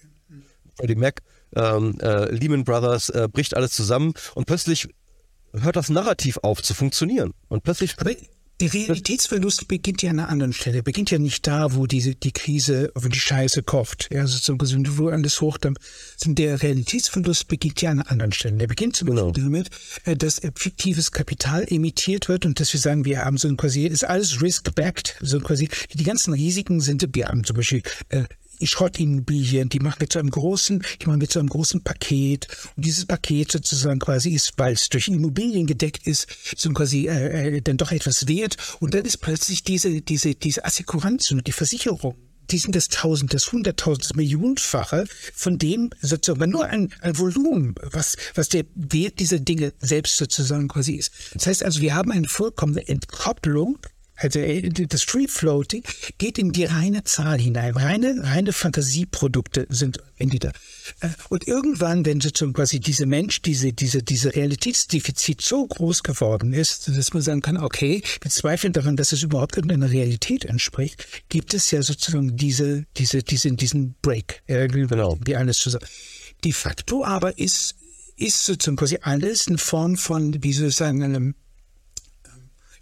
Freddie 0.76 0.94
Mac, 0.94 1.20
ähm, 1.54 1.98
äh, 2.00 2.30
Lehman 2.34 2.64
Brothers 2.64 3.10
äh, 3.10 3.28
bricht 3.30 3.56
alles 3.56 3.72
zusammen 3.72 4.14
und 4.34 4.46
plötzlich 4.46 4.88
hört 5.52 5.76
das 5.76 5.90
Narrativ 5.90 6.38
auf 6.42 6.62
zu 6.62 6.74
funktionieren. 6.74 7.34
Und 7.48 7.62
plötzlich. 7.62 7.94
Aber 7.98 8.10
der 8.62 8.72
Realitätsverlust 8.72 9.66
beginnt 9.66 10.02
ja 10.02 10.10
an 10.10 10.20
einer 10.20 10.28
anderen 10.28 10.52
Stelle. 10.52 10.82
Beginnt 10.82 11.10
ja 11.10 11.18
nicht 11.18 11.46
da, 11.46 11.74
wo 11.74 11.86
diese, 11.86 12.14
die 12.14 12.30
Krise, 12.32 12.92
wo 12.94 13.08
die 13.08 13.18
Scheiße 13.18 13.62
kocht. 13.64 14.08
Ja, 14.12 14.20
also 14.20 14.38
zum 14.38 14.56
Beispiel, 14.58 14.86
wo 14.98 15.08
alles 15.08 15.40
hochdampft. 15.40 15.82
Der 16.24 16.62
Realitätsverlust 16.62 17.48
beginnt 17.48 17.82
ja 17.82 17.90
an 17.90 18.00
einer 18.00 18.10
anderen 18.10 18.32
Stelle. 18.32 18.56
Der 18.56 18.68
beginnt 18.68 18.94
zum 18.96 19.08
Genau. 19.08 19.26
Beispiel 19.26 19.44
damit, 19.44 19.70
äh, 20.04 20.16
dass 20.16 20.40
fiktives 20.54 21.10
Kapital 21.10 21.66
emittiert 21.68 22.28
wird 22.28 22.46
und 22.46 22.60
dass 22.60 22.72
wir 22.72 22.80
sagen, 22.80 23.04
wir 23.04 23.24
haben 23.24 23.36
so 23.36 23.48
ein 23.48 23.56
quasi, 23.56 23.84
ist 23.86 24.04
alles 24.04 24.40
risk-backed, 24.40 25.16
so 25.20 25.40
quasi, 25.40 25.68
die 25.92 26.04
ganzen 26.04 26.32
Risiken 26.32 26.80
sind, 26.80 27.04
wir 27.12 27.26
haben 27.26 27.42
zum 27.44 27.56
Beispiel, 27.56 27.82
äh, 28.10 28.24
Schrottimmobilien, 28.66 29.68
die 29.68 29.80
machen 29.80 30.00
wir 30.00 30.08
zu 30.08 30.18
einem 30.18 30.30
großen, 30.30 30.82
die 31.00 31.06
machen 31.06 31.20
wir 31.20 31.28
zu 31.28 31.38
einem 31.38 31.48
großen 31.48 31.82
Paket. 31.82 32.48
Und 32.76 32.84
dieses 32.84 33.06
Paket 33.06 33.52
sozusagen 33.52 34.00
quasi 34.00 34.30
ist, 34.30 34.52
weil 34.56 34.74
es 34.74 34.88
durch 34.88 35.08
Immobilien 35.08 35.66
gedeckt 35.66 36.06
ist, 36.06 36.26
so 36.56 36.70
quasi 36.70 37.08
äh, 37.08 37.56
äh, 37.56 37.60
dann 37.60 37.76
doch 37.76 37.92
etwas 37.92 38.26
wert. 38.28 38.56
Und 38.80 38.94
dann 38.94 39.04
ist 39.04 39.18
plötzlich 39.18 39.64
diese, 39.64 40.00
diese, 40.00 40.34
diese 40.34 40.64
Assekuranz 40.64 41.30
und 41.30 41.46
die 41.46 41.52
Versicherung 41.52 42.16
die 42.50 42.58
sind 42.58 42.76
das 42.76 42.88
Tausend, 42.88 43.32
das 43.32 43.50
Hunderttausend, 43.50 44.04
das 44.04 44.14
Millionenfache 44.14 45.06
von 45.34 45.58
dem 45.58 45.90
sozusagen 46.00 46.50
nur 46.50 46.66
ein, 46.66 46.92
ein 47.00 47.18
Volumen, 47.18 47.74
was, 47.92 48.16
was 48.34 48.48
der 48.48 48.64
Wert 48.74 49.20
dieser 49.20 49.38
Dinge 49.38 49.72
selbst 49.80 50.16
sozusagen 50.16 50.68
quasi 50.68 50.94
ist. 50.94 51.12
Das 51.34 51.46
heißt 51.46 51.62
also, 51.64 51.80
wir 51.80 51.94
haben 51.94 52.12
eine 52.12 52.28
vollkommene 52.28 52.86
Entkopplung 52.86 53.78
also 54.22 54.38
äh, 54.38 54.70
das 54.70 55.02
Free 55.02 55.26
Floating 55.26 55.82
geht 56.18 56.38
in 56.38 56.52
die 56.52 56.64
reine 56.64 57.04
Zahl 57.04 57.38
hinein. 57.38 57.76
Reine, 57.76 58.22
reine 58.22 58.52
Fantasieprodukte 58.52 59.66
sind 59.68 59.98
in 60.16 60.30
die 60.30 60.38
da. 60.38 60.50
Äh, 61.00 61.08
Und 61.28 61.46
irgendwann, 61.46 62.06
wenn 62.06 62.20
sozusagen 62.20 62.52
quasi 62.52 62.80
diese 62.80 63.06
Mensch, 63.06 63.42
diese, 63.42 63.72
diese, 63.72 64.02
diese 64.02 64.34
Realitätsdefizit 64.34 65.40
so 65.40 65.66
groß 65.66 66.02
geworden 66.02 66.52
ist, 66.52 66.88
dass 66.88 67.12
man 67.12 67.22
sagen 67.22 67.42
kann, 67.42 67.56
okay, 67.56 68.02
wir 68.20 68.30
zweifeln 68.30 68.72
daran, 68.72 68.96
dass 68.96 69.12
es 69.12 69.22
überhaupt 69.22 69.56
irgendeiner 69.56 69.90
Realität 69.90 70.44
entspricht, 70.44 71.06
gibt 71.28 71.54
es 71.54 71.70
ja 71.70 71.82
sozusagen 71.82 72.36
diese, 72.36 72.86
diese, 72.96 73.22
diesen, 73.22 73.56
diesen 73.56 73.94
Break. 74.02 74.42
Genau. 74.46 75.18
Wie 75.24 75.36
alles 75.36 75.58
zusammen. 75.58 75.86
De 76.44 76.52
facto 76.52 77.04
aber 77.04 77.38
ist, 77.38 77.74
ist 78.16 78.44
sozusagen 78.44 78.76
quasi 78.76 78.98
alles 79.02 79.48
eine 79.48 79.58
Form 79.58 79.96
von, 79.96 80.42
wie 80.42 80.52
soll 80.52 80.68
ich 80.68 80.76
sagen, 80.76 81.02
einem 81.02 81.34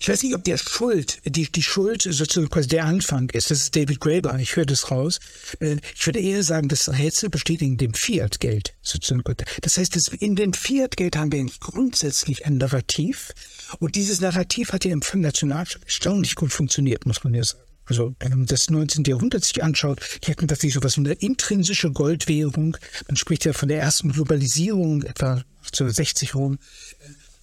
ich 0.01 0.09
weiß 0.09 0.23
nicht, 0.23 0.35
ob 0.35 0.43
der 0.45 0.57
Schuld, 0.57 1.21
die, 1.27 1.53
die 1.53 1.63
Schuld 1.63 2.03
sozusagen 2.03 2.49
quasi 2.49 2.69
der 2.69 2.87
Anfang 2.87 3.29
ist. 3.31 3.51
Das 3.51 3.61
ist 3.61 3.77
David 3.77 4.01
Graeber, 4.01 4.35
ich 4.39 4.57
höre 4.57 4.65
das 4.65 4.91
raus. 4.91 5.21
Äh, 5.61 5.77
Ich 5.95 6.07
würde 6.07 6.21
eher 6.21 6.43
sagen, 6.43 6.69
das 6.69 6.89
Rätsel 6.89 7.29
besteht 7.29 7.61
in 7.61 7.77
dem 7.77 7.93
Fiat-Geld. 7.93 8.73
Das 9.61 9.77
heißt, 9.77 10.13
in 10.15 10.37
dem 10.37 10.55
Fiat-Geld 10.55 11.17
haben 11.17 11.31
wir 11.33 11.47
grundsätzlich 11.61 12.47
ein 12.47 12.57
Narrativ. 12.57 13.33
Und 13.79 13.95
dieses 13.95 14.23
Narrativ 14.23 14.73
hat 14.73 14.87
ja 14.87 14.93
im 14.93 15.03
Nationalstaat 15.21 15.85
erstaunlich 15.85 16.35
gut 16.35 16.51
funktioniert, 16.51 17.05
muss 17.05 17.23
man 17.23 17.35
ja 17.35 17.45
sagen. 17.45 17.63
Also 17.85 18.15
wenn 18.21 18.31
man 18.31 18.47
das 18.47 18.71
19. 18.71 19.05
Jahrhundert 19.05 19.45
sich 19.45 19.63
anschaut, 19.63 20.01
die 20.25 20.31
hatten 20.31 20.49
tatsächlich 20.49 20.75
sowas 20.75 20.97
wie 20.97 21.01
eine 21.01 21.13
intrinsische 21.13 21.91
Goldwährung. 21.91 22.77
Man 23.07 23.17
spricht 23.17 23.45
ja 23.45 23.53
von 23.53 23.69
der 23.69 23.81
ersten 23.81 24.13
Globalisierung, 24.13 25.03
etwa 25.03 25.45
1860 25.65 26.35
rum. 26.35 26.59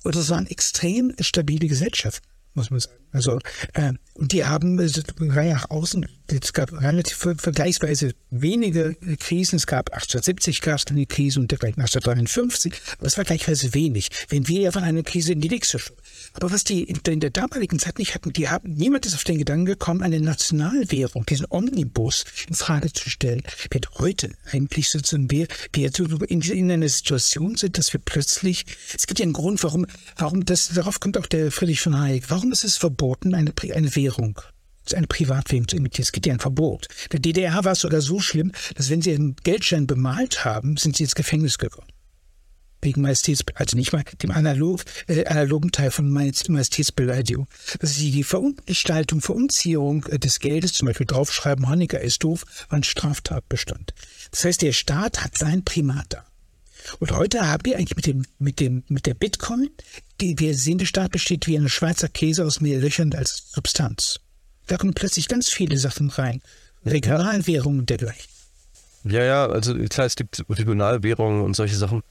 Und 0.03 0.15
das 0.15 0.29
waren 0.29 0.47
extrem 0.47 1.13
stabile 1.21 1.67
Gesellschaften 1.67 2.25
muss 2.57 2.69
man 2.69 2.79
sagen. 2.79 2.95
Also, 3.11 3.39
äh, 3.73 3.93
und 4.15 4.31
die 4.33 4.43
haben 4.43 4.79
Reihe 4.79 5.53
nach 5.53 5.69
außen, 5.69 6.05
es 6.27 6.51
gab 6.51 6.73
relativ 6.73 7.15
ver 7.15 7.35
vergleichsweise 7.35 8.13
wenige 8.31 8.95
Krisen. 9.19 9.55
Es 9.55 9.67
gab 9.67 9.91
1870 9.93 10.61
gab 10.61 10.79
es 10.79 10.87
eine 10.87 11.05
Krise 11.05 11.39
und 11.39 11.49
direkt 11.49 11.77
1953, 11.77 12.73
aber 12.97 13.07
es 13.07 13.17
war 13.17 13.23
gleichweise 13.23 13.73
wenig. 13.73 14.09
Wenn 14.29 14.47
wir 14.47 14.61
ja 14.61 14.71
von 14.71 14.83
einer 14.83 15.03
Krise 15.03 15.33
in 15.33 15.41
die 15.41 15.49
nächste 15.49 15.79
schon. 15.79 15.95
Aber 16.37 16.51
was 16.51 16.63
die 16.63 16.83
in, 16.83 17.19
der 17.19 17.31
damaligen 17.31 17.79
Zeit 17.79 17.97
nicht 17.97 18.13
hatten, 18.13 18.31
die 18.31 18.47
haben, 18.47 18.71
niemand 18.71 19.07
ist 19.07 19.15
auf 19.15 19.23
den 19.23 19.39
Gedanken 19.39 19.65
gekommen, 19.65 20.03
eine 20.03 20.21
Nationalwährung, 20.21 21.25
diesen 21.25 21.47
Omnibus 21.49 22.25
in 22.47 22.53
Frage 22.53 22.93
zu 22.93 23.09
stellen. 23.09 23.41
Wird 23.71 23.89
heute 23.97 24.29
eigentlich 24.51 24.89
sozusagen 24.89 25.31
wir, 25.31 25.47
wir 25.73 25.91
in, 26.29 26.41
in 26.41 26.71
einer 26.71 26.89
Situation 26.89 27.57
sind, 27.57 27.79
dass 27.79 27.91
wir 27.91 27.99
plötzlich, 27.99 28.65
es 28.95 29.07
gibt 29.07 29.19
ja 29.19 29.23
einen 29.23 29.33
Grund, 29.33 29.63
warum, 29.63 29.87
warum 30.15 30.45
das, 30.45 30.69
darauf 30.69 30.99
kommt 30.99 31.17
auch 31.17 31.25
der 31.25 31.51
Friedrich 31.51 31.81
von 31.81 31.99
Hayek, 31.99 32.29
warum 32.29 32.51
ist 32.51 32.63
es 32.63 32.77
verboten, 32.77 33.33
eine, 33.33 33.51
eine 33.73 33.95
Währung 33.95 34.39
eine 34.93 35.07
Privatwährung 35.07 35.67
zu 35.67 35.75
imitieren. 35.75 36.03
Es 36.03 36.13
gibt 36.13 36.27
ja 36.27 36.33
ein 36.33 36.39
Verbot. 36.39 36.87
Der 37.11 37.19
DDR 37.19 37.65
war 37.65 37.73
es 37.73 37.81
sogar 37.81 37.99
so 37.99 38.21
schlimm, 38.21 38.53
dass 38.75 38.89
wenn 38.89 39.01
sie 39.01 39.13
einen 39.13 39.35
Geldschein 39.35 39.85
bemalt 39.85 40.45
haben, 40.45 40.77
sind 40.77 40.95
sie 40.95 41.03
ins 41.03 41.13
Gefängnis 41.13 41.57
gekommen. 41.57 41.87
Wegen 42.81 43.01
Majestätsbeleidigung, 43.01 43.59
also 43.59 43.77
nicht 43.77 43.93
mal 43.93 44.03
dem 44.21 44.31
analog, 44.31 44.83
äh, 45.07 45.25
analogen 45.25 45.71
Teil 45.71 45.91
von 45.91 46.09
Majestätsbeleidigung. 46.09 47.47
Das 47.79 47.91
ist 47.91 47.99
die 47.99 48.23
Verunstaltung, 48.23 49.21
Verunziehung 49.21 50.01
des 50.01 50.39
Geldes, 50.39 50.73
zum 50.73 50.87
Beispiel 50.87 51.07
draufschreiben, 51.07 51.69
Honecker 51.69 51.99
ist 51.99 52.23
doof, 52.23 52.45
war 52.69 52.77
ein 52.77 52.83
Straftatbestand. 52.83 53.93
Das 54.31 54.45
heißt, 54.45 54.61
der 54.61 54.73
Staat 54.73 55.23
hat 55.23 55.37
sein 55.37 55.63
Primat 55.63 56.05
da. 56.09 56.25
Und 56.99 57.11
heute 57.11 57.47
haben 57.47 57.65
wir 57.65 57.77
eigentlich 57.77 57.95
mit 57.95 58.05
dem, 58.05 58.25
mit 58.39 58.59
dem, 58.59 58.83
mit 58.87 59.05
der 59.05 59.13
Bitcoin, 59.13 59.69
die, 60.21 60.39
wir 60.39 60.55
sehen, 60.55 60.77
der 60.77 60.85
Staat 60.85 61.11
besteht 61.11 61.47
wie 61.47 61.57
eine 61.57 61.69
Schweizer 61.69 62.07
Käse 62.07 62.45
aus 62.45 62.61
mehr 62.61 62.79
Löchern 62.79 63.13
als 63.13 63.51
Substanz. 63.51 64.19
Da 64.67 64.77
kommen 64.77 64.93
plötzlich 64.93 65.27
ganz 65.27 65.49
viele 65.49 65.77
Sachen 65.77 66.09
rein. 66.09 66.41
Regionalwährungen 66.85 67.85
dergleichen. 67.85 68.29
Ja, 69.03 69.23
ja, 69.23 69.45
also 69.47 69.73
klar, 69.73 70.07
es 70.07 70.15
gibt 70.15 70.43
Regionalwährungen 70.49 71.41
und 71.41 71.55
solche 71.55 71.75
Sachen. 71.75 72.01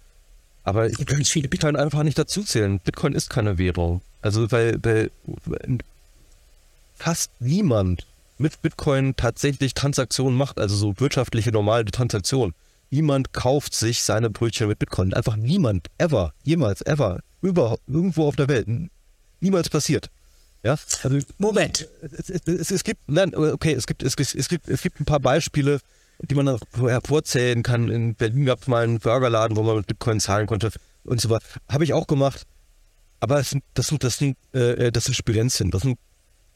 Aber 0.67 0.89
ich 0.91 1.07
ganz 1.07 1.29
viele 1.29 1.49
Bitcoin 1.49 1.77
einfach 1.77 2.03
nicht 2.03 2.19
dazuzählen. 2.19 2.81
Bitcoin 2.81 3.13
ist 3.15 3.31
keine 3.31 3.57
Währung. 3.57 4.03
Also 4.21 4.51
weil, 4.51 4.79
weil 4.83 5.11
fast 6.97 7.31
niemand 7.41 8.07
mit 8.39 8.61
Bitcoin 8.63 9.15
tatsächlich 9.17 9.75
Transaktionen 9.75 10.37
macht, 10.37 10.59
also 10.59 10.75
so 10.77 10.95
wirtschaftliche 10.99 11.53
normale 11.53 11.85
Transaktionen. 11.87 12.53
Niemand 12.91 13.33
kauft 13.33 13.75
sich 13.75 14.03
seine 14.03 14.29
Brötchen 14.29 14.69
mit 14.69 14.79
Bitcoin. 14.79 15.15
Einfach 15.15 15.37
niemand, 15.37 15.89
ever, 15.99 16.35
jemals, 16.43 16.83
ever, 16.83 17.21
überhaupt, 17.43 17.83
irgendwo 17.87 18.27
auf 18.27 18.37
der 18.37 18.49
Welt. 18.49 18.67
Niemals 19.41 19.69
passiert. 19.69 20.11
Ja, 20.65 20.77
also 21.05 21.19
Moment. 21.39 21.87
es, 22.03 22.29
es, 22.29 22.43
es, 22.47 22.71
es 22.73 22.83
gibt, 22.85 23.01
nein, 23.07 23.35
okay, 23.37 23.73
es 23.73 23.87
gibt, 23.87 24.03
es, 24.03 24.17
gibt- 24.17 24.35
es 24.35 24.49
gibt, 24.49 24.69
es 24.69 24.83
gibt 24.83 25.01
ein 25.01 25.05
paar 25.05 25.21
Beispiele, 25.21 25.79
die 26.21 26.35
man 26.35 26.47
noch 26.47 26.61
hervorzählen 26.77 27.63
kann. 27.63 27.91
In 27.91 28.15
Berlin 28.15 28.47
gab 28.47 28.63
es 28.63 28.69
mal 28.69 28.85
einen 28.85 28.99
Burgerladen, 28.99 29.57
wo 29.57 29.63
man 29.63 29.77
mit 29.77 29.87
Bitcoin 29.87 30.21
zahlen 30.21 30.47
konnte 30.47 30.71
und 31.05 31.21
so 31.21 31.31
weiter. 31.31 31.45
Habe 31.71 31.85
ich 31.85 31.93
auch 31.93 32.07
gemacht. 32.07 32.43
Aber 33.21 33.41
es 33.41 33.51
sind, 33.51 33.65
das 33.75 33.89
sind, 33.89 34.05
das 34.05 34.19
sind, 34.19 34.37
äh, 34.53 34.93
das 34.93 35.05
sind 35.05 35.15
Spirenzien, 35.15 35.71
das 35.71 35.83
sind 35.83 35.99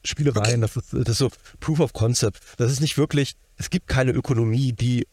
Spielereien, 0.03 0.61
das, 0.61 0.75
ist, 0.75 0.93
das 0.93 1.09
ist 1.09 1.17
so 1.17 1.29
Proof 1.59 1.79
of 1.79 1.93
Concept. 1.93 2.39
Das 2.57 2.71
ist 2.71 2.81
nicht 2.81 2.97
wirklich, 2.97 3.35
es 3.57 3.69
gibt 3.69 3.87
keine 3.87 4.11
Ökonomie, 4.11 4.71
die 4.73 5.07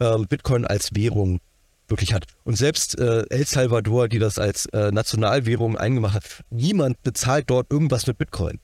ähm, 0.00 0.26
Bitcoin 0.28 0.64
als 0.64 0.94
Währung 0.94 1.40
wirklich 1.88 2.14
hat. 2.14 2.24
Und 2.44 2.56
selbst 2.56 2.98
äh, 2.98 3.24
El 3.28 3.46
Salvador, 3.46 4.08
die 4.08 4.18
das 4.18 4.38
als 4.38 4.66
äh, 4.66 4.90
Nationalwährung 4.90 5.76
eingemacht 5.76 6.14
hat, 6.14 6.24
niemand 6.50 7.02
bezahlt 7.02 7.50
dort 7.50 7.70
irgendwas 7.70 8.06
mit 8.06 8.18
Bitcoin. 8.18 8.58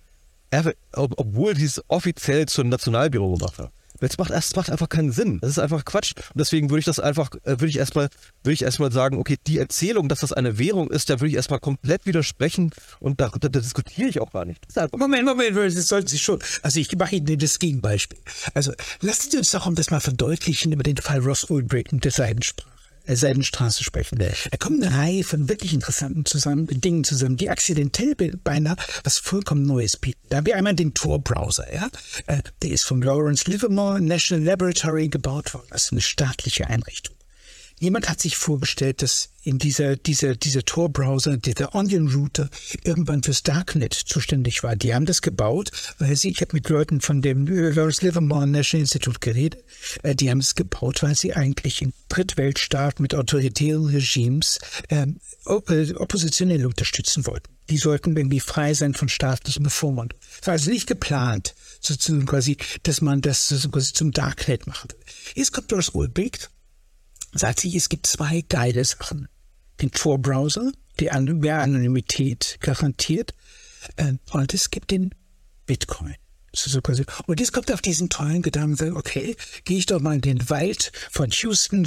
Er, 0.51 0.73
ob, 0.95 1.19
obwohl 1.19 1.55
die 1.55 1.65
es 1.65 1.83
offiziell 1.89 2.47
zur 2.47 2.65
Nationalwährung 2.65 3.37
gemacht 3.37 3.59
hat. 3.59 3.73
Das 4.01 4.19
macht, 4.19 4.31
das 4.31 4.55
macht 4.57 4.71
einfach 4.71 4.89
keinen 4.89 5.13
Sinn. 5.13 5.39
Das 5.41 5.51
ist 5.51 5.59
einfach 5.59 5.85
Quatsch. 5.85 6.13
Und 6.17 6.39
deswegen 6.39 6.71
würde 6.71 6.81
ich 6.81 6.85
das 6.85 6.99
einfach, 6.99 7.31
äh, 7.45 7.61
würde 7.61 7.69
ich 7.69 7.79
erstmal, 7.79 8.09
würde 8.43 8.55
ich 8.55 8.63
erstmal 8.63 8.91
sagen, 8.93 9.19
okay, 9.19 9.37
die 9.47 9.59
Erzählung, 9.59 10.09
dass 10.09 10.21
das 10.21 10.33
eine 10.33 10.59
Währung 10.59 10.91
ist, 10.91 11.11
da 11.11 11.21
würde 11.21 11.29
ich 11.29 11.35
erstmal 11.35 11.61
komplett 11.61 12.07
widersprechen 12.07 12.71
und 12.99 13.21
da, 13.21 13.29
da, 13.29 13.49
da 13.49 13.61
diskutiere 13.61 14.09
ich 14.09 14.21
auch 14.21 14.33
gar 14.33 14.45
nicht. 14.45 14.67
Moment, 14.93 15.25
Moment, 15.25 15.57
das 15.57 15.89
sollten 15.89 16.09
Sie 16.09 16.19
schon. 16.19 16.43
Also 16.63 16.81
ich 16.81 16.95
mache 16.97 17.17
Ihnen 17.17 17.39
das 17.39 17.59
Gegenbeispiel. 17.59 18.19
Also 18.55 18.73
lassen 19.01 19.31
Sie 19.31 19.39
uns 19.39 19.51
doch 19.51 19.67
um 19.67 19.75
das 19.75 19.91
mal 19.91 20.01
verdeutlichen 20.01 20.73
über 20.73 20.83
den 20.83 20.97
Fall 20.97 21.21
Ross 21.21 21.45
Ulbricht 21.45 21.93
und 21.93 22.05
der 22.05 22.13
Seidensprache. 22.13 22.80
Seidenstraße 23.17 23.85
sprechen. 23.85 24.19
Da 24.19 24.57
kommt 24.59 24.83
eine 24.83 24.97
Reihe 24.97 25.25
von 25.25 25.49
wirklich 25.49 25.73
interessanten 25.75 26.25
zusammen, 26.25 26.67
Dingen 26.69 27.05
zusammen, 27.05 27.37
die 27.37 27.51
akzidentell 27.51 28.15
beinahe 28.43 28.77
was 29.05 29.19
vollkommen 29.19 29.63
Neues 29.63 29.97
bieten. 29.97 30.21
Da 30.29 30.39
haben 30.39 30.47
wir 30.47 30.57
einmal 30.57 30.75
den 30.75 30.95
Tor-Browser, 30.95 31.73
ja. 31.73 31.89
Äh, 32.27 32.43
der 32.63 32.71
ist 32.71 32.85
von 32.85 33.03
Lawrence 33.03 33.51
Livermore 33.51 34.01
National 34.01 34.45
Laboratory 34.45 35.09
gebaut 35.09 35.55
worden. 35.55 35.67
Das 35.71 35.85
ist 35.85 35.93
eine 35.93 36.01
staatliche 36.01 36.67
Einrichtung. 36.67 37.15
Jemand 37.81 38.11
hat 38.11 38.21
sich 38.21 38.37
vorgestellt, 38.37 39.01
dass 39.01 39.31
in 39.43 39.57
dieser, 39.57 39.97
dieser, 39.97 40.37
dieser 40.37 40.63
Tor-Browser, 40.67 41.39
dieser 41.39 41.75
Onion-Router 41.75 42.51
irgendwann 42.85 43.23
fürs 43.23 43.43
Darknet 43.43 43.95
zuständig 43.95 44.63
war. 44.63 44.77
Die 44.77 44.95
haben 44.95 45.07
das 45.07 45.23
gebaut, 45.23 45.71
weil 45.99 46.15
sie, 46.15 46.29
ich 46.29 46.43
habe 46.43 46.53
mit 46.53 46.69
Leuten 46.69 47.01
von 47.01 47.23
dem 47.23 47.47
Lawrence 47.47 48.05
Livermore 48.05 48.47
National 48.47 48.83
Institute 48.83 49.21
geredet, 49.21 49.65
äh, 50.03 50.15
die 50.15 50.31
haben 50.31 50.41
es 50.41 50.55
gebaut, 50.55 51.03
weil 51.03 51.15
sie 51.15 51.33
eigentlich 51.33 51.81
in 51.81 51.95
Drittweltstaaten 52.11 53.03
mit 53.03 53.15
autoritären 53.15 53.87
Regimes 53.87 54.59
ähm, 54.91 55.19
äh, 55.47 55.95
Oppositionelle 55.95 56.69
unterstützen 56.69 57.27
wollten. 57.27 57.51
Die 57.71 57.79
sollten 57.79 58.15
irgendwie 58.15 58.41
frei 58.41 58.75
sein 58.75 58.93
von 58.93 59.09
staatlichem 59.09 59.63
Bevormundung. 59.63 60.19
Es 60.39 60.47
war 60.47 60.53
also 60.53 60.71
nicht 60.71 60.87
geplant, 60.87 61.55
sozusagen 61.81 62.27
quasi, 62.27 62.59
dass 62.83 63.01
man 63.01 63.23
das 63.23 63.49
quasi 63.73 63.95
zum 63.95 64.13
Darknet 64.13 64.67
macht. 64.67 64.97
Jetzt 65.35 65.53
kommt 65.55 65.73
Doris 65.73 65.89
Ulbricht 65.89 66.51
sagt 67.33 67.61
sich, 67.61 67.75
es 67.75 67.89
gibt 67.89 68.07
zwei 68.07 68.43
geile 68.49 68.85
Sachen. 68.85 69.29
Den 69.81 69.91
Tor-Browser, 69.91 70.73
der 70.99 71.15
Anonymität 71.15 72.59
garantiert, 72.61 73.35
äh, 73.97 74.15
und 74.33 74.53
es 74.55 74.71
gibt 74.71 74.91
den 74.91 75.15
Bitcoin. 75.67 76.17
Und 77.27 77.39
jetzt 77.41 77.53
kommt 77.53 77.73
auf 77.73 77.81
diesen 77.81 78.09
tollen 78.09 78.43
Gedanken, 78.43 78.97
okay, 78.97 79.37
gehe 79.65 79.79
ich 79.79 79.87
doch 79.87 80.01
mal 80.01 80.17
in 80.17 80.21
den 80.21 80.51
Wald 80.51 80.91
von 81.11 81.31
Houston, 81.31 81.87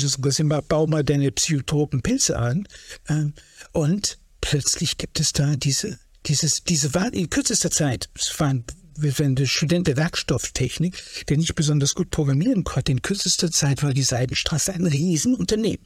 bau 0.69 0.87
mal 0.87 1.03
deine 1.03 1.31
psychotropen 1.31 2.01
Pilze 2.01 2.39
an. 2.39 2.67
Äh, 3.07 3.25
und 3.73 4.17
plötzlich 4.39 4.97
gibt 4.97 5.19
es 5.19 5.33
da 5.33 5.55
diese, 5.57 5.99
dieses, 6.25 6.63
diese, 6.63 6.91
in 7.11 7.29
kürzester 7.29 7.71
Zeit, 7.71 8.09
es 8.15 8.39
waren 8.39 8.63
wenn 8.97 9.35
der 9.35 9.45
Student 9.45 9.87
der 9.87 9.97
Werkstofftechnik, 9.97 11.25
der 11.27 11.37
nicht 11.37 11.55
besonders 11.55 11.95
gut 11.95 12.11
programmieren 12.11 12.63
konnte, 12.63 12.91
in 12.91 13.01
kürzester 13.01 13.51
Zeit 13.51 13.83
war 13.83 13.93
die 13.93 14.03
Seidenstraße 14.03 14.73
ein 14.73 14.85
Riesenunternehmen. 14.85 15.85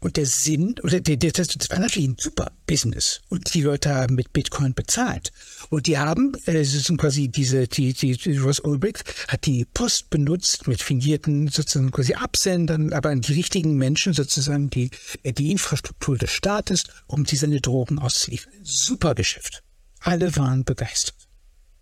Und 0.00 0.16
der 0.16 0.26
Sinn, 0.26 0.76
oder 0.84 1.00
der, 1.00 1.16
der, 1.16 1.32
das 1.32 1.70
war 1.70 1.80
natürlich 1.80 2.08
ein 2.08 2.16
super 2.18 2.52
Business. 2.66 3.20
Und 3.28 3.52
die 3.52 3.62
Leute 3.62 3.92
haben 3.92 4.14
mit 4.14 4.32
Bitcoin 4.32 4.72
bezahlt. 4.72 5.32
Und 5.70 5.86
die 5.86 5.98
haben, 5.98 6.36
äh, 6.46 6.62
sind 6.62 7.00
quasi 7.00 7.28
diese, 7.28 7.66
die, 7.66 7.92
die, 7.94 8.16
die 8.16 8.36
Ross 8.36 8.60
Ulbricht 8.60 9.02
hat 9.26 9.46
die 9.46 9.64
Post 9.64 10.10
benutzt 10.10 10.68
mit 10.68 10.82
fingierten 10.82 11.48
sozusagen 11.48 11.90
quasi 11.90 12.14
Absendern, 12.14 12.92
aber 12.92 13.08
an 13.08 13.22
die 13.22 13.32
richtigen 13.32 13.76
Menschen 13.76 14.12
sozusagen 14.12 14.70
die, 14.70 14.90
äh, 15.24 15.32
die 15.32 15.50
Infrastruktur 15.50 16.16
des 16.16 16.30
Staates, 16.30 16.84
um 17.08 17.24
diese 17.24 17.48
Drogen 17.60 17.98
auszuliefern. 17.98 18.52
Super 18.62 19.16
Geschäft. 19.16 19.64
Alle 20.00 20.36
waren 20.36 20.62
begeistert. 20.62 21.27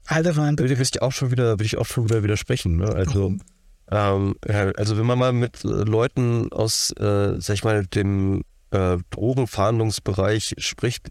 Alle 0.07 0.37
waren. 0.37 0.59
Würde 0.59 0.75
ich 0.75 1.03
auch 1.03 1.13
schon 1.13 1.31
wieder, 1.31 1.53
würde 1.53 1.65
ich 1.65 1.79
auch 1.79 1.87
schon 1.87 2.09
wieder 2.09 2.23
widersprechen. 2.23 2.77
Ne? 2.77 2.89
Also, 2.89 3.37
ähm, 3.91 4.35
also 4.77 4.97
wenn 4.97 5.07
man 5.07 5.19
mal 5.19 5.33
mit 5.33 5.65
äh, 5.65 5.69
Leuten 5.69 6.53
aus, 6.53 6.93
äh, 6.93 7.41
sag 7.41 7.55
ich 7.55 7.65
mal, 7.65 7.87
dem 7.87 8.43
äh, 8.71 8.99
Drogenfahndungsbereich 9.11 10.55
spricht, 10.59 11.09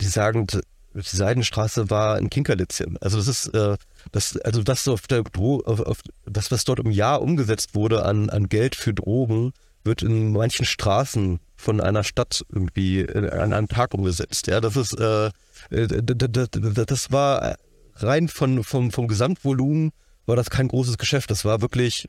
die 0.00 0.06
sagen, 0.06 0.46
die 0.94 1.16
Seidenstraße 1.16 1.90
war 1.90 2.16
ein 2.16 2.30
Kinkerlitzchen. 2.30 2.98
Also 3.00 3.16
das 3.16 3.28
ist, 3.28 3.46
äh, 3.48 3.76
das, 4.10 4.36
also 4.38 4.62
das 4.62 4.86
auf 4.88 5.06
der 5.06 5.22
auf, 5.34 5.80
auf, 5.80 6.02
das, 6.26 6.50
was 6.50 6.64
dort 6.64 6.80
im 6.80 6.90
Jahr 6.90 7.22
umgesetzt 7.22 7.74
wurde 7.74 8.04
an, 8.04 8.30
an 8.30 8.48
Geld 8.48 8.74
für 8.74 8.92
Drogen, 8.92 9.52
wird 9.84 10.02
in 10.02 10.32
manchen 10.32 10.64
Straßen 10.64 11.40
von 11.56 11.80
einer 11.80 12.04
Stadt 12.04 12.44
irgendwie 12.52 13.00
äh, 13.00 13.30
an 13.30 13.52
einem 13.52 13.68
Tag 13.68 13.94
umgesetzt. 13.94 14.46
Ja, 14.46 14.60
das 14.60 14.76
ist, 14.76 14.98
äh, 14.98 15.30
äh 15.70 15.86
das 15.88 17.10
war 17.10 17.56
rein 17.96 18.28
von, 18.28 18.64
vom, 18.64 18.90
vom 18.90 19.08
Gesamtvolumen 19.08 19.92
war 20.26 20.36
das 20.36 20.50
kein 20.50 20.68
großes 20.68 20.98
Geschäft. 20.98 21.30
Das 21.30 21.44
war 21.44 21.60
wirklich 21.60 22.08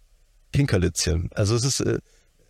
Kinkerlitzchen. 0.52 1.30
Also 1.34 1.56
es 1.56 1.64
ist 1.64 1.80
äh, 1.82 2.00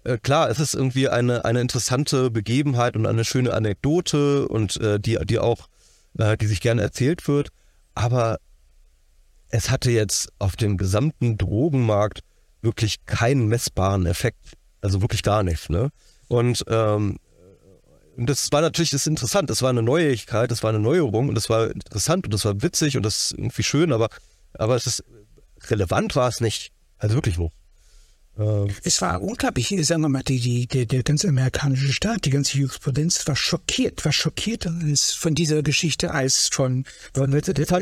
äh, 0.03 0.17
klar, 0.17 0.49
es 0.49 0.59
ist 0.59 0.73
irgendwie 0.73 1.09
eine, 1.09 1.45
eine 1.45 1.61
interessante 1.61 2.29
Begebenheit 2.29 2.95
und 2.95 3.05
eine 3.05 3.25
schöne 3.25 3.53
Anekdote 3.53 4.47
und 4.47 4.77
äh, 4.77 4.99
die, 4.99 5.17
die 5.25 5.39
auch, 5.39 5.67
äh, 6.17 6.37
die 6.37 6.47
sich 6.47 6.61
gerne 6.61 6.81
erzählt 6.81 7.27
wird. 7.27 7.49
Aber 7.95 8.39
es 9.49 9.69
hatte 9.69 9.91
jetzt 9.91 10.29
auf 10.39 10.55
dem 10.55 10.77
gesamten 10.77 11.37
Drogenmarkt 11.37 12.21
wirklich 12.61 13.05
keinen 13.05 13.47
messbaren 13.47 14.05
Effekt. 14.05 14.53
Also 14.81 15.01
wirklich 15.01 15.23
gar 15.23 15.43
nicht. 15.43 15.69
Ne? 15.69 15.89
Und 16.27 16.63
ähm, 16.67 17.17
und 18.15 18.29
das 18.29 18.51
war 18.51 18.61
natürlich 18.61 18.91
das 18.91 19.07
interessant. 19.07 19.49
Das 19.49 19.61
war 19.61 19.69
eine 19.69 19.81
Neuigkeit, 19.81 20.51
das 20.51 20.63
war 20.63 20.69
eine 20.69 20.79
Neuerung 20.79 21.29
und 21.29 21.35
das 21.35 21.49
war 21.49 21.71
interessant 21.71 22.25
und 22.25 22.33
das 22.33 22.45
war 22.45 22.61
witzig 22.61 22.97
und 22.97 23.03
das 23.03 23.25
ist 23.25 23.31
irgendwie 23.33 23.63
schön, 23.63 23.91
aber, 23.91 24.09
aber 24.53 24.75
es 24.75 24.85
ist 24.85 25.03
relevant 25.67 26.15
war 26.15 26.27
es 26.27 26.41
nicht. 26.41 26.71
Also 26.97 27.15
wirklich 27.15 27.37
wo. 27.37 27.51
Ähm, 28.37 28.69
es 28.83 29.01
war 29.01 29.21
unglaublich, 29.21 29.73
sagen 29.85 30.01
wir 30.01 30.09
mal, 30.09 30.23
die, 30.23 30.39
die, 30.39 30.67
der, 30.67 30.85
der 30.85 31.03
ganze 31.03 31.27
amerikanische 31.27 31.93
Staat, 31.93 32.25
die 32.25 32.31
ganze 32.31 32.57
Jurisprudenz 32.57 33.27
war 33.27 33.35
schockiert, 33.35 34.03
war 34.05 34.11
schockiert 34.11 34.65
als 34.65 35.11
von 35.11 35.35
dieser 35.35 35.61
Geschichte 35.61 36.11
als 36.11 36.49
von, 36.51 36.85
von 37.13 37.33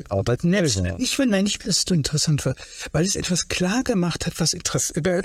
Albert 0.09 0.43
Nelson. 0.43 0.95
Ich 0.97 1.17
will, 1.17 1.27
nein, 1.27 1.45
nicht, 1.45 1.65
dass 1.65 1.77
es 1.77 1.85
so 1.87 1.93
interessant 1.93 2.45
war, 2.45 2.55
weil 2.91 3.05
es 3.05 3.15
etwas 3.15 3.47
klar 3.47 3.83
gemacht 3.83 4.25
hat, 4.25 4.39
was 4.39 4.53
interessant, 4.53 5.07
äh, 5.07 5.23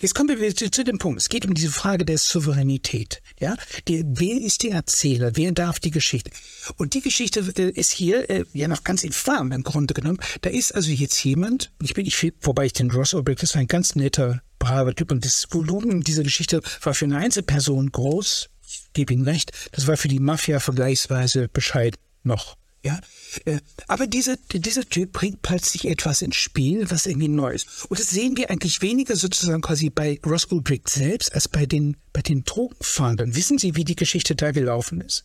Jetzt 0.00 0.14
kommen 0.14 0.40
wir 0.40 0.54
zu, 0.54 0.70
zu 0.70 0.84
dem 0.84 0.98
Punkt. 0.98 1.20
Es 1.20 1.28
geht 1.28 1.46
um 1.46 1.54
diese 1.54 1.70
Frage 1.70 2.04
der 2.04 2.18
Souveränität. 2.18 3.20
Ja, 3.40 3.56
die, 3.88 4.04
wer 4.06 4.40
ist 4.40 4.62
der 4.62 4.72
Erzähler? 4.72 5.32
Wer 5.34 5.52
darf 5.52 5.80
die 5.80 5.90
Geschichte? 5.90 6.30
Und 6.76 6.94
die 6.94 7.00
Geschichte 7.00 7.40
ist 7.40 7.92
hier 7.92 8.30
äh, 8.30 8.44
ja 8.52 8.68
noch 8.68 8.84
ganz 8.84 9.02
infam 9.02 9.52
im 9.52 9.62
Grunde 9.62 9.94
genommen. 9.94 10.18
Da 10.42 10.50
ist 10.50 10.74
also 10.74 10.90
jetzt 10.90 11.22
jemand, 11.24 11.72
ich 11.82 11.94
bin, 11.94 12.06
ich, 12.06 12.32
wobei 12.42 12.66
ich 12.66 12.72
den 12.72 12.90
Ross 12.90 13.14
Ulbricht, 13.14 13.42
das 13.42 13.54
war 13.54 13.60
ein 13.60 13.66
ganz 13.66 13.96
netter 13.96 14.42
braver 14.62 14.94
Typ. 14.94 15.10
Und 15.10 15.24
das 15.24 15.46
Volumen 15.50 16.02
dieser 16.02 16.22
Geschichte 16.22 16.62
war 16.82 16.94
für 16.94 17.04
eine 17.04 17.18
Einzelperson 17.18 17.90
groß. 17.90 18.48
Ich 18.66 18.82
gebe 18.92 19.12
Ihnen 19.12 19.24
recht. 19.24 19.52
Das 19.72 19.86
war 19.86 19.96
für 19.96 20.08
die 20.08 20.20
Mafia 20.20 20.60
vergleichsweise 20.60 21.48
bescheiden 21.48 21.98
noch. 22.22 22.56
Ja, 22.84 23.00
äh, 23.44 23.58
aber 23.86 24.08
dieser, 24.08 24.36
dieser 24.52 24.88
Typ 24.88 25.12
bringt 25.12 25.42
plötzlich 25.42 25.86
etwas 25.86 26.20
ins 26.20 26.34
Spiel, 26.34 26.90
was 26.90 27.06
irgendwie 27.06 27.28
neu 27.28 27.52
ist. 27.52 27.86
Und 27.88 28.00
das 28.00 28.10
sehen 28.10 28.36
wir 28.36 28.50
eigentlich 28.50 28.82
weniger 28.82 29.14
sozusagen 29.14 29.62
quasi 29.62 29.88
bei 29.88 30.20
Ross 30.26 30.46
Ulbricht 30.46 30.88
selbst 30.88 31.32
als 31.32 31.46
bei 31.46 31.64
den, 31.64 31.96
bei 32.12 32.22
den 32.22 32.42
Drogenfahndern. 32.42 33.36
Wissen 33.36 33.58
Sie, 33.58 33.76
wie 33.76 33.84
die 33.84 33.94
Geschichte 33.94 34.34
da 34.34 34.50
gelaufen 34.50 35.00
ist? 35.00 35.24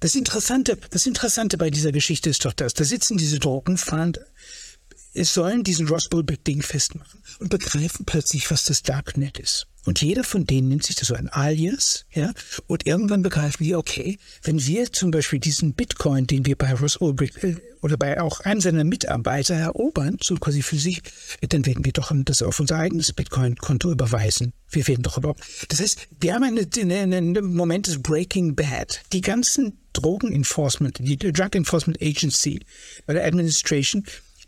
Das 0.00 0.16
Interessante, 0.16 0.76
das 0.90 1.06
Interessante 1.06 1.56
bei 1.56 1.70
dieser 1.70 1.92
Geschichte 1.92 2.30
ist 2.30 2.44
doch 2.44 2.52
das. 2.52 2.74
Da 2.74 2.84
sitzen 2.84 3.16
diese 3.16 3.38
Drogenfahnder 3.38 4.24
sollen 5.24 5.64
diesen 5.64 5.88
Ross 5.88 6.08
Bulbeck-Ding 6.08 6.62
festmachen 6.62 7.22
und 7.40 7.50
begreifen 7.50 8.04
plötzlich, 8.04 8.50
was 8.50 8.64
das 8.64 8.82
Darknet 8.82 9.38
ist. 9.38 9.66
Und 9.84 10.02
jeder 10.02 10.22
von 10.22 10.44
denen 10.44 10.68
nimmt 10.68 10.84
sich 10.84 10.96
da 10.96 11.06
so 11.06 11.14
ein 11.14 11.30
Alias, 11.30 12.04
ja, 12.12 12.34
und 12.66 12.86
irgendwann 12.86 13.22
begreifen 13.22 13.64
die, 13.64 13.74
okay, 13.74 14.18
wenn 14.42 14.60
wir 14.66 14.92
zum 14.92 15.10
Beispiel 15.10 15.38
diesen 15.38 15.72
Bitcoin, 15.72 16.26
den 16.26 16.44
wir 16.44 16.56
bei 16.56 16.74
Ross 16.74 16.96
Ulbricht 16.96 17.42
äh, 17.42 17.56
oder 17.80 17.96
bei 17.96 18.20
auch 18.20 18.40
einem 18.40 18.60
seiner 18.60 18.84
Mitarbeiter 18.84 19.54
erobern, 19.54 20.18
so 20.22 20.34
quasi 20.34 20.60
für 20.60 20.76
sich, 20.76 21.00
dann 21.40 21.64
werden 21.64 21.86
wir 21.86 21.92
doch 21.92 22.12
das 22.14 22.42
auf 22.42 22.60
unser 22.60 22.76
eigenes 22.76 23.14
Bitcoin-Konto 23.14 23.90
überweisen. 23.90 24.52
Wir 24.70 24.86
werden 24.86 25.04
doch 25.04 25.16
überhaupt. 25.16 25.40
Das 25.68 25.80
heißt, 25.80 26.08
wir 26.20 26.34
haben 26.34 26.44
einen, 26.44 27.14
einen 27.14 27.54
Moment 27.54 27.86
des 27.86 28.02
Breaking 28.02 28.56
Bad. 28.56 29.00
Die 29.14 29.22
ganzen 29.22 29.78
Drogen 29.94 30.32
Enforcement, 30.32 30.98
die 31.00 31.16
Drug 31.16 31.54
Enforcement 31.54 32.02
Agency 32.02 32.60
oder 33.06 33.24
Administration, 33.24 34.04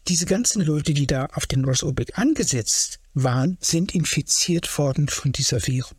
diese 0.08 0.26
ganzen 0.26 0.62
Leute, 0.62 0.94
die 0.94 1.06
da 1.06 1.26
auf 1.26 1.46
den 1.46 1.64
Ulbricht 1.64 2.16
angesetzt 2.16 3.00
waren, 3.14 3.58
sind 3.60 3.94
infiziert 3.94 4.78
worden 4.78 5.08
von 5.08 5.32
dieser 5.32 5.66
Währung. 5.66 5.96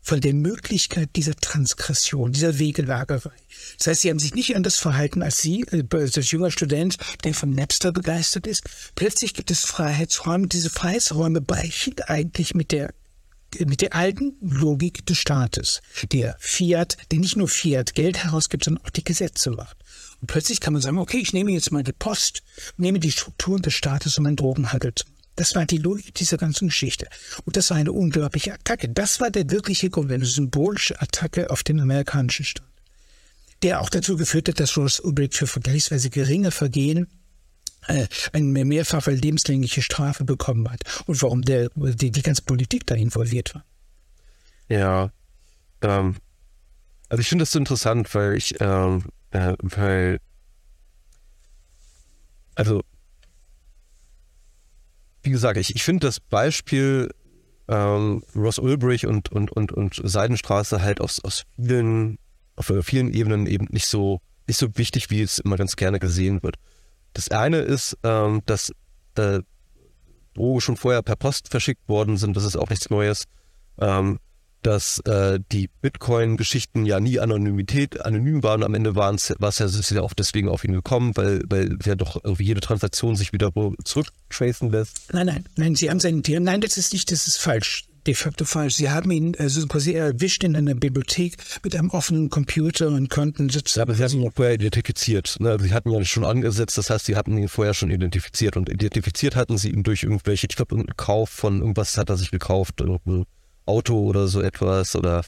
Von 0.00 0.20
der 0.20 0.34
Möglichkeit 0.34 1.16
dieser 1.16 1.34
Transgression, 1.34 2.32
dieser 2.32 2.58
Wegelagerei. 2.58 3.32
Das 3.78 3.86
heißt, 3.86 4.02
sie 4.02 4.10
haben 4.10 4.18
sich 4.18 4.34
nicht 4.34 4.54
anders 4.54 4.78
verhalten 4.78 5.22
als 5.22 5.40
Sie, 5.40 5.62
äh, 5.70 5.82
als 5.92 6.30
junger 6.30 6.50
Student, 6.50 6.98
der 7.24 7.32
vom 7.32 7.50
Napster 7.50 7.90
begeistert 7.90 8.46
ist. 8.46 8.64
Plötzlich 8.96 9.32
gibt 9.32 9.50
es 9.50 9.60
Freiheitsräume. 9.60 10.48
Diese 10.48 10.68
Freiheitsräume 10.68 11.40
brechen 11.40 11.94
eigentlich 12.06 12.54
mit 12.54 12.70
der 12.70 12.92
mit 13.60 13.82
der 13.82 13.94
alten 13.94 14.36
Logik 14.40 15.06
des 15.06 15.18
Staates, 15.18 15.80
der 16.10 16.36
Fiat, 16.40 16.96
der 17.10 17.20
nicht 17.20 17.36
nur 17.36 17.48
Fiat 17.48 17.94
Geld 17.94 18.24
herausgibt, 18.24 18.64
sondern 18.64 18.84
auch 18.84 18.90
die 18.90 19.04
Gesetze 19.04 19.50
macht. 19.52 19.76
Und 20.24 20.28
plötzlich 20.28 20.60
kann 20.60 20.72
man 20.72 20.80
sagen, 20.80 20.96
okay, 20.96 21.18
ich 21.18 21.34
nehme 21.34 21.52
jetzt 21.52 21.70
meine 21.70 21.92
Post, 21.92 22.42
nehme 22.78 22.98
die 22.98 23.12
Strukturen 23.12 23.60
des 23.60 23.74
Staates 23.74 24.16
um 24.16 24.24
einen 24.24 24.36
Drogenhandel. 24.36 24.94
Das 25.36 25.54
war 25.54 25.66
die 25.66 25.76
Logik 25.76 26.14
dieser 26.14 26.38
ganzen 26.38 26.68
Geschichte. 26.68 27.08
Und 27.44 27.58
das 27.58 27.68
war 27.68 27.76
eine 27.76 27.92
unglaubliche 27.92 28.54
Attacke. 28.54 28.88
Das 28.88 29.20
war 29.20 29.30
der 29.30 29.50
wirkliche 29.50 29.90
Grund, 29.90 30.10
eine 30.10 30.24
symbolische 30.24 30.98
Attacke 30.98 31.50
auf 31.50 31.62
den 31.62 31.78
amerikanischen 31.78 32.46
Staat. 32.46 32.64
Der 33.62 33.82
auch 33.82 33.90
dazu 33.90 34.16
geführt 34.16 34.48
hat, 34.48 34.60
dass 34.60 34.78
Ross 34.78 34.98
Ulbricht 34.98 35.34
für 35.34 35.46
vergleichsweise 35.46 36.08
geringe 36.08 36.52
Vergehen 36.52 37.06
äh, 37.88 38.06
eine 38.32 38.64
mehrfache 38.64 39.10
lebenslängliche 39.10 39.82
Strafe 39.82 40.24
bekommen 40.24 40.70
hat. 40.70 40.80
Und 41.04 41.20
warum 41.20 41.42
der, 41.42 41.68
die, 41.74 42.12
die 42.12 42.22
ganze 42.22 42.40
Politik 42.40 42.86
da 42.86 42.94
involviert 42.94 43.54
war. 43.54 43.66
Ja, 44.70 45.10
ähm, 45.82 46.16
also 47.10 47.20
ich 47.20 47.28
finde 47.28 47.42
das 47.42 47.50
so 47.50 47.58
interessant, 47.58 48.14
weil 48.14 48.38
ich, 48.38 48.54
ähm, 48.60 49.04
äh, 49.34 49.56
weil, 49.62 50.20
also, 52.54 52.82
wie 55.22 55.30
gesagt, 55.30 55.58
ich, 55.58 55.74
ich 55.74 55.82
finde 55.82 56.06
das 56.06 56.20
Beispiel 56.20 57.10
ähm, 57.66 58.22
Ross 58.36 58.58
Ulbrich 58.58 59.06
und, 59.06 59.32
und, 59.32 59.50
und, 59.50 59.72
und 59.72 60.00
Seidenstraße 60.02 60.82
halt 60.82 61.00
aus, 61.00 61.22
aus 61.24 61.42
vielen, 61.56 62.18
auf 62.54 62.72
vielen 62.82 63.12
Ebenen 63.12 63.46
eben 63.46 63.66
nicht 63.70 63.86
so, 63.86 64.20
nicht 64.46 64.58
so 64.58 64.76
wichtig, 64.76 65.10
wie 65.10 65.22
es 65.22 65.40
immer 65.40 65.56
ganz 65.56 65.74
gerne 65.74 65.98
gesehen 65.98 66.42
wird. 66.44 66.56
Das 67.12 67.30
eine 67.30 67.58
ist, 67.58 67.98
ähm, 68.04 68.42
dass 68.46 68.72
äh, 69.16 69.40
Drogen 70.34 70.60
schon 70.60 70.76
vorher 70.76 71.02
per 71.02 71.16
Post 71.16 71.48
verschickt 71.48 71.88
worden 71.88 72.18
sind, 72.18 72.36
das 72.36 72.44
ist 72.44 72.56
auch 72.56 72.70
nichts 72.70 72.88
Neues. 72.88 73.24
Ähm, 73.80 74.20
dass 74.64 74.98
äh, 75.00 75.38
die 75.52 75.68
Bitcoin-Geschichten 75.82 76.86
ja 76.86 76.98
nie 76.98 77.20
Anonymität, 77.20 78.04
anonym 78.04 78.42
waren. 78.42 78.62
Am 78.62 78.74
Ende 78.74 78.96
waren 78.96 79.16
es, 79.16 79.34
war 79.38 79.50
es 79.50 79.58
ja 79.58 79.68
sehr 79.68 80.02
oft 80.02 80.18
deswegen 80.18 80.48
auf 80.48 80.64
ihn 80.64 80.72
gekommen, 80.72 81.12
weil, 81.16 81.42
weil 81.48 81.76
ja 81.84 81.94
doch 81.94 82.22
irgendwie 82.24 82.44
jede 82.44 82.60
Transaktion 82.60 83.14
sich 83.14 83.32
wieder 83.32 83.52
zurücktracen 83.84 84.70
lässt. 84.70 85.12
Nein, 85.12 85.26
nein, 85.26 85.44
nein, 85.56 85.74
Sie 85.74 85.90
haben 85.90 86.00
seinen, 86.00 86.22
nein, 86.26 86.60
das 86.60 86.76
ist 86.76 86.92
nicht, 86.92 87.12
das 87.12 87.26
ist 87.26 87.36
falsch. 87.36 87.84
De 88.06 88.14
facto 88.14 88.44
falsch. 88.44 88.74
Sie 88.74 88.90
haben 88.90 89.10
ihn 89.10 89.34
also 89.38 89.66
quasi 89.66 89.92
erwischt 89.92 90.44
in 90.44 90.56
einer 90.56 90.74
Bibliothek 90.74 91.36
mit 91.62 91.74
einem 91.74 91.88
offenen 91.88 92.28
Computer 92.28 92.88
und 92.88 93.08
konnten 93.08 93.48
sitzen. 93.48 93.78
Ja, 93.78 93.82
aber 93.84 93.94
Sie 93.94 94.04
hatten 94.04 94.20
ihn 94.20 94.30
vorher 94.30 94.54
identifiziert. 94.54 95.36
Ne? 95.40 95.56
Sie 95.58 95.72
hatten 95.72 95.90
ja 95.90 96.04
schon 96.04 96.24
angesetzt, 96.24 96.76
das 96.76 96.90
heißt, 96.90 97.06
Sie 97.06 97.16
hatten 97.16 97.38
ihn 97.38 97.48
vorher 97.48 97.72
schon 97.72 97.90
identifiziert. 97.90 98.58
Und 98.58 98.68
identifiziert 98.68 99.36
hatten 99.36 99.56
Sie 99.56 99.70
ihn 99.70 99.84
durch 99.84 100.02
irgendwelche, 100.02 100.46
ich 100.50 100.56
glaube, 100.56 100.74
einen 100.74 100.96
Kauf 100.98 101.30
von 101.30 101.60
irgendwas 101.60 101.96
hat 101.96 102.10
er 102.10 102.18
sich 102.18 102.30
gekauft, 102.30 102.82
irgendein 102.82 103.24
Auto 103.66 103.98
oder 103.98 104.28
so 104.28 104.40
etwas 104.40 104.94
oder 104.96 105.24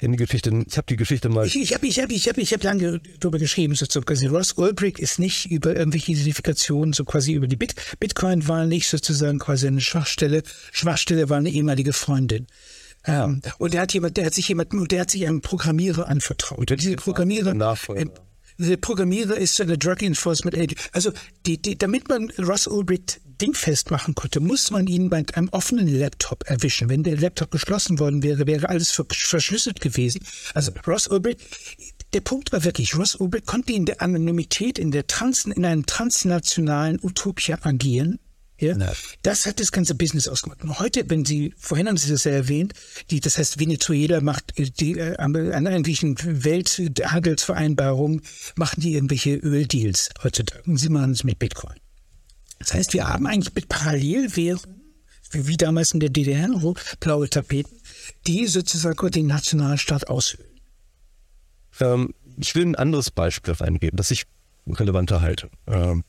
in 0.00 0.12
die 0.12 0.18
Geschichte, 0.18 0.50
ich 0.66 0.76
habe 0.78 0.86
die 0.88 0.96
Geschichte 0.96 1.28
mal. 1.28 1.46
Ich, 1.46 1.56
ich 1.56 1.74
habe 1.74 1.86
ich 1.86 2.00
hab, 2.00 2.10
ich 2.10 2.26
hab, 2.26 2.38
ich 2.38 2.52
hab 2.54 2.62
lange 2.62 3.02
darüber 3.18 3.38
geschrieben, 3.38 3.74
so, 3.74 4.00
quasi 4.00 4.26
Ross 4.26 4.52
Ulbricht 4.52 4.98
ist 4.98 5.18
nicht 5.18 5.50
über 5.50 5.76
irgendwelche 5.76 6.12
Identifikationen, 6.12 6.94
so 6.94 7.04
quasi 7.04 7.34
über 7.34 7.46
die 7.46 7.56
Bit 7.56 7.74
Bitcoin 8.00 8.48
war 8.48 8.64
nicht 8.64 8.88
sozusagen 8.88 9.38
quasi 9.38 9.66
eine 9.66 9.82
Schwachstelle. 9.82 10.42
Schwachstelle 10.72 11.28
war 11.28 11.36
eine 11.36 11.50
ehemalige 11.50 11.92
Freundin. 11.92 12.46
Ähm, 13.04 13.42
und 13.58 13.74
der 13.74 13.82
hat 13.82 13.92
jemand, 13.92 14.16
der 14.16 14.26
hat 14.26 14.34
sich 14.34 14.48
jemand, 14.48 14.72
der 14.90 15.00
hat 15.02 15.10
sich 15.10 15.26
einem 15.26 15.42
Programmierer 15.42 16.08
anvertraut. 16.08 16.58
Und 16.58 16.70
diese 16.70 16.96
Programmierer, 16.96 17.52
Nachfolger. 17.52 18.10
Der 18.62 18.76
Programmierer 18.76 19.38
ist 19.38 19.58
eine 19.62 19.78
Drug 19.78 20.02
Enforcement 20.02 20.54
Agency. 20.54 20.76
Also, 20.92 21.12
die, 21.46 21.62
die, 21.62 21.78
damit 21.78 22.10
man 22.10 22.30
Ross 22.38 22.66
Ulbricht 22.66 23.18
dingfest 23.40 23.90
machen 23.90 24.14
konnte, 24.14 24.40
muss 24.40 24.70
man 24.70 24.86
ihn 24.86 25.08
bei 25.08 25.24
einem 25.32 25.48
offenen 25.48 25.88
Laptop 25.88 26.44
erwischen. 26.46 26.90
Wenn 26.90 27.02
der 27.02 27.16
Laptop 27.16 27.50
geschlossen 27.50 27.98
worden 27.98 28.22
wäre, 28.22 28.46
wäre 28.46 28.68
alles 28.68 28.90
verschlüsselt 28.90 29.80
gewesen. 29.80 30.20
Also, 30.52 30.72
Ross 30.86 31.08
Ulbricht, 31.08 31.40
der 32.12 32.20
Punkt 32.20 32.52
war 32.52 32.62
wirklich, 32.62 32.94
Ross 32.98 33.14
Ulbricht 33.14 33.46
konnte 33.46 33.72
in 33.72 33.86
der 33.86 34.02
Anonymität, 34.02 34.78
in 34.78 34.90
der 34.90 35.06
Trans, 35.06 35.46
in 35.46 35.64
einem 35.64 35.86
transnationalen 35.86 36.98
Utopia 37.02 37.58
agieren 37.62 38.18
ja? 38.60 38.76
ja? 38.76 38.92
Das 39.22 39.46
hat 39.46 39.60
das 39.60 39.72
ganze 39.72 39.94
Business 39.94 40.28
ausgemacht. 40.28 40.62
Und 40.62 40.78
heute, 40.78 41.08
wenn 41.08 41.24
Sie, 41.24 41.54
vorhin 41.58 41.88
haben 41.88 41.96
Sie 41.96 42.10
das 42.10 42.24
ja 42.24 42.32
erwähnt, 42.32 42.74
die, 43.10 43.20
das 43.20 43.38
heißt, 43.38 43.58
Venezuela 43.58 44.20
macht 44.20 44.52
die, 44.56 44.98
äh, 44.98 45.16
an 45.16 45.34
irgendwelchen 45.34 46.16
Welthandelsvereinbarungen, 46.44 48.22
machen 48.56 48.80
die 48.80 48.94
irgendwelche 48.94 49.34
Öldeals 49.36 50.10
heutzutage. 50.22 50.62
Und 50.66 50.76
sie 50.76 50.88
machen 50.88 51.12
es 51.12 51.24
mit 51.24 51.38
Bitcoin. 51.38 51.76
Das 52.58 52.74
heißt, 52.74 52.92
wir 52.92 53.08
haben 53.08 53.26
eigentlich 53.26 53.54
mit 53.54 53.68
Parallelwährungen, 53.68 54.80
wie, 55.32 55.56
damals 55.56 55.92
in 55.92 56.00
der 56.00 56.10
DDR, 56.10 56.48
blaue 56.98 57.28
Tapeten, 57.30 57.76
die 58.26 58.46
sozusagen 58.46 59.10
den 59.10 59.26
Nationalstaat 59.28 60.08
aushöhlen. 60.08 60.50
Ähm, 61.80 62.14
ich 62.36 62.54
will 62.54 62.66
ein 62.66 62.74
anderes 62.74 63.10
Beispiel 63.10 63.54
eingeben, 63.60 63.96
das 63.96 64.10
ich 64.10 64.24
relevanter 64.66 65.20
halte. 65.20 65.50
Ähm, 65.66 66.04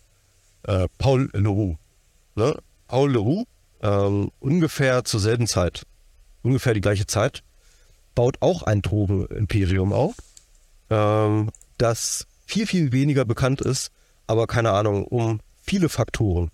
äh, 0.64 0.88
Paul 0.98 1.30
Leroux 1.34 1.78
ne, 2.36 2.58
Paul 2.88 3.12
Leroux, 3.12 3.46
ähm, 3.82 4.32
ungefähr 4.40 5.04
zur 5.04 5.20
selben 5.20 5.48
Zeit, 5.48 5.84
ungefähr 6.44 6.74
die 6.74 6.82
gleiche 6.82 7.08
Zeit, 7.08 7.44
baut 8.16 8.38
auch 8.42 8.64
ein 8.64 8.82
Drogenimperium 8.82 9.94
auf, 9.94 10.16
ähm, 10.90 11.52
das 11.78 12.28
viel, 12.46 12.68
viel 12.68 12.92
weniger 12.92 13.26
bekannt 13.26 13.62
ist, 13.62 13.92
aber 14.28 14.48
keine 14.48 14.72
Ahnung, 14.72 15.06
um 15.06 15.40
viele 15.64 15.90
Faktoren, 15.90 16.52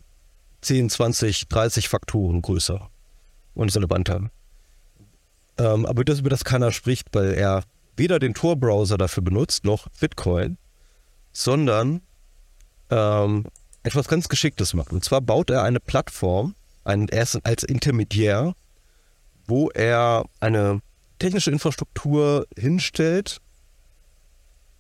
10, 0.62 0.90
20, 0.90 1.48
30 1.48 1.90
Faktoren 1.90 2.42
größer 2.42 2.90
und 3.56 3.76
relevanter. 3.76 4.30
Ähm, 5.58 5.86
aber 5.86 6.04
das, 6.06 6.20
über 6.20 6.30
das 6.30 6.44
keiner 6.44 6.72
spricht, 6.72 7.08
weil 7.14 7.34
er 7.34 7.64
weder 7.96 8.20
den 8.20 8.34
Tor-Browser 8.34 8.98
dafür 8.98 9.24
benutzt, 9.24 9.66
noch 9.66 9.88
Bitcoin, 10.00 10.58
sondern 11.34 12.02
ähm, 12.90 13.46
etwas 13.88 14.08
ganz 14.08 14.28
Geschicktes 14.28 14.74
macht. 14.74 14.92
Und 14.92 15.04
zwar 15.04 15.22
baut 15.22 15.50
er 15.50 15.64
eine 15.64 15.80
Plattform, 15.80 16.56
ein, 16.84 17.08
ist 17.08 17.40
als 17.44 17.64
Intermediär, 17.64 18.54
wo 19.48 19.70
er 19.70 20.26
eine 20.40 20.82
technische 21.20 21.52
Infrastruktur 21.52 22.46
hinstellt, 22.58 23.40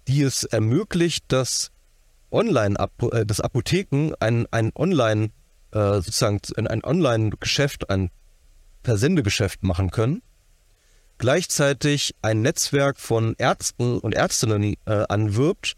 die 0.07 0.21
es 0.21 0.43
ermöglicht, 0.43 1.25
dass 1.29 1.71
Online 2.31 2.75
äh, 3.11 3.25
das 3.25 3.41
Apotheken 3.41 4.13
ein, 4.19 4.45
ein 4.51 4.71
Online 4.75 5.31
äh, 5.71 6.01
sozusagen 6.01 6.39
ein 6.67 6.84
Online-Geschäft, 6.84 7.89
ein 7.89 8.11
Versendegeschäft 8.84 9.63
machen 9.63 9.91
können, 9.91 10.21
gleichzeitig 11.17 12.15
ein 12.21 12.41
Netzwerk 12.41 12.99
von 12.99 13.35
Ärzten 13.38 13.99
und 13.99 14.13
Ärztinnen 14.13 14.75
äh, 14.85 15.05
anwirbt, 15.09 15.75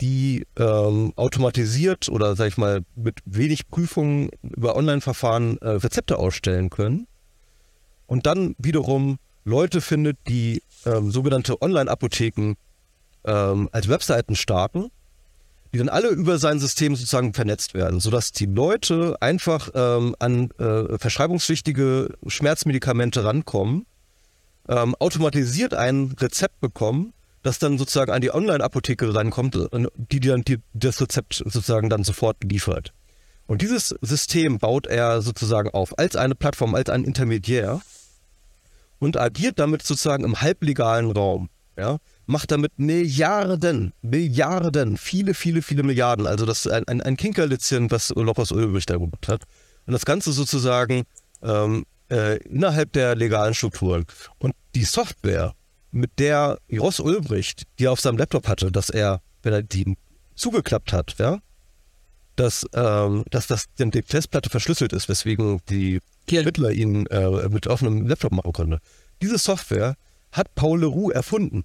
die 0.00 0.46
ähm, 0.56 1.12
automatisiert 1.16 2.08
oder 2.08 2.36
sag 2.36 2.48
ich 2.48 2.56
mal 2.56 2.82
mit 2.94 3.18
wenig 3.24 3.68
Prüfungen 3.68 4.30
über 4.42 4.76
Online-Verfahren 4.76 5.58
äh, 5.58 5.68
Rezepte 5.68 6.18
ausstellen 6.18 6.70
können 6.70 7.06
und 8.06 8.26
dann 8.26 8.54
wiederum 8.58 9.18
Leute 9.44 9.80
findet, 9.80 10.18
die 10.28 10.62
ähm, 10.84 11.10
sogenannte 11.10 11.60
Online-Apotheken 11.62 12.54
ähm, 13.24 13.68
als 13.72 13.88
Webseiten 13.88 14.36
starten, 14.36 14.90
die 15.72 15.78
dann 15.78 15.88
alle 15.88 16.08
über 16.08 16.38
sein 16.38 16.60
System 16.60 16.96
sozusagen 16.96 17.34
vernetzt 17.34 17.74
werden, 17.74 18.00
sodass 18.00 18.32
die 18.32 18.46
Leute 18.46 19.16
einfach 19.20 19.70
ähm, 19.74 20.14
an 20.18 20.50
äh, 20.58 20.98
verschreibungspflichtige 20.98 22.14
Schmerzmedikamente 22.26 23.24
rankommen, 23.24 23.86
ähm, 24.68 24.94
automatisiert 24.96 25.74
ein 25.74 26.14
Rezept 26.18 26.60
bekommen 26.60 27.12
das 27.42 27.58
dann 27.58 27.78
sozusagen 27.78 28.12
an 28.12 28.20
die 28.20 28.32
Online-Apotheke 28.32 29.14
reinkommt, 29.14 29.56
die 29.96 30.20
dann 30.20 30.42
die, 30.42 30.58
das 30.72 31.00
Rezept 31.00 31.34
sozusagen 31.34 31.88
dann 31.88 32.04
sofort 32.04 32.36
liefert. 32.42 32.92
Und 33.46 33.62
dieses 33.62 33.94
System 34.02 34.58
baut 34.58 34.86
er 34.86 35.22
sozusagen 35.22 35.70
auf 35.70 35.98
als 35.98 36.16
eine 36.16 36.34
Plattform, 36.34 36.74
als 36.74 36.90
ein 36.90 37.04
Intermediär 37.04 37.80
und 38.98 39.16
agiert 39.16 39.58
damit 39.58 39.82
sozusagen 39.82 40.24
im 40.24 40.40
halblegalen 40.40 41.10
Raum. 41.10 41.48
Ja, 41.76 41.98
macht 42.26 42.50
damit 42.50 42.76
Milliarden, 42.76 43.92
Milliarden, 44.02 44.96
viele, 44.96 45.32
viele, 45.32 45.62
viele 45.62 45.84
Milliarden. 45.84 46.26
Also 46.26 46.44
das 46.44 46.66
ist 46.66 46.72
ein, 46.72 46.86
ein, 46.88 47.00
ein 47.00 47.16
Kinkerlitzchen, 47.16 47.90
was 47.92 48.10
Lopez 48.10 48.50
Ulrich 48.50 48.86
da 48.86 48.96
gemacht 48.96 49.28
hat. 49.28 49.44
Und 49.86 49.92
das 49.92 50.04
Ganze 50.04 50.32
sozusagen 50.32 51.04
ähm, 51.40 51.86
äh, 52.10 52.38
innerhalb 52.38 52.92
der 52.92 53.14
legalen 53.14 53.54
Strukturen. 53.54 54.06
Und 54.38 54.54
die 54.74 54.84
Software, 54.84 55.54
mit 55.90 56.18
der 56.18 56.58
Ross 56.72 57.00
Ulbricht, 57.00 57.64
die 57.78 57.86
er 57.86 57.92
auf 57.92 58.00
seinem 58.00 58.18
Laptop 58.18 58.46
hatte, 58.48 58.70
dass 58.70 58.90
er, 58.90 59.20
wenn 59.42 59.52
er 59.52 59.62
die 59.62 59.96
zugeklappt 60.34 60.92
hat, 60.92 61.16
ja, 61.18 61.38
dass, 62.36 62.66
ähm, 62.74 63.24
dass 63.30 63.46
das, 63.46 63.66
die 63.78 64.02
Festplatte 64.02 64.50
verschlüsselt 64.50 64.92
ist, 64.92 65.08
weswegen 65.08 65.60
die 65.68 66.00
Ermittler 66.30 66.70
ihn 66.70 67.06
äh, 67.06 67.48
mit 67.48 67.66
offenem 67.66 68.06
Laptop 68.06 68.32
machen 68.32 68.52
konnte. 68.52 68.78
Diese 69.22 69.38
Software 69.38 69.96
hat 70.32 70.54
Paul 70.54 70.80
Leroux 70.80 71.10
erfunden. 71.10 71.64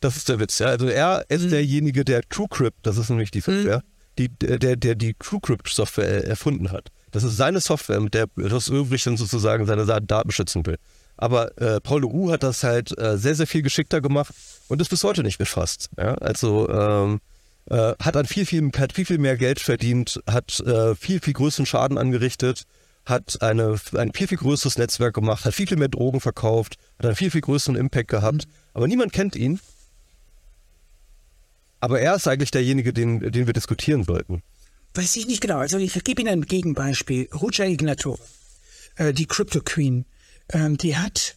Das 0.00 0.16
ist 0.16 0.28
der 0.28 0.38
Witz, 0.38 0.58
ja. 0.60 0.68
Also 0.68 0.86
er 0.86 1.24
ist 1.28 1.46
mhm. 1.46 1.50
derjenige, 1.50 2.04
der 2.04 2.22
TrueCrypt, 2.28 2.86
das 2.86 2.98
ist 2.98 3.10
nämlich 3.10 3.30
die 3.30 3.40
Software, 3.40 3.78
mhm. 3.78 3.82
die, 4.18 4.28
der, 4.28 4.76
der 4.76 4.94
die 4.94 5.14
TrueCrypt-Software 5.14 6.26
erfunden 6.26 6.70
hat. 6.70 6.90
Das 7.10 7.24
ist 7.24 7.36
seine 7.36 7.60
Software, 7.60 8.00
mit 8.00 8.14
der 8.14 8.26
Ross 8.36 8.68
Ulbricht 8.68 9.06
dann 9.06 9.16
sozusagen 9.16 9.66
seine 9.66 9.86
Daten 9.86 10.30
schützen 10.30 10.64
will. 10.66 10.78
Aber 11.18 11.60
äh, 11.60 11.80
Paul 11.80 12.02
Leroux 12.02 12.30
hat 12.30 12.44
das 12.44 12.62
halt 12.62 12.96
äh, 12.96 13.18
sehr, 13.18 13.34
sehr 13.34 13.48
viel 13.48 13.62
geschickter 13.62 14.00
gemacht 14.00 14.32
und 14.68 14.80
ist 14.80 14.88
bis 14.88 15.02
heute 15.02 15.24
nicht 15.24 15.36
befasst. 15.36 15.90
Ja? 15.98 16.14
Also 16.14 16.68
ähm, 16.68 17.20
äh, 17.66 17.94
hat 18.00 18.16
an 18.16 18.24
viel, 18.24 18.46
viel, 18.46 18.70
hat 18.78 18.92
viel, 18.92 19.04
viel 19.04 19.18
mehr 19.18 19.36
Geld 19.36 19.58
verdient, 19.58 20.20
hat 20.30 20.60
äh, 20.60 20.94
viel, 20.94 21.20
viel 21.20 21.34
größeren 21.34 21.66
Schaden 21.66 21.98
angerichtet, 21.98 22.64
hat 23.04 23.42
eine, 23.42 23.80
ein 23.94 24.12
viel, 24.12 24.28
viel 24.28 24.38
größeres 24.38 24.78
Netzwerk 24.78 25.14
gemacht, 25.14 25.44
hat 25.44 25.54
viel, 25.54 25.66
viel 25.66 25.76
mehr 25.76 25.88
Drogen 25.88 26.20
verkauft, 26.20 26.76
hat 26.98 27.06
einen 27.06 27.16
viel, 27.16 27.32
viel 27.32 27.40
größeren 27.40 27.74
Impact 27.74 28.08
gehabt. 28.08 28.46
Mhm. 28.46 28.52
Aber 28.74 28.86
niemand 28.86 29.12
kennt 29.12 29.34
ihn. 29.34 29.58
Aber 31.80 32.00
er 32.00 32.14
ist 32.14 32.28
eigentlich 32.28 32.52
derjenige, 32.52 32.92
den, 32.92 33.20
den 33.20 33.46
wir 33.46 33.54
diskutieren 33.54 34.04
sollten. 34.04 34.42
Weiß 34.94 35.16
ich 35.16 35.26
nicht 35.26 35.40
genau. 35.40 35.58
Also 35.58 35.78
ich 35.78 35.92
gebe 36.04 36.22
Ihnen 36.22 36.30
ein 36.30 36.42
Gegenbeispiel. 36.42 37.28
Ruja 37.34 37.64
Ignato, 37.64 38.18
äh, 38.96 39.12
die 39.12 39.26
Crypto 39.26 39.60
Queen 39.64 40.04
die 40.52 40.96
hat 40.96 41.36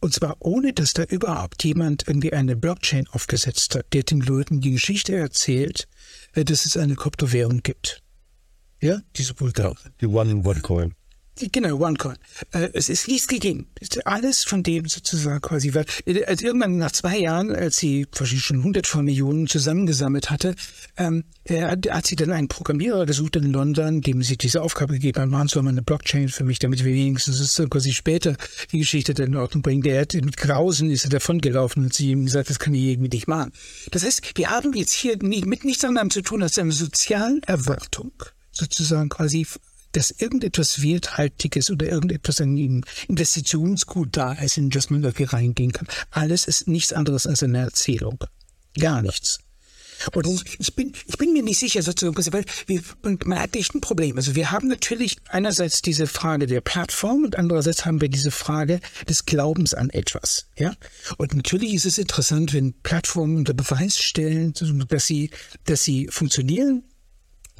Und 0.00 0.12
zwar 0.12 0.36
ohne, 0.40 0.72
dass 0.72 0.94
da 0.94 1.04
überhaupt 1.04 1.62
jemand 1.64 2.08
irgendwie 2.08 2.32
eine 2.32 2.56
Blockchain 2.56 3.06
aufgesetzt 3.12 3.76
hat, 3.76 3.86
der 3.92 4.02
den 4.02 4.20
Leuten 4.20 4.60
die 4.60 4.72
Geschichte 4.72 5.14
erzählt, 5.14 5.88
äh, 6.34 6.44
dass 6.44 6.66
es 6.66 6.76
eine 6.76 6.96
Kryptowährung 6.96 7.62
gibt. 7.62 8.02
Ja, 8.80 9.00
diese 9.16 9.34
Bulgaren. 9.34 9.94
Die 10.00 10.06
One-One-Coin. 10.06 10.94
Genau, 11.40 11.76
OneCoin. 11.78 12.16
Äh, 12.52 12.68
es 12.74 12.88
ist 12.88 13.08
nichts 13.08 13.26
gegeben. 13.26 13.66
Alles 14.04 14.44
von 14.44 14.62
dem 14.62 14.86
sozusagen 14.86 15.40
quasi, 15.40 15.74
weil 15.74 15.86
äh, 16.04 16.24
als 16.24 16.42
irgendwann 16.42 16.76
nach 16.76 16.92
zwei 16.92 17.18
Jahren, 17.18 17.50
als 17.50 17.78
sie 17.78 18.06
wahrscheinlich 18.12 18.44
schon 18.44 18.62
hundert 18.62 18.86
von 18.86 19.04
Millionen 19.04 19.46
zusammengesammelt 19.46 20.30
hatte, 20.30 20.54
ähm, 20.98 21.24
hat, 21.48 21.90
hat 21.90 22.06
sie 22.06 22.16
dann 22.16 22.32
einen 22.32 22.48
Programmierer 22.48 23.06
gesucht 23.06 23.36
in 23.36 23.50
London, 23.50 24.02
dem 24.02 24.22
sie 24.22 24.36
diese 24.36 24.60
Aufgabe 24.60 24.94
gegeben 24.94 25.20
hat, 25.20 25.28
machen 25.30 25.48
Sie 25.48 25.60
mal 25.62 25.70
eine 25.70 25.82
Blockchain 25.82 26.28
für 26.28 26.44
mich, 26.44 26.58
damit 26.58 26.84
wir 26.84 26.92
wenigstens 26.92 27.60
quasi 27.70 27.92
später 27.92 28.36
die 28.70 28.78
Geschichte 28.78 29.14
dann 29.14 29.28
in 29.28 29.36
Ordnung 29.36 29.62
bringen. 29.62 29.82
Der 29.82 30.02
hat 30.02 30.12
mit 30.12 30.36
Grausen 30.36 30.90
ist 30.90 31.04
er 31.04 31.10
davongelaufen 31.10 31.84
und 31.84 31.94
sie 31.94 32.10
ihm 32.10 32.26
gesagt, 32.26 32.50
das 32.50 32.58
kann 32.58 32.74
ich 32.74 32.82
irgendwie 32.82 33.16
nicht 33.16 33.26
machen. 33.26 33.52
Das 33.90 34.04
heißt, 34.04 34.32
wir 34.36 34.50
haben 34.50 34.74
jetzt 34.74 34.92
hier 34.92 35.16
mit 35.22 35.64
nichts 35.64 35.84
anderem 35.84 36.10
zu 36.10 36.20
tun 36.20 36.42
als 36.42 36.58
eine 36.58 36.72
sozialen 36.72 37.42
Erwartung 37.44 38.12
sozusagen 38.52 39.08
quasi 39.08 39.46
dass 39.92 40.10
irgendetwas 40.10 40.82
Werthaltiges 40.82 41.70
oder 41.70 41.88
irgendetwas 41.88 42.40
an 42.40 42.56
Investitionsgut 43.08 44.08
da 44.12 44.32
ist, 44.32 44.58
in 44.58 44.70
das 44.70 44.90
man 44.90 45.02
wirklich 45.02 45.32
reingehen 45.32 45.72
kann. 45.72 45.86
Alles 46.10 46.46
ist 46.46 46.68
nichts 46.68 46.92
anderes 46.92 47.26
als 47.26 47.42
eine 47.42 47.58
Erzählung. 47.58 48.18
Gar 48.78 49.02
nichts. 49.02 49.40
Und 50.14 50.44
ich 50.58 50.74
bin, 50.74 50.92
ich 51.06 51.16
bin 51.16 51.32
mir 51.32 51.42
nicht 51.42 51.58
sicher, 51.58 51.82
sozusagen, 51.82 52.32
weil 52.32 52.44
wir, 52.66 52.82
man 53.24 53.38
hat 53.38 53.54
echt 53.54 53.74
ein 53.74 53.80
Problem. 53.80 54.16
Also 54.16 54.34
wir 54.34 54.50
haben 54.50 54.68
natürlich 54.68 55.16
einerseits 55.28 55.82
diese 55.82 56.06
Frage 56.06 56.46
der 56.46 56.60
Plattform 56.60 57.24
und 57.24 57.36
andererseits 57.36 57.84
haben 57.84 58.00
wir 58.00 58.08
diese 58.08 58.30
Frage 58.30 58.80
des 59.08 59.26
Glaubens 59.26 59.74
an 59.74 59.90
etwas. 59.90 60.46
Ja? 60.56 60.74
Und 61.18 61.34
natürlich 61.34 61.74
ist 61.74 61.86
es 61.86 61.98
interessant, 61.98 62.52
wenn 62.52 62.72
Plattformen 62.82 63.36
unter 63.36 63.54
Beweis 63.54 63.98
stellen, 63.98 64.54
dass 64.88 65.06
sie, 65.06 65.30
dass 65.64 65.84
sie 65.84 66.08
funktionieren, 66.10 66.84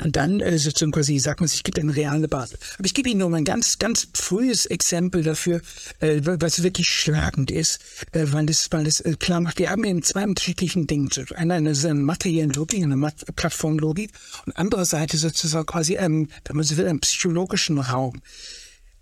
und 0.02 0.16
dann 0.16 0.40
äh, 0.40 0.58
quasi 0.58 1.18
sagt 1.18 1.40
man 1.40 1.48
sich, 1.48 1.58
es 1.58 1.64
gibt 1.64 1.78
eine 1.78 1.94
reale 1.94 2.28
Basis. 2.28 2.58
Aber 2.78 2.86
ich 2.86 2.94
gebe 2.94 3.08
Ihnen 3.08 3.20
nur 3.20 3.30
mal 3.30 3.38
ein 3.38 3.44
ganz, 3.44 3.78
ganz 3.78 4.08
frühes 4.14 4.66
Exempel 4.66 5.22
dafür, 5.22 5.60
äh, 6.00 6.20
was 6.22 6.62
wirklich 6.62 6.88
schlagend 6.88 7.50
ist, 7.50 7.80
äh, 8.12 8.26
weil 8.28 8.48
es, 8.48 8.70
weil 8.70 8.86
äh, 8.86 9.16
klar 9.16 9.40
macht, 9.40 9.58
wir 9.58 9.70
haben 9.70 9.84
eben 9.84 10.02
zwei 10.02 10.24
unterschiedlichen 10.24 10.86
Dinge 10.86 11.10
zu 11.10 11.24
tun. 11.24 11.36
Einer 11.36 11.54
eine, 11.54 11.70
eine 11.70 11.94
materiellen 11.94 12.50
Logik, 12.50 12.82
eine 12.82 12.96
Mat 12.96 13.24
Plattformlogik 13.36 14.10
und 14.46 14.56
andererseits 14.56 15.20
sozusagen 15.20 15.66
quasi, 15.66 15.96
ähm, 15.96 16.28
wenn 16.46 16.56
man 16.56 16.64
so 16.64 16.76
will, 16.76 16.86
einen 16.86 17.00
psychologischen 17.00 17.78
Raum 17.78 18.20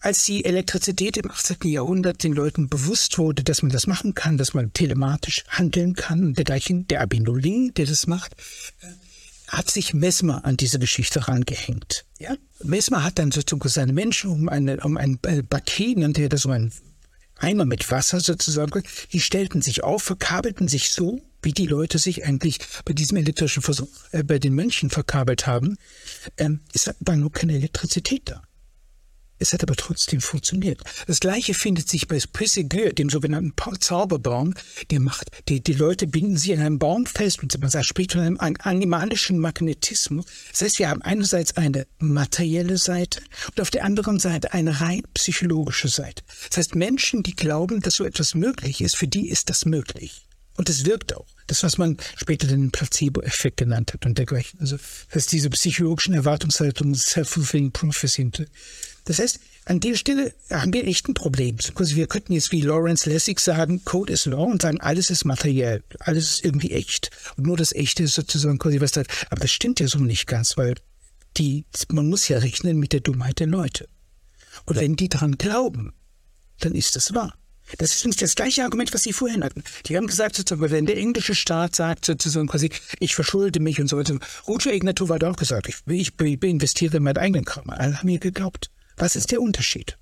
als 0.01 0.25
die 0.25 0.45
Elektrizität 0.45 1.19
im 1.19 1.31
18. 1.31 1.57
Jahrhundert 1.65 2.25
den 2.25 2.33
Leuten 2.33 2.69
bewusst 2.69 3.19
wurde, 3.19 3.45
dass 3.45 3.63
man 3.63 3.71
das 3.71 3.87
machen 3.87 4.15
kann, 4.15 4.39
dass 4.39 4.55
man 4.55 4.73
telematisch 4.73 5.45
handeln 5.49 5.95
kann 5.95 6.25
und 6.25 6.39
dergleichen, 6.39 6.89
der 6.89 7.03
Abinoli, 7.03 7.71
der 7.77 7.87
das 7.87 8.07
macht, 8.07 8.33
äh, 8.81 8.87
hat 9.51 9.71
sich 9.71 9.95
Mesmer 9.95 10.45
an 10.45 10.57
diese 10.57 10.79
Geschichte 10.79 11.29
rangehängt. 11.29 12.05
Ja? 12.19 12.37
Mesmer 12.63 13.05
hat 13.05 13.19
dann 13.19 13.33
sozusagen 13.33 13.69
seine 13.69 13.93
Menschen 13.93 14.31
um, 14.31 14.49
eine, 14.49 14.79
um 14.79 14.97
ein 14.97 15.19
Baquet, 15.19 15.97
nannte 15.97 16.23
er 16.23 16.29
das, 16.29 16.45
um 16.45 16.53
ein 16.53 16.73
Eimer 17.37 17.65
mit 17.65 17.91
Wasser 17.91 18.21
sozusagen, 18.21 18.83
die 19.13 19.21
stellten 19.21 19.63
sich 19.63 19.83
auf, 19.83 20.03
verkabelten 20.03 20.69
sich 20.69 20.91
so, 20.91 21.21
wie 21.43 21.53
die 21.53 21.67
Leute 21.67 21.99
sich 21.99 22.25
eigentlich 22.25 22.59
bei 22.85 22.93
diesem 22.93 23.17
elektrischen 23.17 23.63
Versuch, 23.63 23.89
äh, 24.13 24.23
bei 24.23 24.39
den 24.39 24.55
Mönchen 24.55 24.91
verkabelt 24.91 25.47
haben. 25.47 25.79
Ähm, 26.37 26.61
es 26.75 26.91
war 27.01 27.17
nur 27.17 27.33
keine 27.33 27.55
Elektrizität 27.55 28.23
da. 28.27 28.43
Es 29.41 29.55
hat 29.55 29.63
aber 29.63 29.75
trotzdem 29.75 30.21
funktioniert. 30.21 30.83
Das 31.07 31.19
gleiche 31.19 31.55
findet 31.55 31.89
sich 31.89 32.07
bei 32.07 32.21
Pissegür, 32.33 32.93
dem 32.93 33.09
sogenannten 33.09 33.55
Zauberbaum. 33.81 34.55
Der 34.91 35.01
macht, 35.01 35.31
die, 35.49 35.63
die 35.63 35.73
Leute 35.73 36.07
binden 36.07 36.37
sich 36.37 36.53
an 36.53 36.61
einem 36.61 36.79
Baum 36.79 37.07
fest 37.07 37.43
und 37.43 37.59
man 37.59 37.83
spricht 37.83 38.13
von 38.13 38.21
einem 38.21 38.37
animalischen 38.39 39.39
Magnetismus. 39.39 40.27
Das 40.53 40.61
heißt, 40.61 40.79
wir 40.79 40.91
haben 40.91 41.01
einerseits 41.01 41.57
eine 41.57 41.87
materielle 41.99 42.77
Seite 42.77 43.23
und 43.49 43.61
auf 43.63 43.71
der 43.71 43.85
anderen 43.85 44.21
Seite 44.21 44.53
eine 44.53 44.83
rein 44.83 45.03
psychologische 45.15 45.89
Seite. 45.89 46.23
Das 46.51 46.59
heißt, 46.59 46.75
Menschen, 46.75 47.23
die 47.23 47.35
glauben, 47.35 47.81
dass 47.81 47.95
so 47.95 48.05
etwas 48.05 48.35
möglich 48.35 48.83
ist, 48.83 48.97
für 48.97 49.09
die 49.09 49.31
ist 49.31 49.49
das 49.49 49.65
möglich. 49.65 50.27
Und 50.57 50.69
es 50.69 50.85
wirkt 50.85 51.17
auch. 51.17 51.27
Das, 51.47 51.63
was 51.63 51.79
man 51.79 51.97
später 52.17 52.47
den 52.47 52.71
Placebo-Effekt 52.71 53.57
genannt 53.57 53.93
hat 53.93 54.07
und 54.07 54.19
dergleichen. 54.19 54.61
Also, 54.61 54.77
das 54.77 55.15
heißt, 55.15 55.33
diese 55.33 55.51
psychologischen 55.51 56.15
Erwartungshaltungen, 56.15 56.95
Self-Fulfilling 56.95 57.73
Prophecy. 57.73 58.31
Das 59.05 59.19
heißt, 59.19 59.41
an 59.67 59.81
der 59.81 59.95
Stelle 59.95 60.35
haben 60.51 60.73
wir 60.73 60.87
echt 60.87 61.09
ein 61.09 61.15
Problem. 61.15 61.57
Wir 61.59 62.07
könnten 62.07 62.33
jetzt 62.33 62.53
wie 62.53 62.61
Lawrence 62.61 63.09
Lessig 63.09 63.41
sagen, 63.41 63.85
Code 63.85 64.13
ist 64.13 64.27
Law 64.27 64.45
und 64.45 64.63
sagen, 64.63 64.81
alles 64.81 65.11
ist 65.11 65.25
materiell, 65.25 65.83
alles 66.01 66.31
ist 66.31 66.45
irgendwie 66.45 66.73
echt. 66.73 67.11
Und 67.37 67.47
nur 67.47 67.57
das 67.57 67.73
Echte 67.73 68.05
ist 68.05 68.15
sozusagen 68.15 68.59
quasi 68.59 68.81
was 68.81 68.93
da. 68.93 69.03
Aber 69.31 69.41
das 69.41 69.51
stimmt 69.51 69.81
ja 69.81 69.87
so 69.87 69.99
nicht 69.99 70.27
ganz, 70.27 70.57
weil 70.57 70.75
die, 71.37 71.65
man 71.89 72.09
muss 72.09 72.29
ja 72.29 72.39
rechnen 72.39 72.79
mit 72.79 72.93
der 72.93 73.01
Dummheit 73.01 73.39
der 73.39 73.47
Leute. 73.47 73.89
Und 74.67 74.77
wenn 74.77 74.97
die 74.97 75.09
daran 75.09 75.39
glauben, 75.39 75.93
dann 76.61 76.75
ist 76.75 76.97
das 76.97 77.15
wahr. 77.15 77.35
Das 77.79 77.95
ist 77.95 78.05
nicht 78.05 78.21
das 78.21 78.35
gleiche 78.35 78.65
Argument, 78.65 78.93
was 78.93 79.05
Sie 79.05 79.13
vorhin 79.13 79.45
hatten. 79.45 79.63
Die 79.87 79.97
haben 79.97 80.07
gesagt, 80.07 80.35
sozusagen, 80.35 80.71
wenn 80.73 80.87
der 80.87 80.97
englische 80.97 81.35
Staat 81.35 81.77
sagt, 81.77 82.05
sozusagen 82.05 82.49
quasi, 82.49 82.71
ich 82.99 83.15
verschulde 83.15 83.61
mich 83.61 83.81
und 83.81 83.89
so 83.89 83.97
weiter. 83.97 84.19
Roger 84.49 84.73
Ignatow 84.73 85.09
hat 85.11 85.25
auch 85.25 85.37
gesagt, 85.37 85.69
ich, 85.69 85.77
ich, 85.87 86.13
ich 86.21 86.43
investiere 86.43 86.97
in 86.97 87.05
meinen 87.05 87.19
eigenen 87.19 87.45
Kram. 87.45 87.71
Alle 87.71 87.99
haben 87.99 88.07
mir 88.07 88.19
geglaubt. 88.19 88.71
Was 89.01 89.17
ist 89.17 89.33
der 89.33 89.41
Unterschied? 89.41 89.99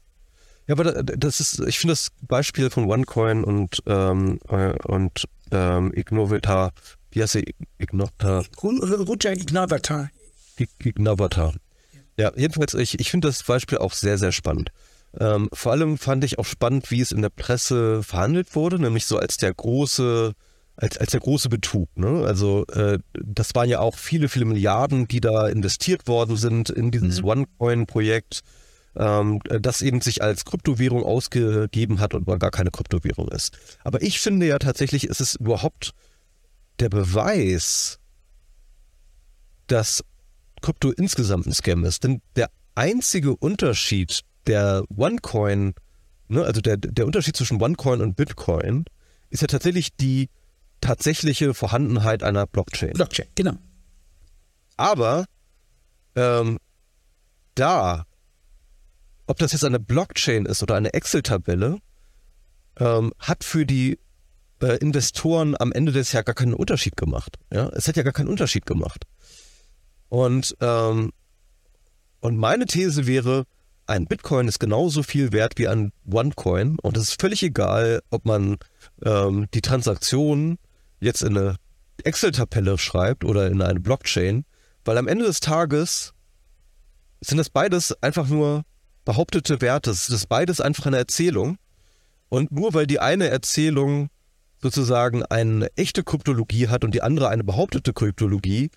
Ja, 0.67 0.75
aber 0.75 1.03
das 1.03 1.41
ist, 1.41 1.61
ich 1.61 1.79
finde 1.79 1.93
das 1.93 2.11
Beispiel 2.21 2.69
von 2.69 2.91
OneCoin 2.91 3.43
und, 3.43 3.83
ähm, 3.87 4.39
äh, 4.49 4.75
und 4.87 5.25
ähm, 5.51 5.93
Ignovita, 5.95 6.73
wie 7.11 7.23
heißt 7.23 7.33
sie? 7.33 7.55
Ignota? 7.79 8.45
Ruja 8.63 9.33
Ignavata. 9.33 10.11
Ignavata. 10.85 11.55
Ja, 12.19 12.33
jedenfalls, 12.37 12.75
ich, 12.75 13.01
ich 13.01 13.11
finde 13.11 13.29
das 13.29 13.43
Beispiel 13.45 13.79
auch 13.79 13.95
sehr, 13.95 14.19
sehr 14.19 14.33
spannend. 14.33 14.71
Ähm, 15.19 15.49
vor 15.53 15.73
allem 15.73 15.97
fand 15.97 16.25
ich 16.25 16.39
auch 16.39 16.45
spannend, 16.45 16.91
wie 16.91 17.01
es 17.01 17.13
in 17.13 17.23
der 17.23 17.31
Presse 17.31 18.03
verhandelt 18.03 18.55
wurde, 18.55 18.79
nämlich 18.79 19.07
so 19.07 19.19
als 19.19 19.39
der 19.39 19.55
große, 19.55 20.33
als, 20.77 20.99
als 20.99 21.13
der 21.13 21.21
große 21.21 21.49
Betrug. 21.49 21.89
Ne? 21.97 22.25
Also 22.27 22.67
äh, 22.67 22.99
das 23.15 23.55
waren 23.55 23.71
ja 23.71 23.81
auch 23.81 23.97
viele, 23.97 24.29
viele 24.29 24.45
Milliarden, 24.45 25.09
die 25.09 25.21
da 25.21 25.49
investiert 25.49 26.07
worden 26.09 26.37
sind 26.37 26.69
in 26.69 26.91
dieses 26.91 27.23
mhm. 27.23 27.29
OneCoin-Projekt 27.29 28.43
ähm, 28.97 29.41
das 29.47 29.83
eben 29.83 30.01
sich 30.01 30.23
als 30.23 30.45
Kryptowährung 30.45 31.03
ausgegeben 31.03 32.01
hat 32.01 32.15
und 32.15 32.27
mal 32.27 32.39
gar 32.39 32.51
keine 32.51 32.71
Kryptowährung 32.71 33.29
ist. 33.29 33.57
Aber 33.85 34.03
ich 34.03 34.21
finde 34.21 34.47
ja 34.47 34.59
tatsächlich, 34.59 35.05
ist 35.05 35.21
es 35.21 35.37
überhaupt 35.37 35.93
der 36.81 36.89
Beweis, 36.89 37.99
dass 39.67 40.05
Krypto 40.61 40.91
insgesamt 40.91 41.47
ein 41.47 41.53
Scam 41.53 41.85
ist. 41.85 42.05
Denn 42.05 42.21
der 42.37 42.51
einzige 42.75 43.37
Unterschied 43.37 44.21
der 44.47 44.85
OneCoin, 44.97 45.75
ne, 46.29 46.45
also 46.45 46.61
der, 46.61 46.77
der 46.77 47.07
Unterschied 47.07 47.37
zwischen 47.37 47.61
OneCoin 47.61 48.01
und 48.01 48.17
Bitcoin, 48.17 48.85
ist 49.31 49.43
ja 49.43 49.47
tatsächlich 49.47 49.95
die 49.97 50.31
tatsächliche 50.81 51.55
Vorhandenheit 51.55 52.23
einer 52.23 52.47
Blockchain. 52.47 52.93
Blockchain, 52.93 53.27
genau. 53.35 53.55
Aber 54.77 55.27
ähm, 56.15 56.59
da 57.55 58.05
ob 59.29 59.39
das 59.39 59.53
jetzt 59.53 59.65
eine 59.65 59.79
Blockchain 59.79 60.47
ist 60.47 60.63
oder 60.63 60.75
eine 60.75 60.95
Excel-Tabelle, 60.95 61.79
ähm, 62.81 63.13
hat 63.19 63.45
für 63.45 63.67
die 63.67 63.99
äh, 64.63 64.79
Investoren 64.79 65.55
am 65.59 65.71
Ende 65.71 65.93
des 65.93 66.13
Jahres 66.13 66.27
gar 66.27 66.35
keinen 66.35 66.55
Unterschied 66.55 66.97
gemacht. 66.97 67.39
Ja? 67.53 67.69
Es 67.69 67.87
hat 67.87 67.97
ja 67.97 68.03
gar 68.03 68.13
keinen 68.13 68.29
Unterschied 68.29 68.67
gemacht. 68.67 69.05
Und, 70.09 70.57
ähm, 70.61 71.13
und 72.21 72.37
meine 72.39 72.65
These 72.65 73.07
wäre, 73.07 73.45
ein 73.87 74.07
Bitcoin 74.07 74.49
ist 74.49 74.59
genauso 74.59 75.03
viel 75.03 75.33
wert 75.33 75.55
wie 75.57 75.69
ein 75.69 75.93
OneCoin 76.11 76.79
und 76.81 76.97
es 76.97 77.11
ist 77.11 77.21
völlig 77.21 77.43
egal, 77.43 78.01
ob 78.11 78.25
man 78.25 78.57
ähm, 79.05 79.47
die 79.55 79.63
Transaktion 79.63 80.59
jetzt 81.01 81.23
in 81.23 81.37
eine 81.37 81.57
Excel-Tabelle 82.05 82.79
schreibt 82.79 83.25
oder 83.25 83.47
in 83.47 83.61
eine 83.63 83.81
Blockchain, 83.81 84.45
weil 84.85 84.99
am 84.99 85.09
Ende 85.09 85.25
des 85.25 85.41
Tages 85.41 86.13
sind 87.21 87.39
das 87.39 87.51
beides 87.51 88.03
einfach 88.03 88.29
nur 88.29 88.65
behauptete 89.09 89.63
Werte. 89.63 89.89
Das 89.89 90.11
ist 90.11 90.29
beides 90.29 90.61
einfach 90.61 90.85
eine 90.85 90.99
Erzählung. 90.99 91.57
Und 92.29 92.53
nur 92.53 92.75
weil 92.75 92.87
die 92.87 93.01
eine 93.01 93.29
Erzählung 93.29 94.11
sozusagen 94.61 95.25
eine 95.25 95.75
echte 95.77 96.05
Kryptologie 96.05 96.69
hat 96.69 96.85
und 96.85 96.95
die 96.95 97.01
andere 97.01 97.31
eine 97.31 97.43
behauptete 97.43 97.95
Kryptologie, 97.95 98.71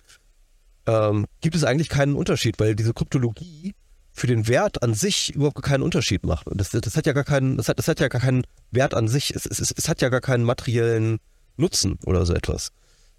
ähm, 0.86 1.26
gibt 1.42 1.54
es 1.54 1.64
eigentlich 1.64 1.90
keinen 1.90 2.14
Unterschied, 2.14 2.58
weil 2.58 2.74
diese 2.74 2.94
Kryptologie 2.94 3.74
für 4.10 4.26
den 4.26 4.48
Wert 4.48 4.82
an 4.82 4.94
sich 4.94 5.34
überhaupt 5.34 5.62
keinen 5.62 5.82
Unterschied 5.82 6.24
macht. 6.24 6.46
Das, 6.50 6.70
das 6.70 6.96
hat 6.96 7.04
ja 7.04 7.12
gar 7.12 7.24
keinen, 7.24 7.58
das 7.58 7.68
hat, 7.68 7.78
das 7.78 7.88
hat 7.88 8.00
ja 8.00 8.08
gar 8.08 8.22
keinen 8.22 8.46
Wert 8.70 8.94
an 8.94 9.08
sich. 9.08 9.34
Es, 9.34 9.44
es, 9.44 9.70
es 9.76 9.86
hat 9.86 10.00
ja 10.00 10.08
gar 10.08 10.22
keinen 10.22 10.44
materiellen 10.44 11.18
Nutzen 11.58 11.98
oder 12.06 12.24
so 12.24 12.32
etwas. 12.32 12.70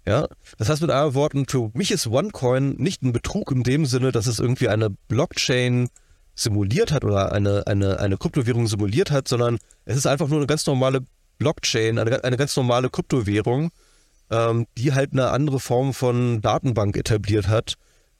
Ja, 0.04 0.26
das 0.58 0.68
heißt 0.68 0.82
mit 0.82 0.90
anderen 0.90 1.14
Worten, 1.14 1.46
für 1.46 1.70
mich 1.74 1.92
ist 1.92 2.08
OneCoin 2.08 2.70
nicht 2.70 3.02
ein 3.02 3.12
Betrug 3.12 3.52
in 3.52 3.62
dem 3.62 3.86
Sinne, 3.86 4.10
dass 4.10 4.26
es 4.26 4.40
irgendwie 4.40 4.68
eine 4.68 4.90
Blockchain 4.90 5.88
simuliert 6.34 6.92
hat 6.92 7.04
oder 7.04 7.32
eine, 7.32 7.66
eine, 7.66 8.00
eine 8.00 8.16
Kryptowährung 8.16 8.66
simuliert 8.66 9.10
hat, 9.10 9.28
sondern 9.28 9.58
es 9.84 9.96
ist 9.96 10.06
einfach 10.06 10.28
nur 10.28 10.38
eine 10.38 10.46
ganz 10.46 10.66
normale 10.66 11.00
Blockchain, 11.38 11.98
eine, 11.98 12.24
eine 12.24 12.36
ganz 12.36 12.56
normale 12.56 12.90
Kryptowährung, 12.90 13.70
ähm, 14.30 14.66
die 14.76 14.92
halt 14.92 15.12
eine 15.12 15.30
andere 15.30 15.60
Form 15.60 15.94
von 15.94 16.40
Datenbank 16.40 16.96
etabliert 16.96 17.48
hat, 17.48 17.74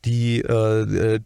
die 0.05 0.41
äh, 0.41 1.15
äh, 1.15 1.21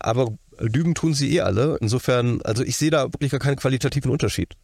aber 0.00 0.36
Lügen 0.58 0.94
tun 0.94 1.14
sie 1.14 1.34
eh 1.36 1.40
alle. 1.40 1.78
Insofern, 1.80 2.42
also 2.42 2.62
ich 2.62 2.76
sehe 2.76 2.90
da 2.90 3.04
wirklich 3.04 3.30
gar 3.30 3.40
keinen 3.40 3.56
qualitativen 3.56 4.10
Unterschied. 4.10 4.54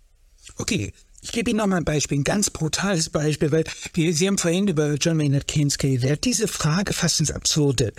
Okay, 0.56 0.92
ich 1.24 1.32
gebe 1.32 1.51
Ihnen 1.51 1.56
noch 1.56 1.66
mal 1.66 1.78
ein 1.78 1.84
Beispiel, 1.84 2.18
ein 2.18 2.24
ganz 2.24 2.51
brutales 2.51 3.09
Beispiel, 3.09 3.51
weil 3.51 3.64
wir, 3.94 4.12
Sie 4.12 4.26
haben 4.26 4.36
vorhin 4.36 4.68
über 4.68 4.92
John 4.94 5.16
Maynard 5.16 5.48
Keynes 5.48 5.78
geredet. 5.78 6.05
Der 6.05 6.12
hat 6.12 6.24
diese 6.24 6.48
Frage 6.48 6.92
fast 6.92 7.18
ins 7.18 7.30
Absurde 7.30 7.94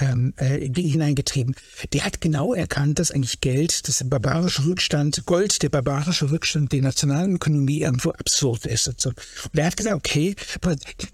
ähm, 0.00 0.32
äh, 0.38 0.66
hineingetrieben. 0.74 1.54
Der 1.92 2.06
hat 2.06 2.22
genau 2.22 2.54
erkannt, 2.54 2.98
dass 2.98 3.10
eigentlich 3.10 3.42
Geld, 3.42 3.86
das 3.86 4.02
barbarische 4.08 4.64
Rückstand, 4.64 5.26
Gold, 5.26 5.62
der 5.62 5.68
barbarische 5.68 6.30
Rückstand 6.30 6.72
der 6.72 6.80
nationalen 6.80 7.34
Ökonomie 7.34 7.82
irgendwo 7.82 8.12
absurd 8.12 8.64
ist. 8.64 8.88
Und, 8.88 8.98
so. 8.98 9.10
und 9.10 9.58
er 9.58 9.66
hat 9.66 9.76
gesagt, 9.76 9.96
okay, 9.96 10.34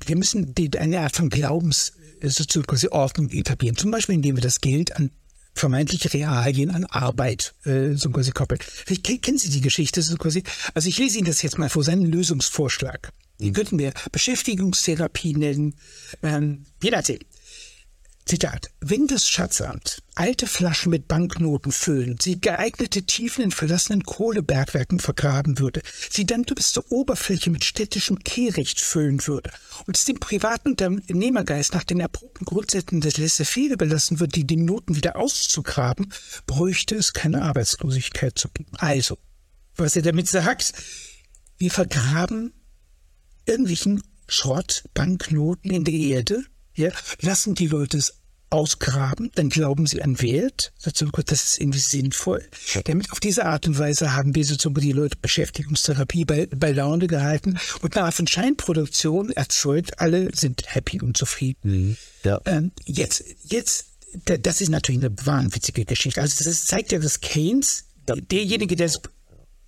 wir 0.06 0.16
müssen 0.16 0.54
die, 0.54 0.70
eine 0.78 1.00
Art 1.00 1.16
von 1.16 1.30
Glaubens 1.30 1.94
äh, 2.20 2.28
sozusagen 2.28 2.92
Ordnung 2.92 3.28
etablieren. 3.30 3.76
Zum 3.76 3.90
Beispiel, 3.90 4.14
indem 4.14 4.36
wir 4.36 4.42
das 4.42 4.60
Geld 4.60 4.94
an 4.94 5.10
vermeintliche 5.58 6.12
Realien 6.12 6.70
an 6.70 6.84
Arbeit 6.84 7.54
äh, 7.64 7.94
so 7.94 8.10
quasi 8.10 8.30
koppeln. 8.30 8.60
Vielleicht 8.62 9.22
kennen 9.22 9.38
Sie 9.38 9.50
die 9.50 9.60
Geschichte 9.60 10.02
so 10.02 10.16
quasi. 10.16 10.42
Also 10.74 10.88
ich 10.88 10.98
lese 10.98 11.18
Ihnen 11.18 11.26
das 11.26 11.42
jetzt 11.42 11.58
mal 11.58 11.68
vor, 11.68 11.82
seinen 11.82 12.06
Lösungsvorschlag. 12.06 13.12
Den 13.40 13.52
könnten 13.52 13.78
wir 13.78 13.92
Beschäftigungstherapie 14.12 15.34
nennen. 15.34 15.74
Ähm, 16.22 16.64
je 16.82 16.90
nachdem. 16.90 17.18
Zitat. 18.26 18.72
Wenn 18.80 19.06
das 19.06 19.28
Schatzamt 19.28 20.02
alte 20.16 20.48
Flaschen 20.48 20.90
mit 20.90 21.06
Banknoten 21.06 21.70
füllen, 21.70 22.16
sie 22.20 22.40
geeignete 22.40 23.04
Tiefen 23.04 23.44
in 23.44 23.50
verlassenen 23.52 24.02
Kohlebergwerken 24.02 24.98
vergraben 24.98 25.60
würde, 25.60 25.80
sie 26.10 26.26
dann 26.26 26.42
bis 26.42 26.72
zur 26.72 26.90
Oberfläche 26.90 27.50
mit 27.50 27.64
städtischem 27.64 28.18
Kehricht 28.18 28.80
füllen 28.80 29.24
würde 29.28 29.52
und 29.86 29.96
es 29.96 30.06
dem 30.06 30.18
privaten 30.18 30.70
Unternehmergeist 30.70 31.72
nach 31.72 31.84
den 31.84 32.00
erprobten 32.00 32.44
Grundsätzen 32.44 33.00
des 33.00 33.16
Laissez-faire 33.16 33.76
belassen 33.76 34.18
würde, 34.18 34.32
die 34.32 34.46
die 34.46 34.56
Noten 34.56 34.96
wieder 34.96 35.14
auszugraben, 35.14 36.12
bräuchte 36.48 36.96
es 36.96 37.12
keine 37.12 37.42
Arbeitslosigkeit 37.42 38.36
zu 38.36 38.48
geben. 38.48 38.72
Also, 38.78 39.18
was 39.76 39.94
er 39.94 40.02
damit 40.02 40.26
sagt, 40.26 40.72
wir 41.58 41.70
vergraben 41.70 42.52
irgendwelchen 43.44 44.02
Schrott, 44.26 44.82
Banknoten 44.94 45.70
in 45.70 45.84
der 45.84 45.94
Erde, 45.94 46.44
ja, 46.76 46.90
lassen 47.20 47.54
die 47.54 47.66
Leute 47.66 47.98
es 47.98 48.14
ausgraben, 48.50 49.30
dann 49.34 49.48
glauben 49.48 49.86
sie 49.86 50.02
an 50.02 50.20
Wert. 50.20 50.72
Das 50.84 51.44
ist 51.44 51.60
irgendwie 51.60 51.78
sinnvoll. 51.78 52.48
Damit 52.84 53.10
auf 53.10 53.20
diese 53.20 53.44
Art 53.44 53.66
und 53.66 53.78
Weise 53.78 54.14
haben 54.14 54.34
wir 54.34 54.44
sozusagen 54.44 54.80
die 54.80 54.92
Leute 54.92 55.16
Beschäftigungstherapie 55.20 56.24
bei, 56.24 56.46
bei 56.46 56.70
Laune 56.72 57.06
gehalten 57.06 57.58
und 57.82 57.96
Art 57.96 58.14
von 58.14 58.26
Scheinproduktion 58.26 59.30
erzeugt. 59.30 60.00
Alle 60.00 60.30
sind 60.34 60.62
happy 60.74 61.00
und 61.00 61.16
zufrieden. 61.16 61.58
Mhm. 61.88 61.96
Ja. 62.22 62.40
Ähm, 62.44 62.72
jetzt, 62.84 63.24
jetzt, 63.44 63.86
das 64.24 64.60
ist 64.60 64.68
natürlich 64.68 65.04
eine 65.04 65.14
wahnwitzige 65.24 65.84
Geschichte. 65.84 66.20
Also 66.20 66.44
das 66.44 66.66
zeigt 66.66 66.92
ja, 66.92 66.98
dass 67.00 67.20
Keynes, 67.20 67.86
derjenige, 68.06 68.76
der 68.76 68.86
es, 68.86 69.00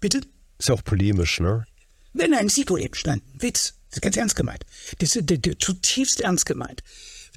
bitte? 0.01 0.21
Ist 0.59 0.69
ja 0.69 0.75
auch 0.75 0.85
polemisch, 0.85 1.41
ne? 1.41 1.65
Nein, 2.13 2.31
nein, 2.31 2.49
Sie 2.49 2.65
polemisch, 2.65 3.05
nein, 3.05 3.23
Witz. 3.35 3.75
Das 3.89 3.99
ist 3.99 4.03
ganz 4.03 4.17
ernst 4.17 4.37
gemeint. 4.37 4.65
Das 4.99 5.17
ist 5.17 5.29
zutiefst 5.61 6.21
ernst 6.21 6.47
gemeint. 6.47 6.83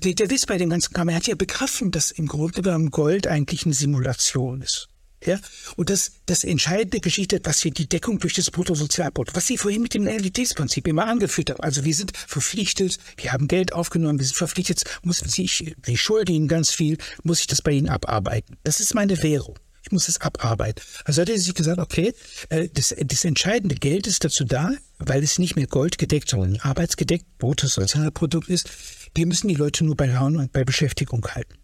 Der, 0.03 0.13
der 0.13 0.29
Witz 0.29 0.45
bei 0.45 0.57
dem 0.57 0.69
ganzen 0.69 0.93
Kram, 0.93 1.09
er 1.09 1.15
hat 1.15 1.27
ja 1.27 1.35
begriffen, 1.35 1.91
dass 1.91 2.11
im 2.11 2.27
Grunde 2.27 2.61
genommen 2.61 2.89
Gold 2.89 3.27
eigentlich 3.27 3.65
eine 3.65 3.73
Simulation 3.73 4.61
ist. 4.61 4.87
Ja, 5.23 5.39
und 5.75 5.91
das, 5.91 6.13
das 6.25 6.43
entscheidende 6.43 6.99
Geschichte, 6.99 7.39
was 7.43 7.63
wir 7.63 7.69
die 7.69 7.87
Deckung 7.87 8.17
durch 8.17 8.33
das 8.33 8.49
Bruttosozialprodukt, 8.49 9.35
was 9.35 9.45
Sie 9.45 9.57
vorhin 9.57 9.83
mit 9.83 9.93
dem 9.93 10.07
Realitätsprinzip 10.07 10.87
immer 10.87 11.05
angeführt 11.05 11.51
haben. 11.51 11.59
Also 11.59 11.85
wir 11.85 11.93
sind 11.93 12.17
verpflichtet, 12.17 12.97
wir 13.17 13.31
haben 13.31 13.47
Geld 13.47 13.73
aufgenommen, 13.73 14.17
wir 14.17 14.25
sind 14.25 14.37
verpflichtet, 14.37 14.83
muss 15.03 15.21
ich, 15.37 15.75
ich 15.85 16.01
schulde 16.01 16.31
Ihnen 16.31 16.47
ganz 16.47 16.71
viel, 16.71 16.97
muss 17.21 17.39
ich 17.39 17.47
das 17.47 17.61
bei 17.61 17.71
Ihnen 17.71 17.89
abarbeiten. 17.89 18.57
Das 18.63 18.79
ist 18.79 18.95
meine 18.95 19.21
Währung. 19.21 19.59
Ich 19.83 19.91
muss 19.91 20.07
es 20.07 20.21
abarbeiten. 20.21 20.83
Also 21.05 21.21
hat 21.21 21.29
er 21.29 21.39
sich 21.39 21.53
gesagt, 21.53 21.79
okay, 21.79 22.13
äh, 22.49 22.69
das, 22.69 22.95
das 22.97 23.25
entscheidende 23.25 23.75
Geld 23.75 24.07
ist 24.07 24.23
dazu 24.23 24.43
da, 24.43 24.71
weil 24.99 25.23
es 25.23 25.39
nicht 25.39 25.55
mehr 25.55 25.67
goldgedeckt, 25.67 26.29
sondern 26.29 26.59
arbeitsgedeckt, 26.61 27.25
Bruttosozialprodukt 27.39 28.49
ist. 28.49 28.69
Wir 29.15 29.25
müssen 29.25 29.47
die 29.47 29.55
Leute 29.55 29.83
nur 29.83 29.95
bei 29.95 30.05
Laune 30.05 30.39
und 30.39 30.53
bei 30.53 30.63
Beschäftigung 30.63 31.25
halten. 31.27 31.55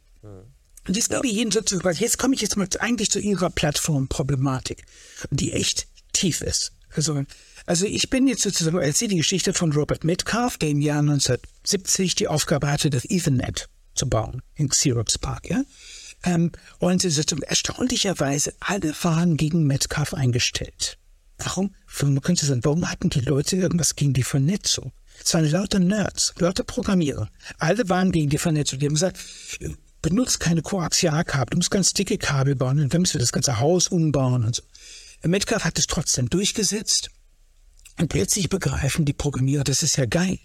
Und 0.88 0.96
jetzt 0.96 1.10
gebe 1.10 1.28
ich 1.28 1.34
Ihnen 1.34 1.52
sozusagen, 1.52 1.98
jetzt 1.98 2.18
komme 2.18 2.34
ich 2.34 2.42
jetzt 2.42 2.56
mal 2.56 2.68
eigentlich 2.80 3.12
zu 3.12 3.20
Ihrer 3.20 3.50
Plattformproblematik, 3.50 4.86
die 5.32 5.52
echt 5.52 5.88
tief 6.14 6.42
ist. 6.42 6.72
Also, 6.96 7.24
also 7.66 7.86
ich 7.86 8.10
bin 8.10 8.28
jetzt 8.28 8.42
sozusagen, 8.42 8.78
erzähle 8.80 9.10
die 9.10 9.18
Geschichte 9.18 9.54
von 9.54 9.74
Robert 9.74 10.06
Metcalf, 10.06 10.58
der 10.58 10.70
im 10.70 10.82
Jahr 10.82 11.00
1970 11.00 12.16
die 12.16 12.28
Aufgabe 12.28 12.72
hatte, 12.72 12.90
das 12.90 13.04
Ethernet 13.06 13.68
zu 13.94 14.08
bauen 14.08 14.42
in 14.56 14.70
Xerox 14.70 15.18
Park, 15.18 15.50
ja. 15.50 15.64
Ähm, 16.24 16.52
sind 16.80 17.44
erstaunlicherweise 17.44 18.54
alle 18.60 18.94
waren 19.04 19.38
gegen 19.38 19.66
Metcalf 19.66 20.14
eingestellt. 20.14 20.98
Warum? 21.38 21.76
Man 22.02 22.22
könnte 22.22 22.46
sagen, 22.46 22.64
warum 22.64 22.90
hatten 22.90 23.10
die 23.10 23.22
Leute 23.22 23.56
irgendwas 23.56 23.96
gegen 23.96 24.14
die 24.14 24.24
Vernetzung? 24.24 24.92
Es 25.24 25.34
waren 25.34 25.50
lauter 25.50 25.80
Nerds, 25.80 26.34
lauter 26.40 26.64
Programmierer. 26.64 27.30
Alle 27.60 27.88
waren 27.90 28.12
gegen 28.12 28.30
die 28.30 28.38
Vernetzung. 28.38 28.80
Die 28.80 28.86
haben 28.86 28.94
gesagt, 28.94 29.20
benutzt 30.02 30.40
keine 30.40 30.62
Koaxialkabel, 30.62 31.52
du 31.52 31.58
musst 31.58 31.72
ganz 31.72 31.94
dicke 31.94 32.18
Kabel 32.18 32.56
bauen 32.56 32.80
und 32.80 32.94
dann 32.94 33.02
müssen 33.02 33.16
wir 33.16 33.22
das 33.22 33.32
ganze 33.32 33.60
Haus 33.60 33.88
umbauen 33.88 34.44
und 34.46 34.56
so. 34.56 34.64
Metcalf 35.24 35.64
hat 35.64 35.78
es 35.80 35.88
trotzdem 35.88 36.30
durchgesetzt 36.30 37.10
und 38.00 38.10
plötzlich 38.10 38.50
begreifen 38.50 39.06
die 39.06 39.14
Programmierer, 39.14 39.64
das 39.64 39.84
ist 39.84 39.98
ja 39.98 40.06
geil. 40.06 40.40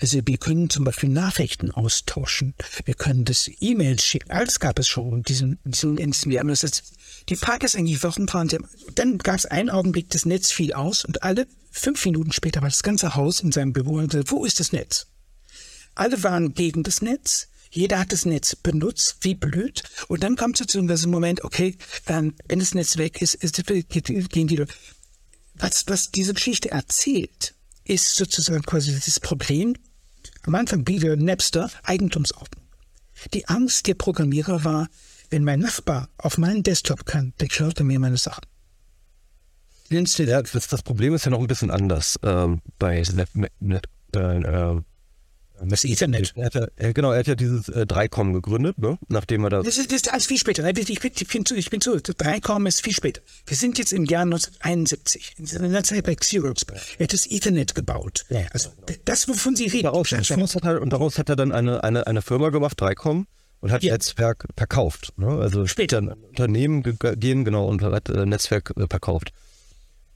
Also 0.00 0.20
wir 0.24 0.38
können 0.38 0.70
zum 0.70 0.84
Beispiel 0.84 1.08
Nachrichten 1.08 1.70
austauschen. 1.70 2.54
Wir 2.84 2.94
können 2.94 3.24
das 3.24 3.50
E-Mails 3.60 4.04
schicken. 4.04 4.30
Alles 4.30 4.60
gab 4.60 4.78
es 4.78 4.88
schon 4.88 5.12
in 5.12 5.22
diesem, 5.22 5.58
in 5.64 5.72
diesem, 5.72 5.98
in 5.98 6.10
diesem. 6.12 6.48
Das 6.48 6.62
ist, 6.62 6.92
die 7.28 7.36
Frage 7.36 7.66
ist 7.66 7.76
eigentlich, 7.76 8.00
sie, 8.00 8.58
dann 8.94 9.18
gab 9.18 9.36
es 9.36 9.46
einen 9.46 9.70
Augenblick, 9.70 10.10
das 10.10 10.24
Netz 10.24 10.52
fiel 10.52 10.72
aus 10.72 11.04
und 11.04 11.22
alle 11.22 11.46
fünf 11.70 12.04
Minuten 12.04 12.32
später 12.32 12.62
war 12.62 12.68
das 12.68 12.82
ganze 12.82 13.14
Haus 13.14 13.40
in 13.40 13.52
seinem 13.52 13.72
Büro 13.72 13.94
und 13.94 14.12
sagte, 14.12 14.30
wo 14.30 14.44
ist 14.44 14.60
das 14.60 14.72
Netz? 14.72 15.06
Alle 15.94 16.22
waren 16.22 16.54
gegen 16.54 16.82
das 16.82 17.02
Netz. 17.02 17.48
Jeder 17.70 17.98
hat 17.98 18.12
das 18.12 18.24
Netz 18.24 18.56
benutzt, 18.56 19.18
wie 19.22 19.34
blöd. 19.34 19.82
Und 20.06 20.22
dann 20.22 20.36
kommt 20.36 20.56
sozusagen 20.56 20.88
das 20.88 21.04
Moment, 21.06 21.44
okay, 21.44 21.76
wenn 22.06 22.34
das 22.46 22.74
Netz 22.74 22.96
weg 22.96 23.20
ist, 23.20 23.34
ist 23.34 23.66
gehen 24.30 24.48
die. 24.48 24.64
Was, 25.54 25.84
was 25.88 26.10
diese 26.10 26.34
Geschichte 26.34 26.70
erzählt, 26.70 27.54
ist 27.84 28.14
sozusagen 28.14 28.62
quasi 28.62 28.94
das 28.94 29.20
Problem 29.20 29.74
am 30.48 30.54
Anfang 30.54 30.88
wieder 30.88 31.14
Napster 31.14 31.70
Eigentumsordnung. 31.82 32.64
Die 33.34 33.46
Angst 33.48 33.86
der 33.86 33.94
Programmierer 33.94 34.64
war, 34.64 34.88
wenn 35.28 35.44
mein 35.44 35.60
Nachbar 35.60 36.08
auf 36.16 36.38
meinen 36.38 36.62
Desktop 36.62 37.04
kann, 37.04 37.34
dann 37.36 37.48
klaut 37.48 37.78
er 37.78 37.84
mir 37.84 38.00
meine 38.00 38.16
Sachen. 38.16 38.44
Ja, 39.90 40.00
das, 40.42 40.68
das, 40.68 40.82
Problem 40.82 41.14
ist 41.14 41.26
ja 41.26 41.30
noch 41.30 41.40
ein 41.40 41.46
bisschen 41.46 41.70
anders 41.70 42.18
ähm, 42.22 42.62
bei 42.78 43.02
äh, 43.02 44.18
äh, 44.18 44.80
das 45.64 45.84
Ethernet. 45.84 46.32
Er 46.36 46.46
hat 46.46 46.54
ja, 46.54 46.92
genau, 46.92 47.12
er 47.12 47.20
hat 47.20 47.26
ja 47.26 47.34
dieses 47.34 47.68
äh, 47.68 47.82
3Com 47.82 48.32
gegründet, 48.32 48.78
ne? 48.78 48.98
nachdem 49.08 49.44
er 49.44 49.50
das... 49.50 49.64
Das 49.64 49.78
ist, 49.78 49.90
das 49.90 50.02
ist 50.02 50.12
alles 50.12 50.26
viel 50.26 50.38
später. 50.38 50.68
Ich, 50.76 50.90
ich, 50.90 51.04
ich, 51.04 51.28
bin 51.28 51.44
zu, 51.44 51.54
ich 51.54 51.70
bin 51.70 51.80
zu. 51.80 51.96
3Com 51.96 52.66
ist 52.66 52.82
viel 52.82 52.94
später. 52.94 53.20
Wir 53.46 53.56
sind 53.56 53.78
jetzt 53.78 53.92
im 53.92 54.04
Jahr 54.04 54.22
1971. 54.22 55.34
In 55.38 55.72
der 55.72 55.84
Zeit 55.84 56.04
bei 56.04 56.14
Xerox. 56.14 56.64
Er 56.98 57.04
hat 57.04 57.12
das 57.12 57.30
Ethernet 57.30 57.74
gebaut. 57.74 58.24
Ja, 58.28 58.46
also 58.52 58.70
das, 59.04 59.28
wovon 59.28 59.56
Sie 59.56 59.66
reden. 59.66 59.84
Daraus, 59.84 60.12
hat 60.12 60.64
er, 60.64 60.80
und 60.82 60.92
daraus 60.92 61.18
hat 61.18 61.28
er 61.28 61.36
dann 61.36 61.52
eine, 61.52 61.82
eine, 61.82 62.06
eine 62.06 62.22
Firma 62.22 62.50
gemacht, 62.50 62.80
3Com, 62.80 63.24
und 63.60 63.72
hat 63.72 63.82
ja. 63.82 63.92
Netzwerk 63.92 64.46
verkauft. 64.56 65.12
Ne? 65.16 65.28
Also 65.28 65.66
später 65.66 65.98
ein 65.98 66.08
Unternehmen 66.08 66.82
gehen, 66.82 67.44
genau, 67.44 67.66
und 67.66 67.82
hat 67.82 68.08
äh, 68.08 68.26
Netzwerk 68.26 68.72
äh, 68.76 68.86
verkauft. 68.88 69.32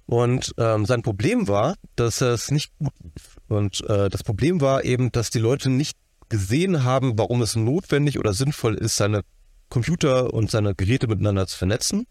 Und 0.06 0.52
ähm, 0.58 0.84
sein 0.84 1.02
Problem 1.02 1.48
war, 1.48 1.76
dass 1.96 2.20
er 2.20 2.32
es 2.32 2.50
nicht 2.50 2.76
gut 2.78 2.92
lief. 3.02 3.36
Und 3.48 3.88
äh, 3.88 4.08
das 4.08 4.22
Problem 4.24 4.60
war 4.60 4.84
eben, 4.84 5.12
dass 5.12 5.30
die 5.30 5.38
Leute 5.38 5.70
nicht 5.70 5.96
gesehen 6.28 6.84
haben, 6.84 7.18
warum 7.18 7.42
es 7.42 7.56
notwendig 7.56 8.18
oder 8.18 8.32
sinnvoll 8.32 8.74
ist, 8.74 8.96
seine 8.96 9.22
Computer 9.68 10.32
und 10.34 10.50
seine 10.50 10.74
Geräte 10.74 11.06
miteinander 11.06 11.46
zu 11.46 11.56
vernetzen. 11.56 12.06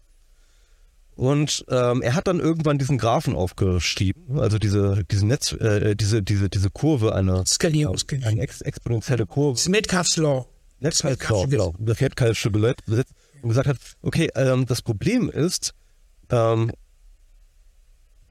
Und 1.14 1.64
ähm, 1.68 2.00
er 2.02 2.14
hat 2.14 2.26
dann 2.26 2.40
irgendwann 2.40 2.78
diesen 2.78 2.96
Graphen 2.98 3.34
aufgeschrieben, 3.34 4.38
also 4.40 4.58
diese, 4.58 5.04
diese 5.10 5.26
Netz, 5.26 5.52
äh, 5.52 5.94
diese, 5.94 6.22
diese, 6.22 6.48
diese 6.48 6.70
Kurve, 6.70 7.14
eine, 7.14 7.44
Skalierung, 7.46 7.96
eine 8.24 8.40
ex 8.40 8.62
exponentielle 8.62 9.26
Kurve. 9.26 9.70
Metcalf's 9.70 10.16
Law. 10.16 10.46
Metcalf's 10.80 11.28
Law, 11.28 11.46
genau. 11.46 11.74
Das 11.78 11.98
Metcalf'sche 11.98 12.50
Gesetz. 12.86 13.08
Und 13.42 13.48
gesagt 13.50 13.68
hat, 13.68 13.76
okay, 14.02 14.30
ähm, 14.34 14.66
das 14.66 14.82
Problem 14.82 15.28
ist, 15.28 15.74
ähm, 16.30 16.72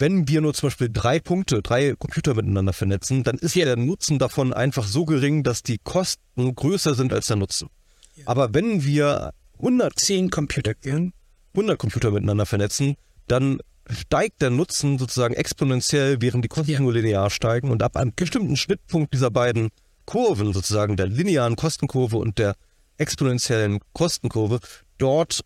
wenn 0.02 0.28
wir 0.28 0.42
nur 0.42 0.54
zum 0.54 0.68
Beispiel 0.68 0.90
drei 0.92 1.20
Punkte, 1.20 1.62
drei 1.62 1.94
Computer 1.96 2.34
miteinander 2.34 2.74
vernetzen, 2.74 3.24
dann 3.24 3.38
ist 3.38 3.56
ja 3.56 3.66
der 3.66 3.78
Nutzen 3.78 4.20
davon 4.20 4.52
einfach 4.52 4.86
so 4.86 5.06
gering, 5.06 5.44
dass 5.44 5.64
die 5.64 5.78
Kosten 5.78 6.54
größer 6.54 6.96
sind 6.96 7.14
als 7.14 7.28
der 7.28 7.38
Nutzen. 7.38 7.70
Ja. 8.16 8.24
Aber 8.26 8.54
wenn 8.54 8.84
wir 8.84 9.32
110 9.60 10.32
Computer, 10.32 10.74
100 11.54 11.78
Computer 11.78 12.12
miteinander 12.12 12.46
vernetzen, 12.46 12.96
dann 13.28 13.60
steigt 13.90 14.42
der 14.42 14.50
Nutzen 14.50 14.98
sozusagen 14.98 15.36
exponentiell, 15.36 16.22
während 16.22 16.44
die 16.44 16.50
Kosten 16.50 16.72
ja. 16.72 16.80
nur 16.80 16.94
linear 16.94 17.30
steigen. 17.30 17.70
Und 17.70 17.84
ab 17.84 17.96
einem 17.96 18.14
bestimmten 18.16 18.58
Schnittpunkt 18.58 19.14
dieser 19.14 19.30
beiden 19.30 19.70
Kurven, 20.06 20.52
sozusagen 20.52 20.98
der 20.98 21.08
linearen 21.08 21.56
Kostenkurve 21.56 22.18
und 22.18 22.40
der 22.40 22.56
exponentiellen 22.98 23.80
Kostenkurve, 23.94 24.60
dort 24.98 25.42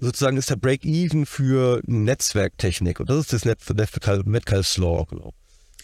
sozusagen 0.00 0.36
ist 0.36 0.50
der 0.50 0.56
Break-Even 0.56 1.26
für 1.26 1.80
Netzwerktechnik. 1.86 3.00
Und 3.00 3.10
das 3.10 3.32
ist 3.32 3.46
das 3.46 4.24
Metcalfe's 4.24 4.76
Law, 4.78 5.04
genau. 5.08 5.32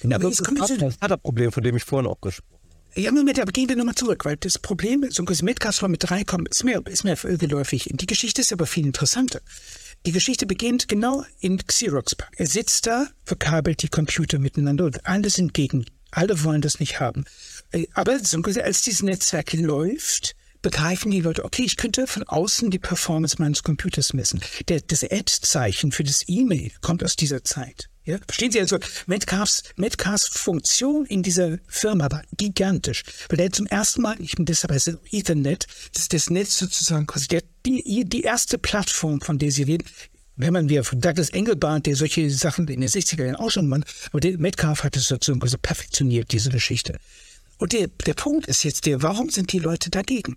Genau, 0.00 0.16
aber 0.16 0.24
wir 0.24 0.32
zu 0.32 0.42
das 0.76 1.18
Problem, 1.18 1.52
von 1.52 1.62
dem 1.62 1.76
ich 1.76 1.84
vorhin 1.84 2.10
auch 2.10 2.20
gesprochen 2.20 2.48
habe. 2.52 3.00
Ja, 3.00 3.10
Moment, 3.10 3.40
aber 3.40 3.50
gehen 3.50 3.68
wir 3.68 3.76
nochmal 3.76 3.94
zurück, 3.94 4.24
weil 4.24 4.36
das 4.36 4.58
Problem, 4.58 5.04
so 5.10 5.24
ein 5.24 5.38
Metcalfe's 5.42 5.80
Law 5.80 5.88
mit 5.88 6.10
reinkommen, 6.10 6.46
ist 6.46 6.62
mir, 6.62 6.80
ist 6.86 7.04
mir 7.04 7.16
geläufig. 7.16 7.90
Die 7.92 8.06
Geschichte 8.06 8.40
ist 8.40 8.52
aber 8.52 8.66
viel 8.66 8.86
interessanter. 8.86 9.40
Die 10.06 10.12
Geschichte 10.12 10.46
beginnt 10.46 10.88
genau 10.88 11.24
in 11.40 11.56
Xerox 11.56 12.14
Park. 12.14 12.32
Er 12.36 12.46
sitzt 12.46 12.86
da, 12.86 13.06
verkabelt 13.24 13.82
die 13.82 13.88
Computer 13.88 14.38
miteinander 14.38 14.84
und 14.84 15.06
alle 15.06 15.30
sind 15.30 15.54
gegen. 15.54 15.86
Alle 16.10 16.44
wollen 16.44 16.60
das 16.60 16.78
nicht 16.78 17.00
haben. 17.00 17.24
Äh, 17.72 17.86
aber 17.94 18.20
so 18.20 18.40
als 18.62 18.82
dieses 18.82 19.02
Netzwerk 19.02 19.52
läuft, 19.54 20.36
begreifen 20.64 21.10
die 21.10 21.20
Leute, 21.20 21.44
okay, 21.44 21.62
ich 21.62 21.76
könnte 21.76 22.06
von 22.06 22.24
außen 22.24 22.70
die 22.70 22.78
Performance 22.78 23.36
meines 23.38 23.62
Computers 23.62 24.14
messen. 24.14 24.40
Der, 24.68 24.80
das 24.80 25.04
Ad-Zeichen 25.04 25.92
für 25.92 26.02
das 26.02 26.24
E-Mail 26.26 26.72
kommt 26.80 27.04
aus 27.04 27.16
dieser 27.16 27.44
Zeit. 27.44 27.90
Ja? 28.04 28.18
Verstehen 28.26 28.50
Sie 28.50 28.60
also, 28.60 28.78
Metcalfs, 29.06 29.62
Metcalfs 29.76 30.26
Funktion 30.26 31.04
in 31.04 31.22
dieser 31.22 31.58
Firma 31.68 32.10
war 32.10 32.22
gigantisch, 32.36 33.04
weil 33.28 33.40
er 33.40 33.52
zum 33.52 33.66
ersten 33.66 34.02
Mal, 34.02 34.16
ich 34.20 34.36
bin 34.36 34.46
deshalb 34.46 34.72
heißt 34.72 34.96
Ethernet, 35.12 35.66
das 35.92 36.02
ist 36.04 36.12
das 36.14 36.30
Netz 36.30 36.56
sozusagen 36.56 37.06
quasi 37.06 37.28
der, 37.28 37.42
die, 37.66 38.04
die 38.06 38.22
erste 38.22 38.56
Plattform, 38.56 39.20
von 39.20 39.38
der 39.38 39.50
Sie 39.50 39.64
reden, 39.64 39.86
wenn 40.36 40.54
man 40.54 40.70
wieder 40.70 40.82
von 40.82 40.98
Douglas 40.98 41.30
Engelbart, 41.30 41.84
der 41.84 41.94
solche 41.94 42.30
Sachen 42.30 42.66
in 42.68 42.80
den 42.80 42.88
60er 42.88 43.22
Jahren 43.22 43.36
auch 43.36 43.50
schon 43.50 43.68
macht, 43.68 43.84
aber 44.10 44.20
der 44.20 44.38
Metcalf 44.38 44.82
hat 44.82 44.96
es 44.96 45.08
sozusagen 45.08 45.42
also 45.42 45.58
perfektioniert, 45.58 46.32
diese 46.32 46.48
Geschichte. 46.48 46.98
Und 47.58 47.72
der, 47.72 47.88
der 47.88 48.14
Punkt 48.14 48.46
ist 48.46 48.64
jetzt 48.64 48.86
der, 48.86 49.02
warum 49.02 49.28
sind 49.28 49.52
die 49.52 49.58
Leute 49.58 49.90
dagegen? 49.90 50.36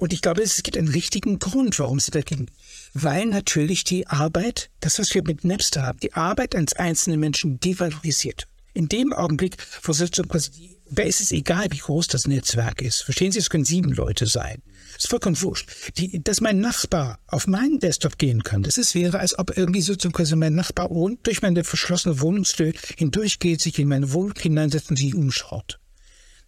Und 0.00 0.14
ich 0.14 0.22
glaube, 0.22 0.42
es 0.42 0.62
gibt 0.62 0.78
einen 0.78 0.88
richtigen 0.88 1.38
Grund, 1.38 1.78
warum 1.78 2.00
sie 2.00 2.10
dagegen. 2.10 2.46
Weil 2.94 3.26
natürlich 3.26 3.84
die 3.84 4.06
Arbeit, 4.06 4.70
das, 4.80 4.98
was 4.98 5.14
wir 5.14 5.22
mit 5.22 5.44
Napster 5.44 5.82
haben, 5.82 6.00
die 6.00 6.14
Arbeit 6.14 6.54
eines 6.54 6.72
einzelnen 6.72 7.20
Menschen 7.20 7.60
devalorisiert. 7.60 8.48
In 8.72 8.88
dem 8.88 9.12
Augenblick, 9.12 9.58
wo 9.82 9.92
da 9.92 11.02
ist 11.02 11.20
es 11.20 11.32
egal, 11.32 11.66
wie 11.70 11.78
groß 11.78 12.08
das 12.08 12.26
Netzwerk 12.26 12.80
ist. 12.80 13.02
Verstehen 13.02 13.30
Sie, 13.30 13.40
es 13.40 13.50
können 13.50 13.66
sieben 13.66 13.92
Leute 13.92 14.26
sein. 14.26 14.62
Das 14.94 15.04
ist 15.04 15.10
vollkommen 15.10 15.40
wurscht. 15.42 15.68
Die, 15.98 16.24
dass 16.24 16.40
mein 16.40 16.60
Nachbar 16.60 17.20
auf 17.26 17.46
meinen 17.46 17.78
Desktop 17.78 18.16
gehen 18.16 18.42
kann, 18.42 18.62
das 18.62 18.78
ist, 18.78 18.94
wäre, 18.94 19.20
als 19.20 19.38
ob 19.38 19.56
irgendwie 19.56 19.82
sozusagen 19.82 20.38
mein 20.38 20.54
Nachbar 20.54 20.88
durch 21.22 21.42
meine 21.42 21.62
verschlossene 21.62 22.20
Wohnungstür 22.20 22.72
hindurchgeht, 22.96 23.60
sich 23.60 23.78
in 23.78 23.88
meine 23.88 24.12
Wohnung 24.12 24.34
hineinsetzt 24.38 24.88
und 24.88 24.96
sich 24.96 25.14
umschaut. 25.14 25.78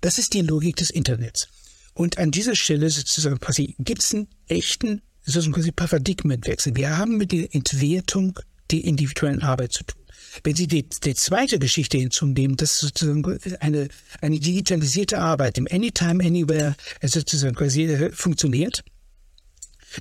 Das 0.01 0.19
ist 0.19 0.33
die 0.33 0.41
Logik 0.41 0.77
des 0.77 0.89
Internets. 0.89 1.49
Und 1.95 2.19
an 2.19 2.31
dieser 2.31 2.57
Stelle 2.57 2.89
sozusagen 2.91 3.39
quasi 3.39 3.75
gibt 3.79 4.03
es 4.03 4.15
einen 4.15 4.29
echten 4.49 5.03
quasi 5.25 5.73
Paradigmenwechsel. 5.73 6.75
Wir 6.75 6.97
haben 6.97 7.17
mit 7.17 7.33
der 7.33 7.55
Entwertung 7.55 8.39
der 8.71 8.85
individuellen 8.85 9.43
Arbeit 9.43 9.73
zu 9.73 9.85
tun. 9.85 10.03
Wenn 10.45 10.57
Sie 10.57 10.67
die, 10.67 10.89
die 10.89 11.15
zweite 11.15 11.59
Geschichte 11.59 11.99
hinzunehmen, 11.99 12.57
dass 12.57 12.79
sozusagen 12.79 13.39
eine, 13.61 13.89
eine 14.21 14.41
digitalisierte 14.41 15.19
Arbeit 15.19 15.59
im 15.59 15.69
Anytime, 15.71 16.25
Anywhere 16.25 16.75
sozusagen 17.03 17.55
quasi 17.55 17.85
äh, 17.85 18.11
funktioniert, 18.13 18.83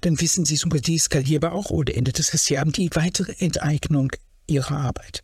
dann 0.01 0.19
wissen 0.21 0.45
Sie, 0.45 0.57
die 0.57 0.95
ist 0.95 1.05
skalierbar 1.05 1.51
auch 1.51 1.69
ohne 1.69 1.93
Ende. 1.93 2.13
Das 2.13 2.31
heißt, 2.31 2.45
Sie 2.45 2.57
haben 2.57 2.71
die 2.71 2.89
weitere 2.93 3.33
Enteignung 3.39 4.11
Ihrer 4.47 4.77
Arbeit. 4.77 5.21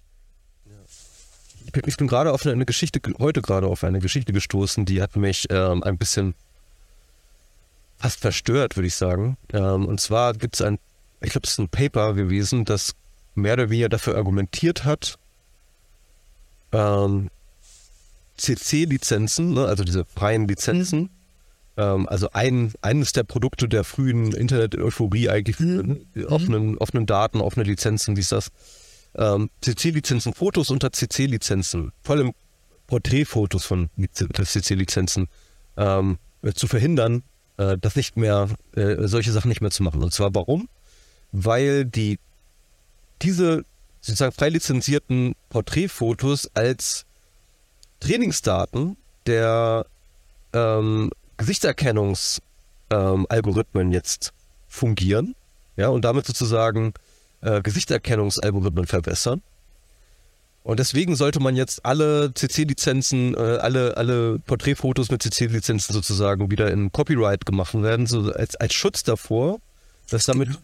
Ich 1.86 1.98
bin 1.98 2.08
gerade 2.08 2.34
auf 2.34 2.46
eine 2.46 2.66
Geschichte, 2.66 3.00
heute 3.20 3.42
gerade 3.42 3.68
auf 3.68 3.84
eine 3.84 4.00
Geschichte 4.00 4.34
gestoßen, 4.34 4.86
die 4.86 5.02
hat 5.02 5.16
mich 5.16 5.48
ähm, 5.50 5.84
ein 5.84 5.98
bisschen 5.98 6.34
fast 7.98 8.20
verstört, 8.20 8.76
würde 8.76 8.88
ich 8.88 8.96
sagen. 8.96 9.38
Ähm, 9.54 9.86
und 9.86 10.00
zwar 10.00 10.34
gibt 10.34 10.56
es 10.56 10.62
ein, 10.62 10.80
ich 11.22 11.32
glaube, 11.32 11.46
es 11.46 11.54
ist 11.54 11.60
ein 11.60 11.70
Paper 11.70 12.14
gewesen, 12.14 12.66
das 12.66 12.94
mehr 13.36 13.54
oder 13.54 13.70
weniger 13.70 13.90
dafür 13.90 14.16
argumentiert 14.16 14.86
hat, 14.86 15.18
ähm, 16.72 17.30
CC-Lizenzen, 18.38 19.54
ne, 19.54 19.66
also 19.66 19.84
diese 19.84 20.06
freien 20.06 20.48
Lizenzen, 20.48 21.02
mhm. 21.02 21.10
ähm, 21.78 22.10
also 22.10 22.30
ein, 22.34 22.74
eines 22.82 23.14
der 23.14 23.24
Produkte 23.24 23.68
der 23.68 23.84
frühen 23.84 24.34
Internet-Euphorie 24.34 25.30
eigentlich, 25.30 25.60
mhm. 25.60 26.06
offenen, 26.28 26.78
offenen 26.78 27.06
Daten, 27.06 27.42
offene 27.42 27.66
Lizenzen, 27.66 28.16
wie 28.16 28.22
ist 28.22 28.32
das? 28.32 28.50
Ähm, 29.16 29.50
CC-Lizenzen, 29.62 30.34
Fotos 30.34 30.70
unter 30.70 30.92
CC-Lizenzen, 30.92 31.92
vor 32.04 32.16
allem 32.16 32.34
Porträtfotos 32.86 33.66
von 33.66 33.90
CC-Lizenzen 34.14 35.28
ähm, 35.76 36.18
zu 36.54 36.68
verhindern, 36.68 37.24
äh, 37.58 37.78
das 37.80 37.96
nicht 37.96 38.18
mehr, 38.18 38.50
äh, 38.76 39.08
solche 39.08 39.32
Sachen 39.32 39.50
nicht 39.50 39.62
mehr 39.62 39.72
zu 39.72 39.84
machen. 39.84 40.04
Und 40.04 40.14
zwar 40.14 40.34
warum? 40.34 40.68
Weil 41.32 41.86
die 41.86 42.20
diese 43.22 43.64
sozusagen 44.02 44.32
frei 44.32 44.50
lizenzierten 44.50 45.36
Porträtfotos 45.50 46.50
als 46.54 47.06
Trainingsdaten 48.00 48.96
der 49.26 49.86
ähm, 50.54 51.10
Gesichtserkennungsalgorithmen 51.38 53.88
ähm, 53.88 53.92
jetzt 53.92 54.34
fungieren, 54.68 55.36
ja, 55.76 55.88
und 55.90 56.06
damit 56.06 56.26
sozusagen 56.26 56.94
äh, 57.42 57.62
Gesichtserkennungsalgorithmen 57.62 58.88
verbessern. 58.88 59.42
Und 60.68 60.82
deswegen 60.82 61.16
sollte 61.16 61.40
man 61.40 61.56
jetzt 61.56 61.86
alle 61.86 62.34
CC-Lizenzen, 62.34 63.36
äh, 63.36 63.38
alle, 63.38 63.96
alle 63.96 64.38
Porträtfotos 64.40 65.10
mit 65.10 65.24
CC-Lizenzen 65.24 65.94
sozusagen 65.94 66.52
wieder 66.52 66.70
in 66.70 66.92
Copyright 66.92 67.46
gemacht 67.46 67.74
werden, 67.74 68.06
so 68.06 68.34
als, 68.34 68.58
als 68.58 68.74
Schutz 68.74 69.02
davor, 69.04 69.62
dass 70.10 70.26
damit, 70.26 70.50
genau. 70.50 70.60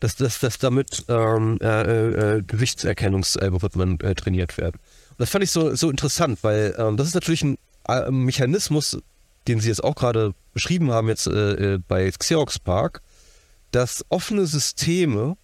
dass, 0.00 0.16
dass, 0.16 0.40
dass 0.40 0.58
damit 0.58 1.04
ähm, 1.06 1.58
äh, 1.62 2.38
äh, 2.38 2.42
Gewichtserkennungsalgorithmen 2.42 4.00
äh, 4.00 4.16
trainiert 4.16 4.58
werden. 4.58 4.80
Und 5.10 5.20
das 5.20 5.30
fand 5.30 5.44
ich 5.44 5.52
so, 5.52 5.72
so 5.76 5.88
interessant, 5.88 6.40
weil 6.42 6.74
ähm, 6.76 6.96
das 6.96 7.06
ist 7.06 7.14
natürlich 7.14 7.44
ein 7.44 7.56
äh, 7.86 8.10
Mechanismus, 8.10 8.98
den 9.46 9.60
Sie 9.60 9.68
jetzt 9.68 9.84
auch 9.84 9.94
gerade 9.94 10.34
beschrieben 10.52 10.90
haben, 10.90 11.06
jetzt 11.06 11.28
äh, 11.28 11.78
bei 11.86 12.10
Xerox 12.10 12.58
Park, 12.58 13.02
dass 13.70 14.04
offene 14.08 14.46
Systeme 14.46 15.36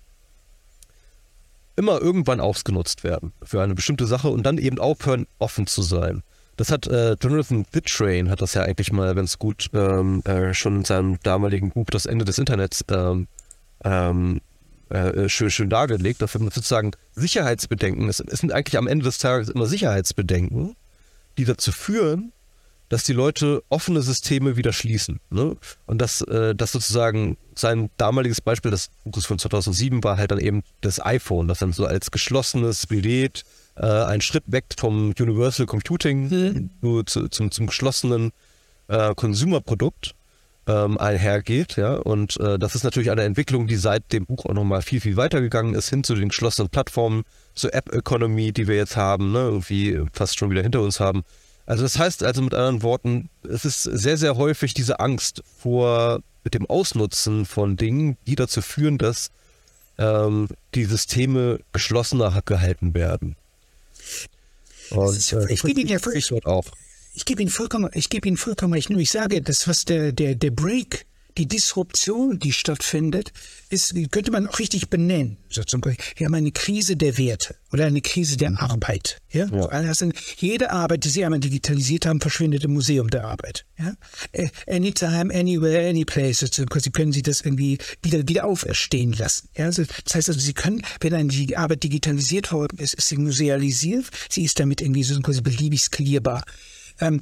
immer 1.76 2.00
irgendwann 2.00 2.40
ausgenutzt 2.40 3.04
werden 3.04 3.32
für 3.42 3.62
eine 3.62 3.74
bestimmte 3.74 4.06
Sache 4.06 4.28
und 4.28 4.44
dann 4.44 4.58
eben 4.58 4.78
aufhören, 4.78 5.26
offen 5.38 5.66
zu 5.66 5.82
sein. 5.82 6.22
Das 6.56 6.70
hat 6.70 6.86
äh, 6.88 7.16
Jonathan 7.20 7.64
Fitztrain 7.64 8.28
hat 8.28 8.42
das 8.42 8.54
ja 8.54 8.62
eigentlich 8.62 8.92
mal 8.92 9.14
ganz 9.14 9.38
gut 9.38 9.70
ähm, 9.72 10.22
äh, 10.24 10.52
schon 10.52 10.76
in 10.76 10.84
seinem 10.84 11.18
damaligen 11.22 11.70
Buch 11.70 11.86
Das 11.90 12.04
Ende 12.04 12.24
des 12.24 12.38
Internets 12.38 12.84
ähm, 12.90 13.28
ähm, 13.82 14.40
äh, 14.90 15.28
schön, 15.28 15.50
schön 15.50 15.70
dargelegt, 15.70 16.20
dass 16.20 16.38
man 16.38 16.50
sozusagen 16.50 16.90
Sicherheitsbedenken, 17.12 18.08
es, 18.08 18.20
es 18.20 18.40
sind 18.40 18.52
eigentlich 18.52 18.76
am 18.76 18.88
Ende 18.88 19.04
des 19.04 19.18
Tages 19.18 19.48
immer 19.48 19.66
Sicherheitsbedenken, 19.66 20.76
die 21.38 21.44
dazu 21.44 21.72
führen, 21.72 22.32
dass 22.90 23.04
die 23.04 23.12
Leute 23.12 23.62
offene 23.68 24.02
Systeme 24.02 24.56
wieder 24.56 24.72
schließen. 24.72 25.20
Ne? 25.30 25.56
Und 25.86 26.02
dass 26.02 26.20
äh, 26.22 26.54
das 26.54 26.72
sozusagen 26.72 27.38
sein 27.54 27.88
damaliges 27.96 28.40
Beispiel, 28.40 28.72
das 28.72 28.90
Buches 29.04 29.26
von 29.26 29.38
2007 29.38 30.04
war 30.04 30.18
halt 30.18 30.32
dann 30.32 30.40
eben 30.40 30.62
das 30.80 31.00
iPhone, 31.00 31.48
das 31.48 31.60
dann 31.60 31.72
so 31.72 31.86
als 31.86 32.10
geschlossenes 32.10 32.88
Gerät 32.88 33.44
äh, 33.76 33.86
ein 33.86 34.20
Schritt 34.20 34.42
weg 34.48 34.64
vom 34.76 35.14
Universal 35.18 35.66
Computing 35.66 36.70
mhm. 36.82 37.06
zu, 37.06 37.28
zum, 37.28 37.52
zum 37.52 37.68
geschlossenen 37.68 38.32
äh, 38.88 39.14
Consumer-Produkt 39.14 40.16
ähm, 40.66 40.98
einhergeht. 40.98 41.76
Ja? 41.76 41.94
Und 41.94 42.40
äh, 42.40 42.58
das 42.58 42.74
ist 42.74 42.82
natürlich 42.82 43.12
eine 43.12 43.22
Entwicklung, 43.22 43.68
die 43.68 43.76
seit 43.76 44.12
dem 44.12 44.26
Buch 44.26 44.46
auch 44.46 44.54
nochmal 44.54 44.82
viel, 44.82 45.00
viel 45.00 45.16
weitergegangen 45.16 45.74
ist, 45.74 45.90
hin 45.90 46.02
zu 46.02 46.16
den 46.16 46.30
geschlossenen 46.30 46.70
Plattformen, 46.70 47.22
zur 47.54 47.72
App-Economy, 47.72 48.52
die 48.52 48.66
wir 48.66 48.76
jetzt 48.76 48.96
haben, 48.96 49.30
ne? 49.30 49.38
irgendwie 49.38 50.00
fast 50.12 50.38
schon 50.38 50.50
wieder 50.50 50.62
hinter 50.62 50.80
uns 50.80 50.98
haben. 50.98 51.22
Also 51.70 51.84
das 51.84 52.00
heißt 52.00 52.24
also 52.24 52.42
mit 52.42 52.52
anderen 52.52 52.82
Worten, 52.82 53.30
es 53.48 53.64
ist 53.64 53.84
sehr, 53.84 54.16
sehr 54.16 54.36
häufig 54.36 54.74
diese 54.74 54.98
Angst 54.98 55.44
vor 55.56 56.20
dem 56.52 56.66
Ausnutzen 56.66 57.46
von 57.46 57.76
Dingen, 57.76 58.16
die 58.26 58.34
dazu 58.34 58.60
führen, 58.60 58.98
dass 58.98 59.30
ähm, 59.96 60.48
die 60.74 60.84
Systeme 60.84 61.60
geschlossener 61.72 62.42
gehalten 62.44 62.92
werden. 62.92 63.36
Und, 64.90 65.32
äh, 65.32 65.52
ich 65.52 65.62
gebe 65.62 65.80
Ihnen 65.80 65.90
ja 65.90 66.00
auch. 66.44 66.66
Ich 67.14 67.24
gebe 67.24 67.40
Ihnen 67.40 67.52
vollkommen, 67.52 67.88
ich 67.94 68.08
gebe 68.08 68.26
Ihnen 68.26 68.36
vollkommen 68.36 68.72
recht. 68.72 68.90
Nur 68.90 68.98
ich 68.98 69.12
sage, 69.12 69.40
das 69.40 69.68
was 69.68 69.84
der 69.84 70.10
der 70.10 70.34
der 70.34 70.50
Break 70.50 71.06
die 71.38 71.46
Disruption, 71.46 72.38
die 72.38 72.52
stattfindet, 72.52 73.32
ist, 73.70 73.94
könnte 74.10 74.30
man 74.30 74.46
auch 74.46 74.58
richtig 74.58 74.90
benennen. 74.90 75.38
So 75.48 75.62
zum 75.62 75.80
Beispiel, 75.80 76.04
wir 76.16 76.26
haben 76.26 76.34
eine 76.34 76.52
Krise 76.52 76.96
der 76.96 77.18
Werte 77.18 77.56
oder 77.72 77.86
eine 77.86 78.00
Krise 78.00 78.36
der 78.36 78.60
Arbeit. 78.60 79.18
Ja? 79.30 79.46
ja. 79.46 79.66
Also 79.66 80.10
jede 80.36 80.70
Arbeit, 80.70 81.04
die 81.04 81.08
Sie 81.08 81.24
einmal 81.24 81.40
digitalisiert 81.40 82.06
haben, 82.06 82.20
verschwindet 82.20 82.64
im 82.64 82.72
Museum 82.72 83.08
der 83.08 83.24
Arbeit. 83.24 83.64
Ja? 83.78 83.94
Anytime, 84.66 85.34
anywhere, 85.34 85.88
anyplace. 85.88 86.42
Also 86.42 86.64
Sie 86.78 86.90
können 86.90 87.12
Sie 87.12 87.22
das 87.22 87.40
irgendwie 87.40 87.78
wieder, 88.02 88.26
wieder 88.28 88.44
auferstehen 88.44 89.12
lassen. 89.12 89.48
Ja? 89.56 89.66
Also 89.66 89.84
das 90.04 90.14
heißt 90.14 90.28
also, 90.28 90.40
Sie 90.40 90.54
können, 90.54 90.82
wenn 91.00 91.14
eine 91.14 91.30
die 91.30 91.56
Arbeit 91.56 91.82
digitalisiert 91.84 92.52
worden 92.52 92.78
ist, 92.78 92.94
ist 92.94 93.08
sie 93.08 93.16
musealisiert. 93.16 94.06
Sie 94.28 94.44
ist 94.44 94.58
damit 94.58 94.80
irgendwie 94.80 95.02
so 95.02 95.18
quasi 95.20 95.40
beliebig 95.40 95.82
skalierbar. 95.82 96.44
Ähm, 97.00 97.20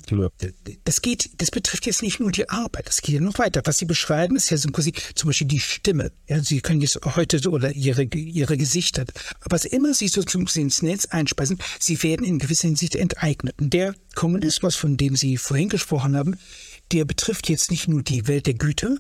das 0.85 1.03
geht, 1.03 1.31
das 1.41 1.51
betrifft 1.51 1.87
jetzt 1.87 2.03
nicht 2.03 2.19
nur 2.21 2.33
die 2.33 2.49
Arbeit, 2.49 2.89
das 2.89 3.01
geht 3.01 3.15
ja 3.15 3.21
noch 3.21 3.39
weiter. 3.39 3.63
Was 3.65 3.79
Sie 3.79 3.85
beschreiben, 3.85 4.37
ist 4.37 4.51
ja 4.51 4.57
so 4.57 4.69
quasi 4.71 4.93
zum 5.15 5.29
Beispiel 5.29 5.47
die 5.47 5.61
Stimme. 5.61 6.11
Ja, 6.29 6.43
Sie 6.43 6.61
können 6.61 6.81
jetzt 6.81 6.99
heute 7.05 7.39
so 7.39 7.53
oder 7.53 7.73
Ihre, 7.73 8.05
Ihre 8.05 8.57
Gesichter. 8.57 9.05
Aber 9.41 9.55
was 9.55 9.65
immer 9.65 9.95
Sie 9.95 10.09
so 10.09 10.23
ins 10.55 10.83
Netz 10.83 11.07
einspeisen, 11.07 11.59
Sie 11.79 12.03
werden 12.03 12.27
in 12.27 12.39
gewisser 12.39 12.69
Hinsicht 12.69 12.97
enteignet. 12.97 13.55
Und 13.61 13.73
der 13.73 13.95
Kommunismus, 14.15 14.75
von 14.75 14.97
dem 14.97 15.17
Sie 15.17 15.37
vorhin 15.37 15.69
gesprochen 15.69 16.17
haben, 16.17 16.37
der 16.93 17.05
betrifft 17.05 17.49
jetzt 17.49 17.71
nicht 17.71 17.87
nur 17.87 18.03
die 18.03 18.27
Welt 18.27 18.47
der 18.47 18.55
Güter, 18.55 18.97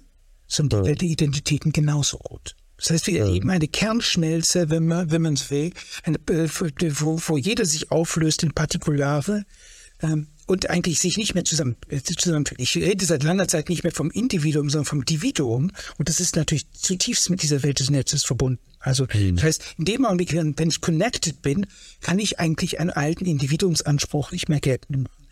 sondern 0.46 0.84
die 0.84 0.90
Welt 0.90 1.00
der 1.00 1.08
Identitäten 1.08 1.72
genauso 1.72 2.18
gut. 2.18 2.54
Das 2.76 2.90
heißt, 2.90 3.06
wir 3.08 3.20
erleben 3.20 3.50
eine 3.50 3.66
Kernschmelze, 3.66 4.70
wenn 4.70 4.86
man 4.86 5.10
wenn 5.10 5.22
man 5.22 5.34
es 5.34 5.50
will, 5.50 5.72
eine, 6.04 6.16
äh, 6.30 6.48
wo, 7.00 7.20
wo 7.26 7.36
jeder 7.36 7.66
sich 7.66 7.90
auflöst 7.90 8.44
in 8.44 8.52
Partikulare. 8.52 9.44
Ähm, 10.00 10.28
und 10.48 10.70
eigentlich 10.70 10.98
sich 10.98 11.18
nicht 11.18 11.34
mehr 11.34 11.44
zusammen, 11.44 11.76
äh, 11.88 12.00
zusammenfügt. 12.00 12.60
Ich 12.60 12.74
rede 12.76 13.04
seit 13.04 13.22
langer 13.22 13.46
Zeit 13.48 13.68
nicht 13.68 13.84
mehr 13.84 13.92
vom 13.92 14.10
Individuum, 14.10 14.70
sondern 14.70 14.86
vom 14.86 15.04
Dividuum. 15.04 15.70
Und 15.98 16.08
das 16.08 16.20
ist 16.20 16.36
natürlich 16.36 16.72
zutiefst 16.72 17.28
mit 17.28 17.42
dieser 17.42 17.62
Welt 17.62 17.80
des 17.80 17.90
Netzes 17.90 18.24
verbunden. 18.24 18.60
Also, 18.80 19.06
mhm. 19.12 19.36
das 19.36 19.44
heißt, 19.44 19.64
in 19.78 19.84
dem 19.84 20.06
Augenblick, 20.06 20.32
wenn 20.32 20.68
ich 20.68 20.80
connected 20.80 21.42
bin, 21.42 21.66
kann 22.00 22.18
ich 22.18 22.40
eigentlich 22.40 22.80
einen 22.80 22.90
alten 22.90 23.26
Individuumsanspruch 23.26 24.32
nicht 24.32 24.48
mehr 24.48 24.60
geltend 24.60 25.02
machen. 25.02 25.26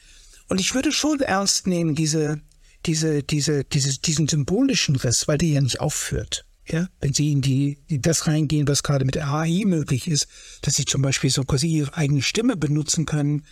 Und 0.48 0.60
ich 0.60 0.74
würde 0.74 0.92
schon 0.92 1.20
ernst 1.20 1.66
nehmen, 1.66 1.94
diese, 1.94 2.40
diese, 2.84 3.22
diese, 3.22 3.64
diese, 3.64 3.98
diesen 3.98 4.28
symbolischen 4.28 4.96
Riss, 4.96 5.26
weil 5.26 5.38
der 5.38 5.48
ja 5.48 5.60
nicht 5.62 5.80
aufführt. 5.80 6.44
Ja, 6.68 6.88
wenn 7.00 7.14
Sie 7.14 7.30
in 7.30 7.42
die, 7.42 7.78
in 7.86 8.02
das 8.02 8.26
reingehen, 8.26 8.66
was 8.66 8.82
gerade 8.82 9.04
mit 9.04 9.14
der 9.14 9.28
AI 9.28 9.62
möglich 9.64 10.08
ist, 10.08 10.26
dass 10.62 10.74
Sie 10.74 10.84
zum 10.84 11.00
Beispiel 11.00 11.30
so 11.30 11.44
quasi 11.44 11.68
Ihre 11.68 11.96
eigene 11.96 12.22
Stimme 12.22 12.56
benutzen 12.56 13.06
können, 13.06 13.44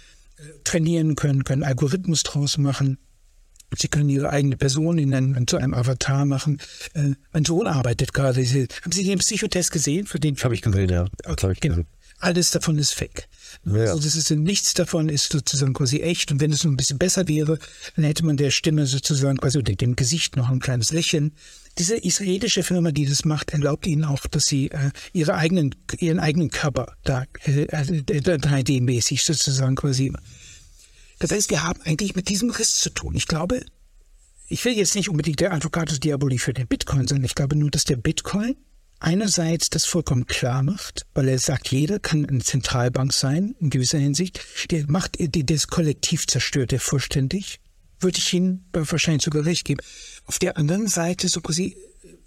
trainieren 0.65 1.15
können, 1.15 1.45
können 1.45 1.63
Algorithmus 1.63 2.23
draus 2.23 2.59
machen. 2.59 2.99
Sie 3.77 3.89
können 3.89 4.09
Ihre 4.09 4.31
eigene 4.31 4.57
Person 4.57 4.99
in 4.99 5.15
einen, 5.15 5.47
zu 5.47 5.57
einem 5.57 5.75
Avatar 5.75 6.27
machen. 6.27 6.61
Äh, 6.95 7.13
mein 7.33 7.45
Sohn 7.45 7.67
arbeitet 7.67 8.13
gerade. 8.13 8.41
haben 8.41 8.93
Sie 8.93 9.05
den 9.05 9.19
Psychotest 9.19 9.73
gesehen? 9.73 10.07
Für 10.07 10.21
den 10.21 10.37
habe 10.37 10.55
ich 10.55 10.63
gesehen, 10.63 10.91
ja. 10.91 11.07
Okay, 11.25 11.53
ich 11.53 11.61
genau. 11.61 11.83
Alles 12.19 12.51
davon 12.53 12.79
ist 12.79 12.95
fake. 12.95 13.29
Ja. 13.65 13.73
Also 13.75 14.01
das 14.01 14.17
ist 14.17 14.31
nichts 14.31 14.75
davon 14.75 15.09
ist 15.09 15.33
sozusagen 15.33 15.73
quasi 15.73 16.01
echt. 16.01 16.31
Und 16.33 16.41
wenn 16.41 16.53
es 16.53 16.65
noch 16.65 16.71
ein 16.71 16.77
bisschen 16.77 16.99
besser 16.99 17.29
wäre, 17.29 17.59
dann 17.97 18.05
hätte 18.05 18.25
man 18.25 18.37
der 18.37 18.51
Stimme 18.51 18.87
sozusagen 18.87 19.39
quasi 19.39 19.59
oder 19.59 19.75
dem 19.75 19.97
Gesicht 19.97 20.37
noch 20.37 20.51
ein 20.51 20.61
kleines 20.61 20.93
Lächeln 20.93 21.33
diese 21.79 21.97
israelische 21.97 22.63
Firma, 22.63 22.93
die 22.93 23.07
das 23.07 23.25
macht, 23.25 23.51
erlaubt 23.51 23.87
ihnen 23.87 24.05
auch, 24.05 24.27
dass 24.27 24.47
sie 24.47 24.71
äh, 24.71 24.91
ihre 25.13 25.35
eigenen, 25.35 25.75
ihren 25.99 26.21
eigenen 26.21 26.51
Körper 26.51 26.97
da 27.03 27.25
äh, 27.45 27.67
3D-mäßig 27.67 29.15
äh, 29.15 29.23
sozusagen 29.23 29.75
quasi. 29.75 30.13
Das 31.19 31.31
heißt, 31.31 31.51
wir 31.51 31.63
haben 31.63 31.81
eigentlich 31.83 32.15
mit 32.15 32.29
diesem 32.29 32.51
Riss 32.51 32.77
zu 32.77 32.91
tun. 32.91 33.15
Ich 33.17 33.27
glaube, 33.27 33.65
ich 34.49 34.65
will 34.65 34.77
jetzt 34.77 34.95
nicht 34.95 35.09
unbedingt 35.09 35.41
der 35.41 35.53
Advocatus 35.53 36.01
Diaboli 36.01 36.39
für 36.39 36.53
den 36.53 36.67
Bitcoin 36.67 37.09
sein. 37.09 37.25
Ich 37.25 37.35
glaube 37.35 37.57
nur, 37.57 37.71
dass 37.71 37.85
der 37.85 37.97
Bitcoin 37.97 38.57
einerseits 39.05 39.71
das 39.71 39.85
vollkommen 39.85 40.27
klar 40.27 40.63
macht, 40.63 41.07
weil 41.15 41.29
er 41.29 41.39
sagt, 41.39 41.69
jeder 41.71 41.99
kann 41.99 42.27
eine 42.27 42.41
Zentralbank 42.41 43.13
sein, 43.13 43.55
in 43.61 43.71
gewisser 43.71 43.99
Hinsicht. 43.99 44.41
Der 44.71 44.85
macht, 44.89 45.19
das 45.19 45.67
Kollektiv 45.69 46.27
zerstört 46.27 46.73
er 46.73 46.81
vollständig 46.81 47.61
würde 48.05 48.19
ich 48.19 48.33
Ihnen 48.33 48.65
wahrscheinlich 48.73 49.25
sogar 49.25 49.45
recht 49.45 49.65
geben. 49.65 49.81
Auf 50.27 50.39
der 50.39 50.57
anderen 50.57 50.87
Seite, 50.87 51.27
so 51.29 51.41
quasi, 51.41 51.77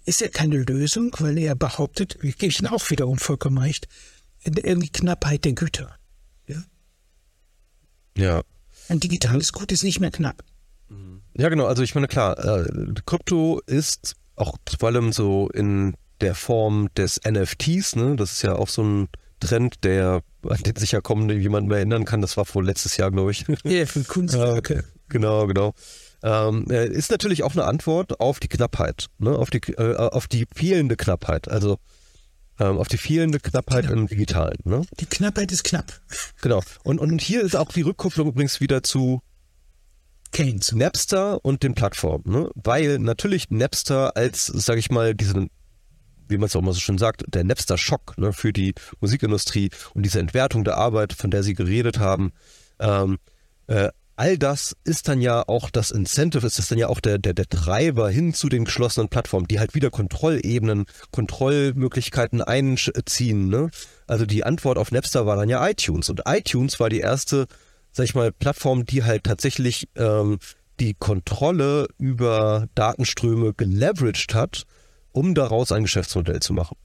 ist 0.04 0.20
er 0.20 0.28
keine 0.28 0.58
Lösung, 0.58 1.14
weil 1.20 1.38
er 1.38 1.54
behauptet, 1.54 2.18
ich 2.22 2.36
gebe 2.36 2.52
Ihnen 2.52 2.68
auch 2.68 2.90
wiederum 2.90 3.18
vollkommen 3.18 3.58
recht, 3.58 3.88
irgendwie 4.42 4.90
Knappheit 4.90 5.44
der 5.44 5.52
Güter. 5.52 5.96
Ja. 6.46 6.62
Ja. 8.16 8.42
Ein 8.88 9.00
digitales 9.00 9.52
Gut 9.52 9.72
ist 9.72 9.84
nicht 9.84 10.00
mehr 10.00 10.10
knapp. 10.10 10.42
Ja, 11.34 11.48
genau. 11.48 11.66
Also 11.66 11.82
ich 11.82 11.94
meine, 11.94 12.08
klar, 12.08 12.38
äh, 12.38 12.94
Krypto 13.06 13.60
ist 13.66 14.16
auch 14.34 14.56
vor 14.78 14.88
allem 14.88 15.12
so 15.12 15.48
in 15.50 15.94
der 16.20 16.34
Form 16.34 16.88
des 16.96 17.20
NFTs, 17.28 17.96
ne? 17.96 18.16
Das 18.16 18.32
ist 18.32 18.42
ja 18.42 18.56
auch 18.56 18.68
so 18.68 18.82
ein 18.82 19.08
Trend, 19.40 19.84
der 19.84 20.22
an 20.48 20.62
den 20.62 20.76
sich 20.76 20.92
ja 20.92 21.00
kaum 21.00 21.28
jemand 21.30 21.68
mehr 21.68 21.78
erinnern 21.78 22.04
kann. 22.04 22.20
Das 22.20 22.36
war 22.36 22.44
vor 22.44 22.62
letztes 22.62 22.96
Jahr, 22.96 23.10
glaube 23.10 23.30
ich. 23.30 23.44
Ja, 23.64 23.86
für 23.86 24.02
Kunstwerke. 24.02 24.84
Genau, 25.08 25.46
genau. 25.46 25.74
Ähm, 26.22 26.66
äh, 26.70 26.88
ist 26.88 27.10
natürlich 27.10 27.42
auch 27.44 27.52
eine 27.52 27.64
Antwort 27.64 28.20
auf 28.20 28.40
die 28.40 28.48
Knappheit, 28.48 29.06
ne? 29.18 29.30
auf, 29.30 29.50
die, 29.50 29.60
äh, 29.74 29.94
auf 29.96 30.26
die 30.26 30.46
fehlende 30.52 30.96
Knappheit, 30.96 31.48
also 31.48 31.78
ähm, 32.58 32.78
auf 32.78 32.88
die 32.88 32.98
fehlende 32.98 33.38
Knappheit 33.38 33.86
genau. 33.86 34.00
im 34.00 34.06
Digitalen. 34.08 34.58
Ne? 34.64 34.82
Die 34.98 35.06
Knappheit 35.06 35.52
ist 35.52 35.64
knapp. 35.64 36.00
Genau. 36.42 36.62
Und, 36.82 37.00
und 37.00 37.20
hier 37.20 37.42
ist 37.42 37.56
auch 37.56 37.72
die 37.72 37.82
Rückkopplung 37.82 38.28
übrigens 38.28 38.60
wieder 38.60 38.82
zu 38.82 39.20
Keynes. 40.32 40.72
Napster 40.72 41.44
und 41.44 41.62
den 41.62 41.74
Plattformen, 41.74 42.24
ne? 42.26 42.50
weil 42.54 42.98
natürlich 42.98 43.50
Napster 43.50 44.16
als, 44.16 44.46
sage 44.46 44.80
ich 44.80 44.90
mal, 44.90 45.14
diesen 45.14 45.50
wie 46.28 46.38
man 46.38 46.46
es 46.46 46.56
auch 46.56 46.62
mal 46.62 46.72
so 46.72 46.80
schön 46.80 46.98
sagt, 46.98 47.24
der 47.26 47.44
Napster-Schock 47.44 48.18
ne, 48.18 48.32
für 48.32 48.52
die 48.52 48.74
Musikindustrie 49.00 49.70
und 49.94 50.04
diese 50.04 50.20
Entwertung 50.20 50.64
der 50.64 50.76
Arbeit, 50.76 51.12
von 51.12 51.30
der 51.30 51.42
Sie 51.42 51.54
geredet 51.54 51.98
haben, 51.98 52.32
ähm, 52.78 53.18
äh, 53.66 53.90
all 54.18 54.36
das 54.36 54.76
ist 54.82 55.06
dann 55.06 55.20
ja 55.20 55.44
auch 55.46 55.70
das 55.70 55.92
Incentive, 55.92 56.44
ist 56.44 56.58
das 56.58 56.68
dann 56.68 56.78
ja 56.78 56.88
auch 56.88 56.98
der, 57.00 57.18
der, 57.18 57.34
der 57.34 57.48
Treiber 57.48 58.10
hin 58.10 58.34
zu 58.34 58.48
den 58.48 58.64
geschlossenen 58.64 59.08
Plattformen, 59.08 59.46
die 59.46 59.60
halt 59.60 59.74
wieder 59.74 59.90
Kontrollebenen, 59.90 60.86
Kontrollmöglichkeiten 61.12 62.42
einziehen. 62.42 63.48
Ne? 63.48 63.70
Also 64.08 64.26
die 64.26 64.42
Antwort 64.42 64.76
auf 64.76 64.90
Napster 64.90 65.24
war 65.24 65.36
dann 65.36 65.48
ja 65.48 65.66
iTunes 65.68 66.10
und 66.10 66.22
iTunes 66.26 66.80
war 66.80 66.88
die 66.88 66.98
erste, 66.98 67.46
sag 67.92 68.04
ich 68.04 68.16
mal, 68.16 68.32
Plattform, 68.32 68.84
die 68.84 69.04
halt 69.04 69.22
tatsächlich 69.22 69.88
ähm, 69.94 70.38
die 70.80 70.94
Kontrolle 70.94 71.86
über 71.98 72.66
Datenströme 72.74 73.54
geleveraged 73.54 74.34
hat, 74.34 74.64
um 75.12 75.34
daraus 75.34 75.72
ein 75.72 75.82
Geschäftsmodell 75.82 76.40
zu 76.40 76.52
machen. 76.52 76.76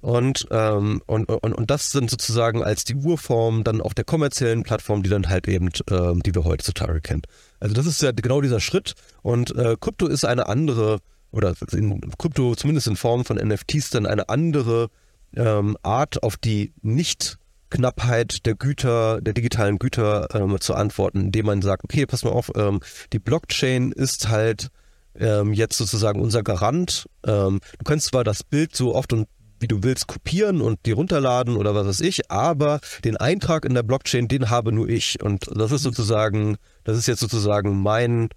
Und, 0.00 0.48
ähm, 0.50 1.02
und, 1.06 1.26
und, 1.28 1.52
und 1.52 1.70
das 1.70 1.90
sind 1.90 2.10
sozusagen 2.10 2.64
als 2.64 2.84
die 2.84 2.94
Urform 2.94 3.64
dann 3.64 3.82
auf 3.82 3.92
der 3.92 4.04
kommerziellen 4.04 4.62
Plattform, 4.62 5.02
die 5.02 5.10
dann 5.10 5.28
halt 5.28 5.46
eben, 5.46 5.68
ähm, 5.90 6.22
die 6.22 6.34
wir 6.34 6.44
heutzutage 6.44 7.00
kennen. 7.02 7.22
Also 7.60 7.74
das 7.74 7.84
ist 7.84 8.00
ja 8.00 8.12
genau 8.12 8.40
dieser 8.40 8.60
Schritt. 8.60 8.94
Und 9.22 9.54
äh, 9.56 9.76
Krypto 9.78 10.06
ist 10.06 10.24
eine 10.24 10.48
andere, 10.48 11.00
oder 11.32 11.54
in 11.72 12.00
Krypto 12.16 12.54
zumindest 12.54 12.86
in 12.86 12.96
Form 12.96 13.26
von 13.26 13.36
NFTs 13.36 13.90
dann 13.90 14.06
eine 14.06 14.30
andere 14.30 14.88
ähm, 15.36 15.76
Art, 15.82 16.22
auf 16.22 16.38
die 16.38 16.72
nicht 16.80 17.36
Knappheit 17.68 18.46
der 18.46 18.54
Güter, 18.54 19.20
der 19.20 19.34
digitalen 19.34 19.78
Güter 19.78 20.28
ähm, 20.34 20.58
zu 20.60 20.74
antworten, 20.74 21.20
indem 21.20 21.46
man 21.46 21.62
sagt, 21.62 21.84
okay, 21.84 22.06
pass 22.06 22.24
mal 22.24 22.30
auf, 22.30 22.50
ähm, 22.56 22.80
die 23.12 23.18
Blockchain 23.18 23.92
ist 23.92 24.28
halt 24.28 24.70
ähm, 25.18 25.52
jetzt 25.52 25.76
sozusagen 25.76 26.20
unser 26.20 26.42
Garant. 26.42 27.06
Ähm, 27.26 27.60
du 27.78 27.84
kannst 27.84 28.08
zwar 28.08 28.24
das 28.24 28.42
Bild 28.42 28.74
so 28.74 28.94
oft 28.94 29.12
und 29.12 29.28
wie 29.60 29.68
du 29.68 29.82
willst 29.82 30.06
kopieren 30.06 30.62
und 30.62 30.80
die 30.86 30.92
runterladen 30.92 31.56
oder 31.56 31.74
was 31.74 31.86
weiß 31.86 32.00
ich, 32.00 32.30
aber 32.30 32.80
den 33.04 33.16
Eintrag 33.18 33.64
in 33.64 33.74
der 33.74 33.82
Blockchain, 33.82 34.26
den 34.26 34.50
habe 34.50 34.72
nur 34.72 34.88
ich. 34.88 35.22
Und 35.22 35.50
das 35.54 35.70
ist 35.70 35.82
sozusagen, 35.82 36.56
das 36.84 36.96
ist 36.96 37.06
jetzt 37.06 37.20
sozusagen 37.20 37.80
mein, 37.82 38.30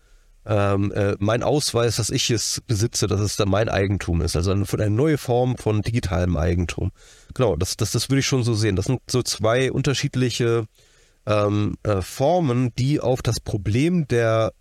ähm, 0.45 0.91
äh, 0.91 1.15
mein 1.19 1.41
Ausweis, 1.41 1.95
dass 1.95 2.09
ich 2.09 2.29
es 2.29 2.61
besitze, 2.67 3.07
dass 3.07 3.21
es 3.21 3.37
dann 3.37 3.47
mein 3.47 3.69
Eigentum 3.69 4.21
ist. 4.21 4.35
Also 4.35 4.51
eine, 4.51 4.65
eine 4.73 4.89
neue 4.89 5.17
Form 5.17 5.57
von 5.57 5.81
digitalem 5.81 6.35
Eigentum. 6.35 6.91
Genau, 7.33 7.55
das, 7.55 7.77
das, 7.77 7.91
das 7.91 8.09
würde 8.09 8.19
ich 8.19 8.27
schon 8.27 8.43
so 8.43 8.53
sehen. 8.53 8.75
Das 8.75 8.85
sind 8.85 8.99
so 9.09 9.23
zwei 9.23 9.71
unterschiedliche 9.71 10.65
ähm, 11.25 11.77
äh, 11.83 12.01
Formen, 12.01 12.75
die 12.75 12.99
auf 12.99 13.21
das 13.21 13.39
Problem 13.39 14.07
der 14.09 14.51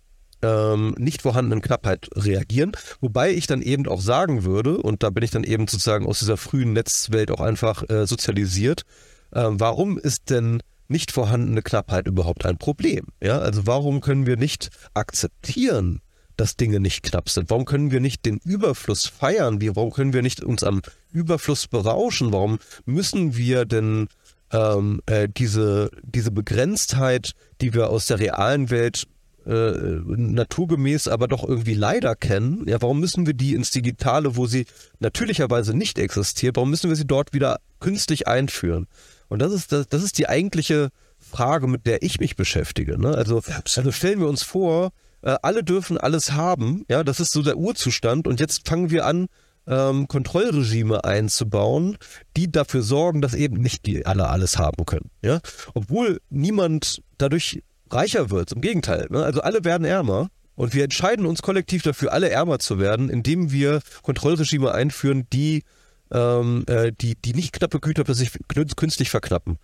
ähm, 0.43 0.93
nicht 0.97 1.21
vorhandenen 1.23 1.61
Knappheit 1.61 2.09
reagieren. 2.15 2.73
Wobei 3.01 3.31
ich 3.31 3.47
dann 3.47 3.61
eben 3.61 3.87
auch 3.87 4.01
sagen 4.01 4.43
würde, 4.43 4.77
und 4.77 5.01
da 5.01 5.09
bin 5.09 5.23
ich 5.23 5.31
dann 5.31 5.43
eben 5.43 5.67
sozusagen 5.67 6.05
aus 6.05 6.19
dieser 6.19 6.37
frühen 6.37 6.73
Netzwelt 6.73 7.31
auch 7.31 7.41
einfach 7.41 7.89
äh, 7.89 8.05
sozialisiert, 8.05 8.83
äh, 9.31 9.45
warum 9.45 9.97
ist 9.97 10.29
denn 10.29 10.61
nicht 10.87 11.11
vorhandene 11.11 11.61
Knappheit 11.61 12.07
überhaupt 12.07 12.45
ein 12.45 12.57
Problem? 12.57 13.07
Ja, 13.21 13.39
also 13.39 13.65
warum 13.65 14.01
können 14.01 14.27
wir 14.27 14.37
nicht 14.37 14.69
akzeptieren, 14.93 16.01
dass 16.35 16.57
Dinge 16.57 16.79
nicht 16.79 17.03
knapp 17.03 17.29
sind? 17.29 17.49
Warum 17.49 17.65
können 17.65 17.91
wir 17.91 18.01
nicht 18.01 18.25
den 18.25 18.39
Überfluss 18.43 19.07
feiern? 19.07 19.59
Warum 19.61 19.91
können 19.91 20.13
wir 20.13 20.21
nicht 20.21 20.43
uns 20.43 20.63
am 20.63 20.81
Überfluss 21.11 21.67
berauschen? 21.67 22.33
Warum 22.33 22.59
müssen 22.85 23.37
wir 23.37 23.65
denn 23.65 24.07
ähm, 24.51 25.01
äh, 25.05 25.27
diese, 25.29 25.89
diese 26.03 26.31
Begrenztheit, 26.31 27.31
die 27.61 27.73
wir 27.73 27.89
aus 27.89 28.07
der 28.07 28.19
realen 28.19 28.69
Welt 28.69 29.07
äh, 29.45 30.01
naturgemäß, 30.05 31.07
aber 31.07 31.27
doch 31.27 31.47
irgendwie 31.47 31.73
leider 31.73 32.15
kennen, 32.15 32.65
ja, 32.67 32.81
warum 32.81 32.99
müssen 32.99 33.25
wir 33.25 33.33
die 33.33 33.53
ins 33.53 33.71
Digitale, 33.71 34.35
wo 34.35 34.45
sie 34.45 34.65
natürlicherweise 34.99 35.75
nicht 35.75 35.99
existiert, 35.99 36.55
warum 36.55 36.69
müssen 36.69 36.89
wir 36.89 36.95
sie 36.95 37.07
dort 37.07 37.33
wieder 37.33 37.59
künstlich 37.79 38.27
einführen? 38.27 38.87
Und 39.27 39.39
das 39.39 39.51
ist, 39.51 39.71
das, 39.71 39.87
das 39.87 40.03
ist 40.03 40.17
die 40.17 40.29
eigentliche 40.29 40.89
Frage, 41.19 41.67
mit 41.67 41.85
der 41.85 42.03
ich 42.03 42.19
mich 42.19 42.35
beschäftige. 42.35 42.99
Ne? 42.99 43.15
Also, 43.15 43.41
also 43.75 43.91
stellen 43.91 44.19
wir 44.19 44.27
uns 44.27 44.43
vor, 44.43 44.91
äh, 45.21 45.35
alle 45.41 45.63
dürfen 45.63 45.97
alles 45.97 46.33
haben, 46.33 46.85
ja, 46.89 47.03
das 47.03 47.19
ist 47.19 47.31
so 47.31 47.41
der 47.41 47.57
Urzustand 47.57 48.27
und 48.27 48.39
jetzt 48.39 48.67
fangen 48.67 48.91
wir 48.91 49.05
an, 49.05 49.27
ähm, 49.67 50.07
Kontrollregime 50.07 51.03
einzubauen, 51.03 51.97
die 52.35 52.51
dafür 52.51 52.81
sorgen, 52.81 53.21
dass 53.21 53.33
eben 53.33 53.57
nicht 53.57 53.85
die 53.85 54.05
alle 54.05 54.27
alles 54.27 54.57
haben 54.57 54.85
können. 54.85 55.09
Ja? 55.21 55.39
Obwohl 55.73 56.19
niemand 56.29 57.01
dadurch 57.17 57.63
reicher 57.93 58.29
wird, 58.29 58.51
im 58.51 58.61
Gegenteil. 58.61 59.07
Ne? 59.09 59.23
Also 59.23 59.41
alle 59.41 59.63
werden 59.63 59.85
ärmer. 59.85 60.29
Und 60.55 60.73
wir 60.73 60.83
entscheiden 60.83 61.25
uns 61.25 61.41
kollektiv 61.41 61.81
dafür, 61.81 62.13
alle 62.13 62.29
ärmer 62.29 62.59
zu 62.59 62.77
werden, 62.77 63.09
indem 63.09 63.51
wir 63.51 63.81
Kontrollregime 64.03 64.71
einführen, 64.71 65.25
die, 65.33 65.63
ähm, 66.11 66.63
äh, 66.67 66.91
die, 66.91 67.15
die 67.15 67.33
nicht 67.33 67.53
knappe 67.53 67.79
Güter 67.79 68.13
sich 68.13 68.31
künstlich 68.75 69.09
verknappen. 69.09 69.57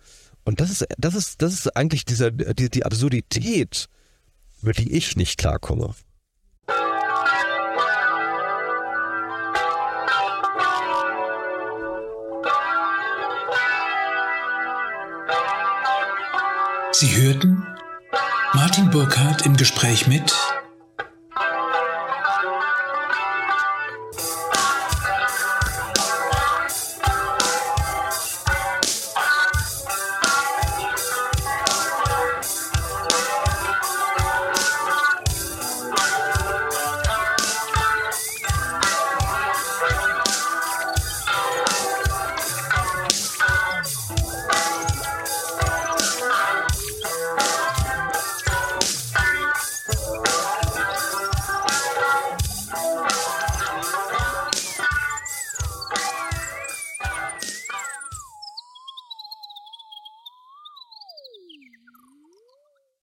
Und 0.44 0.60
das 0.60 0.70
ist, 0.70 0.86
das 0.98 1.14
ist, 1.14 1.42
das 1.42 1.52
ist 1.52 1.76
eigentlich 1.76 2.04
dieser, 2.04 2.32
die, 2.32 2.70
die 2.70 2.84
Absurdität, 2.84 3.86
über 4.62 4.72
die 4.72 4.92
ich 4.92 5.16
nicht 5.16 5.38
klarkomme. 5.38 5.94
Sie 16.92 17.16
hörten 17.16 17.64
Martin 18.52 18.90
Burkhardt 18.90 19.46
im 19.46 19.56
Gespräch 19.56 20.08
mit 20.08 20.34